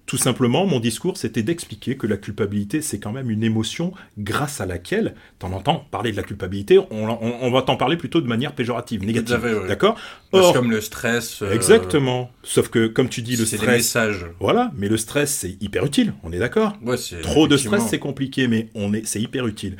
Tout 0.05 0.16
simplement, 0.18 0.66
mon 0.66 0.80
discours, 0.80 1.16
c'était 1.16 1.42
d'expliquer 1.42 1.96
que 1.96 2.07
la 2.07 2.16
culpabilité, 2.18 2.82
c'est 2.82 2.98
quand 2.98 3.12
même 3.12 3.30
une 3.30 3.42
émotion 3.44 3.92
grâce 4.18 4.61
à 4.61 4.66
laquelle, 4.66 5.14
t'en 5.38 5.53
entends 5.53 5.86
parler 5.90 6.11
de 6.11 6.16
la 6.16 6.22
culpabilité, 6.24 6.78
on, 6.78 6.86
on- 6.90 7.38
on 7.40 7.50
va 7.50 7.62
t'en 7.62 7.76
parler 7.76 7.96
plutôt 7.96 8.20
de 8.20 8.26
manière 8.26 8.53
péjorative, 8.53 9.05
négative. 9.05 9.40
D'accord 9.68 9.96
c'est 10.32 10.38
Or, 10.38 10.53
comme 10.55 10.70
le 10.70 10.80
stress. 10.80 11.40
euh, 11.42 11.53
exactement. 11.55 12.30
Sauf 12.42 12.68
que, 12.68 12.88
comme 12.88 13.09
tu 13.09 13.22
dis, 13.22 13.36
le 13.36 13.44
c'est 13.46 13.57
des 13.57 13.62
stress, 13.62 13.76
messages. 13.76 14.26
voilà, 14.40 14.70
mais 14.76 14.88
le 14.88 14.96
stress, 14.96 15.32
c'est 15.34 15.57
hyper 15.62 15.84
utile, 15.86 16.12
on 16.24 16.32
est 16.32 16.38
d'accord 16.38 16.76
Ouais, 16.82 16.96
Trop 17.22 17.46
de 17.48 17.57
stress, 17.57 17.84
c'est 17.88 17.98
compliqué, 18.00 18.48
mais 18.48 18.68
on 18.74 18.92
est, 18.92 19.07
c'est 19.07 19.20
hyper 19.20 19.46
utile. 19.46 19.76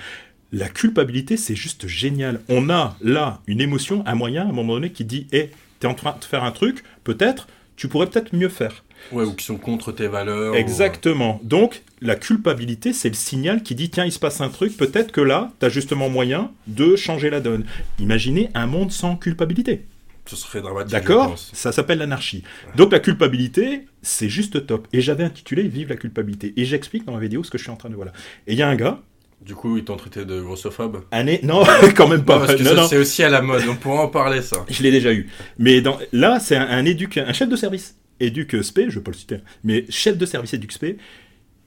La 0.53 0.69
culpabilité, 0.69 1.37
c'est 1.37 1.57
juste 1.57 1.87
génial. 1.89 2.41
On 2.49 2.71
a 2.71 2.97
là 3.03 3.41
une 3.47 3.61
émotion, 3.61 4.03
un 4.07 4.15
moyen, 4.15 4.47
à 4.47 4.49
un 4.51 4.53
moment 4.53 4.75
donné, 4.75 4.91
qui 4.93 5.05
dit 5.05 5.27
Hé, 5.33 5.51
t'es 5.81 5.87
en 5.89 5.95
train 5.95 6.17
de 6.19 6.25
faire 6.25 6.45
un 6.45 6.53
truc, 6.53 6.85
peut-être, 7.05 7.49
tu 7.77 7.89
pourrais 7.89 8.07
peut-être 8.07 8.35
mieux 8.35 8.51
faire. 8.51 8.85
Ouais, 9.11 9.25
ou 9.25 9.35
qui 9.35 9.45
sont 9.45 9.57
contre 9.57 9.93
tes 9.93 10.07
valeurs. 10.09 10.53
ou- 10.53 10.57
Exactement. 10.57 11.41
Donc, 11.43 11.83
la 12.01 12.15
culpabilité, 12.17 12.93
c'est 12.93 13.09
le 13.09 13.15
signal 13.15 13.63
qui 13.63 13.75
dit 13.75 13.91
Tiens, 13.91 14.05
il 14.05 14.13
se 14.13 14.19
passe 14.19 14.41
un 14.41 14.49
truc, 14.49 14.77
peut-être 14.77 15.13
que 15.13 15.21
là, 15.21 15.51
t'as 15.59 15.69
justement 15.69 16.09
moyen 16.09 16.51
de 16.67 16.97
changer 16.97 17.31
la 17.31 17.41
donne. 17.41 17.65
Imaginez 17.99 18.51
un 18.55 18.67
monde 18.67 18.93
sans 18.93 19.17
culpabilité. 19.17 19.85
Ce 20.27 20.37
serait 20.37 20.61
dramatique. 20.63 20.93
D'accord. 20.93 21.37
Ça 21.53 21.73
s'appelle 21.73 21.99
l'anarchie. 21.99 22.45
Donc 22.77 22.93
la 22.93 23.01
culpabilité, 23.01 23.87
c'est 24.03 24.29
juste 24.29 24.67
top. 24.67 24.87
Et 24.93 25.01
j'avais 25.01 25.25
intitulé 25.25 25.65
Vive 25.65 25.89
la 25.89 25.97
culpabilité. 25.97 26.53
Et 26.57 26.65
j'explique 26.65 27.05
dans 27.05 27.15
la 27.15 27.19
vidéo 27.21 27.43
ce 27.43 27.51
que 27.51 27.59
je 27.59 27.65
suis 27.65 27.73
en 27.73 27.77
train 27.77 27.91
de... 27.91 27.97
Voilà. 27.97 28.13
Et 28.47 28.53
il 28.53 28.59
y 28.59 28.63
a 28.63 28.69
un 28.69 28.77
gars, 28.77 29.01
Du 29.45 29.57
coup, 29.57 29.77
ils 29.77 29.83
t'ont 29.85 29.97
traité 29.97 30.25
de 30.25 30.41
grossophobe? 30.41 31.03
é- 31.11 31.41
Non, 31.43 31.65
quand 31.97 32.07
même 32.07 32.25
pas. 32.25 32.39
Non, 32.39 32.47
parce 32.47 32.55
que 32.55 32.63
Non, 32.63 32.69
ça, 32.71 32.77
non. 32.77 32.87
c'est 32.87 32.99
aussi 32.99 33.25
à 33.25 33.29
la 33.31 33.43
mode. 33.43 33.63
On 33.69 33.75
pourra 33.75 34.03
en 34.05 34.09
parler, 34.09 34.43
ça. 34.43 34.65
Je 34.69 34.81
l'ai 34.85 34.93
déjà 34.93 35.13
eu. 35.13 35.29
Mais 35.59 35.81
dans... 35.81 35.99
là, 36.13 36.39
c'est 36.39 36.55
un, 36.55 36.69
un 36.69 36.85
éduc, 36.85 37.19
un 37.19 37.33
chef 37.33 37.49
de 37.49 37.57
service. 37.57 37.97
Éduc 38.21 38.55
SP, 38.55 38.89
je 38.89 39.01
pas 39.01 39.11
le 39.11 39.17
citer, 39.17 39.39
mais 39.65 39.85
chef 39.89 40.17
de 40.17 40.27
service 40.27 40.55
éduc 40.55 40.73
SP, 40.73 40.99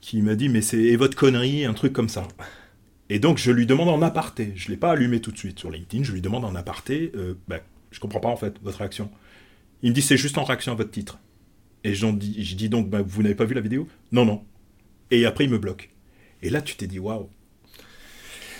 qui 0.00 0.22
m'a 0.22 0.34
dit, 0.34 0.48
mais 0.48 0.62
c'est 0.62 0.78
et 0.78 0.96
votre 0.96 1.16
connerie, 1.16 1.64
un 1.64 1.74
truc 1.74 1.92
comme 1.92 2.08
ça. 2.08 2.28
Et 3.08 3.18
donc, 3.18 3.38
je 3.38 3.50
lui 3.50 3.66
demande 3.66 3.88
en 3.88 4.02
aparté. 4.02 4.52
Je 4.56 4.68
l'ai 4.68 4.76
pas 4.76 4.90
allumé 4.90 5.20
tout 5.20 5.30
de 5.30 5.38
suite 5.38 5.58
sur 5.58 5.70
LinkedIn. 5.70 6.04
Je 6.04 6.12
lui 6.12 6.20
demande 6.20 6.44
en 6.44 6.54
aparté, 6.54 7.12
euh, 7.14 7.34
bah, 7.48 7.60
je 7.90 8.00
comprends 8.00 8.20
pas 8.20 8.28
en 8.28 8.36
fait 8.36 8.56
votre 8.62 8.78
réaction. 8.78 9.10
Il 9.82 9.90
me 9.90 9.94
dit, 9.94 10.02
c'est 10.02 10.16
juste 10.16 10.38
en 10.38 10.44
réaction 10.44 10.72
à 10.72 10.74
votre 10.74 10.90
titre. 10.90 11.18
Et 11.84 11.94
j'en 11.94 12.12
dis, 12.12 12.42
je 12.44 12.56
dis 12.56 12.68
donc, 12.68 12.88
bah, 12.90 13.02
vous 13.06 13.22
n'avez 13.22 13.34
pas 13.34 13.44
vu 13.44 13.54
la 13.54 13.60
vidéo? 13.60 13.88
Non, 14.10 14.24
non. 14.24 14.44
Et 15.10 15.24
après, 15.24 15.44
il 15.44 15.50
me 15.50 15.58
bloque. 15.58 15.90
Et 16.42 16.50
là, 16.50 16.60
tu 16.62 16.76
t'es 16.76 16.86
dit, 16.86 16.98
waouh. 16.98 17.28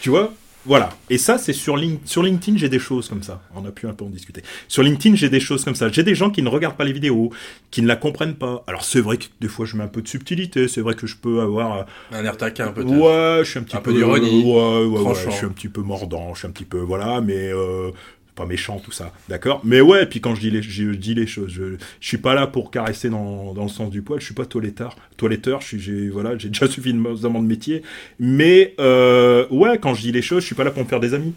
Tu 0.01 0.11
vois? 0.11 0.35
Voilà. 0.67 0.91
Et 1.11 1.19
ça, 1.19 1.39
c'est 1.39 1.53
sur, 1.53 1.77
Link- 1.77 2.01
sur 2.05 2.23
LinkedIn, 2.23 2.59
j'ai 2.59 2.69
des 2.69 2.79
choses 2.79 3.09
comme 3.09 3.23
ça. 3.23 3.41
On 3.55 3.65
a 3.65 3.71
pu 3.71 3.87
un 3.87 3.93
peu 3.93 4.05
en 4.05 4.09
discuter. 4.09 4.43
Sur 4.69 4.83
LinkedIn, 4.83 5.15
j'ai 5.15 5.29
des 5.29 5.39
choses 5.41 5.65
comme 5.65 5.75
ça. 5.77 5.89
J'ai 5.91 6.03
des 6.03 6.15
gens 6.17 6.31
qui 6.31 6.43
ne 6.43 6.49
regardent 6.49 6.77
pas 6.77 6.85
les 6.85 6.93
vidéos, 6.93 7.31
qui 7.71 7.83
ne 7.83 7.87
la 7.87 7.97
comprennent 7.97 8.35
pas. 8.35 8.65
Alors, 8.67 8.85
c'est 8.85 9.01
vrai 9.01 9.17
que 9.17 9.25
des 9.41 9.49
fois, 9.49 9.65
je 9.65 9.77
mets 9.77 9.85
un 9.85 9.89
peu 9.89 10.03
de 10.03 10.09
subtilité. 10.09 10.67
C'est 10.69 10.81
vrai 10.81 10.95
que 10.95 11.07
je 11.07 11.17
peux 11.17 11.41
avoir. 11.41 11.79
euh, 11.79 11.83
Un 12.13 12.25
air 12.25 12.37
taquin, 12.37 12.69
peut-être. 12.73 12.91
Ouais, 12.91 13.45
je 13.45 13.51
suis 13.51 13.59
un 13.61 13.63
petit 13.63 13.77
Un 13.77 13.81
peu. 13.81 13.93
peu 13.93 13.97
d'ironie. 13.97 14.43
Ouais, 14.45 14.85
ouais, 14.87 15.01
ouais, 15.01 15.15
je 15.15 15.31
suis 15.31 15.47
un 15.47 15.51
petit 15.51 15.69
peu 15.69 15.83
mordant, 15.83 16.35
je 16.35 16.41
suis 16.41 16.49
un 16.49 16.51
petit 16.53 16.65
peu. 16.65 16.79
Voilà, 16.81 17.21
mais. 17.21 17.51
euh, 17.53 17.91
pas 18.37 18.47
méchant 18.47 18.79
tout 18.79 18.93
ça, 18.93 19.13
d'accord? 19.29 19.61
Mais 19.65 19.81
ouais, 19.81 20.07
puis 20.07 20.21
quand 20.21 20.35
je 20.37 20.41
dis 20.43 20.51
les, 20.51 20.63
je 20.63 20.93
dis 20.93 21.15
les 21.15 21.27
choses, 21.27 21.51
je, 21.51 21.77
je 22.01 22.07
suis 22.07 22.19
pas 22.19 22.35
là 22.35 22.47
pour 22.47 22.71
caresser 22.71 23.09
dans, 23.11 23.55
dans 23.55 23.63
le 23.65 23.69
sens 23.69 23.91
du 23.91 24.03
poil, 24.03 24.21
je 24.21 24.27
suis 24.27 24.35
pas 24.35 24.45
toiletteur, 24.47 24.95
toiletteur, 25.17 25.61
je 25.63 25.79
suis, 25.79 26.09
voilà, 26.11 26.39
j'ai 26.39 26.49
déjà 26.49 26.69
suffisamment 26.77 27.41
de 27.43 27.47
métier, 27.47 27.83
mais 28.21 28.75
euh, 28.79 29.47
ouais, 29.51 29.79
quand 29.79 29.95
je 29.95 30.03
dis 30.03 30.13
les 30.13 30.23
choses, 30.23 30.43
je 30.43 30.47
suis 30.47 30.55
pas 30.55 30.65
là 30.65 30.71
pour 30.71 30.85
me 30.85 30.89
faire 30.89 31.01
des 31.01 31.15
amis, 31.15 31.35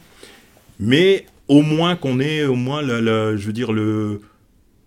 mais 0.80 1.26
au 1.48 1.62
moins 1.62 1.96
qu'on 1.96 2.20
ait, 2.20 2.44
au 2.46 2.56
moins, 2.56 2.82
la, 2.82 3.02
la- 3.02 3.36
je 3.36 3.46
veux 3.48 3.54
dire 3.54 3.72
le, 3.72 4.22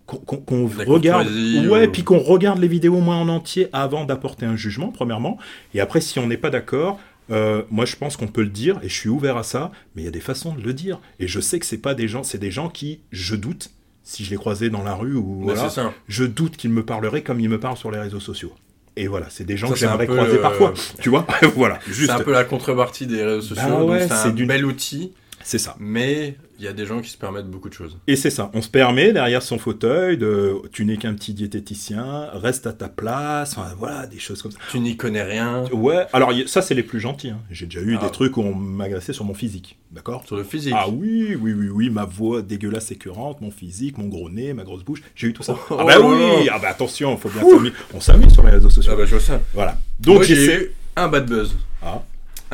qu'on, 0.05 0.67
La 0.77 0.83
regarde, 0.85 1.27
ouais, 1.69 1.87
ou- 1.87 1.91
puis 1.91 2.03
qu'on 2.03 2.19
regarde 2.19 2.59
les 2.59 2.67
vidéos 2.67 2.95
au 2.95 3.01
moins 3.01 3.17
en 3.17 3.29
entier 3.29 3.67
avant 3.73 4.05
d'apporter 4.05 4.45
un 4.45 4.55
jugement, 4.55 4.89
premièrement, 4.91 5.37
et 5.73 5.79
après 5.79 6.01
si 6.01 6.19
on 6.19 6.27
n'est 6.27 6.37
pas 6.37 6.49
d'accord, 6.49 6.99
euh, 7.33 7.63
moi, 7.71 7.85
je 7.85 7.95
pense 7.95 8.15
qu'on 8.15 8.27
peut 8.27 8.43
le 8.43 8.49
dire 8.49 8.79
et 8.83 8.89
je 8.89 8.93
suis 8.93 9.09
ouvert 9.09 9.37
à 9.37 9.43
ça, 9.43 9.71
mais 9.95 10.03
il 10.03 10.05
y 10.05 10.07
a 10.07 10.11
des 10.11 10.19
façons 10.19 10.53
de 10.53 10.61
le 10.61 10.73
dire. 10.73 10.99
Et 11.19 11.27
je 11.27 11.39
sais 11.39 11.59
que 11.59 11.65
c'est 11.65 11.77
pas 11.77 11.95
des 11.95 12.07
gens, 12.07 12.23
c'est 12.23 12.37
des 12.37 12.51
gens 12.51 12.69
qui, 12.69 13.01
je 13.11 13.35
doute, 13.35 13.71
si 14.03 14.23
je 14.23 14.29
les 14.29 14.37
croisais 14.37 14.69
dans 14.69 14.83
la 14.83 14.93
rue 14.93 15.15
ou 15.15 15.41
voilà, 15.43 15.69
ça. 15.69 15.93
je 16.07 16.23
doute 16.23 16.57
qu'ils 16.57 16.71
me 16.71 16.85
parleraient 16.85 17.23
comme 17.23 17.39
ils 17.39 17.49
me 17.49 17.59
parlent 17.59 17.77
sur 17.77 17.91
les 17.91 17.99
réseaux 17.99 18.19
sociaux. 18.19 18.53
Et 18.95 19.07
voilà, 19.07 19.27
c'est 19.29 19.43
des 19.43 19.57
gens 19.57 19.67
Ça, 19.67 19.73
que 19.73 19.79
j'aimerais 19.79 20.05
croiser 20.05 20.37
parfois. 20.37 20.73
Tu 21.01 21.09
vois 21.09 21.25
Voilà, 21.55 21.79
C'est 21.91 22.09
un 22.11 22.19
peu 22.19 22.31
la 22.31 22.43
contrepartie 22.43 23.07
des 23.07 23.23
réseaux 23.23 23.55
sociaux. 23.55 23.67
Bah 23.67 23.83
ouais, 23.83 24.07
c'est 24.07 24.13
un 24.13 24.29
bel 24.29 24.65
outil, 24.65 25.13
C'est 25.43 25.57
ça. 25.57 25.75
mais 25.79 26.37
il 26.59 26.65
y 26.65 26.67
a 26.67 26.73
des 26.73 26.85
gens 26.85 27.01
qui 27.01 27.09
se 27.09 27.17
permettent 27.17 27.47
beaucoup 27.49 27.69
de 27.69 27.73
choses. 27.73 27.97
Et 28.07 28.15
c'est 28.15 28.29
ça. 28.29 28.51
On 28.53 28.61
se 28.61 28.69
permet 28.69 29.11
derrière 29.13 29.41
son 29.41 29.57
fauteuil 29.57 30.17
de, 30.17 30.55
tu 30.71 30.85
n'es 30.85 30.97
qu'un 30.97 31.13
petit 31.13 31.33
diététicien, 31.33 32.29
reste 32.33 32.67
à 32.67 32.73
ta 32.73 32.89
place. 32.89 33.57
Enfin, 33.57 33.73
voilà, 33.77 34.05
des 34.07 34.19
choses 34.19 34.41
comme 34.41 34.51
ça. 34.51 34.57
Tu 34.71 34.79
n'y 34.79 34.95
connais 34.97 35.23
rien 35.23 35.65
Ouais. 35.71 36.05
Alors 36.13 36.31
ça, 36.47 36.61
c'est 36.61 36.75
les 36.75 36.83
plus 36.83 36.99
gentils. 36.99 37.29
hein. 37.31 37.39
J'ai 37.49 37.65
déjà 37.65 37.81
eu 37.81 37.97
Ah. 37.99 38.05
des 38.05 38.11
trucs 38.11 38.37
où 38.37 38.41
on 38.41 38.53
m'agressait 38.55 39.13
sur 39.13 39.25
mon 39.25 39.33
physique. 39.33 39.77
D'accord? 39.91 40.23
Sur 40.25 40.35
le 40.37 40.43
physique. 40.43 40.73
Ah 40.75 40.89
oui, 40.89 41.35
oui, 41.39 41.53
oui, 41.53 41.69
oui, 41.69 41.89
ma 41.89 42.05
voix 42.05 42.41
dégueulasse 42.41 42.91
écœurante, 42.91 43.41
mon 43.41 43.51
physique, 43.51 43.97
mon 43.97 44.07
gros 44.07 44.29
nez, 44.29 44.53
ma 44.53 44.63
grosse 44.63 44.83
bouche, 44.83 45.01
j'ai 45.15 45.27
eu 45.27 45.33
tout 45.33 45.43
ça. 45.43 45.55
Oh 45.69 45.77
ah 45.79 45.83
bah 45.85 45.99
oui, 45.99 46.45
là. 46.45 46.53
ah 46.55 46.59
bah 46.59 46.69
attention, 46.69 47.15
faut 47.17 47.29
bien 47.29 47.41
s'amuser. 47.47 47.73
On 47.93 47.99
s'amuse 47.99 48.33
sur 48.33 48.43
les 48.43 48.51
réseaux 48.51 48.69
sociaux. 48.69 48.91
Ah 48.93 48.97
bah, 48.97 49.05
je 49.05 49.11
vois 49.11 49.19
ça. 49.19 49.39
Voilà. 49.53 49.77
Donc 49.99 50.23
j'ai 50.23 50.55
eu 50.55 50.71
un 50.95 51.07
bad 51.07 51.27
buzz. 51.27 51.55
Ah. 51.81 52.01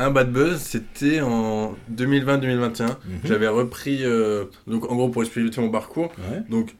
Un 0.00 0.10
bad 0.10 0.32
buzz, 0.32 0.60
c'était 0.60 1.20
en 1.20 1.76
2020-2021. 1.92 2.86
Mhm. 2.86 2.96
J'avais 3.24 3.48
repris, 3.48 3.98
euh, 4.04 4.46
donc 4.66 4.90
en 4.90 4.96
gros 4.96 5.08
pour 5.10 5.22
expliquer 5.22 5.60
mon 5.60 5.70
parcours, 5.70 6.10
Ouais. 6.18 6.42
donc 6.48 6.74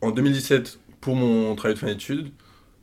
en 0.00 0.10
2017, 0.10 0.80
pour 1.00 1.14
mon 1.14 1.54
travail 1.54 1.74
de 1.74 1.78
fin 1.78 1.86
d'études, 1.86 2.30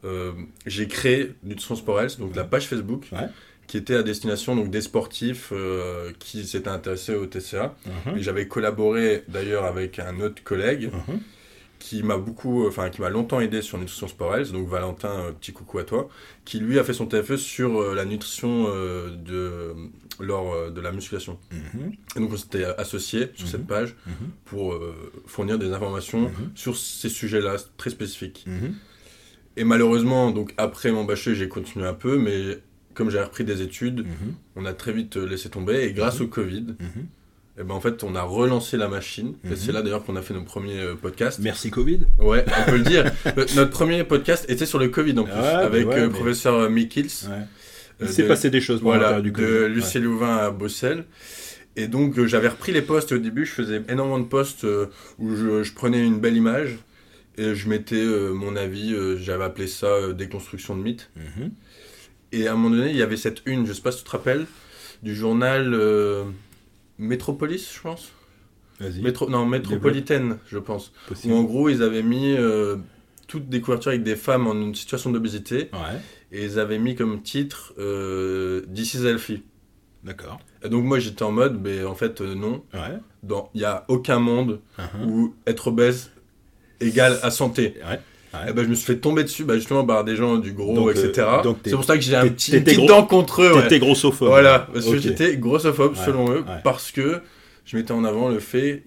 euh, 0.05 0.31
j'ai 0.65 0.87
créé 0.87 1.33
Nutrition 1.43 1.75
Sport 1.75 1.99
Health, 2.01 2.17
donc 2.19 2.33
la 2.35 2.45
page 2.45 2.67
Facebook, 2.67 3.07
Ouais. 3.11 3.27
qui 3.67 3.75
était 3.75 3.95
à 3.95 4.03
destination 4.03 4.55
donc, 4.55 4.69
des 4.69 4.79
sportifs 4.79 5.49
euh, 5.51 6.11
qui 6.19 6.45
s'étaient 6.45 6.69
intéressés 6.69 7.15
au 7.15 7.25
TCA. 7.25 7.75
Mhm. 8.05 8.17
Et 8.17 8.21
j'avais 8.21 8.47
collaboré 8.47 9.25
d'ailleurs 9.27 9.65
avec 9.65 9.99
un 9.99 10.21
autre 10.21 10.41
collègue 10.45 10.91
Mhm. 10.93 11.19
Qui 11.79 12.01
m'a 12.03 12.17
beaucoup, 12.17 12.67
enfin 12.67 12.89
qui 12.89 13.01
m'a 13.01 13.09
longtemps 13.09 13.39
aidé 13.39 13.61
sur 13.61 13.77
Nutrition 13.77 14.07
Sport 14.07 14.35
Health, 14.37 14.51
donc 14.51 14.67
Valentin, 14.67 15.09
euh, 15.09 15.31
petit 15.31 15.53
coucou 15.53 15.77
à 15.79 15.83
toi, 15.83 16.09
qui 16.45 16.59
lui 16.59 16.79
a 16.79 16.83
fait 16.83 16.93
son 16.93 17.05
TFE 17.05 17.35
sur 17.37 17.79
euh, 17.81 17.93
la 17.95 18.03
nutrition 18.05 18.65
euh, 18.67 19.09
de, 19.15 19.73
lors 20.19 20.53
euh, 20.53 20.69
de 20.71 20.81
la 20.81 20.91
musculation. 20.91 21.37
Mhm. 21.51 21.91
Et 22.15 22.19
donc 22.19 22.33
on 22.33 22.37
s'était 22.37 22.63
associés 22.65 23.29
sur 23.35 23.47
cette 23.47 23.67
page 23.67 23.95
Mhm. 24.07 24.13
pour 24.45 24.73
euh, 24.73 25.11
fournir 25.27 25.59
des 25.59 25.71
informations 25.71 26.31
sur 26.55 26.75
ces 26.75 27.09
sujets-là 27.09 27.57
très 27.77 27.89
spécifiques. 27.91 28.45
Et 29.55 29.63
malheureusement, 29.63 30.31
donc 30.31 30.53
après 30.57 30.91
mon 30.91 31.03
bachelor, 31.03 31.35
j'ai 31.35 31.47
continué 31.47 31.85
un 31.87 31.93
peu, 31.93 32.17
mais 32.17 32.59
comme 32.93 33.09
j'ai 33.11 33.21
repris 33.21 33.43
des 33.43 33.61
études, 33.61 34.05
on 34.55 34.65
a 34.65 34.73
très 34.73 34.91
vite 34.93 35.17
euh, 35.17 35.25
laissé 35.27 35.49
tomber. 35.49 35.83
Et 35.83 35.93
grâce 35.93 36.21
au 36.21 36.27
Covid, 36.27 36.75
Mhm. 37.57 37.61
eh 37.61 37.63
ben 37.63 37.73
en 37.73 37.81
fait, 37.81 38.03
on 38.03 38.15
a 38.15 38.21
relancé 38.21 38.77
la 38.77 38.87
machine. 38.87 39.35
Mhm. 39.43 39.53
Et 39.53 39.55
c'est 39.55 39.71
là 39.71 39.81
d'ailleurs 39.81 40.03
qu'on 40.03 40.15
a 40.15 40.21
fait 40.21 40.33
nos 40.33 40.43
premiers 40.43 40.79
euh, 40.79 40.95
podcasts. 40.95 41.39
Merci 41.39 41.71
Covid. 41.71 42.01
Ouais, 42.19 42.45
on 42.65 42.69
peut 42.71 42.77
le 42.77 42.83
dire. 42.83 43.11
Euh, 43.37 43.45
Notre 43.55 43.71
premier 43.71 44.03
podcast 44.03 44.45
était 44.49 44.65
sur 44.65 44.79
le 44.79 44.89
Covid 44.89 45.17
en 45.19 45.23
plus, 45.23 45.33
avec 45.33 45.87
ouais, 45.87 45.95
euh, 45.95 46.07
mais- 46.07 46.13
professeur 46.13 46.69
Mikils. 46.69 47.27
Ouais. 47.29 47.35
Il 47.99 48.05
euh, 48.05 48.09
s'est 48.09 48.23
de- 48.23 48.27
passé 48.27 48.49
des 48.49 48.61
choses 48.61 48.81
Voilà, 48.81 49.21
du 49.21 49.31
de 49.31 49.35
Covid. 49.35 49.73
Lucien 49.73 50.01
Louvain 50.01 50.37
à 50.37 50.51
Bruxelles. 50.51 51.05
Et 51.75 51.87
donc, 51.87 52.17
euh, 52.17 52.25
j'avais 52.27 52.47
repris 52.47 52.71
les 52.71 52.81
posts 52.81 53.11
au 53.11 53.17
début. 53.19 53.45
Je 53.45 53.51
faisais 53.51 53.81
énormément 53.89 54.19
de 54.19 54.25
posts 54.27 54.63
euh, 54.63 54.87
où 55.19 55.35
je, 55.35 55.63
je 55.63 55.73
prenais 55.73 56.03
une 56.03 56.19
belle 56.19 56.35
image 56.35 56.77
et 57.37 57.53
je 57.53 57.69
mettais 57.69 57.95
euh, 57.95 58.33
mon 58.33 58.55
avis. 58.55 58.93
euh, 58.93 59.17
J'avais 59.17 59.43
appelé 59.43 59.67
ça 59.67 59.87
euh, 59.87 60.13
déconstruction 60.13 60.75
de 60.75 60.81
mythes. 60.83 61.09
Mhm. 61.15 61.51
Et 62.31 62.47
à 62.47 62.53
un 62.53 62.55
moment 62.55 62.75
donné, 62.75 62.89
il 62.91 62.97
y 62.97 63.01
avait 63.03 63.17
cette 63.17 63.41
une, 63.45 63.65
je 63.67 63.73
sais 63.73 63.81
pas 63.81 63.91
si 63.91 63.99
tu 63.99 64.03
te 64.05 64.09
rappelles, 64.11 64.45
du 65.03 65.15
journal 65.15 65.73
euh, 65.73 66.23
Métropolis, 66.99 67.73
je 67.75 67.81
pense. 67.81 68.11
Vas-y. 68.79 69.01
Métro, 69.01 69.29
non, 69.29 69.45
Métropolitaine, 69.45 70.37
je 70.47 70.57
pense. 70.57 70.91
Où 71.05 71.09
Possible. 71.09 71.33
en 71.33 71.43
gros, 71.43 71.69
ils 71.69 71.81
avaient 71.81 72.03
mis 72.03 72.35
euh, 72.37 72.77
toutes 73.27 73.49
des 73.49 73.59
couvertures 73.61 73.89
avec 73.89 74.03
des 74.03 74.15
femmes 74.15 74.47
en 74.47 74.53
une 74.53 74.75
situation 74.75 75.11
d'obésité. 75.11 75.69
Ouais. 75.73 75.99
Et 76.31 76.43
ils 76.45 76.59
avaient 76.59 76.77
mis 76.79 76.95
comme 76.95 77.21
titre 77.21 77.73
euh, 77.79 78.61
This 78.73 78.93
is 78.95 79.05
Healthy. 79.05 79.43
D'accord. 80.03 80.39
Et 80.63 80.69
donc 80.69 80.83
moi 80.85 80.99
j'étais 80.99 81.23
en 81.23 81.31
mode, 81.31 81.59
mais 81.61 81.83
en 81.83 81.95
fait 81.95 82.21
euh, 82.21 82.35
non. 82.35 82.63
Ouais. 82.73 82.97
Dans- 83.23 83.49
Il 83.55 83.59
n'y 83.59 83.65
a 83.65 83.83
aucun 83.87 84.19
monde 84.19 84.61
Uh-huh. 84.77 85.05
où 85.07 85.35
être 85.47 85.67
obèse 85.69 86.11
égale 86.79 87.17
à 87.23 87.31
santé. 87.31 87.75
Ouais. 87.87 87.99
Et 88.49 88.53
ben, 88.53 88.63
je 88.63 88.69
me 88.69 88.75
suis 88.75 88.85
fait 88.85 88.97
tomber 88.97 89.23
dessus 89.23 89.43
bah, 89.43 89.55
justement 89.55 89.85
par 89.85 90.03
des 90.03 90.15
gens 90.15 90.37
du 90.37 90.51
gros, 90.53 90.73
Donc, 90.75 90.87
euh, 90.89 90.91
etc. 91.09 91.27
donc 91.43 91.61
t'es- 91.63 91.69
C'est 91.71 91.75
pour 91.75 91.85
ça 91.85 91.95
que 91.95 92.03
j'ai 92.03 92.15
un 92.15 92.27
petit, 92.27 92.59
gros- 92.61 92.87
dent 92.87 93.03
contre 93.05 93.41
eux. 93.43 93.53
ouais. 93.55 93.63
T'étais 93.63 93.79
grossophobe. 93.79 94.27
Voilà, 94.29 94.67
parce 94.73 94.85
que 94.85 94.97
j'étais 94.97 95.37
grossophobe 95.37 95.93
Ouais, 95.97 96.05
selon 96.05 96.31
eux, 96.31 96.39
ouais. 96.41 96.61
parce 96.63 96.91
que 96.91 97.21
je 97.65 97.77
mettais 97.77 97.91
en 97.93 98.03
avant 98.03 98.29
le 98.29 98.39
fait 98.39 98.83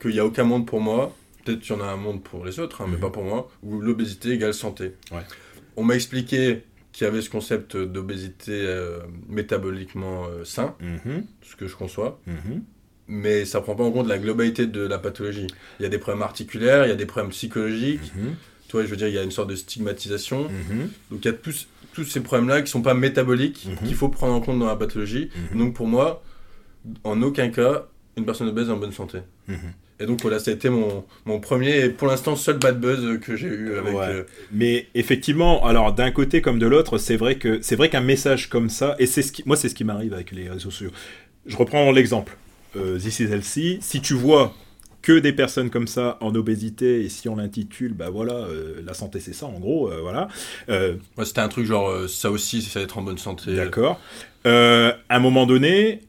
qu'il 0.00 0.10
n'y 0.12 0.18
a 0.20 0.24
aucun 0.26 0.44
monde 0.44 0.66
pour 0.66 0.80
moi, 0.80 1.14
peut-être 1.44 1.60
qu'il 1.60 1.74
y 1.76 1.78
en 1.78 1.82
a 1.82 1.86
un 1.88 1.96
monde 1.96 2.22
pour 2.22 2.44
les 2.44 2.58
autres, 2.60 2.80
hein, 2.82 2.86
mais 2.88 2.94
Mhm. 2.96 3.00
pas 3.02 3.10
pour 3.10 3.24
moi, 3.24 3.50
où 3.62 3.80
l'obésité 3.80 4.30
égale 4.30 4.54
santé. 4.54 4.92
Ouais. 5.10 5.22
On 5.76 5.84
m'a 5.84 5.94
expliqué 5.94 6.62
qu'il 6.92 7.04
y 7.06 7.08
avait 7.08 7.22
ce 7.22 7.30
concept 7.30 7.76
d'obésité 7.76 8.52
euh, 8.52 8.98
métaboliquement 9.28 10.24
euh, 10.26 10.44
sain, 10.44 10.74
Mhm, 10.80 11.24
ce 11.42 11.56
que 11.56 11.66
je 11.66 11.74
conçois, 11.76 12.20
mhm. 12.26 12.62
mais 13.08 13.44
ça 13.44 13.60
prend 13.60 13.74
pas 13.74 13.84
en 13.84 13.90
compte 13.90 14.08
la 14.08 14.18
globalité 14.18 14.66
de 14.66 14.82
la 14.86 14.98
pathologie. 14.98 15.46
Il 15.80 15.82
y 15.82 15.86
a 15.86 15.88
des 15.88 15.98
problèmes 15.98 16.22
articulaires, 16.22 16.84
il 16.86 16.88
y 16.88 16.92
a 16.92 16.96
des 16.96 17.06
problèmes 17.06 17.30
psychologiques, 17.30 18.12
Je 18.80 18.86
veux 18.86 18.96
dire, 18.96 19.08
il 19.08 19.14
y 19.14 19.18
a 19.18 19.22
une 19.22 19.30
sorte 19.30 19.50
de 19.50 19.56
stigmatisation, 19.56 20.44
mhm, 20.44 20.88
donc 21.10 21.20
il 21.24 21.26
y 21.26 21.28
a 21.28 21.32
tous, 21.34 21.68
tous 21.92 22.04
ces 22.04 22.20
problèmes-là 22.20 22.62
qui 22.62 22.70
sont 22.70 22.82
pas 22.82 22.94
métaboliques, 22.94 23.66
Mhm. 23.68 23.86
qu'il 23.88 23.94
faut 23.94 24.08
prendre 24.08 24.32
en 24.34 24.40
compte 24.40 24.58
dans 24.58 24.66
la 24.66 24.76
pathologie. 24.76 25.28
mhm, 25.52 25.58
Donc 25.58 25.74
pour 25.74 25.86
moi, 25.86 26.22
en 27.04 27.20
aucun 27.22 27.48
cas, 27.50 27.86
une 28.16 28.24
personne 28.24 28.48
obèse 28.48 28.68
est 28.68 28.72
en 28.72 28.76
bonne 28.78 28.92
santé. 28.92 29.18
Et 30.00 30.06
donc 30.06 30.20
voilà, 30.22 30.38
ça 30.40 30.50
a 30.50 30.54
été 30.54 30.68
mon, 30.68 31.04
mon 31.26 31.38
premier 31.38 31.84
et 31.84 31.88
pour 31.88 32.08
l'instant 32.08 32.34
seul 32.34 32.58
bad 32.58 32.80
buzz 32.80 33.20
que 33.20 33.36
j'ai 33.36 33.46
eu 33.46 33.76
avec... 33.76 33.94
Ouais. 33.94 34.06
euh, 34.08 34.22
Mais 34.50 34.88
effectivement, 34.94 35.64
alors 35.64 35.92
d'un 35.92 36.10
côté 36.10 36.40
comme 36.42 36.58
de 36.58 36.66
l'autre, 36.66 36.98
c'est 36.98 37.16
vrai 37.16 37.36
que 37.36 37.60
c'est 37.62 37.76
vrai 37.76 37.88
qu'un 37.88 38.00
message 38.00 38.48
comme 38.48 38.68
ça, 38.68 38.96
et 38.98 39.06
c'est 39.06 39.22
ce 39.22 39.30
qui, 39.30 39.42
moi 39.46 39.56
c'est 39.56 39.68
ce 39.68 39.74
qui 39.76 39.84
m'arrive 39.84 40.12
avec 40.12 40.32
les 40.32 40.48
réseaux 40.48 40.70
sociaux. 40.70 40.90
Je 41.46 41.56
reprends 41.56 41.92
l'exemple. 41.92 42.36
Euh, 42.74 42.98
This 42.98 43.20
is 43.20 43.24
healthy. 43.24 43.78
Si 43.80 44.00
tu 44.00 44.14
vois 44.14 44.54
que 45.02 45.18
des 45.18 45.32
personnes 45.32 45.68
comme 45.68 45.88
ça 45.88 46.16
en 46.20 46.34
obésité 46.34 47.02
et 47.04 47.08
si 47.08 47.28
on 47.28 47.36
l'intitule, 47.36 47.92
bah 47.92 48.08
voilà, 48.08 48.34
euh, 48.34 48.80
la 48.84 48.94
santé 48.94 49.20
c'est 49.20 49.32
ça 49.32 49.46
en 49.46 49.58
gros, 49.58 49.90
euh, 49.90 50.00
voilà. 50.00 50.28
Euh, 50.68 50.94
ouais, 51.18 51.24
C'était 51.24 51.40
un 51.40 51.48
truc 51.48 51.66
genre, 51.66 52.08
ça 52.08 52.30
aussi, 52.30 52.62
c'est 52.62 52.80
être 52.80 52.98
en 52.98 53.02
bonne 53.02 53.18
santé. 53.18 53.54
D'accord. 53.54 54.00
À 54.44 54.94
un 55.10 55.18
moment 55.20 55.46
donné, 55.46 56.00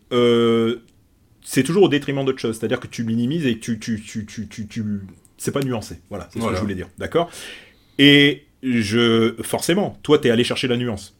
c'est 1.43 1.63
toujours 1.63 1.83
au 1.83 1.89
détriment 1.89 2.23
d'autre 2.25 2.39
chose. 2.39 2.57
C'est-à-dire 2.57 2.79
que 2.79 2.87
tu 2.87 3.03
minimises 3.03 3.45
et 3.45 3.59
tu, 3.59 3.79
tu, 3.79 4.01
tu, 4.01 4.25
tu, 4.25 4.47
tu, 4.47 4.67
tu- 4.67 4.83
c'est 5.37 5.51
pas 5.51 5.61
nuancé. 5.61 5.99
Voilà, 6.09 6.29
c'est 6.31 6.39
ce 6.39 6.47
que 6.47 6.55
je 6.55 6.61
voulais 6.61 6.75
dire. 6.75 6.89
D'accord? 6.97 7.29
Et 7.99 8.43
je, 8.63 9.35
forcément, 9.43 9.97
toi, 10.03 10.19
t'es 10.19 10.29
allé 10.29 10.43
chercher 10.43 10.67
la 10.67 10.77
nuance. 10.77 11.15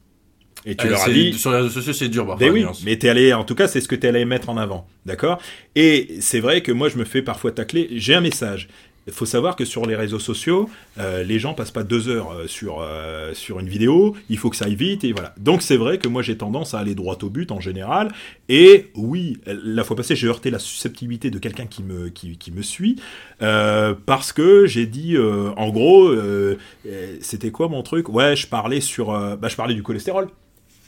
Et 0.66 0.76
tu 0.76 0.88
Euh, 0.88 0.92
leur 0.92 1.04
as 1.04 1.10
dit. 1.10 1.34
Sur 1.34 1.52
les 1.52 1.58
réseaux 1.58 1.70
sociaux, 1.70 1.94
c'est 1.94 2.10
dur. 2.10 2.26
Ben 2.38 2.48
la 2.48 2.52
oui, 2.54 2.66
mais 2.86 2.98
t'es 2.98 3.10
allé, 3.10 3.34
en 3.34 3.44
tout 3.44 3.56
cas, 3.56 3.68
c'est 3.68 3.82
ce 3.82 3.88
que 3.88 3.96
t'es 3.96 4.08
allé 4.08 4.26
mettre 4.26 4.50
en 4.50 4.58
avant, 4.58 4.88
d'accord? 5.06 5.40
Et 5.76 6.16
c'est 6.22 6.40
vrai 6.40 6.62
que 6.62 6.72
moi, 6.72 6.90
je 6.90 6.98
me 6.98 7.04
fais 7.04 7.22
parfois 7.22 7.52
tacler. 7.52 7.90
J'ai 7.92 8.16
un 8.16 8.22
message. 8.22 8.70
Il 9.06 9.12
faut 9.12 9.26
savoir 9.26 9.58
que 9.58 9.66
sur 9.66 9.86
les 9.86 9.98
réseaux 9.98 10.18
sociaux, 10.18 10.70
euh, 10.98 11.24
les 11.24 11.38
gens 11.38 11.54
passent 11.54 11.72
pas 11.72 11.84
deux 11.84 12.08
heures 12.08 12.32
euh, 12.32 12.48
sur 12.48 12.78
euh, 12.80 13.34
sur 13.34 13.60
une 13.60 13.68
vidéo. 13.68 14.16
Il 14.30 14.38
faut 14.38 14.50
que 14.50 14.56
ça 14.56 14.64
aille 14.64 14.76
vite 14.76 15.04
et 15.04 15.12
voilà. 15.12 15.36
Donc 15.38 15.62
c'est 15.62 15.76
vrai 15.76 15.98
que 15.98 16.08
moi 16.08 16.22
j'ai 16.22 16.38
tendance 16.38 16.74
à 16.74 16.80
aller 16.80 16.96
droit 16.96 17.18
au 17.22 17.30
but 17.30 17.52
en 17.52 17.60
général. 17.60 18.14
Et 18.48 18.92
oui, 18.96 19.40
la 19.46 19.84
fois 19.84 19.98
passée, 19.98 20.16
j'ai 20.16 20.28
heurté 20.28 20.50
la 20.52 20.60
susceptibilité 20.60 21.32
de 21.32 21.38
quelqu'un 21.38 21.66
qui 21.66 21.84
me 21.84 22.08
qui, 22.08 22.38
qui 22.38 22.54
me 22.54 22.62
suit 22.62 22.96
euh, 23.42 23.94
parce 24.06 24.32
que 24.32 24.68
j'ai 24.68 24.86
dit, 24.86 25.18
euh, 25.18 25.50
en 25.58 25.68
gros, 25.70 26.10
c'était 27.20 27.52
quoi 27.52 27.68
mon 27.68 27.84
truc? 27.84 28.08
Ouais, 28.08 28.38
je 28.38 28.48
parlais 28.48 28.80
sur, 28.80 29.08
bah, 29.38 29.50
je 29.50 29.58
parlais 29.58 29.74
du 29.76 29.84
cholestérol 29.84 30.30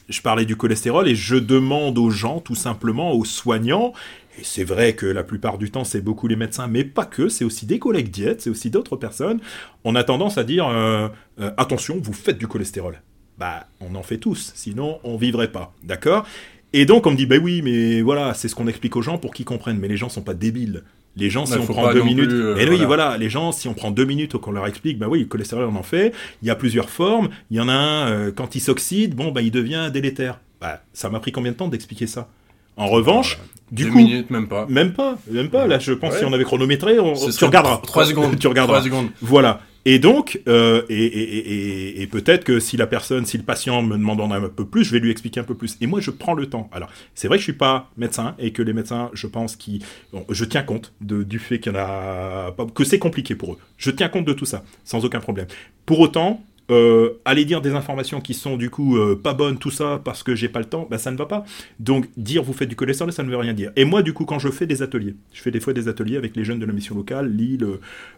je 0.08 0.20
parlais 0.22 0.44
du 0.44 0.56
cholestérol 0.56 1.08
et 1.08 1.14
je 1.14 1.36
demande 1.36 1.98
aux 1.98 2.10
gens, 2.10 2.40
tout 2.40 2.54
simplement, 2.54 3.12
aux 3.12 3.24
soignants, 3.24 3.92
et 4.38 4.44
c'est 4.44 4.64
vrai 4.64 4.94
que 4.94 5.06
la 5.06 5.24
plupart 5.24 5.58
du 5.58 5.70
temps, 5.70 5.84
c'est 5.84 6.00
beaucoup 6.00 6.28
les 6.28 6.36
médecins, 6.36 6.66
mais 6.66 6.84
pas 6.84 7.04
que, 7.06 7.28
c'est 7.28 7.44
aussi 7.44 7.66
des 7.66 7.78
collègues 7.78 8.10
diètes, 8.10 8.42
c'est 8.42 8.50
aussi 8.50 8.70
d'autres 8.70 8.96
personnes, 8.96 9.40
on 9.84 9.94
a 9.94 10.04
tendance 10.04 10.38
à 10.38 10.44
dire, 10.44 10.68
euh, 10.68 11.08
euh, 11.40 11.50
attention, 11.56 11.98
vous 12.02 12.12
faites 12.12 12.38
du 12.38 12.46
cholestérol. 12.46 13.00
Bah, 13.38 13.66
on 13.80 13.94
en 13.94 14.02
fait 14.02 14.18
tous, 14.18 14.52
sinon 14.54 14.98
on 15.04 15.16
vivrait 15.16 15.52
pas, 15.52 15.74
d'accord? 15.82 16.26
Et 16.72 16.84
donc 16.84 17.06
on 17.06 17.10
me 17.10 17.16
dit, 17.16 17.26
bah 17.26 17.36
oui, 17.40 17.62
mais 17.62 18.02
voilà, 18.02 18.34
c'est 18.34 18.48
ce 18.48 18.54
qu'on 18.54 18.66
explique 18.66 18.96
aux 18.96 19.02
gens 19.02 19.18
pour 19.18 19.34
qu'ils 19.34 19.44
comprennent, 19.44 19.78
mais 19.78 19.88
les 19.88 19.96
gens 19.96 20.08
sont 20.08 20.22
pas 20.22 20.34
débiles. 20.34 20.84
Les 21.16 21.30
gens, 21.30 21.46
si 21.46 21.54
on 21.58 21.64
prend 21.66 21.92
deux 21.92 22.02
minutes, 22.02 22.28
plus, 22.28 22.42
euh, 22.44 22.56
et 22.56 22.68
oui, 22.68 22.76
voilà. 22.76 22.86
voilà, 22.86 23.16
les 23.18 23.30
gens, 23.30 23.50
si 23.50 23.68
on 23.68 23.74
prend 23.74 23.90
deux 23.90 24.04
minutes 24.04 24.36
qu'on 24.36 24.52
leur 24.52 24.66
explique, 24.66 24.98
bah 24.98 25.06
oui, 25.08 25.20
le 25.20 25.24
cholestérol, 25.26 25.64
on 25.64 25.76
en 25.76 25.82
fait. 25.82 26.12
Il 26.42 26.48
y 26.48 26.50
a 26.50 26.54
plusieurs 26.54 26.90
formes. 26.90 27.30
Il 27.50 27.56
y 27.56 27.60
en 27.60 27.68
a 27.68 27.72
un, 27.72 28.08
euh, 28.08 28.32
quand 28.34 28.54
il 28.54 28.60
s'oxyde, 28.60 29.14
bon, 29.14 29.32
bah, 29.32 29.40
il 29.40 29.50
devient 29.50 29.90
délétère. 29.92 30.40
Bah, 30.60 30.82
ça 30.92 31.08
m'a 31.08 31.18
pris 31.20 31.32
combien 31.32 31.52
de 31.52 31.56
temps 31.56 31.68
d'expliquer 31.68 32.06
ça? 32.06 32.28
En 32.76 32.86
revanche, 32.88 33.38
du 33.72 33.84
Deux 33.84 33.90
coup, 33.90 33.96
minutes, 33.96 34.28
même 34.30 34.46
pas. 34.48 34.66
même 34.68 34.92
pas, 34.92 35.16
même 35.30 35.48
pas. 35.48 35.66
Là, 35.66 35.78
je 35.78 35.92
pense 35.92 36.12
Ouais. 36.12 36.18
si 36.18 36.24
on 36.26 36.32
avait 36.34 36.44
chronométré, 36.44 36.98
on, 37.00 37.14
tu 37.14 37.44
regarderas. 37.46 37.78
Trois 37.78 38.04
secondes. 38.04 38.38
tu 38.38 38.46
regarderas. 38.46 38.80
Trois 38.80 38.84
secondes. 38.84 39.08
Voilà. 39.22 39.60
Et 39.88 40.00
donc, 40.00 40.42
euh, 40.48 40.82
et, 40.88 42.08
peut-être 42.10 42.42
que 42.42 42.58
si 42.58 42.76
la 42.76 42.88
personne, 42.88 43.24
si 43.24 43.38
le 43.38 43.44
patient 43.44 43.82
me 43.82 43.96
demande 43.96 44.20
un 44.20 44.48
peu 44.48 44.64
plus, 44.64 44.82
je 44.82 44.90
vais 44.90 44.98
lui 44.98 45.12
expliquer 45.12 45.38
un 45.38 45.44
peu 45.44 45.54
plus. 45.54 45.78
Et 45.80 45.86
moi, 45.86 46.00
je 46.00 46.10
prends 46.10 46.34
le 46.34 46.46
temps. 46.46 46.68
Alors, 46.72 46.90
c'est 47.14 47.28
vrai 47.28 47.36
que 47.36 47.42
je 47.42 47.44
suis 47.44 47.52
pas 47.52 47.88
médecin 47.96 48.34
et 48.40 48.50
que 48.50 48.62
les 48.62 48.72
médecins, 48.72 49.10
je 49.12 49.28
pense, 49.28 49.54
qui, 49.54 49.84
bon, 50.12 50.26
je 50.28 50.44
tiens 50.44 50.64
compte 50.64 50.92
de, 51.00 51.22
du 51.22 51.38
fait 51.38 51.60
qu'il 51.60 51.72
y 51.72 51.76
en 51.76 51.78
a 51.78 52.52
que 52.74 52.82
c'est 52.82 52.98
compliqué 52.98 53.36
pour 53.36 53.52
eux. 53.52 53.58
Je 53.78 53.92
tiens 53.92 54.08
compte 54.08 54.24
de 54.24 54.32
tout 54.32 54.44
ça, 54.44 54.64
sans 54.82 55.04
aucun 55.04 55.20
problème. 55.20 55.46
Pour 55.84 56.00
autant, 56.00 56.42
euh, 56.72 57.20
aller 57.24 57.44
dire 57.44 57.60
des 57.60 57.70
informations 57.70 58.20
qui 58.20 58.34
sont 58.34 58.56
du 58.56 58.70
coup 58.70 58.96
euh, 58.96 59.14
pas 59.14 59.34
bonnes, 59.34 59.56
tout 59.56 59.70
ça, 59.70 60.00
parce 60.04 60.24
que 60.24 60.34
j'ai 60.34 60.48
pas 60.48 60.58
le 60.58 60.64
temps, 60.64 60.88
bah, 60.90 60.98
ça 60.98 61.12
ne 61.12 61.16
va 61.16 61.26
pas. 61.26 61.44
Donc, 61.78 62.08
dire 62.16 62.42
vous 62.42 62.54
faites 62.54 62.68
du 62.68 62.74
cholestérol, 62.74 63.12
ça 63.12 63.22
ne 63.22 63.30
veut 63.30 63.36
rien 63.36 63.54
dire. 63.54 63.70
Et 63.76 63.84
moi, 63.84 64.02
du 64.02 64.12
coup, 64.12 64.24
quand 64.24 64.40
je 64.40 64.48
fais 64.48 64.66
des 64.66 64.82
ateliers, 64.82 65.14
je 65.32 65.42
fais 65.42 65.52
des 65.52 65.60
fois 65.60 65.72
des 65.74 65.86
ateliers 65.86 66.16
avec 66.16 66.34
les 66.34 66.42
jeunes 66.42 66.58
de 66.58 66.66
la 66.66 66.72
mission 66.72 66.96
locale, 66.96 67.30
Lille, 67.30 67.64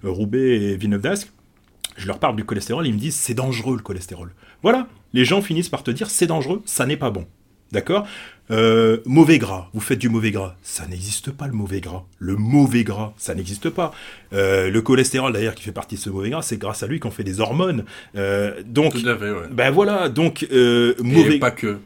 Roubaix 0.03 0.57
et 0.57 0.77
Villeneuve 0.79 1.03
d'Ascq. 1.03 1.29
Je 1.99 2.07
leur 2.07 2.19
parle 2.19 2.37
du 2.37 2.45
cholestérol, 2.45 2.87
ils 2.87 2.95
me 2.95 2.99
disent 2.99 3.17
c'est 3.17 3.35
dangereux 3.35 3.77
le 3.77 3.83
cholestérol. 3.83 4.33
Voilà, 4.63 4.87
les 5.13 5.25
gens 5.25 5.43
finissent 5.43 5.69
par 5.69 5.83
te 5.83 5.91
dire 5.91 6.09
c'est 6.09 6.27
dangereux, 6.27 6.63
ça 6.65 6.87
n'est 6.87 6.97
pas 6.97 7.11
bon. 7.11 7.27
D'accord? 7.71 8.07
Euh, 8.51 8.99
Mauvais 9.05 9.39
gras, 9.39 9.69
vous 9.75 9.81
faites 9.81 9.99
du 9.99 10.09
mauvais 10.09 10.31
gras. 10.31 10.55
Ça 10.63 10.87
n'existe 10.87 11.31
pas 11.31 11.47
le 11.47 11.53
mauvais 11.53 11.83
gras. 11.83 12.05
Le 12.19 12.35
mauvais 12.35 12.83
gras, 12.83 13.13
ça 13.19 13.35
n'existe 13.35 13.69
pas. 13.69 13.93
Euh, 14.33 14.71
le 14.71 14.81
cholestérol 14.81 15.35
d'ailleurs 15.35 15.55
qui 15.55 15.63
fait 15.65 15.73
partie 15.73 15.97
de 15.97 16.01
ce 16.01 16.09
mauvais 16.09 16.31
gras, 16.31 16.41
c'est 16.41 16.57
grâce 16.57 16.83
à 16.83 16.87
lui 16.87 16.99
qu'on 16.99 17.11
fait 17.11 17.25
des 17.25 17.41
hormones. 17.41 17.85
Euh, 18.17 18.63
donc, 18.65 18.95
Tout 18.95 19.07
à 19.07 19.19
fait, 19.19 19.31
ouais. 19.31 19.49
ben 19.51 19.71
voilà, 19.71 20.09
donc 20.09 20.47
euh, 20.51 20.95
Et 20.99 21.03
mauvais 21.03 21.39
pas 21.39 21.51
que. 21.51 21.79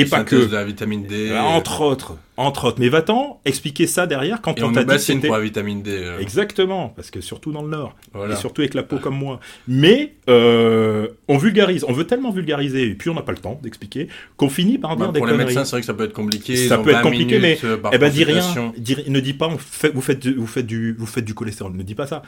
Et 0.00 0.04
pas 0.04 0.24
que. 0.24 0.36
de 0.36 0.52
la 0.54 0.64
vitamine 0.64 1.04
D. 1.06 1.30
Euh, 1.30 1.40
entre 1.40 1.80
autres, 1.80 2.16
entre 2.36 2.66
autres. 2.68 2.76
Mais 2.80 2.88
va-t'en 2.88 3.40
expliquer 3.44 3.86
ça 3.86 4.06
derrière 4.06 4.40
quand 4.42 4.58
Et 4.58 4.62
on 4.62 4.68
on 4.68 4.72
t'a 4.72 4.80
dit 4.80 4.86
bassine 4.86 5.20
pour 5.20 5.34
la 5.34 5.40
vitamine 5.40 5.82
D. 5.82 5.90
euh, 5.92 6.18
Exactement, 6.18 6.90
parce 6.90 7.10
que 7.10 7.20
surtout 7.20 7.50
dans 7.52 7.62
le 7.62 7.68
Nord, 7.68 7.94
Voilà. 8.12 8.34
et 8.34 8.36
surtout 8.36 8.60
avec 8.60 8.74
la 8.74 8.82
peau 8.82 8.98
comme 8.98 9.16
moi. 9.16 9.40
Mais 9.66 10.14
euh, 10.28 11.08
on 11.28 11.38
vulgarise, 11.38 11.84
on 11.88 11.92
veut 11.92 12.06
tellement 12.06 12.30
vulgariser, 12.30 12.82
et 12.88 12.94
puis 12.94 13.10
on 13.10 13.14
n'a 13.14 13.22
pas 13.22 13.32
le 13.32 13.38
temps 13.38 13.58
d'expliquer, 13.62 14.08
qu'on 14.36 14.48
finit 14.48 14.78
par 14.78 14.96
Bah, 14.96 15.04
dire 15.06 15.12
des 15.12 15.18
pour 15.20 15.26
les 15.26 15.32
conneries. 15.32 15.46
médecins, 15.46 15.64
c'est 15.64 15.70
vrai 15.72 15.80
que 15.80 15.86
ça 15.86 15.94
peut 15.94 16.04
être 16.04 16.12
compliqué. 16.12 16.56
Ça 16.68 16.78
peut 16.78 16.90
être 16.90 16.96
20 16.98 17.02
compliqué, 17.02 17.38
minutes, 17.38 17.64
euh, 17.64 17.76
eh 17.92 17.98
ben 17.98 18.10
dis 18.10 18.24
rien, 18.24 18.72
dis- 18.76 18.96
ne 19.08 19.20
dis 19.20 19.32
pas 19.34 19.48
on 19.48 19.58
fait- 19.58 19.92
vous 19.94 20.00
faites 20.02 20.20
du, 20.20 20.34
vous 20.34 20.46
faites 20.46 20.66
du 20.66 20.94
vous 20.98 21.06
faites 21.06 21.24
du 21.24 21.34
cholestérol, 21.34 21.72
ne 21.74 21.82
dis 21.82 21.94
pas 21.94 22.06
ça. 22.06 22.22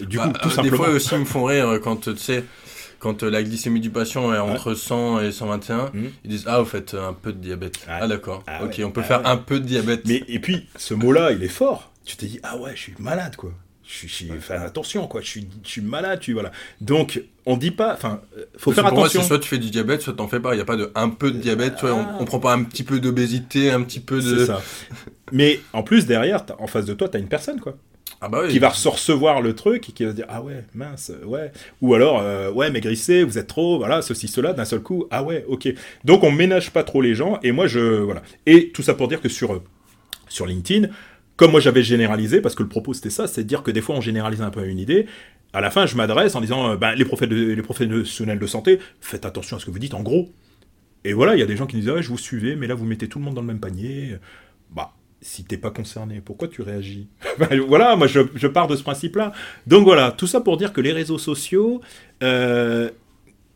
Euh, 0.00 0.04
Du 0.04 0.16
Bah, 0.18 0.24
coup, 0.28 0.32
tout 0.42 0.48
euh, 0.48 0.50
simplement. 0.50 0.70
Des 0.70 0.76
fois 0.84 0.88
aussi, 0.94 1.14
ils 1.14 1.18
me 1.20 1.24
font 1.24 1.44
rire 1.44 1.68
euh, 1.68 1.78
quand, 1.78 1.96
tu 2.02 2.16
sais, 2.16 2.44
quand 3.04 3.22
euh, 3.22 3.30
la 3.30 3.42
glycémie 3.42 3.80
du 3.80 3.90
patient 3.90 4.32
est 4.34 4.38
entre 4.38 4.74
100 4.74 5.20
et 5.20 5.30
121, 5.30 5.90
Mhm. 5.94 6.10
ils 6.24 6.30
disent 6.30 6.44
Ah, 6.48 6.58
vous 6.58 6.64
faites 6.64 6.94
euh, 6.94 7.08
un 7.08 7.12
peu 7.12 7.32
de 7.32 7.38
diabète. 7.38 7.78
Ah. 7.86 7.98
Ah, 8.02 8.08
d'accord. 8.08 8.42
Ah 8.46 8.64
ok, 8.64 8.74
ouais. 8.78 8.84
on 8.84 8.90
peut 8.90 9.02
Ah 9.04 9.08
faire 9.08 9.20
ouais. 9.20 9.26
un 9.28 9.36
peu 9.36 9.60
de 9.60 9.64
diabète. 9.66 10.02
Mais 10.06 10.24
et 10.26 10.38
puis 10.40 10.66
ce 10.76 10.94
mot-là, 10.94 11.30
il 11.32 11.42
est 11.44 11.48
fort. 11.48 11.92
Tu 12.04 12.16
te 12.16 12.24
dis 12.24 12.40
ah 12.42 12.56
ouais, 12.56 12.72
je 12.74 12.80
suis 12.80 12.94
malade 12.98 13.36
quoi. 13.36 13.52
Je 13.86 14.06
suis, 14.06 14.30
enfin, 14.36 14.62
attention 14.62 15.06
quoi, 15.06 15.20
je 15.20 15.26
suis, 15.28 15.46
je 15.62 15.68
suis 15.68 15.80
malade, 15.82 16.18
tu 16.18 16.32
voilà. 16.32 16.50
Donc 16.80 17.22
on 17.44 17.58
dit 17.58 17.70
pas, 17.70 17.92
enfin, 17.92 18.22
euh, 18.38 18.44
faut 18.56 18.70
Parce 18.70 18.76
faire 18.76 18.84
pour 18.88 18.94
moi, 18.98 19.02
attention. 19.04 19.20
c'est 19.20 19.26
soit 19.28 19.38
tu 19.38 19.46
fais 19.48 19.58
du 19.58 19.68
diabète, 19.68 20.00
soit 20.00 20.14
t'en 20.14 20.26
fais 20.26 20.40
pas. 20.40 20.54
Il 20.54 20.56
n'y 20.56 20.62
a 20.62 20.64
pas 20.64 20.76
de 20.76 20.90
un 20.94 21.10
peu 21.10 21.30
de 21.30 21.36
diabète. 21.38 21.74
Ah. 21.82 21.88
on, 21.92 22.22
on 22.22 22.24
prend 22.24 22.40
pas 22.40 22.54
un 22.54 22.64
petit 22.64 22.82
peu 22.82 22.98
d'obésité, 22.98 23.70
un 23.70 23.82
petit 23.82 24.00
peu 24.00 24.22
de. 24.22 24.38
C'est 24.38 24.46
ça. 24.46 24.62
Mais 25.32 25.60
en 25.74 25.82
plus 25.82 26.06
derrière, 26.06 26.44
en 26.58 26.66
face 26.66 26.86
de 26.86 26.94
toi, 26.94 27.08
t'as 27.10 27.18
une 27.18 27.28
personne 27.28 27.60
quoi. 27.60 27.76
Ah 28.20 28.28
bah 28.28 28.40
oui. 28.44 28.48
qui 28.48 28.58
va 28.58 28.70
se 28.70 28.88
recevoir 28.88 29.42
le 29.42 29.54
truc 29.54 29.88
et 29.88 29.92
qui 29.92 30.04
va 30.04 30.10
se 30.10 30.16
dire 30.16 30.24
ah 30.28 30.40
ouais 30.42 30.64
mince 30.74 31.12
ouais. 31.26 31.52
Ou 31.82 31.94
alors 31.94 32.20
euh, 32.22 32.50
ouais 32.50 32.70
maigrissez 32.70 33.22
vous 33.22 33.36
êtes 33.38 33.48
trop 33.48 33.76
voilà 33.78 34.00
ceci 34.02 34.28
cela 34.28 34.52
d'un 34.54 34.64
seul 34.64 34.80
coup 34.80 35.06
ah 35.10 35.22
ouais 35.22 35.44
ok. 35.48 35.68
Donc 36.04 36.24
on 36.24 36.30
ménage 36.30 36.70
pas 36.70 36.84
trop 36.84 37.02
les 37.02 37.14
gens 37.14 37.38
et 37.42 37.52
moi 37.52 37.66
je 37.66 37.80
voilà. 37.80 38.22
Et 38.46 38.70
tout 38.70 38.82
ça 38.82 38.94
pour 38.94 39.08
dire 39.08 39.20
que 39.20 39.28
sur 39.28 39.52
euh, 39.54 39.62
sur 40.28 40.46
LinkedIn 40.46 40.88
comme 41.36 41.50
moi 41.50 41.60
j'avais 41.60 41.82
généralisé 41.82 42.40
parce 42.40 42.54
que 42.54 42.62
le 42.62 42.68
propos 42.68 42.94
c'était 42.94 43.10
ça 43.10 43.26
c'est 43.26 43.42
de 43.42 43.48
dire 43.48 43.62
que 43.62 43.70
des 43.70 43.80
fois 43.82 43.96
on 43.96 44.00
généralise 44.00 44.40
un 44.42 44.50
peu 44.50 44.64
une 44.66 44.78
idée 44.78 45.06
à 45.52 45.60
la 45.60 45.70
fin 45.70 45.84
je 45.84 45.96
m'adresse 45.96 46.34
en 46.34 46.40
disant 46.40 46.70
euh, 46.70 46.76
ben, 46.76 46.94
les, 46.94 47.04
profils 47.04 47.28
de- 47.28 47.52
les 47.52 47.62
professionnels 47.62 48.38
de 48.38 48.46
santé 48.46 48.78
faites 49.00 49.26
attention 49.26 49.56
à 49.56 49.60
ce 49.60 49.66
que 49.66 49.70
vous 49.70 49.78
dites 49.78 49.94
en 49.94 50.02
gros. 50.02 50.30
Et 51.04 51.12
voilà 51.12 51.34
il 51.34 51.40
y 51.40 51.42
a 51.42 51.46
des 51.46 51.56
gens 51.56 51.66
qui 51.66 51.76
disent 51.76 51.90
ah 51.94 52.00
je 52.00 52.08
vous 52.08 52.16
suivais 52.18 52.56
mais 52.56 52.66
là 52.66 52.74
vous 52.74 52.86
mettez 52.86 53.08
tout 53.08 53.18
le 53.18 53.24
monde 53.26 53.34
dans 53.34 53.42
le 53.42 53.46
même 53.48 53.60
panier. 53.60 54.12
bah 54.12 54.18
si 55.24 55.42
t'es 55.42 55.56
pas 55.56 55.70
concerné, 55.70 56.20
pourquoi 56.22 56.48
tu 56.48 56.60
réagis 56.60 57.08
Voilà, 57.66 57.96
moi 57.96 58.06
je, 58.06 58.20
je 58.34 58.46
pars 58.46 58.68
de 58.68 58.76
ce 58.76 58.82
principe-là. 58.82 59.32
Donc 59.66 59.84
voilà, 59.84 60.12
tout 60.12 60.26
ça 60.26 60.42
pour 60.42 60.58
dire 60.58 60.72
que 60.74 60.82
les 60.82 60.92
réseaux 60.92 61.16
sociaux, 61.16 61.80
euh, 62.22 62.90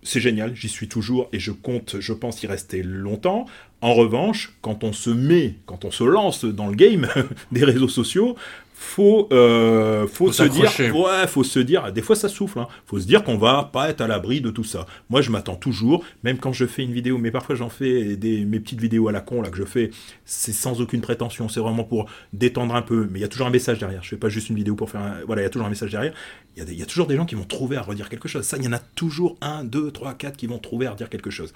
c'est 0.03 0.21
génial, 0.21 0.57
j'y 0.57 0.71
suis 0.71 0.89
toujours 0.89 1.29
et 1.33 1.39
je 1.39 1.53
compte, 1.53 1.97
je 2.01 2.13
pense, 2.15 2.43
y 2.43 2.47
rester 2.47 2.83
longtemps. 2.83 3.45
En 3.83 3.93
revanche, 3.93 4.55
quand 4.63 4.83
on 4.83 4.95
se 4.95 5.11
met, 5.11 5.57
quand 5.67 5.85
on 5.85 5.91
se 5.91 6.05
lance 6.05 6.47
dans 6.47 6.69
le 6.69 6.75
game 6.75 7.07
des 7.53 7.65
réseaux 7.65 7.89
sociaux, 7.89 8.35
faut 8.81 9.29
euh, 9.33 10.07
faut, 10.07 10.27
Faut 10.27 10.33
se 10.33 10.45
dire 10.45 10.71
ouais 10.95 11.27
faut 11.27 11.43
se 11.43 11.59
dire 11.59 11.93
des 11.93 12.01
fois 12.01 12.15
ça 12.15 12.29
souffle 12.29 12.61
hein. 12.61 12.69
faut 12.87 13.01
se 13.01 13.07
dire 13.07 13.25
qu'on 13.25 13.37
va 13.37 13.69
pas 13.73 13.91
être 13.91 14.01
à 14.01 14.07
l'abri 14.07 14.41
de 14.41 14.51
tout 14.51 14.63
ça. 14.63 14.87
Moi 15.11 15.21
je 15.21 15.31
m'attends 15.31 15.57
toujours 15.57 16.05
même 16.23 16.39
quand 16.39 16.53
je 16.53 16.65
fais 16.65 16.85
une 16.85 16.93
vidéo 16.93 17.19
mais 17.19 17.33
parfois 17.33 17.57
j'en 17.57 17.71
fais 17.71 18.17
des 18.17 18.45
mes 18.45 18.61
petites 18.61 18.81
vidéos 18.81 19.09
à 19.09 19.13
la 19.13 19.21
con 19.21 19.43
là 19.43 19.51
que 19.51 19.57
je 19.57 19.65
fais 19.65 19.91
c'est 20.25 20.53
sans 20.53 20.81
aucune 20.81 21.01
prétention 21.01 21.49
c'est 21.49 21.59
vraiment 21.59 21.83
pour 21.83 22.07
détendre 22.33 22.77
un 22.77 22.83
peu. 22.83 23.09
Mais 23.11 23.19
il 23.19 23.23
y 23.23 23.25
a 23.25 23.29
toujours 23.29 23.49
un 23.49 23.51
message 23.51 23.81
derrière. 23.81 24.05
Je 24.05 24.11
fais 24.11 24.17
pas 24.17 24.29
juste 24.29 24.49
une 24.49 24.57
vidéo 24.57 24.77
pour 24.77 24.91
faire 24.91 25.01
un... 25.01 25.25
voilà 25.27 25.43
il 25.43 25.45
y 25.45 25.49
a 25.49 25.51
toujours 25.51 25.67
un 25.67 25.71
message 25.71 25.91
derrière. 25.91 26.15
Il 26.57 26.63
y, 26.63 26.83
a 26.83 26.85
y 26.85 26.87
toujours 26.87 27.09
des 27.09 27.17
gens 27.17 27.27
qui 27.27 27.35
vont 27.35 27.45
trouver 27.45 27.77
à 27.77 27.83
redire 27.83 28.09
quelque 28.09 28.29
chose. 28.29 28.45
Ça 28.45 28.59
il 28.59 28.65
y 28.65 28.69
en 28.69 28.73
a 28.73 28.79
toujours 28.79 29.37
un 29.41 29.65
deux 29.65 29.91
trois 29.91 30.15
quatre 30.15 30.37
qui 30.37 30.47
vont 30.47 30.59
trouver 30.59 30.87
à 30.87 30.93
redire 30.93 31.11
quelque 31.11 31.31
chose. 31.31 31.53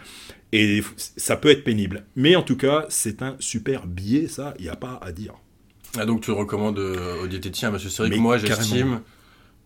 Et 0.50 0.82
ça 0.96 1.36
peut 1.36 1.50
être 1.50 1.62
pénible. 1.62 2.04
Mais 2.16 2.34
en 2.34 2.42
tout 2.42 2.56
cas 2.56 2.86
c'est 2.88 3.22
un 3.22 3.36
super 3.38 3.86
biais 3.86 4.26
ça. 4.26 4.54
Il 4.58 4.64
n'y 4.64 4.70
a 4.70 4.76
pas 4.76 4.98
à 5.00 5.12
dire 5.12 5.34
Ah, 5.98 6.06
donc 6.06 6.22
tu 6.22 6.30
le 6.30 6.36
recommandes 6.36 6.78
euh, 6.78 7.22
aux 7.22 7.26
diététiciens 7.26 7.70
parce 7.70 7.82
que 7.84 7.88
c'est 7.90 8.02
vrai 8.02 8.10
Mais 8.10 8.16
que 8.16 8.20
moi 8.20 8.38
j'estime 8.38 9.02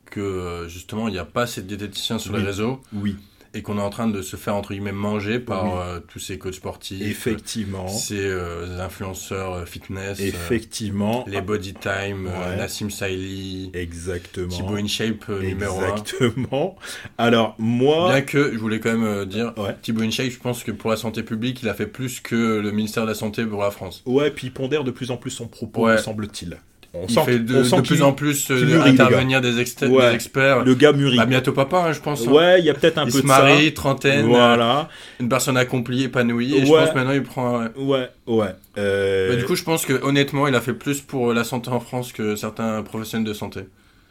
que 0.06 0.20
euh, 0.20 0.68
justement 0.68 1.08
il 1.08 1.12
n'y 1.12 1.18
a 1.18 1.24
pas 1.24 1.42
assez 1.42 1.62
de 1.62 1.66
diététiciens 1.68 2.18
sur 2.18 2.36
les 2.36 2.42
réseaux. 2.42 2.80
oui 2.92 3.16
et 3.56 3.62
qu'on 3.62 3.78
est 3.78 3.82
en 3.82 3.90
train 3.90 4.06
de 4.06 4.20
se 4.22 4.36
faire 4.36 4.54
entre 4.54 4.72
guillemets 4.72 4.92
manger 4.92 5.38
par 5.38 5.64
Oui. 5.64 5.70
euh, 5.82 6.00
tous 6.06 6.18
ces 6.18 6.38
coachs 6.38 6.54
sportifs, 6.54 7.00
effectivement 7.00 7.88
ces 7.88 8.18
euh, 8.20 8.78
influenceurs 8.84 9.54
euh, 9.54 9.64
fitness, 9.64 10.18
euh, 10.20 11.22
les 11.26 11.40
Body 11.40 11.74
Time, 11.74 12.26
euh, 12.28 12.50
Ouais. 12.50 12.56
Nassim 12.56 12.90
Saïli, 12.90 13.70
Exactement. 13.74 14.48
Thibaut 14.48 14.76
InShape 14.76 15.24
euh, 15.30 15.40
numéro 15.42 15.80
1. 15.80 15.88
Exactement. 15.96 16.76
Alors, 17.18 17.54
moi. 17.58 18.08
Bien 18.12 18.22
que, 18.22 18.52
je 18.52 18.58
voulais 18.58 18.80
quand 18.80 18.92
même 18.92 19.04
euh, 19.04 19.24
dire, 19.24 19.52
Ouais. 19.56 19.74
Thibaut 19.80 20.02
InShape, 20.02 20.30
je 20.30 20.38
pense 20.38 20.62
que 20.64 20.70
pour 20.72 20.90
la 20.90 20.96
santé 20.96 21.22
publique, 21.22 21.62
il 21.62 21.68
a 21.68 21.74
fait 21.74 21.86
plus 21.86 22.20
que 22.20 22.58
le 22.60 22.70
ministère 22.72 23.04
de 23.04 23.08
la 23.08 23.14
Santé 23.14 23.44
pour 23.46 23.62
la 23.62 23.70
France. 23.70 24.02
Ouais, 24.06 24.30
puis 24.30 24.48
il 24.48 24.52
pondère 24.52 24.84
de 24.84 24.90
plus 24.90 25.10
en 25.10 25.16
plus 25.16 25.30
son 25.30 25.48
propos, 25.48 25.86
Ouais. 25.86 25.92
me 25.94 25.98
semble-t-il. 25.98 26.58
On 27.02 27.06
Il 27.08 27.14
sent, 27.14 27.20
fait 27.24 27.38
de, 27.38 27.56
on 27.58 27.64
sent 27.64 27.76
de 27.76 27.80
qu'il- 27.82 27.96
plus 27.96 28.02
en 28.02 28.12
plus 28.12 28.50
euh, 28.50 28.64
mûrit, 28.64 28.90
intervenir 28.90 29.40
des, 29.40 29.48
Ouais. 29.54 30.08
des 30.10 30.14
experts. 30.14 30.64
Le 30.64 30.74
gars 30.74 30.92
mûrit. 30.92 31.16
Bah, 31.16 31.26
bientôt 31.26 31.52
papa, 31.52 31.84
hein, 31.88 31.92
je 31.92 32.00
pense. 32.00 32.26
hein. 32.26 32.30
ouais, 32.32 32.58
il 32.60 32.64
y 32.64 32.70
a 32.70 32.74
peut-être 32.74 32.98
un 32.98 33.04
il 33.04 33.12
peu 33.12 33.18
se 33.18 33.22
de 33.22 33.26
marie, 33.26 33.66
ça. 33.66 33.72
trentaine, 33.74 34.26
Voilà. 34.26 34.88
une 35.20 35.28
personne 35.28 35.56
accomplie, 35.56 36.04
épanouie, 36.04 36.54
et 36.56 36.64
je 36.64 36.70
pense 36.72 36.94
maintenant 36.94 37.12
il 37.12 37.22
prend... 37.22 37.60
ouais. 37.60 37.68
Ouais, 37.76 38.08
ouais. 38.26 38.46
Euh, 38.78 39.30
Bah, 39.30 39.36
du 39.36 39.44
coup, 39.44 39.56
je 39.56 39.64
pense 39.64 39.84
que 39.86 39.92
honnêtement, 40.02 40.46
il 40.48 40.54
a 40.54 40.60
fait 40.60 40.72
plus 40.74 41.00
pour 41.00 41.32
la 41.32 41.44
santé 41.44 41.70
en 41.70 41.80
France 41.80 42.12
que 42.12 42.36
certains 42.36 42.82
professionnels 42.82 43.26
de 43.26 43.34
santé. 43.34 43.60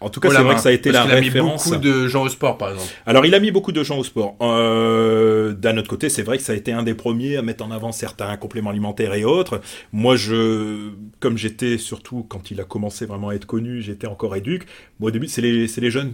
En 0.01 0.09
tout 0.09 0.19
cas, 0.19 0.27
Oh 0.29 0.33
c'est 0.35 0.43
vrai 0.43 0.55
que 0.55 0.61
ça 0.61 0.69
a 0.69 0.71
été 0.73 0.91
la 0.91 1.03
qu'il 1.03 1.11
a 1.11 1.19
mis 1.19 1.27
référence. 1.27 1.67
beaucoup 1.67 1.81
de 1.81 2.07
gens 2.07 2.23
au 2.23 2.29
sport, 2.29 2.57
par 2.57 2.69
exemple. 2.71 2.89
Alors, 3.05 3.25
il 3.25 3.33
a 3.33 3.39
mis 3.39 3.51
beaucoup 3.51 3.71
de 3.71 3.83
gens 3.83 3.97
au 3.97 4.03
sport. 4.03 4.35
Euh, 4.41 5.53
D'un 5.53 5.77
autre 5.77 5.87
côté, 5.89 6.09
c'est 6.09 6.23
vrai 6.23 6.37
que 6.37 6.43
ça 6.43 6.53
a 6.53 6.55
été 6.55 6.71
un 6.73 6.83
des 6.83 6.93
premiers 6.93 7.37
à 7.37 7.41
mettre 7.41 7.63
en 7.63 7.71
avant 7.71 7.91
certains 7.91 8.35
compléments 8.37 8.69
alimentaires 8.71 9.13
et 9.13 9.23
autres. 9.23 9.61
Moi, 9.93 10.15
je, 10.15 10.89
comme 11.19 11.37
j'étais 11.37 11.77
surtout 11.77 12.25
quand 12.27 12.51
il 12.51 12.59
a 12.61 12.63
commencé 12.65 13.05
vraiment 13.05 13.29
à 13.29 13.35
être 13.35 13.45
connu, 13.45 13.81
j'étais 13.81 14.07
encore 14.07 14.35
éduque. 14.35 14.65
Moi, 14.99 15.07
au 15.07 15.11
début, 15.11 15.27
c'est 15.27 15.41
les, 15.41 15.67
c'est 15.67 15.81
les 15.81 15.91
jeunes 15.91 16.13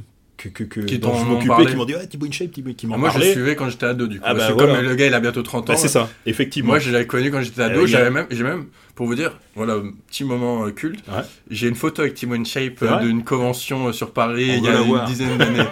que, 0.49 0.49
que, 0.49 0.63
que 0.63 0.79
Qui 0.81 0.99
dont 0.99 1.13
je 1.17 1.25
m'occupais, 1.25 1.65
qui 1.69 1.75
m'ont 1.75 1.85
dit, 1.85 1.93
ouais, 1.95 2.07
Thibaut 2.07 2.25
InShape, 2.25 2.51
Thibaut, 2.51 2.73
qui 2.73 2.87
m'en 2.87 2.97
Moi, 2.97 3.09
je 3.09 3.13
le 3.15 3.19
parlaient. 3.19 3.33
suivais 3.33 3.55
quand 3.55 3.69
j'étais 3.69 3.85
ado, 3.85 4.07
du 4.07 4.17
coup. 4.19 4.25
Ah, 4.27 4.33
parce 4.33 4.47
bah, 4.47 4.53
que 4.53 4.59
voilà. 4.63 4.75
comme 4.79 4.85
le 4.89 4.95
gars, 4.95 5.07
il 5.07 5.13
a 5.13 5.19
bientôt 5.19 5.41
30 5.43 5.69
ans. 5.69 5.73
Bah, 5.73 5.77
c'est 5.79 5.87
ça, 5.87 6.09
effectivement. 6.25 6.69
Moi, 6.69 6.79
je 6.79 6.91
l'avais 6.91 7.05
connu 7.07 7.29
quand 7.31 7.41
j'étais 7.41 7.61
ado. 7.61 7.81
Euh, 7.81 7.83
a- 7.83 7.87
J'avais 7.87 8.09
même, 8.11 8.25
j'ai 8.31 8.43
même, 8.43 8.65
pour 8.95 9.05
vous 9.05 9.15
dire, 9.15 9.37
voilà, 9.55 9.75
petit 10.07 10.23
moment 10.23 10.65
euh, 10.65 10.71
culte. 10.71 10.99
Ouais. 11.07 11.23
J'ai 11.49 11.67
une 11.67 11.75
photo 11.75 12.01
avec 12.01 12.15
Timon 12.15 12.43
Shape 12.43 12.73
C'est 12.79 12.85
euh, 12.85 12.99
d'une 12.99 13.23
convention 13.23 13.87
euh, 13.87 13.91
sur 13.93 14.11
Paris 14.11 14.49
On 14.53 14.57
il 14.57 14.63
y 14.63 14.67
a 14.69 14.81
une 14.81 14.87
voir. 14.87 15.05
dizaine 15.05 15.37
d'années. 15.37 15.63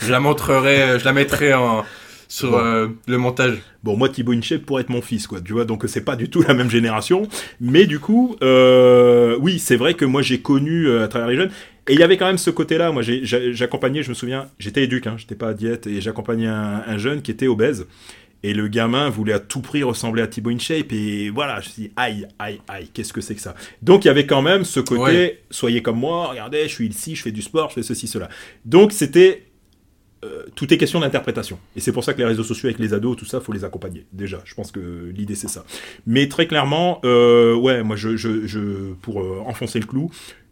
je 0.00 0.10
la 0.10 0.20
montrerai, 0.20 0.82
euh, 0.82 0.98
je 0.98 1.04
la 1.04 1.12
mettrai 1.12 1.52
en, 1.54 1.84
sur 2.28 2.50
Bon. 2.52 2.58
euh, 2.58 2.88
le 3.06 3.18
montage. 3.18 3.58
Bon, 3.84 3.96
moi, 3.96 4.08
Thibaut 4.08 4.32
InShape 4.32 4.62
pourrait 4.62 4.82
être 4.82 4.88
mon 4.88 5.02
fils, 5.02 5.26
quoi. 5.26 5.40
Tu 5.42 5.52
vois, 5.52 5.64
donc 5.66 5.84
c'est 5.86 6.00
pas 6.04 6.16
du 6.16 6.30
tout 6.30 6.42
la 6.48 6.54
même 6.54 6.70
génération. 6.70 7.28
Mais 7.60 7.86
du 7.86 7.98
coup, 8.00 8.36
euh, 8.42 9.36
oui, 9.40 9.58
c'est 9.58 9.76
vrai 9.76 9.94
que 9.94 10.04
moi, 10.06 10.22
j'ai 10.22 10.40
connu 10.40 10.86
euh, 10.88 11.04
à 11.04 11.08
travers 11.08 11.28
les 11.28 11.36
jeunes. 11.36 11.50
Et 11.88 11.92
il 11.94 11.98
y 12.00 12.02
avait 12.02 12.16
quand 12.16 12.26
même 12.26 12.38
ce 12.38 12.50
côté-là. 12.50 12.92
Moi, 12.92 13.02
j'accompagnais, 13.02 14.02
je 14.02 14.08
me 14.08 14.14
souviens, 14.14 14.48
j'étais 14.58 14.84
éduque, 14.84 15.06
hein, 15.06 15.16
j'étais 15.18 15.34
pas 15.34 15.48
à 15.48 15.54
diète, 15.54 15.86
et 15.86 16.00
j'accompagnais 16.00 16.46
un, 16.46 16.82
un 16.86 16.98
jeune 16.98 17.20
qui 17.22 17.30
était 17.30 17.46
obèse. 17.46 17.86
Et 18.42 18.52
le 18.52 18.68
gamin 18.68 19.08
voulait 19.08 19.32
à 19.32 19.38
tout 19.40 19.60
prix 19.62 19.82
ressembler 19.82 20.20
à 20.22 20.26
Thibaut 20.26 20.50
InShape. 20.50 20.92
Et 20.92 21.30
voilà, 21.30 21.60
je 21.60 21.68
me 21.68 21.72
suis 21.72 21.82
dit, 21.84 21.90
aïe, 21.96 22.26
aïe, 22.38 22.60
aïe, 22.68 22.88
qu'est-ce 22.92 23.12
que 23.12 23.22
c'est 23.22 23.34
que 23.34 23.40
ça? 23.40 23.54
Donc, 23.80 24.04
il 24.04 24.08
y 24.08 24.10
avait 24.10 24.26
quand 24.26 24.42
même 24.42 24.64
ce 24.64 24.80
côté, 24.80 25.00
Ouais. 25.00 25.42
soyez 25.50 25.80
comme 25.82 25.98
moi, 25.98 26.28
regardez, 26.28 26.62
je 26.64 26.74
suis 26.74 26.86
ici, 26.86 27.14
je 27.16 27.22
fais 27.22 27.32
du 27.32 27.40
sport, 27.42 27.70
je 27.70 27.74
fais 27.76 27.82
ceci, 27.82 28.06
cela. 28.06 28.28
Donc, 28.66 28.92
c'était 28.92 29.44
euh, 30.26 30.44
tout 30.54 30.72
est 30.72 30.78
question 30.78 31.00
d'interprétation. 31.00 31.58
Et 31.76 31.80
c'est 31.80 31.92
pour 31.92 32.02
ça 32.04 32.12
que 32.14 32.18
les 32.18 32.24
réseaux 32.24 32.44
sociaux 32.44 32.66
avec 32.68 32.78
les 32.78 32.92
ados, 32.94 33.16
tout 33.16 33.26
ça, 33.26 33.40
faut 33.40 33.52
les 33.52 33.64
accompagner. 33.64 34.06
Déjà, 34.12 34.40
je 34.46 34.54
pense 34.54 34.72
que 34.72 35.10
l'idée 35.14 35.34
c'est 35.34 35.48
ça. 35.48 35.64
Mais 36.06 36.28
très 36.28 36.46
clairement, 36.46 37.00
euh, 37.04 37.54
ouais, 37.54 37.82
moi, 37.82 37.96
je, 37.96 38.16
je, 38.16 38.46
je 38.46 38.92
pour 39.02 39.20
euh, 39.22 39.40
enfoncer 39.46 39.80
le 39.80 39.86
clou, 39.86 40.10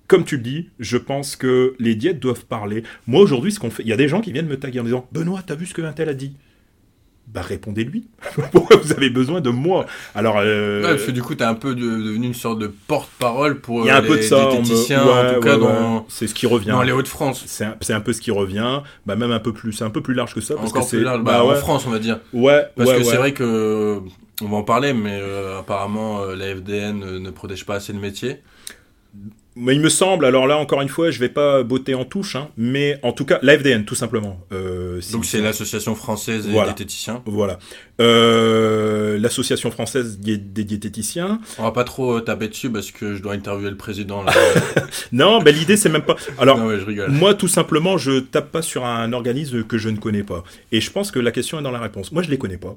comme 0.09 0.25
tu 0.25 0.37
le 0.37 0.43
dis, 0.43 0.69
je 0.79 0.97
pense 0.99 1.37
que 1.37 1.75
les 1.79 1.95
diètes 1.95 2.21
doivent 2.21 2.45
parler. 2.45 2.83
Moi 3.07 3.21
aujourd'hui, 3.21 3.53
ce 3.53 3.59
qu'on 3.61 3.71
fait, 3.71 3.83
il 3.83 3.89
y 3.89 3.93
a 3.93 3.97
des 3.97 4.09
gens 4.09 4.21
qui 4.21 4.33
viennent 4.33 4.47
me 4.49 4.59
taguer 4.59 4.81
en 4.81 4.85
disant, 4.85 5.07
Benoît, 5.13 5.43
t'as 5.47 5.55
vu 5.55 5.67
ce 5.67 5.75
que 5.75 5.83
un 5.83 5.93
tel 5.93 6.09
a 6.09 6.15
dit? 6.15 6.35
Bah 7.29 7.41
répondez-lui. 7.41 8.09
Pourquoi 8.53 8.77
vous 8.77 8.93
avez 8.93 9.09
besoin 9.09 9.41
de 9.41 9.49
moi? 9.49 9.87
Alors, 10.15 10.37
euh, 10.39 10.83
Ouais, 10.83 10.89
parce 10.91 11.05
que 11.05 11.13
du 11.13 11.23
coup, 11.23 11.35
t'es 11.35 11.45
un 11.45 11.55
peu 11.55 11.75
de- 11.75 11.81
devenu 11.81 12.27
une 12.27 12.35
sorte 12.35 12.59
de 12.59 12.67
porte-parole 12.67 13.61
pour 13.61 13.87
euh, 13.87 14.01
les 14.03 14.19
diététiciens, 14.19 15.07
en 15.07 15.35
tout 15.35 15.41
cas 15.41 15.57
dans, 15.57 16.05
c'est 16.11 16.27
ce 16.27 16.35
qui 16.35 16.47
revient. 16.47 16.69
dans 16.71 16.83
les 16.83 16.93
Hauts-de-France. 16.93 17.45
C'est 17.47 17.95
un, 17.95 18.01
peu 18.01 18.13
ce 18.13 18.21
qui 18.21 18.31
revient, 18.33 18.81
bah 19.07 19.17
même 19.17 19.31
un 19.31 19.39
peu 19.39 19.55
plus, 19.55 19.73
c'est 19.73 19.85
un 19.85 19.91
peu 19.91 20.03
plus 20.03 20.15
large 20.15 20.35
que 20.35 20.43
ça. 20.43 20.57
Parce 20.57 20.71
Encore 20.71 20.83
que 20.83 20.91
c'est, 20.91 21.01
large, 21.01 21.23
bah, 21.23 21.39
bah, 21.39 21.45
ouais, 21.47 21.53
en 21.53 21.57
France, 21.57 21.85
on 21.87 21.91
va 21.91 22.01
dire. 22.01 22.19
ouais, 22.35 22.67
Parce 22.77 22.91
ouais, 22.91 22.99
que 22.99 23.05
c'est 23.05 23.17
vrai 23.17 23.33
que, 23.33 23.45
euh, 23.45 24.01
on 24.43 24.49
va 24.49 24.57
en 24.59 24.63
parler, 24.65 24.93
mais 24.93 25.19
euh, 25.23 25.61
apparemment, 25.61 26.23
euh, 26.23 26.35
la 26.37 26.55
FDN 26.55 27.19
ne 27.19 27.31
protège 27.31 27.65
pas 27.65 27.77
assez 27.77 27.93
le 27.95 28.01
métier. 28.01 28.43
Mais 29.55 29.75
il 29.75 29.81
me 29.83 29.91
semble, 29.91 30.25
alors 30.25 30.47
là 30.47 30.57
encore 30.57 30.81
une 30.81 30.89
fois, 30.89 31.11
je 31.11 31.19
vais 31.19 31.29
pas 31.29 31.63
botter 31.63 31.95
en 31.95 32.07
touche, 32.07 32.37
hein, 32.37 32.49
mais 32.57 32.99
en 33.03 33.13
tout 33.13 33.27
cas, 33.27 33.39
l'AFDN 33.43 33.85
tout 33.85 33.95
simplement. 33.95 34.41
Euh, 34.51 34.99
si- 35.03 35.13
Donc 35.13 35.27
c'est 35.27 35.43
l'association 35.43 35.95
française 35.95 36.47
des 36.47 36.53
Voilà. 36.53 36.69
diététiciens. 36.73 37.23
Voilà. 37.27 37.59
Euh, 38.01 39.19
L'association 39.19 39.71
française 39.71 40.19
des 40.19 40.39
diététiciens. 40.39 41.39
On 41.59 41.65
va 41.65 41.73
pas 41.73 41.85
trop 41.85 42.17
euh, 42.17 42.21
taper 42.21 42.49
dessus 42.49 42.71
parce 42.71 42.91
que 42.91 43.15
je 43.15 43.23
dois 43.23 43.35
interviewer 43.35 43.71
le 43.71 43.77
président. 43.77 44.23
Là. 44.23 44.33
Non, 45.13 45.43
ben 45.43 45.55
l'idée 45.55 45.77
c'est 45.77 45.89
même 45.91 46.03
pas. 46.03 46.17
Alors, 46.39 46.59
non, 46.59 46.67
ouais, 46.69 46.79
je 46.81 46.85
rigole. 46.87 47.11
Moi, 47.11 47.35
tout 47.35 47.49
simplement, 47.49 47.99
je 47.99 48.21
tape 48.21 48.51
pas 48.51 48.63
sur 48.63 48.85
un 48.87 49.13
organisme 49.13 49.65
que 49.65 49.77
je 49.79 49.89
ne 49.91 49.97
connais 49.99 50.23
pas. 50.23 50.45
Et 50.73 50.81
je 50.81 50.91
pense 50.91 51.11
que 51.11 51.19
la 51.19 51.31
question 51.31 51.59
est 51.59 51.63
dans 51.63 51.71
la 51.71 51.79
réponse. 51.81 52.11
Moi, 52.13 52.23
je 52.23 52.31
les 52.31 52.39
connais 52.39 52.57
pas. 52.57 52.75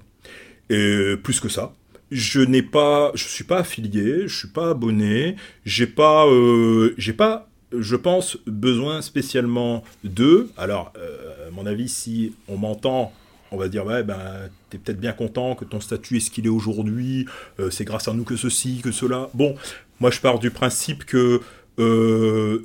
Et 0.69 1.15
plus 1.23 1.39
que 1.39 1.47
ça. 1.49 1.73
Je 2.11 2.41
n'ai 2.41 2.61
pas, 2.61 3.11
je 3.15 3.27
suis 3.27 3.43
pas 3.43 3.59
affilié, 3.59 4.27
je 4.27 4.35
suis 4.35 4.47
pas 4.47 4.69
abonné, 4.71 5.35
j'ai 5.65 5.87
pas, 5.87 6.27
euh, 6.27 6.93
j'ai 6.97 7.13
pas, 7.13 7.49
je 7.77 7.95
pense, 7.95 8.37
besoin 8.45 9.01
spécialement 9.01 9.83
d'eux. 10.03 10.51
Alors, 10.55 10.93
euh, 10.97 11.47
à 11.47 11.51
mon 11.51 11.65
avis, 11.65 11.89
si 11.89 12.33
on 12.47 12.57
m'entend, 12.57 13.11
on 13.51 13.57
va 13.57 13.69
dire, 13.69 13.85
ouais, 13.85 14.03
ben, 14.03 14.49
t'es 14.69 14.77
peut-être 14.77 14.99
bien 14.99 15.13
content 15.13 15.55
que 15.55 15.65
ton 15.65 15.79
statut 15.79 16.17
est 16.17 16.19
ce 16.19 16.29
qu'il 16.29 16.45
est 16.45 16.49
aujourd'hui, 16.49 17.25
euh, 17.59 17.71
c'est 17.71 17.85
grâce 17.85 18.07
à 18.07 18.13
nous 18.13 18.23
que 18.23 18.35
ceci, 18.35 18.81
que 18.83 18.91
cela. 18.91 19.29
Bon, 19.33 19.55
moi, 19.99 20.11
je 20.11 20.21
pars 20.21 20.39
du 20.39 20.51
principe 20.51 21.05
que 21.05 21.41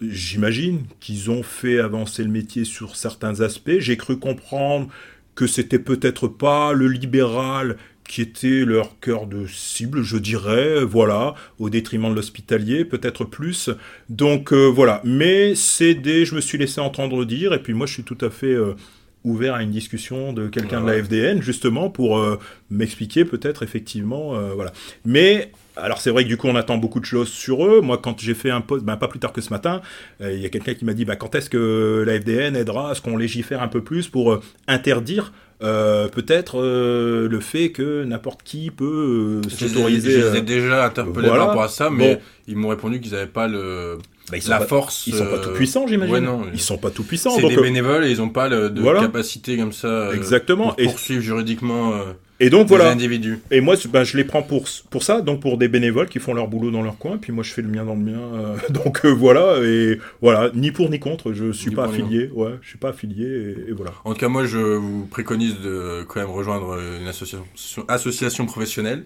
J'imagine 0.03 0.85
qu'ils 1.01 1.33
ont 1.33 1.43
fait 1.43 1.81
avancer 1.81 2.23
le 2.23 2.31
métier 2.31 2.65
sur 2.65 2.95
certains 2.95 3.41
aspects. 3.41 3.81
J'ai 3.81 3.97
cru 3.97 4.21
comprendre 4.21 4.87
que 5.35 5.47
c'était 5.47 5.79
peut-être 5.79 6.29
pas 6.29 6.73
le 6.73 6.87
libéral 6.87 7.77
qui 8.11 8.23
était 8.23 8.65
leur 8.65 8.99
cœur 8.99 9.29
de 9.29 9.47
cible, 9.47 10.03
je 10.03 10.17
dirais, 10.17 10.83
voilà, 10.83 11.37
au 11.61 11.71
détriment 11.71 12.11
de 12.11 12.17
l'hospitalier, 12.17 12.85
peut-être 12.85 13.25
plus. 13.25 13.71
Donc 14.09 14.53
euh, 14.53 14.67
voilà, 14.67 15.01
mais 15.05 15.55
c'est 15.55 15.95
des, 15.95 16.25
je 16.25 16.35
me 16.35 16.41
suis 16.41 16.59
laissé 16.59 16.81
entendre 16.81 17.25
dire, 17.25 17.53
et 17.53 17.63
puis 17.63 17.73
moi 17.73 17.87
je 17.87 17.93
suis 17.93 18.03
tout 18.03 18.19
à 18.21 18.29
fait 18.29 18.53
euh, 18.53 18.75
ouvert 19.23 19.55
à 19.55 19.63
une 19.63 19.71
discussion 19.71 20.33
de 20.33 20.49
quelqu'un 20.49 20.81
de 20.81 20.89
la. 20.89 21.01
FDN, 21.01 21.41
justement, 21.41 21.89
pour 21.89 22.19
euh, 22.19 22.37
m'expliquer 22.69 23.25
peut-être 23.25 23.63
effectivement, 23.63 24.35
voilà. 24.57 24.73
Mais 25.05 25.53
alors 25.77 26.01
c'est 26.01 26.11
vrai 26.11 26.25
que 26.25 26.29
du 26.29 26.37
coup 26.37 26.49
on 26.49 26.57
attend 26.57 26.79
beaucoup 26.79 27.01
de 27.01 27.05
choses 27.05 27.29
sur 27.29 27.65
eux. 27.65 27.81
Moi 27.81 27.99
quand 27.99 28.21
j'ai 28.21 28.35
fait 28.35 28.51
un 28.51 28.61
post, 28.61 28.85
ben, 28.85 28.97
pas 28.97 29.09
plus 29.09 29.19
tard 29.19 29.33
que 29.33 29.41
ce 29.41 29.51
matin, 29.51 29.81
euh, 30.21 30.33
il 30.33 30.41
y 30.41 30.47
a 30.47 30.49
quelqu'un 30.49 30.75
qui 30.75 30.85
m'a 30.85 30.95
dit 30.95 31.05
bah, 31.05 31.17
quand 31.17 31.35
est-ce 31.35 31.51
que 31.51 32.05
la 32.07 32.21
FDN 32.21 32.57
aidera 32.57 32.91
à 32.91 32.95
ce 32.95 33.01
qu'on 33.01 33.17
légifère 33.17 33.63
un 33.63 33.69
peu 33.69 33.83
plus 33.83 34.09
pour 34.09 34.33
euh, 34.33 34.41
interdire 34.67 35.33
euh, 35.63 36.09
peut-être 36.09 36.61
euh, 36.61 37.29
le 37.29 37.41
fait 37.41 37.71
que 37.71 38.05
n'importe 38.05 38.43
qui 38.43 38.71
peut 38.71 39.43
euh, 39.45 39.49
s'autoriser. 39.51 40.11
Je 40.13 40.17
les 40.19 40.23
euh, 40.25 40.35
ai 40.37 40.41
déjà 40.43 40.85
interpellés 40.87 41.29
voilà. 41.29 41.39
par 41.45 41.49
rapport 41.49 41.63
à 41.65 41.69
ça, 41.69 41.91
mais 41.91 42.15
Bon. 42.17 42.21
ils 42.49 42.57
m'ont 42.57 42.69
répondu 42.69 43.01
qu'ils 43.01 43.13
n'avaient 43.13 43.27
pas 43.27 43.47
le, 43.47 43.99
bah, 44.31 44.37
ils 44.39 44.43
sont 44.43 44.51
la 44.51 44.59
pas, 44.59 44.67
force. 44.67 45.07
ils 45.07 45.15
sont 45.15 45.27
pas 45.27 45.33
euh, 45.33 45.43
tout 45.43 45.51
puissants 45.53 45.87
j'imagine. 45.87 46.15
ouais, 46.15 46.21
non. 46.21 46.43
ils 46.53 46.61
sont 46.61 46.79
pas 46.79 46.91
tout 46.91 47.03
puissants. 47.05 47.33
C'est 47.37 47.47
des 47.49 47.59
euh, 47.59 47.63
bénévoles 47.63 48.05
et 48.05 48.11
ils 48.11 48.19
n'ont 48.19 48.31
pas 48.31 48.49
le, 48.49 48.71
de 48.71 48.81
Voilà. 48.81 49.01
capacité 49.01 49.57
comme 49.59 49.73
ça 49.73 49.89
euh, 49.89 50.13
Exactement. 50.15 50.69
pour 50.71 50.81
Et, 50.81 50.85
poursuivre 50.87 51.21
juridiquement 51.23 51.93
euh, 51.93 52.05
et 52.41 52.51
donc 52.51 52.67
des 52.67 52.75
voilà. 52.77 52.91
individus. 52.91 53.39
Et 53.51 53.61
moi, 53.61 53.77
ben, 53.91 54.03
je 54.03 54.17
les 54.17 54.25
prends 54.25 54.43
pour, 54.43 54.65
pour 54.91 55.03
ça, 55.03 55.21
donc 55.21 55.41
pour 55.41 55.59
des 55.59 55.69
bénévoles 55.69 56.09
qui 56.09 56.19
font 56.19 56.35
leur 56.35 56.49
boulot 56.49 56.71
dans 56.71 56.83
leur 56.83 56.99
coin, 56.99 57.19
puis 57.19 57.33
moi 57.33 57.45
je 57.45 57.53
fais 57.53 57.63
le 57.63 57.69
mien 57.69 57.85
dans 57.85 57.95
le 57.95 58.01
mien. 58.01 58.19
euh, 58.35 58.57
donc 58.71 59.05
euh, 59.05 59.11
voilà, 59.11 59.59
et 59.63 59.99
voilà, 60.21 60.51
ni 60.55 60.73
pour 60.73 60.91
ni 60.91 60.99
contre, 60.99 61.33
je 61.33 61.53
suis 61.53 61.71
Ni 61.71 61.77
pas 61.77 61.85
affilié, 61.85 62.31
ouais, 62.35 62.53
je 62.63 62.69
suis 62.69 62.79
pas 62.79 62.89
affilié, 62.89 63.27
et, 63.27 63.71
et 63.71 63.73
voilà. 63.73 63.93
En 64.05 64.13
tout 64.13 64.19
cas, 64.19 64.29
moi, 64.29 64.47
je 64.47 64.59
vous 64.59 65.07
préconise 65.07 65.61
de 65.61 66.05
quand 66.09 66.21
même 66.21 66.31
rejoindre 66.31 66.79
une 67.01 67.07
association, 67.07 67.45
association 67.89 68.47
professionnelle. 68.47 69.05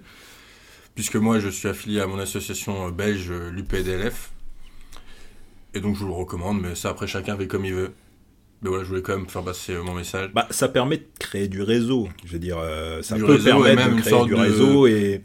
puisque 0.94 1.16
moi 1.16 1.40
je 1.40 1.48
suis 1.48 1.68
affilié 1.68 2.00
à 2.00 2.06
mon 2.06 2.18
association 2.18 2.86
euh, 2.86 2.90
belge 2.90 3.30
euh, 3.30 3.50
l'UPDLF. 3.50 4.30
Et 5.74 5.80
donc 5.80 5.96
je 5.96 6.00
vous 6.00 6.08
le 6.08 6.14
recommande, 6.14 6.60
mais 6.60 6.74
ça 6.76 6.90
après 6.90 7.06
chacun 7.08 7.36
fait 7.36 7.48
comme 7.48 7.64
il 7.64 7.74
veut. 7.74 7.92
Mais 8.64 8.70
voilà, 8.70 8.82
je 8.84 8.88
voulais 8.88 9.02
quand 9.02 9.16
même 9.16 9.28
faire 9.28 9.42
passer 9.42 9.74
euh, 9.74 9.82
mon 9.84 9.94
message. 9.94 10.30
Bah, 10.34 10.48
ça 10.50 10.68
permet 10.68 10.96
de 10.96 11.04
créer 11.20 11.46
du 11.48 11.62
réseau. 11.62 12.08
Je 12.24 12.32
veux 12.32 12.38
dire, 12.38 12.56
euh, 12.58 13.02
ça 13.02 13.14
Du 13.14 13.22
peut 13.22 13.38
permettre 13.38 13.76
même 13.76 13.96
de 13.96 14.00
créer 14.00 14.24
du 14.24 14.30
de- 14.30 14.34
réseau 14.36 14.86
et 14.86 15.20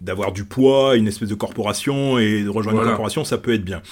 d'avoir 0.00 0.32
du 0.32 0.44
poids, 0.44 0.96
une 0.96 1.06
espèce 1.06 1.28
de 1.28 1.34
corporation 1.36 2.18
et 2.18 2.42
de 2.42 2.48
rejoindre 2.48 2.78
Voilà. 2.78 2.90
une 2.90 2.96
corporation, 2.96 3.24
ça 3.24 3.38
peut 3.38 3.54
être 3.54 3.64
bien. 3.64 3.82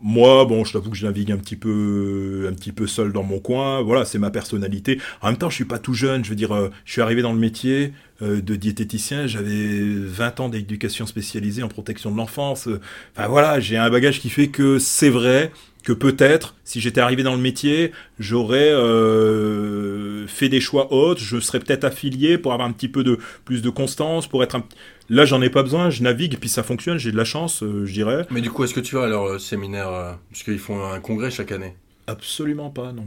Moi, 0.00 0.44
bon, 0.44 0.64
je 0.64 0.72
t'avoue 0.72 0.90
que 0.90 0.96
je 0.96 1.04
navigue 1.06 1.32
un 1.32 1.36
petit 1.38 1.56
peu, 1.56 2.46
un 2.48 2.54
petit 2.54 2.70
peu 2.72 2.86
seul 2.86 3.12
dans 3.12 3.24
mon 3.24 3.40
coin. 3.40 3.82
Voilà, 3.82 4.04
c'est 4.04 4.18
ma 4.20 4.30
personnalité. 4.30 4.98
En 5.22 5.26
même 5.28 5.36
temps, 5.36 5.50
je 5.50 5.56
suis 5.56 5.64
pas 5.64 5.80
tout 5.80 5.92
jeune. 5.92 6.24
Je 6.24 6.30
veux 6.30 6.36
dire, 6.36 6.52
euh, 6.54 6.70
je 6.84 6.92
suis 6.92 7.02
arrivé 7.02 7.20
dans 7.20 7.32
le 7.32 7.38
métier 7.38 7.92
euh, 8.22 8.40
de 8.40 8.54
diététicien. 8.54 9.26
J'avais 9.26 9.80
20 9.82 10.38
ans 10.40 10.48
d'éducation 10.48 11.04
spécialisée 11.04 11.64
en 11.64 11.68
protection 11.68 12.12
de 12.12 12.16
l'enfance. 12.16 12.68
Enfin 13.16 13.26
voilà, 13.28 13.58
j'ai 13.58 13.76
un 13.76 13.90
bagage 13.90 14.20
qui 14.20 14.30
fait 14.30 14.46
que 14.48 14.78
c'est 14.78 15.10
vrai 15.10 15.50
que 15.88 15.94
peut-être, 15.94 16.54
si 16.64 16.82
j'étais 16.82 17.00
arrivé 17.00 17.22
dans 17.22 17.34
le 17.34 17.40
métier, 17.40 17.92
j'aurais 18.18 18.70
euh, 18.70 20.26
fait 20.26 20.50
des 20.50 20.60
choix 20.60 20.92
autres. 20.92 21.22
Je 21.22 21.40
serais 21.40 21.60
peut-être 21.60 21.84
affilié 21.84 22.36
pour 22.36 22.52
avoir 22.52 22.68
un 22.68 22.72
petit 22.72 22.88
peu 22.88 23.02
de 23.02 23.18
plus 23.46 23.62
de 23.62 23.70
constance, 23.70 24.26
pour 24.26 24.42
être 24.42 24.56
un. 24.56 24.64
Là, 25.08 25.24
j'en 25.24 25.40
ai 25.40 25.48
pas 25.48 25.62
besoin. 25.62 25.88
Je 25.88 26.02
navigue 26.02 26.36
puis 26.38 26.50
ça 26.50 26.62
fonctionne. 26.62 26.98
J'ai 26.98 27.10
de 27.10 27.16
la 27.16 27.24
chance, 27.24 27.62
euh, 27.62 27.86
je 27.86 27.92
dirais. 27.94 28.26
Mais 28.30 28.42
du 28.42 28.50
coup, 28.50 28.64
est-ce 28.64 28.74
que 28.74 28.80
tu 28.80 28.96
vas 28.96 29.04
à 29.04 29.08
leur 29.08 29.24
euh, 29.24 29.38
séminaire 29.38 30.18
Parce 30.30 30.42
qu'ils 30.42 30.58
font 30.58 30.84
un 30.84 31.00
congrès 31.00 31.30
chaque 31.30 31.52
année? 31.52 31.74
Absolument 32.06 32.68
pas, 32.68 32.92
non. 32.92 33.04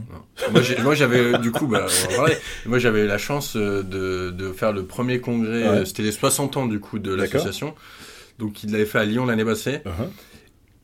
moi, 0.82 0.96
j'avais, 0.96 1.38
du 1.38 1.52
coup, 1.52 1.68
bah. 1.68 1.86
Moi, 2.66 2.80
j'avais 2.80 3.06
la 3.06 3.18
chance 3.18 3.56
de, 3.56 3.82
de 4.30 4.52
faire 4.52 4.72
le 4.72 4.84
premier 4.86 5.20
congrès. 5.20 5.68
Ouais. 5.68 5.84
C'était 5.84 6.02
les 6.02 6.10
60 6.10 6.56
ans, 6.56 6.66
du 6.66 6.80
coup, 6.80 6.98
de 6.98 7.14
l'association. 7.14 7.76
Donc, 8.40 8.64
ils 8.64 8.72
l'avaient 8.72 8.86
fait 8.86 8.98
à 8.98 9.04
Lyon 9.04 9.24
l'année 9.24 9.44
passée. 9.44 9.82
Uh-huh. 9.86 10.08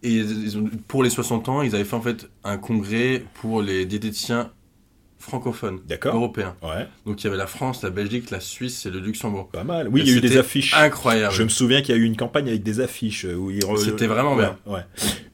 Et 0.03 0.13
ils 0.13 0.45
ils 0.45 0.59
ont- 0.59 0.71
pour 0.87 1.03
les 1.03 1.11
60 1.11 1.49
ans, 1.49 1.63
ils 1.63 1.75
avaient 1.75 1.85
fait 1.85 1.97
en 1.97 2.01
fait 2.03 2.29
un 2.45 2.57
congrès 2.59 3.25
pour 3.35 3.63
les 3.63 3.85
diététiciens 3.85 4.51
francophones, 5.19 5.81
européens. 6.05 6.55
Ouais, 6.63 6.87
Donc 7.05 7.21
il 7.21 7.25
y 7.25 7.27
avait 7.27 7.37
la 7.37 7.49
France, 7.49 7.83
la 7.83 7.91
Belgique, 7.91 8.31
la 8.31 8.39
Suisse 8.39 8.87
et 8.87 8.91
le 8.91 9.01
Luxembourg. 9.01 9.49
pas 9.49 9.65
mal. 9.65 9.89
Oui, 9.89 10.01
Et 10.01 10.05
il 10.05 10.11
y 10.11 10.15
a 10.15 10.19
eu 10.19 10.21
des 10.21 10.37
affiches. 10.37 10.75
Incroyable. 10.75 11.35
Je 11.35 11.43
me 11.43 11.49
souviens 11.49 11.83
qu'il 11.83 11.93
y 11.97 11.99
a 11.99 12.01
eu 12.01 12.05
une 12.05 12.17
campagne 12.17 12.49
avec 12.49 12.63
des 12.63 12.79
affiches 12.81 13.25
euh, 13.25 13.35
où 13.35 13.51
ils 13.51 13.61
C'était 13.79 14.07
vraiment 14.07 14.37
Ouais, 14.37 14.45
bien. 14.45 14.59
Ouais. 14.67 14.83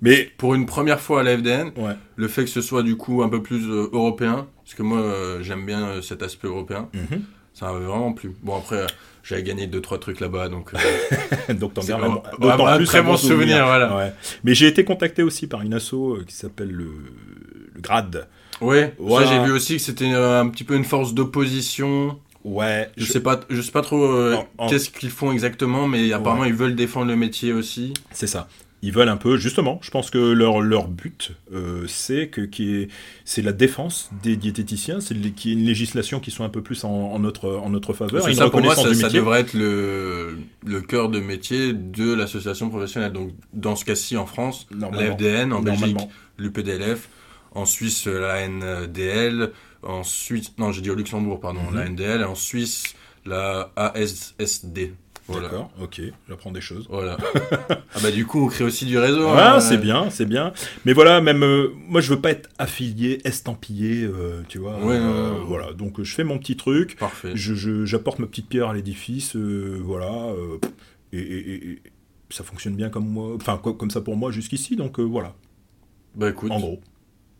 Mais 0.00 0.30
Pour 0.38 0.54
une 0.54 0.64
première 0.64 1.00
fois 1.00 1.20
à 1.20 1.22
la 1.22 1.36
FDN, 1.36 1.72
le 2.16 2.28
fait 2.28 2.44
que 2.44 2.50
ce 2.50 2.62
soit 2.62 2.82
du 2.82 2.96
coup 2.96 3.22
un 3.22 3.28
peu 3.28 3.42
plus 3.42 3.68
euh, 3.68 3.90
européen, 3.92 4.46
parce 4.64 4.74
que 4.74 4.82
moi 4.82 5.00
euh, 5.00 5.42
j'aime 5.42 5.66
bien 5.66 5.84
euh, 5.86 6.00
cet 6.02 6.22
aspect 6.22 6.48
européen, 6.48 6.88
Mhm. 6.94 7.20
ça 7.52 7.70
m'avait 7.70 7.84
vraiment 7.84 8.14
plu. 8.14 8.32
Bon 8.42 8.56
après, 8.56 8.86
j'avais 9.24 9.42
gagné 9.42 9.66
2-3 9.66 9.98
trucs 9.98 10.20
là-bas, 10.20 10.48
donc 10.48 10.70
euh, 10.74 11.54
Donc 11.54 11.74
t'en 11.74 11.82
gardes 11.82 12.02
vraiment- 12.38 12.66
un, 12.68 12.76
plus 12.76 12.86
très 12.86 12.98
un 12.98 13.02
bon 13.04 13.16
souvenir. 13.16 13.64
voilà. 13.66 13.96
Ouais. 13.96 14.12
Mais 14.44 14.54
j'ai 14.54 14.66
été 14.68 14.84
contacté 14.84 15.22
aussi 15.22 15.46
par 15.46 15.62
une 15.62 15.74
asso 15.74 15.94
euh, 15.94 16.24
qui 16.26 16.34
s'appelle 16.36 16.70
le, 16.70 16.84
le 17.74 17.80
GRAD. 17.80 18.28
Ouais, 18.60 18.94
Voilà. 18.98 19.26
ça 19.26 19.32
j'ai 19.32 19.44
vu 19.44 19.50
aussi 19.50 19.76
que 19.76 19.82
c'était 19.82 20.12
euh, 20.12 20.40
un 20.40 20.48
petit 20.48 20.62
peu 20.64 20.76
une 20.76 20.84
force 20.84 21.12
d'opposition. 21.14 22.18
Ouais. 22.44 22.90
Je 22.96 23.04
sais 23.06 23.20
pas, 23.20 23.40
je 23.48 23.60
sais 23.62 23.72
pas 23.72 23.82
trop 23.82 24.04
euh, 24.04 24.36
En- 24.58 24.68
qu'est-ce 24.68 24.90
qu'ils 24.90 25.10
font 25.10 25.32
exactement, 25.32 25.88
mais 25.88 26.12
apparemment 26.12 26.44
ils 26.44 26.52
veulent 26.54 26.76
défendre 26.76 27.06
le 27.06 27.16
métier 27.16 27.52
aussi. 27.52 27.94
C'est 28.12 28.26
ça. 28.26 28.48
Ils 28.84 28.92
veulent 28.92 29.08
un 29.08 29.16
peu, 29.16 29.38
justement, 29.38 29.78
je 29.82 29.90
pense 29.90 30.10
que 30.10 30.18
leur, 30.18 30.60
leur 30.60 30.88
but, 30.88 31.32
euh, 31.54 31.86
c'est 31.86 32.28
que 32.28 32.46
c'est 33.24 33.40
la 33.40 33.52
défense 33.52 34.10
des 34.22 34.36
diététiciens, 34.36 35.00
c'est 35.00 35.14
qu'il 35.34 35.50
y 35.52 35.54
ait 35.54 35.58
une 35.58 35.64
législation 35.64 36.20
qui 36.20 36.30
soit 36.30 36.44
un 36.44 36.50
peu 36.50 36.60
plus 36.62 36.84
en, 36.84 36.90
en 36.90 37.18
notre, 37.18 37.48
en 37.48 37.70
notre 37.70 37.94
faveur, 37.94 38.28
une 38.28 38.34
ça 38.34 38.50
pour 38.50 38.60
moi 38.60 38.74
ça, 38.76 38.90
devrait 39.08 39.40
être 39.40 39.54
le, 39.54 40.36
le 40.66 40.80
cœur 40.82 41.08
de 41.08 41.18
métier 41.18 41.72
de 41.72 42.12
l'association 42.12 42.68
professionnelle. 42.68 43.12
Donc 43.12 43.30
dans 43.54 43.74
ce 43.74 43.86
cas-ci 43.86 44.18
en 44.18 44.26
France, 44.26 44.66
la 44.70 44.76
Normalement. 44.76 45.16
FDN, 45.16 45.52
en 45.54 45.60
Belgique 45.62 45.96
l'UPDLF, 46.36 47.08
en 47.52 47.64
Suisse 47.64 48.06
la 48.06 48.46
NDL, 48.46 49.50
en 49.82 50.02
Suisse, 50.02 50.52
non 50.58 50.72
j'ai 50.72 50.82
dit 50.82 50.90
au 50.90 50.94
Luxembourg 50.94 51.40
pardon, 51.40 51.60
Mhm. 51.70 51.74
la 51.76 51.88
NDL, 51.88 52.20
et 52.20 52.24
en 52.24 52.34
Suisse 52.34 52.82
la 53.24 53.72
ASSD. 53.76 54.92
Voilà. 55.26 55.48
D'accord, 55.48 55.70
ok, 55.80 56.02
j'apprends 56.28 56.52
des 56.52 56.60
choses. 56.60 56.86
Voilà. 56.90 57.16
ah 57.70 57.98
bah 58.02 58.10
du 58.10 58.26
coup 58.26 58.44
on 58.44 58.48
crée 58.48 58.64
aussi 58.64 58.84
du 58.84 58.98
réseau. 58.98 59.26
Ah, 59.28 59.56
hein. 59.56 59.60
c'est 59.60 59.78
bien, 59.78 60.10
c'est 60.10 60.26
bien. 60.26 60.52
Mais 60.84 60.92
voilà, 60.92 61.20
même 61.22 61.42
euh, 61.42 61.68
moi, 61.88 62.00
je 62.02 62.10
veux 62.10 62.20
pas 62.20 62.30
être 62.30 62.50
affilié, 62.58 63.20
estampillé, 63.24 64.02
euh, 64.04 64.42
tu 64.48 64.58
vois. 64.58 64.78
Ouais, 64.84 64.96
euh, 64.96 65.30
non. 65.38 65.44
Voilà, 65.46 65.72
donc 65.72 66.02
je 66.02 66.14
fais 66.14 66.24
mon 66.24 66.38
petit 66.38 66.56
truc, 66.56 66.96
Parfait. 66.98 67.32
je, 67.34 67.54
je- 67.54 67.86
j'apporte 67.86 68.18
ma 68.18 68.26
petite 68.26 68.48
pierre 68.50 68.68
à 68.68 68.74
l'édifice, 68.74 69.34
voilà, 69.36 70.26
et, 71.12 71.18
et- 71.18 71.54
et- 71.54 71.70
et 71.72 71.82
ça 72.30 72.44
fonctionne 72.44 72.74
bien 72.74 72.90
comme 72.90 73.08
moi, 73.08 73.34
enfin 73.36 73.56
co- 73.62 73.74
comme 73.74 73.90
ça 73.90 74.00
pour 74.02 74.16
moi 74.16 74.30
jusqu'ici, 74.30 74.76
donc 74.76 75.00
voilà, 75.00 75.34
Bah 76.16 76.28
écoute, 76.30 76.50
en 76.50 76.60
gros, 76.60 76.80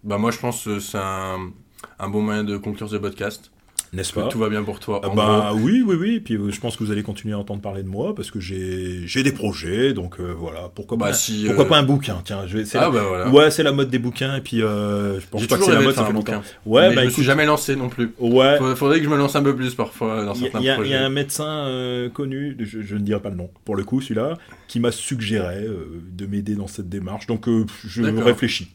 bah 0.05 0.16
moi 0.18 0.30
je 0.30 0.39
pense 0.39 0.64
que 0.64 0.78
c'est 0.80 0.99
un, 0.99 1.51
un 1.99 2.09
bon 2.09 2.22
moyen 2.22 2.45
de 2.45 2.57
conclure 2.57 2.89
ce 2.89 2.97
podcast. 2.97 3.51
N'est-ce 3.95 4.13
pas 4.13 4.29
tout 4.29 4.39
va 4.39 4.49
bien 4.49 4.63
pour 4.63 4.81
toi. 4.81 5.01
Ah 5.03 5.09
en 5.09 5.15
bah 5.15 5.49
gros? 5.53 5.61
oui, 5.61 5.83
oui, 5.87 5.97
oui. 5.99 6.21
Puis 6.21 6.35
euh, 6.35 6.51
je 6.51 6.61
pense 6.61 6.77
que 6.77 6.85
vous 6.85 6.91
allez 6.91 7.03
continuer 7.03 7.35
à 7.35 7.39
entendre 7.39 7.61
parler 7.61 7.83
de 7.83 7.89
moi 7.89 8.15
parce 8.15 8.31
que 8.31 8.41
j'ai 8.41 9.23
des 9.23 9.33
projets, 9.33 9.93
donc 9.93 10.21
euh, 10.21 10.35
voilà. 10.37 10.71
Pourquoi 10.75 10.97
Bah, 10.97 11.07
pas 11.07 11.13
si, 11.13 11.45
Pourquoi 11.47 11.65
euh, 11.65 11.69
pas 11.69 11.79
un 11.79 11.83
bouquin? 11.83 12.21
Tiens, 12.25 12.47
je 12.47 12.59
vais. 12.59 12.65
c'est 12.65 12.79
Ah 12.79 12.83
la- 12.83 12.91
bah 12.91 13.05
voilà. 13.09 13.29
Ouais, 13.31 13.51
c'est 13.51 13.63
la 13.63 13.73
mode 13.73 13.91
des 13.91 13.99
bouquins 13.99 14.37
et 14.37 14.41
puis 14.41 14.63
euh, 14.63 15.21
je 15.21 15.27
pense 15.27 15.47
pas 15.47 15.57
que 15.59 15.65
c'est 15.65 15.73
la 15.73 15.81
mode. 15.81 15.95
Ça 15.95 16.05
fait 16.05 16.13
longtemps. 16.13 16.43
Ouais, 16.67 16.89
mais 16.91 16.95
bah 16.97 17.01
je 17.03 17.07
me 17.07 17.11
suis 17.11 17.23
écoute. 17.23 17.25
jamais 17.27 17.47
lancé 17.47 17.77
non 17.77 17.89
plus. 17.89 18.11
Ouais. 18.19 18.57
Faudrait, 18.59 18.77
faudrait 18.77 18.99
que 18.99 19.05
je 19.05 19.11
me 19.11 19.17
lance 19.17 19.37
un 19.37 19.43
peu 19.43 19.55
plus 19.55 19.75
parfois 19.75 20.25
dans 20.25 20.35
certains 20.35 20.61
y 20.61 20.69
a- 20.69 20.75
projets. 20.75 20.91
il 20.91 20.93
y 20.93 20.97
a 20.97 21.05
un 21.05 21.11
médecin 21.11 22.09
connu, 22.13 22.57
je, 22.61 22.81
je 22.83 22.95
ne 22.97 23.01
dirai 23.01 23.21
pas 23.21 23.31
le 23.31 23.37
nom 23.37 23.51
pour 23.65 23.77
le 23.77 23.85
coup, 23.85 24.01
celui-là, 24.01 24.37
qui 24.69 24.81
m'a 24.81 24.91
suggéré 24.93 25.67
de 26.13 26.27
m'aider 26.27 26.55
dans 26.55 26.67
cette 26.67 26.89
démarche. 26.89 27.27
Donc 27.27 27.47
je 27.87 28.03
réfléchis. 28.03 28.69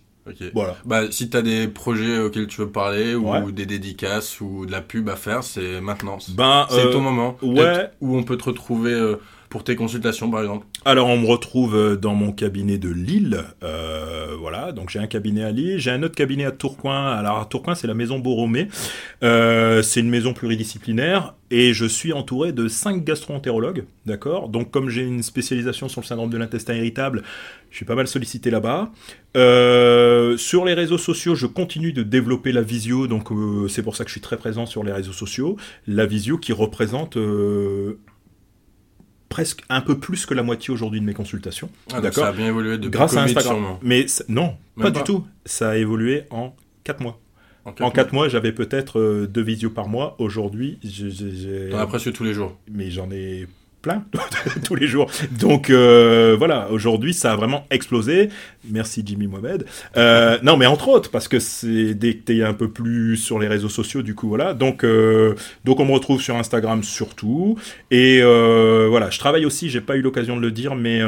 Voilà. 0.54 0.76
Bah, 0.86 1.04
si 1.12 1.30
t'as 1.30 1.42
des 1.42 1.68
projets 1.68 2.20
auxquels 2.20 2.48
tu 2.48 2.62
veux 2.62 2.70
parler 2.70 3.16
ou 3.16 3.30
Ouais. 3.32 3.52
des 3.52 3.66
dédicaces 3.66 4.42
ou 4.42 4.66
de 4.66 4.72
la 4.72 4.82
pub 4.82 5.10
à 5.10 5.16
faire, 5.16 5.44
c'est 5.44 5.82
maintenant. 5.82 6.18
Ben, 6.30 6.66
c'est 6.70 6.86
euh, 6.86 6.92
ton 6.92 7.02
moment. 7.02 7.38
ouais. 7.42 7.90
Où 8.02 8.16
on 8.18 8.24
peut 8.24 8.38
te 8.38 8.44
retrouver 8.46 8.94
euh, 8.94 9.16
pour 9.50 9.64
tes 9.64 9.76
consultations, 9.76 10.30
par 10.30 10.42
exemple. 10.42 10.66
Alors 10.86 11.08
on 11.08 11.18
me 11.18 11.26
retrouve 11.26 11.76
euh, 11.76 11.96
dans 11.96 12.14
mon 12.14 12.32
cabinet 12.32 12.78
de 12.78 12.90
Lille, 12.90 13.44
euh, 13.64 14.36
voilà, 14.40 14.72
donc 14.72 14.92
j'ai 14.92 15.00
un 15.00 15.08
cabinet 15.08 15.44
à 15.44 15.52
Lille, 15.52 15.80
j'ai 15.80 15.90
un 15.92 16.04
autre 16.04 16.16
cabinet 16.16 16.46
à 16.46 16.52
Tourcoing, 16.52 17.08
alors 17.08 17.40
à 17.40 17.46
Tourcoing 17.46 17.76
c'est 17.76 17.88
la 17.88 17.96
maison 17.96 18.20
Borromée, 18.20 18.68
Euh, 19.24 19.82
c'est 19.82 20.00
une 20.00 20.10
maison 20.10 20.34
pluridisciplinaire, 20.34 21.34
et 21.52 21.74
je 21.74 21.86
suis 21.86 22.14
entouré 22.14 22.54
de 22.54 22.68
cinq 22.68 23.04
gastro-entérologues, 23.04 23.86
d'accord? 24.06 24.50
Donc 24.50 24.72
comme 24.72 24.90
j'ai 24.90 25.02
une 25.02 25.24
spécialisation 25.24 25.90
sur 25.90 26.02
le 26.02 26.06
syndrome 26.06 26.30
de 26.30 26.38
l'intestin 26.38 26.76
irritable, 26.76 27.24
je 27.72 27.76
suis 27.76 27.86
pas 27.86 27.96
mal 27.96 28.08
sollicité 28.08 28.52
là-bas. 28.52 28.92
Sur 30.38 30.64
les 30.66 30.76
réseaux 30.76 30.98
sociaux, 30.98 31.36
je 31.36 31.48
continue 31.48 31.92
de 31.92 32.04
développer 32.04 32.52
la 32.52 32.62
visio, 32.62 33.08
donc 33.08 33.30
c'est 33.68 33.84
pour 33.84 33.96
ça 33.96 34.04
que 34.04 34.10
je 34.10 34.14
suis 34.14 34.22
très 34.22 34.38
présent 34.38 34.66
sur 34.66 34.84
les 34.84 34.94
réseaux 34.94 35.14
sociaux, 35.14 35.58
la 35.88 36.06
visio 36.06 36.38
qui 36.38 36.54
représente... 36.54 37.18
presque 39.30 39.62
un 39.70 39.82
peu 39.82 40.00
plus 40.00 40.26
que 40.26 40.34
la 40.34 40.44
moitié 40.44 40.74
aujourd'hui 40.74 41.00
de 41.00 41.06
mes 41.06 41.14
consultations. 41.14 41.70
Ah, 41.94 42.02
D'accord. 42.02 42.24
Ça 42.24 42.30
a 42.30 42.34
bien 42.34 42.48
évolué 42.48 42.78
depuis 42.78 42.90
Grâce 42.90 43.16
à 43.16 43.24
Instagram. 43.24 43.56
sûrement. 43.56 43.80
Mais 43.84 44.06
non, 44.28 44.56
Même 44.76 44.88
pas, 44.88 44.92
pas. 44.92 45.00
du 45.00 45.04
tout. 45.04 45.26
Ça 45.46 45.70
a 45.70 45.76
évolué 45.78 46.24
en 46.32 46.56
4 46.84 47.02
mois. 47.02 47.20
En 47.66 47.74
En 47.86 47.92
4 47.92 48.14
mois, 48.14 48.28
j'avais 48.30 48.52
peut-être 48.52 49.00
euh, 49.00 49.28
deux 49.28 49.44
visios 49.44 49.70
par 49.70 49.88
mois. 49.88 50.16
Aujourd'hui, 50.18 50.80
j'ai- 50.84 51.70
T'en 51.70 51.78
as 51.80 51.88
presque 51.88 52.12
tous 52.14 52.24
les 52.24 52.34
jours. 52.34 52.58
mais 52.72 52.90
j'en 52.90 53.12
ai 53.12 53.48
plein 53.82 54.04
tous 54.64 54.76
les 54.76 54.88
jours. 54.88 55.10
Donc 55.32 55.70
euh, 55.70 56.36
voilà, 56.38 56.70
aujourd'hui 56.72 57.14
ça 57.14 57.34
a 57.34 57.36
vraiment 57.36 57.66
explosé. 57.70 58.30
Merci 58.70 59.04
Jimmy 59.06 59.28
Mohamed. 59.28 59.66
Euh, 59.98 60.38
non 60.44 60.58
mais 60.58 60.66
entre 60.66 60.90
autres 60.90 61.12
parce 61.12 61.28
que 61.28 61.40
c'est 61.40 61.94
dès 61.94 62.16
que 62.16 62.24
t'es 62.24 62.44
un 62.44 62.54
peu 62.54 62.70
plus 62.70 63.18
sur 63.18 63.40
les 63.40 63.48
réseaux 63.48 63.70
sociaux 63.70 64.02
du 64.02 64.16
coup 64.16 64.28
voilà. 64.28 64.54
Donc 64.54 64.84
euh, 64.84 65.36
donc 65.66 65.80
on 65.80 65.86
me 65.86 65.92
retrouve 65.92 66.22
sur 66.22 66.36
Instagram 66.36 66.84
surtout 66.84 67.58
et 67.92 68.22
voilà 68.22 69.10
je 69.10 69.20
travaille 69.20 69.46
aussi. 69.46 69.70
J'ai 69.70 69.82
pas 69.82 69.96
eu 69.96 70.02
l'occasion 70.02 70.36
de 70.36 70.42
le 70.42 70.52
dire 70.52 70.76
mais 70.76 71.02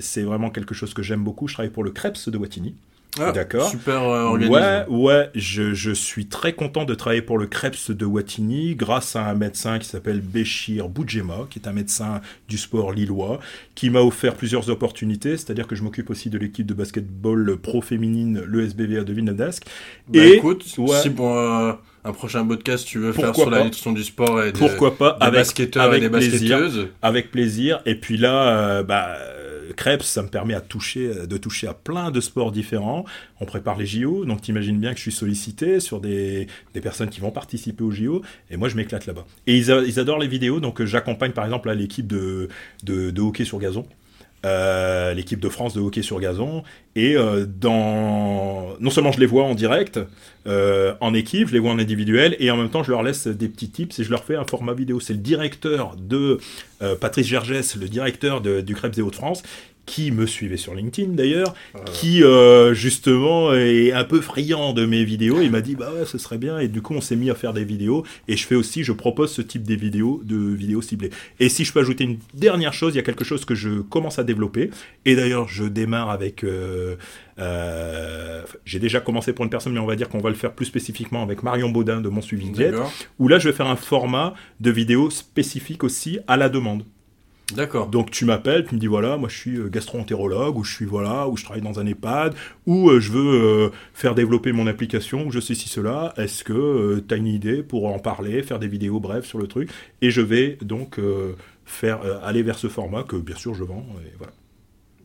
c'est 0.00 0.22
vraiment 0.22 0.50
quelque 0.50 0.74
chose 0.74 0.94
que 0.94 1.02
j'aime 1.02 1.24
beaucoup. 1.24 1.48
Je 1.48 1.54
travaille 1.54 1.72
pour 1.72 1.84
le 1.84 1.90
Krebs 1.90 2.28
de 2.28 2.38
Wattignies. 2.38 2.74
Ah, 3.20 3.32
D'accord. 3.32 3.68
Super 3.70 4.02
euh, 4.02 4.22
organisé. 4.24 4.52
Ouais, 4.52 4.84
ouais, 4.88 5.30
je, 5.34 5.74
je 5.74 5.90
suis 5.90 6.26
très 6.26 6.52
content 6.52 6.84
de 6.84 6.94
travailler 6.94 7.22
pour 7.22 7.38
le 7.38 7.46
Krebs 7.46 7.90
de 7.90 8.04
Wattignies 8.04 8.74
grâce 8.74 9.16
à 9.16 9.26
un 9.28 9.34
médecin 9.34 9.78
qui 9.78 9.88
s'appelle 9.88 10.20
Béchir 10.20 10.88
Boudjema, 10.88 11.46
qui 11.50 11.58
est 11.58 11.68
un 11.68 11.72
médecin 11.72 12.20
du 12.48 12.58
sport 12.58 12.92
lillois, 12.92 13.40
qui 13.74 13.90
m'a 13.90 14.00
offert 14.00 14.34
plusieurs 14.34 14.68
opportunités, 14.70 15.36
c'est-à-dire 15.36 15.66
que 15.66 15.74
je 15.76 15.82
m'occupe 15.82 16.10
aussi 16.10 16.30
de 16.30 16.38
l'équipe 16.38 16.66
de 16.66 16.74
basketball 16.74 17.56
pro 17.56 17.80
féminine, 17.80 18.42
le 18.46 18.62
SBVA 18.64 19.04
de 19.04 19.12
Villeneuve-d'Ascq. 19.12 19.64
Bah, 20.08 20.18
Et- 20.24 20.34
écoute, 20.34 20.64
ouais. 20.78 21.00
si 21.02 21.10
pour 21.10 21.36
euh, 21.36 21.72
un 22.04 22.12
prochain 22.12 22.46
podcast 22.46 22.86
tu 22.86 22.98
veux 22.98 23.12
faire 23.12 23.34
sur 23.34 23.50
la 23.50 23.64
nutrition 23.64 23.92
du 23.92 24.04
sport 24.04 24.42
et 24.42 24.52
des, 24.52 24.58
Pourquoi 24.58 24.96
pas 24.96 25.16
des 25.20 25.26
avec, 25.26 25.40
basketteurs 25.40 25.82
avec 25.84 25.98
et 25.98 26.08
des 26.08 26.10
plaisir. 26.10 26.58
basketteuses, 26.58 26.88
avec 27.02 27.30
plaisir. 27.30 27.80
Et 27.86 27.94
puis 27.96 28.16
là, 28.16 28.48
euh, 28.78 28.82
bah, 28.82 29.16
Krebs, 29.76 30.02
ça 30.02 30.22
me 30.22 30.28
permet 30.28 30.54
à 30.54 30.60
toucher, 30.60 31.26
de 31.26 31.36
toucher 31.36 31.66
à 31.66 31.74
plein 31.74 32.10
de 32.10 32.20
sports 32.20 32.52
différents. 32.52 33.04
On 33.40 33.44
prépare 33.44 33.78
les 33.78 33.86
JO, 33.86 34.24
donc 34.24 34.42
t'imagines 34.42 34.78
bien 34.78 34.92
que 34.92 34.96
je 34.96 35.02
suis 35.02 35.12
sollicité 35.12 35.80
sur 35.80 36.00
des, 36.00 36.46
des 36.74 36.80
personnes 36.80 37.08
qui 37.08 37.20
vont 37.20 37.30
participer 37.30 37.84
aux 37.84 37.90
JO, 37.90 38.22
et 38.50 38.56
moi 38.56 38.68
je 38.68 38.76
m'éclate 38.76 39.06
là-bas. 39.06 39.26
Et 39.46 39.56
ils, 39.56 39.70
adorent 40.00 40.18
les 40.18 40.28
vidéos, 40.28 40.60
donc 40.60 40.82
j'accompagne 40.84 41.32
par 41.32 41.44
exemple 41.44 41.70
l'équipe 41.72 42.06
de, 42.06 42.48
de 42.82 43.20
hockey 43.20 43.44
sur 43.44 43.58
gazon. 43.58 43.86
Euh, 44.46 45.14
l'équipe 45.14 45.40
de 45.40 45.48
France 45.48 45.74
de 45.74 45.80
hockey 45.80 46.02
sur 46.02 46.20
gazon. 46.20 46.62
Et 46.94 47.16
euh, 47.16 47.44
dans... 47.44 48.76
non 48.78 48.90
seulement 48.90 49.10
je 49.10 49.18
les 49.18 49.26
vois 49.26 49.42
en 49.42 49.56
direct, 49.56 49.98
euh, 50.46 50.94
en 51.00 51.12
équipe, 51.12 51.48
je 51.48 51.54
les 51.54 51.58
vois 51.58 51.72
en 51.72 51.78
individuel, 51.80 52.36
et 52.38 52.48
en 52.52 52.56
même 52.56 52.70
temps 52.70 52.84
je 52.84 52.92
leur 52.92 53.02
laisse 53.02 53.26
des 53.26 53.48
petits 53.48 53.68
tips 53.68 53.98
et 53.98 54.04
je 54.04 54.10
leur 54.10 54.22
fais 54.22 54.36
un 54.36 54.44
format 54.44 54.74
vidéo. 54.74 55.00
C'est 55.00 55.12
le 55.12 55.18
directeur 55.18 55.96
de 55.96 56.38
Patrice 57.00 57.26
Gergès, 57.26 57.74
le 57.74 57.88
directeur 57.88 58.40
du 58.40 58.74
Crêpes 58.76 58.94
des 58.94 59.02
Hauts-de-France, 59.02 59.42
qui 59.88 60.12
me 60.12 60.26
suivait 60.26 60.58
sur 60.58 60.74
LinkedIn 60.74 61.14
d'ailleurs, 61.14 61.54
qui 61.86 62.22
euh, 62.22 62.74
justement 62.74 63.54
est 63.54 63.90
un 63.92 64.04
peu 64.04 64.20
friand 64.20 64.74
de 64.74 64.84
mes 64.84 65.02
vidéos. 65.02 65.40
Il 65.40 65.50
m'a 65.50 65.62
dit 65.62 65.76
bah 65.76 65.90
ouais, 65.94 66.04
ce 66.04 66.18
serait 66.18 66.36
bien. 66.36 66.58
Et 66.58 66.68
du 66.68 66.82
coup, 66.82 66.94
on 66.94 67.00
s'est 67.00 67.16
mis 67.16 67.30
à 67.30 67.34
faire 67.34 67.54
des 67.54 67.64
vidéos. 67.64 68.04
Et 68.28 68.36
je 68.36 68.46
fais 68.46 68.54
aussi, 68.54 68.84
je 68.84 68.92
propose 68.92 69.32
ce 69.32 69.40
type 69.40 69.62
de 69.62 69.74
vidéos, 69.74 70.20
de 70.24 70.36
vidéos 70.36 70.82
ciblées. 70.82 71.10
Et 71.40 71.48
si 71.48 71.64
je 71.64 71.72
peux 71.72 71.80
ajouter 71.80 72.04
une 72.04 72.18
dernière 72.34 72.74
chose, 72.74 72.94
il 72.94 72.96
y 72.96 73.00
a 73.00 73.02
quelque 73.02 73.24
chose 73.24 73.46
que 73.46 73.54
je 73.54 73.80
commence 73.80 74.18
à 74.18 74.24
développer. 74.24 74.70
Et 75.06 75.16
d'ailleurs, 75.16 75.48
je 75.48 75.64
démarre 75.64 76.10
avec. 76.10 76.44
Euh, 76.44 76.96
euh, 77.38 78.42
j'ai 78.66 78.80
déjà 78.80 79.00
commencé 79.00 79.32
pour 79.32 79.44
une 79.44 79.50
personne, 79.50 79.72
mais 79.72 79.80
on 79.80 79.86
va 79.86 79.96
dire 79.96 80.10
qu'on 80.10 80.18
va 80.18 80.28
le 80.28 80.36
faire 80.36 80.52
plus 80.52 80.66
spécifiquement 80.66 81.22
avec 81.22 81.42
Marion 81.42 81.70
Baudin 81.70 82.02
de 82.02 82.10
Mon 82.10 82.20
Suivi 82.20 82.50
Diète, 82.50 82.74
où 83.18 83.28
là 83.28 83.38
je 83.38 83.48
vais 83.48 83.54
faire 83.54 83.68
un 83.68 83.76
format 83.76 84.34
de 84.60 84.70
vidéo 84.70 85.08
spécifique 85.08 85.82
aussi 85.82 86.18
à 86.26 86.36
la 86.36 86.50
demande. 86.50 86.84
D'accord. 87.54 87.86
Donc 87.86 88.10
tu 88.10 88.26
m'appelles, 88.26 88.66
tu 88.66 88.74
me 88.74 88.80
dis 88.80 88.86
voilà, 88.86 89.16
moi 89.16 89.28
je 89.30 89.36
suis 89.36 89.56
euh, 89.56 89.68
gastro-entérologue, 89.68 90.58
ou 90.58 90.64
je 90.64 90.74
suis 90.74 90.84
voilà, 90.84 91.28
ou 91.28 91.36
je 91.38 91.44
travaille 91.44 91.62
dans 91.62 91.80
un 91.80 91.86
EHPAD, 91.86 92.34
ou 92.66 92.90
euh, 92.90 93.00
je 93.00 93.10
veux 93.10 93.42
euh, 93.42 93.70
faire 93.94 94.14
développer 94.14 94.52
mon 94.52 94.66
application, 94.66 95.26
ou 95.26 95.30
je 95.30 95.40
sais 95.40 95.54
si 95.54 95.68
cela. 95.68 96.12
Est-ce 96.18 96.44
que 96.44 97.02
tu 97.06 97.14
as 97.14 97.16
une 97.16 97.26
idée 97.26 97.62
pour 97.62 97.86
en 97.86 97.98
parler, 97.98 98.42
faire 98.42 98.58
des 98.58 98.68
vidéos 98.68 99.00
brèves 99.00 99.24
sur 99.24 99.38
le 99.38 99.46
truc? 99.46 99.70
Et 100.02 100.10
je 100.10 100.20
vais 100.20 100.58
donc 100.60 101.00
faire 101.64 102.00
aller 102.22 102.42
vers 102.42 102.58
ce 102.58 102.68
format 102.68 103.02
que 103.02 103.16
bien 103.16 103.36
sûr 103.36 103.54
je 103.54 103.64
vends. 103.64 103.86
Et 104.04 104.12
voilà. 104.18 104.32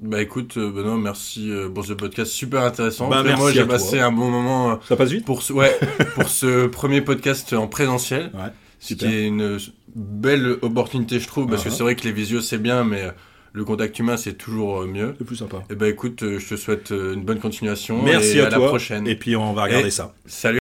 Bah 0.01 0.21
écoute 0.21 0.57
Benoît, 0.57 0.97
merci 0.97 1.49
pour 1.73 1.85
ce 1.85 1.93
podcast 1.93 2.29
super 2.29 2.63
intéressant. 2.63 3.07
Bah, 3.07 3.23
moi 3.23 3.53
j'ai 3.53 3.65
passé 3.65 3.99
un 3.99 4.11
bon 4.11 4.29
moment. 4.29 4.79
Ça 4.87 4.97
passe 4.97 5.11
vite? 5.11 5.23
Pour 5.23 5.41
ce, 5.43 5.53
ouais, 5.53 5.71
pour 6.15 6.27
ce 6.27 6.67
premier 6.67 6.99
podcast 6.99 7.53
en 7.53 7.67
présentiel. 7.67 8.31
Ouais. 8.33 8.51
Ce 8.83 8.93
qui 8.95 9.05
est 9.05 9.27
une 9.27 9.59
belle 9.95 10.57
opportunité, 10.61 11.19
je 11.19 11.27
trouve, 11.27 11.47
parce 11.47 11.63
que 11.63 11.69
ah. 11.69 11.71
c'est 11.71 11.83
vrai 11.83 11.95
que 11.95 12.03
les 12.03 12.11
visios 12.11 12.41
c'est 12.41 12.57
bien, 12.57 12.83
mais 12.83 13.11
le 13.53 13.63
contact 13.63 13.97
humain 13.99 14.17
c'est 14.17 14.33
toujours 14.33 14.81
euh, 14.81 14.87
mieux. 14.87 15.15
C'est 15.17 15.25
plus 15.25 15.37
sympa. 15.37 15.57
Et 15.57 15.73
eh 15.73 15.75
ben 15.75 15.89
écoute, 15.89 16.23
euh, 16.23 16.39
je 16.39 16.49
te 16.49 16.55
souhaite 16.55 16.91
euh, 16.91 17.13
une 17.13 17.23
bonne 17.23 17.39
continuation. 17.39 18.01
Merci 18.03 18.39
et 18.39 18.41
à, 18.41 18.49
la 18.49 18.59
prochaine. 18.59 19.07
Et 19.07 19.15
puis 19.15 19.35
on 19.35 19.53
va 19.53 19.63
regarder 19.63 19.91
ça. 19.91 20.13
Salut. 20.25 20.59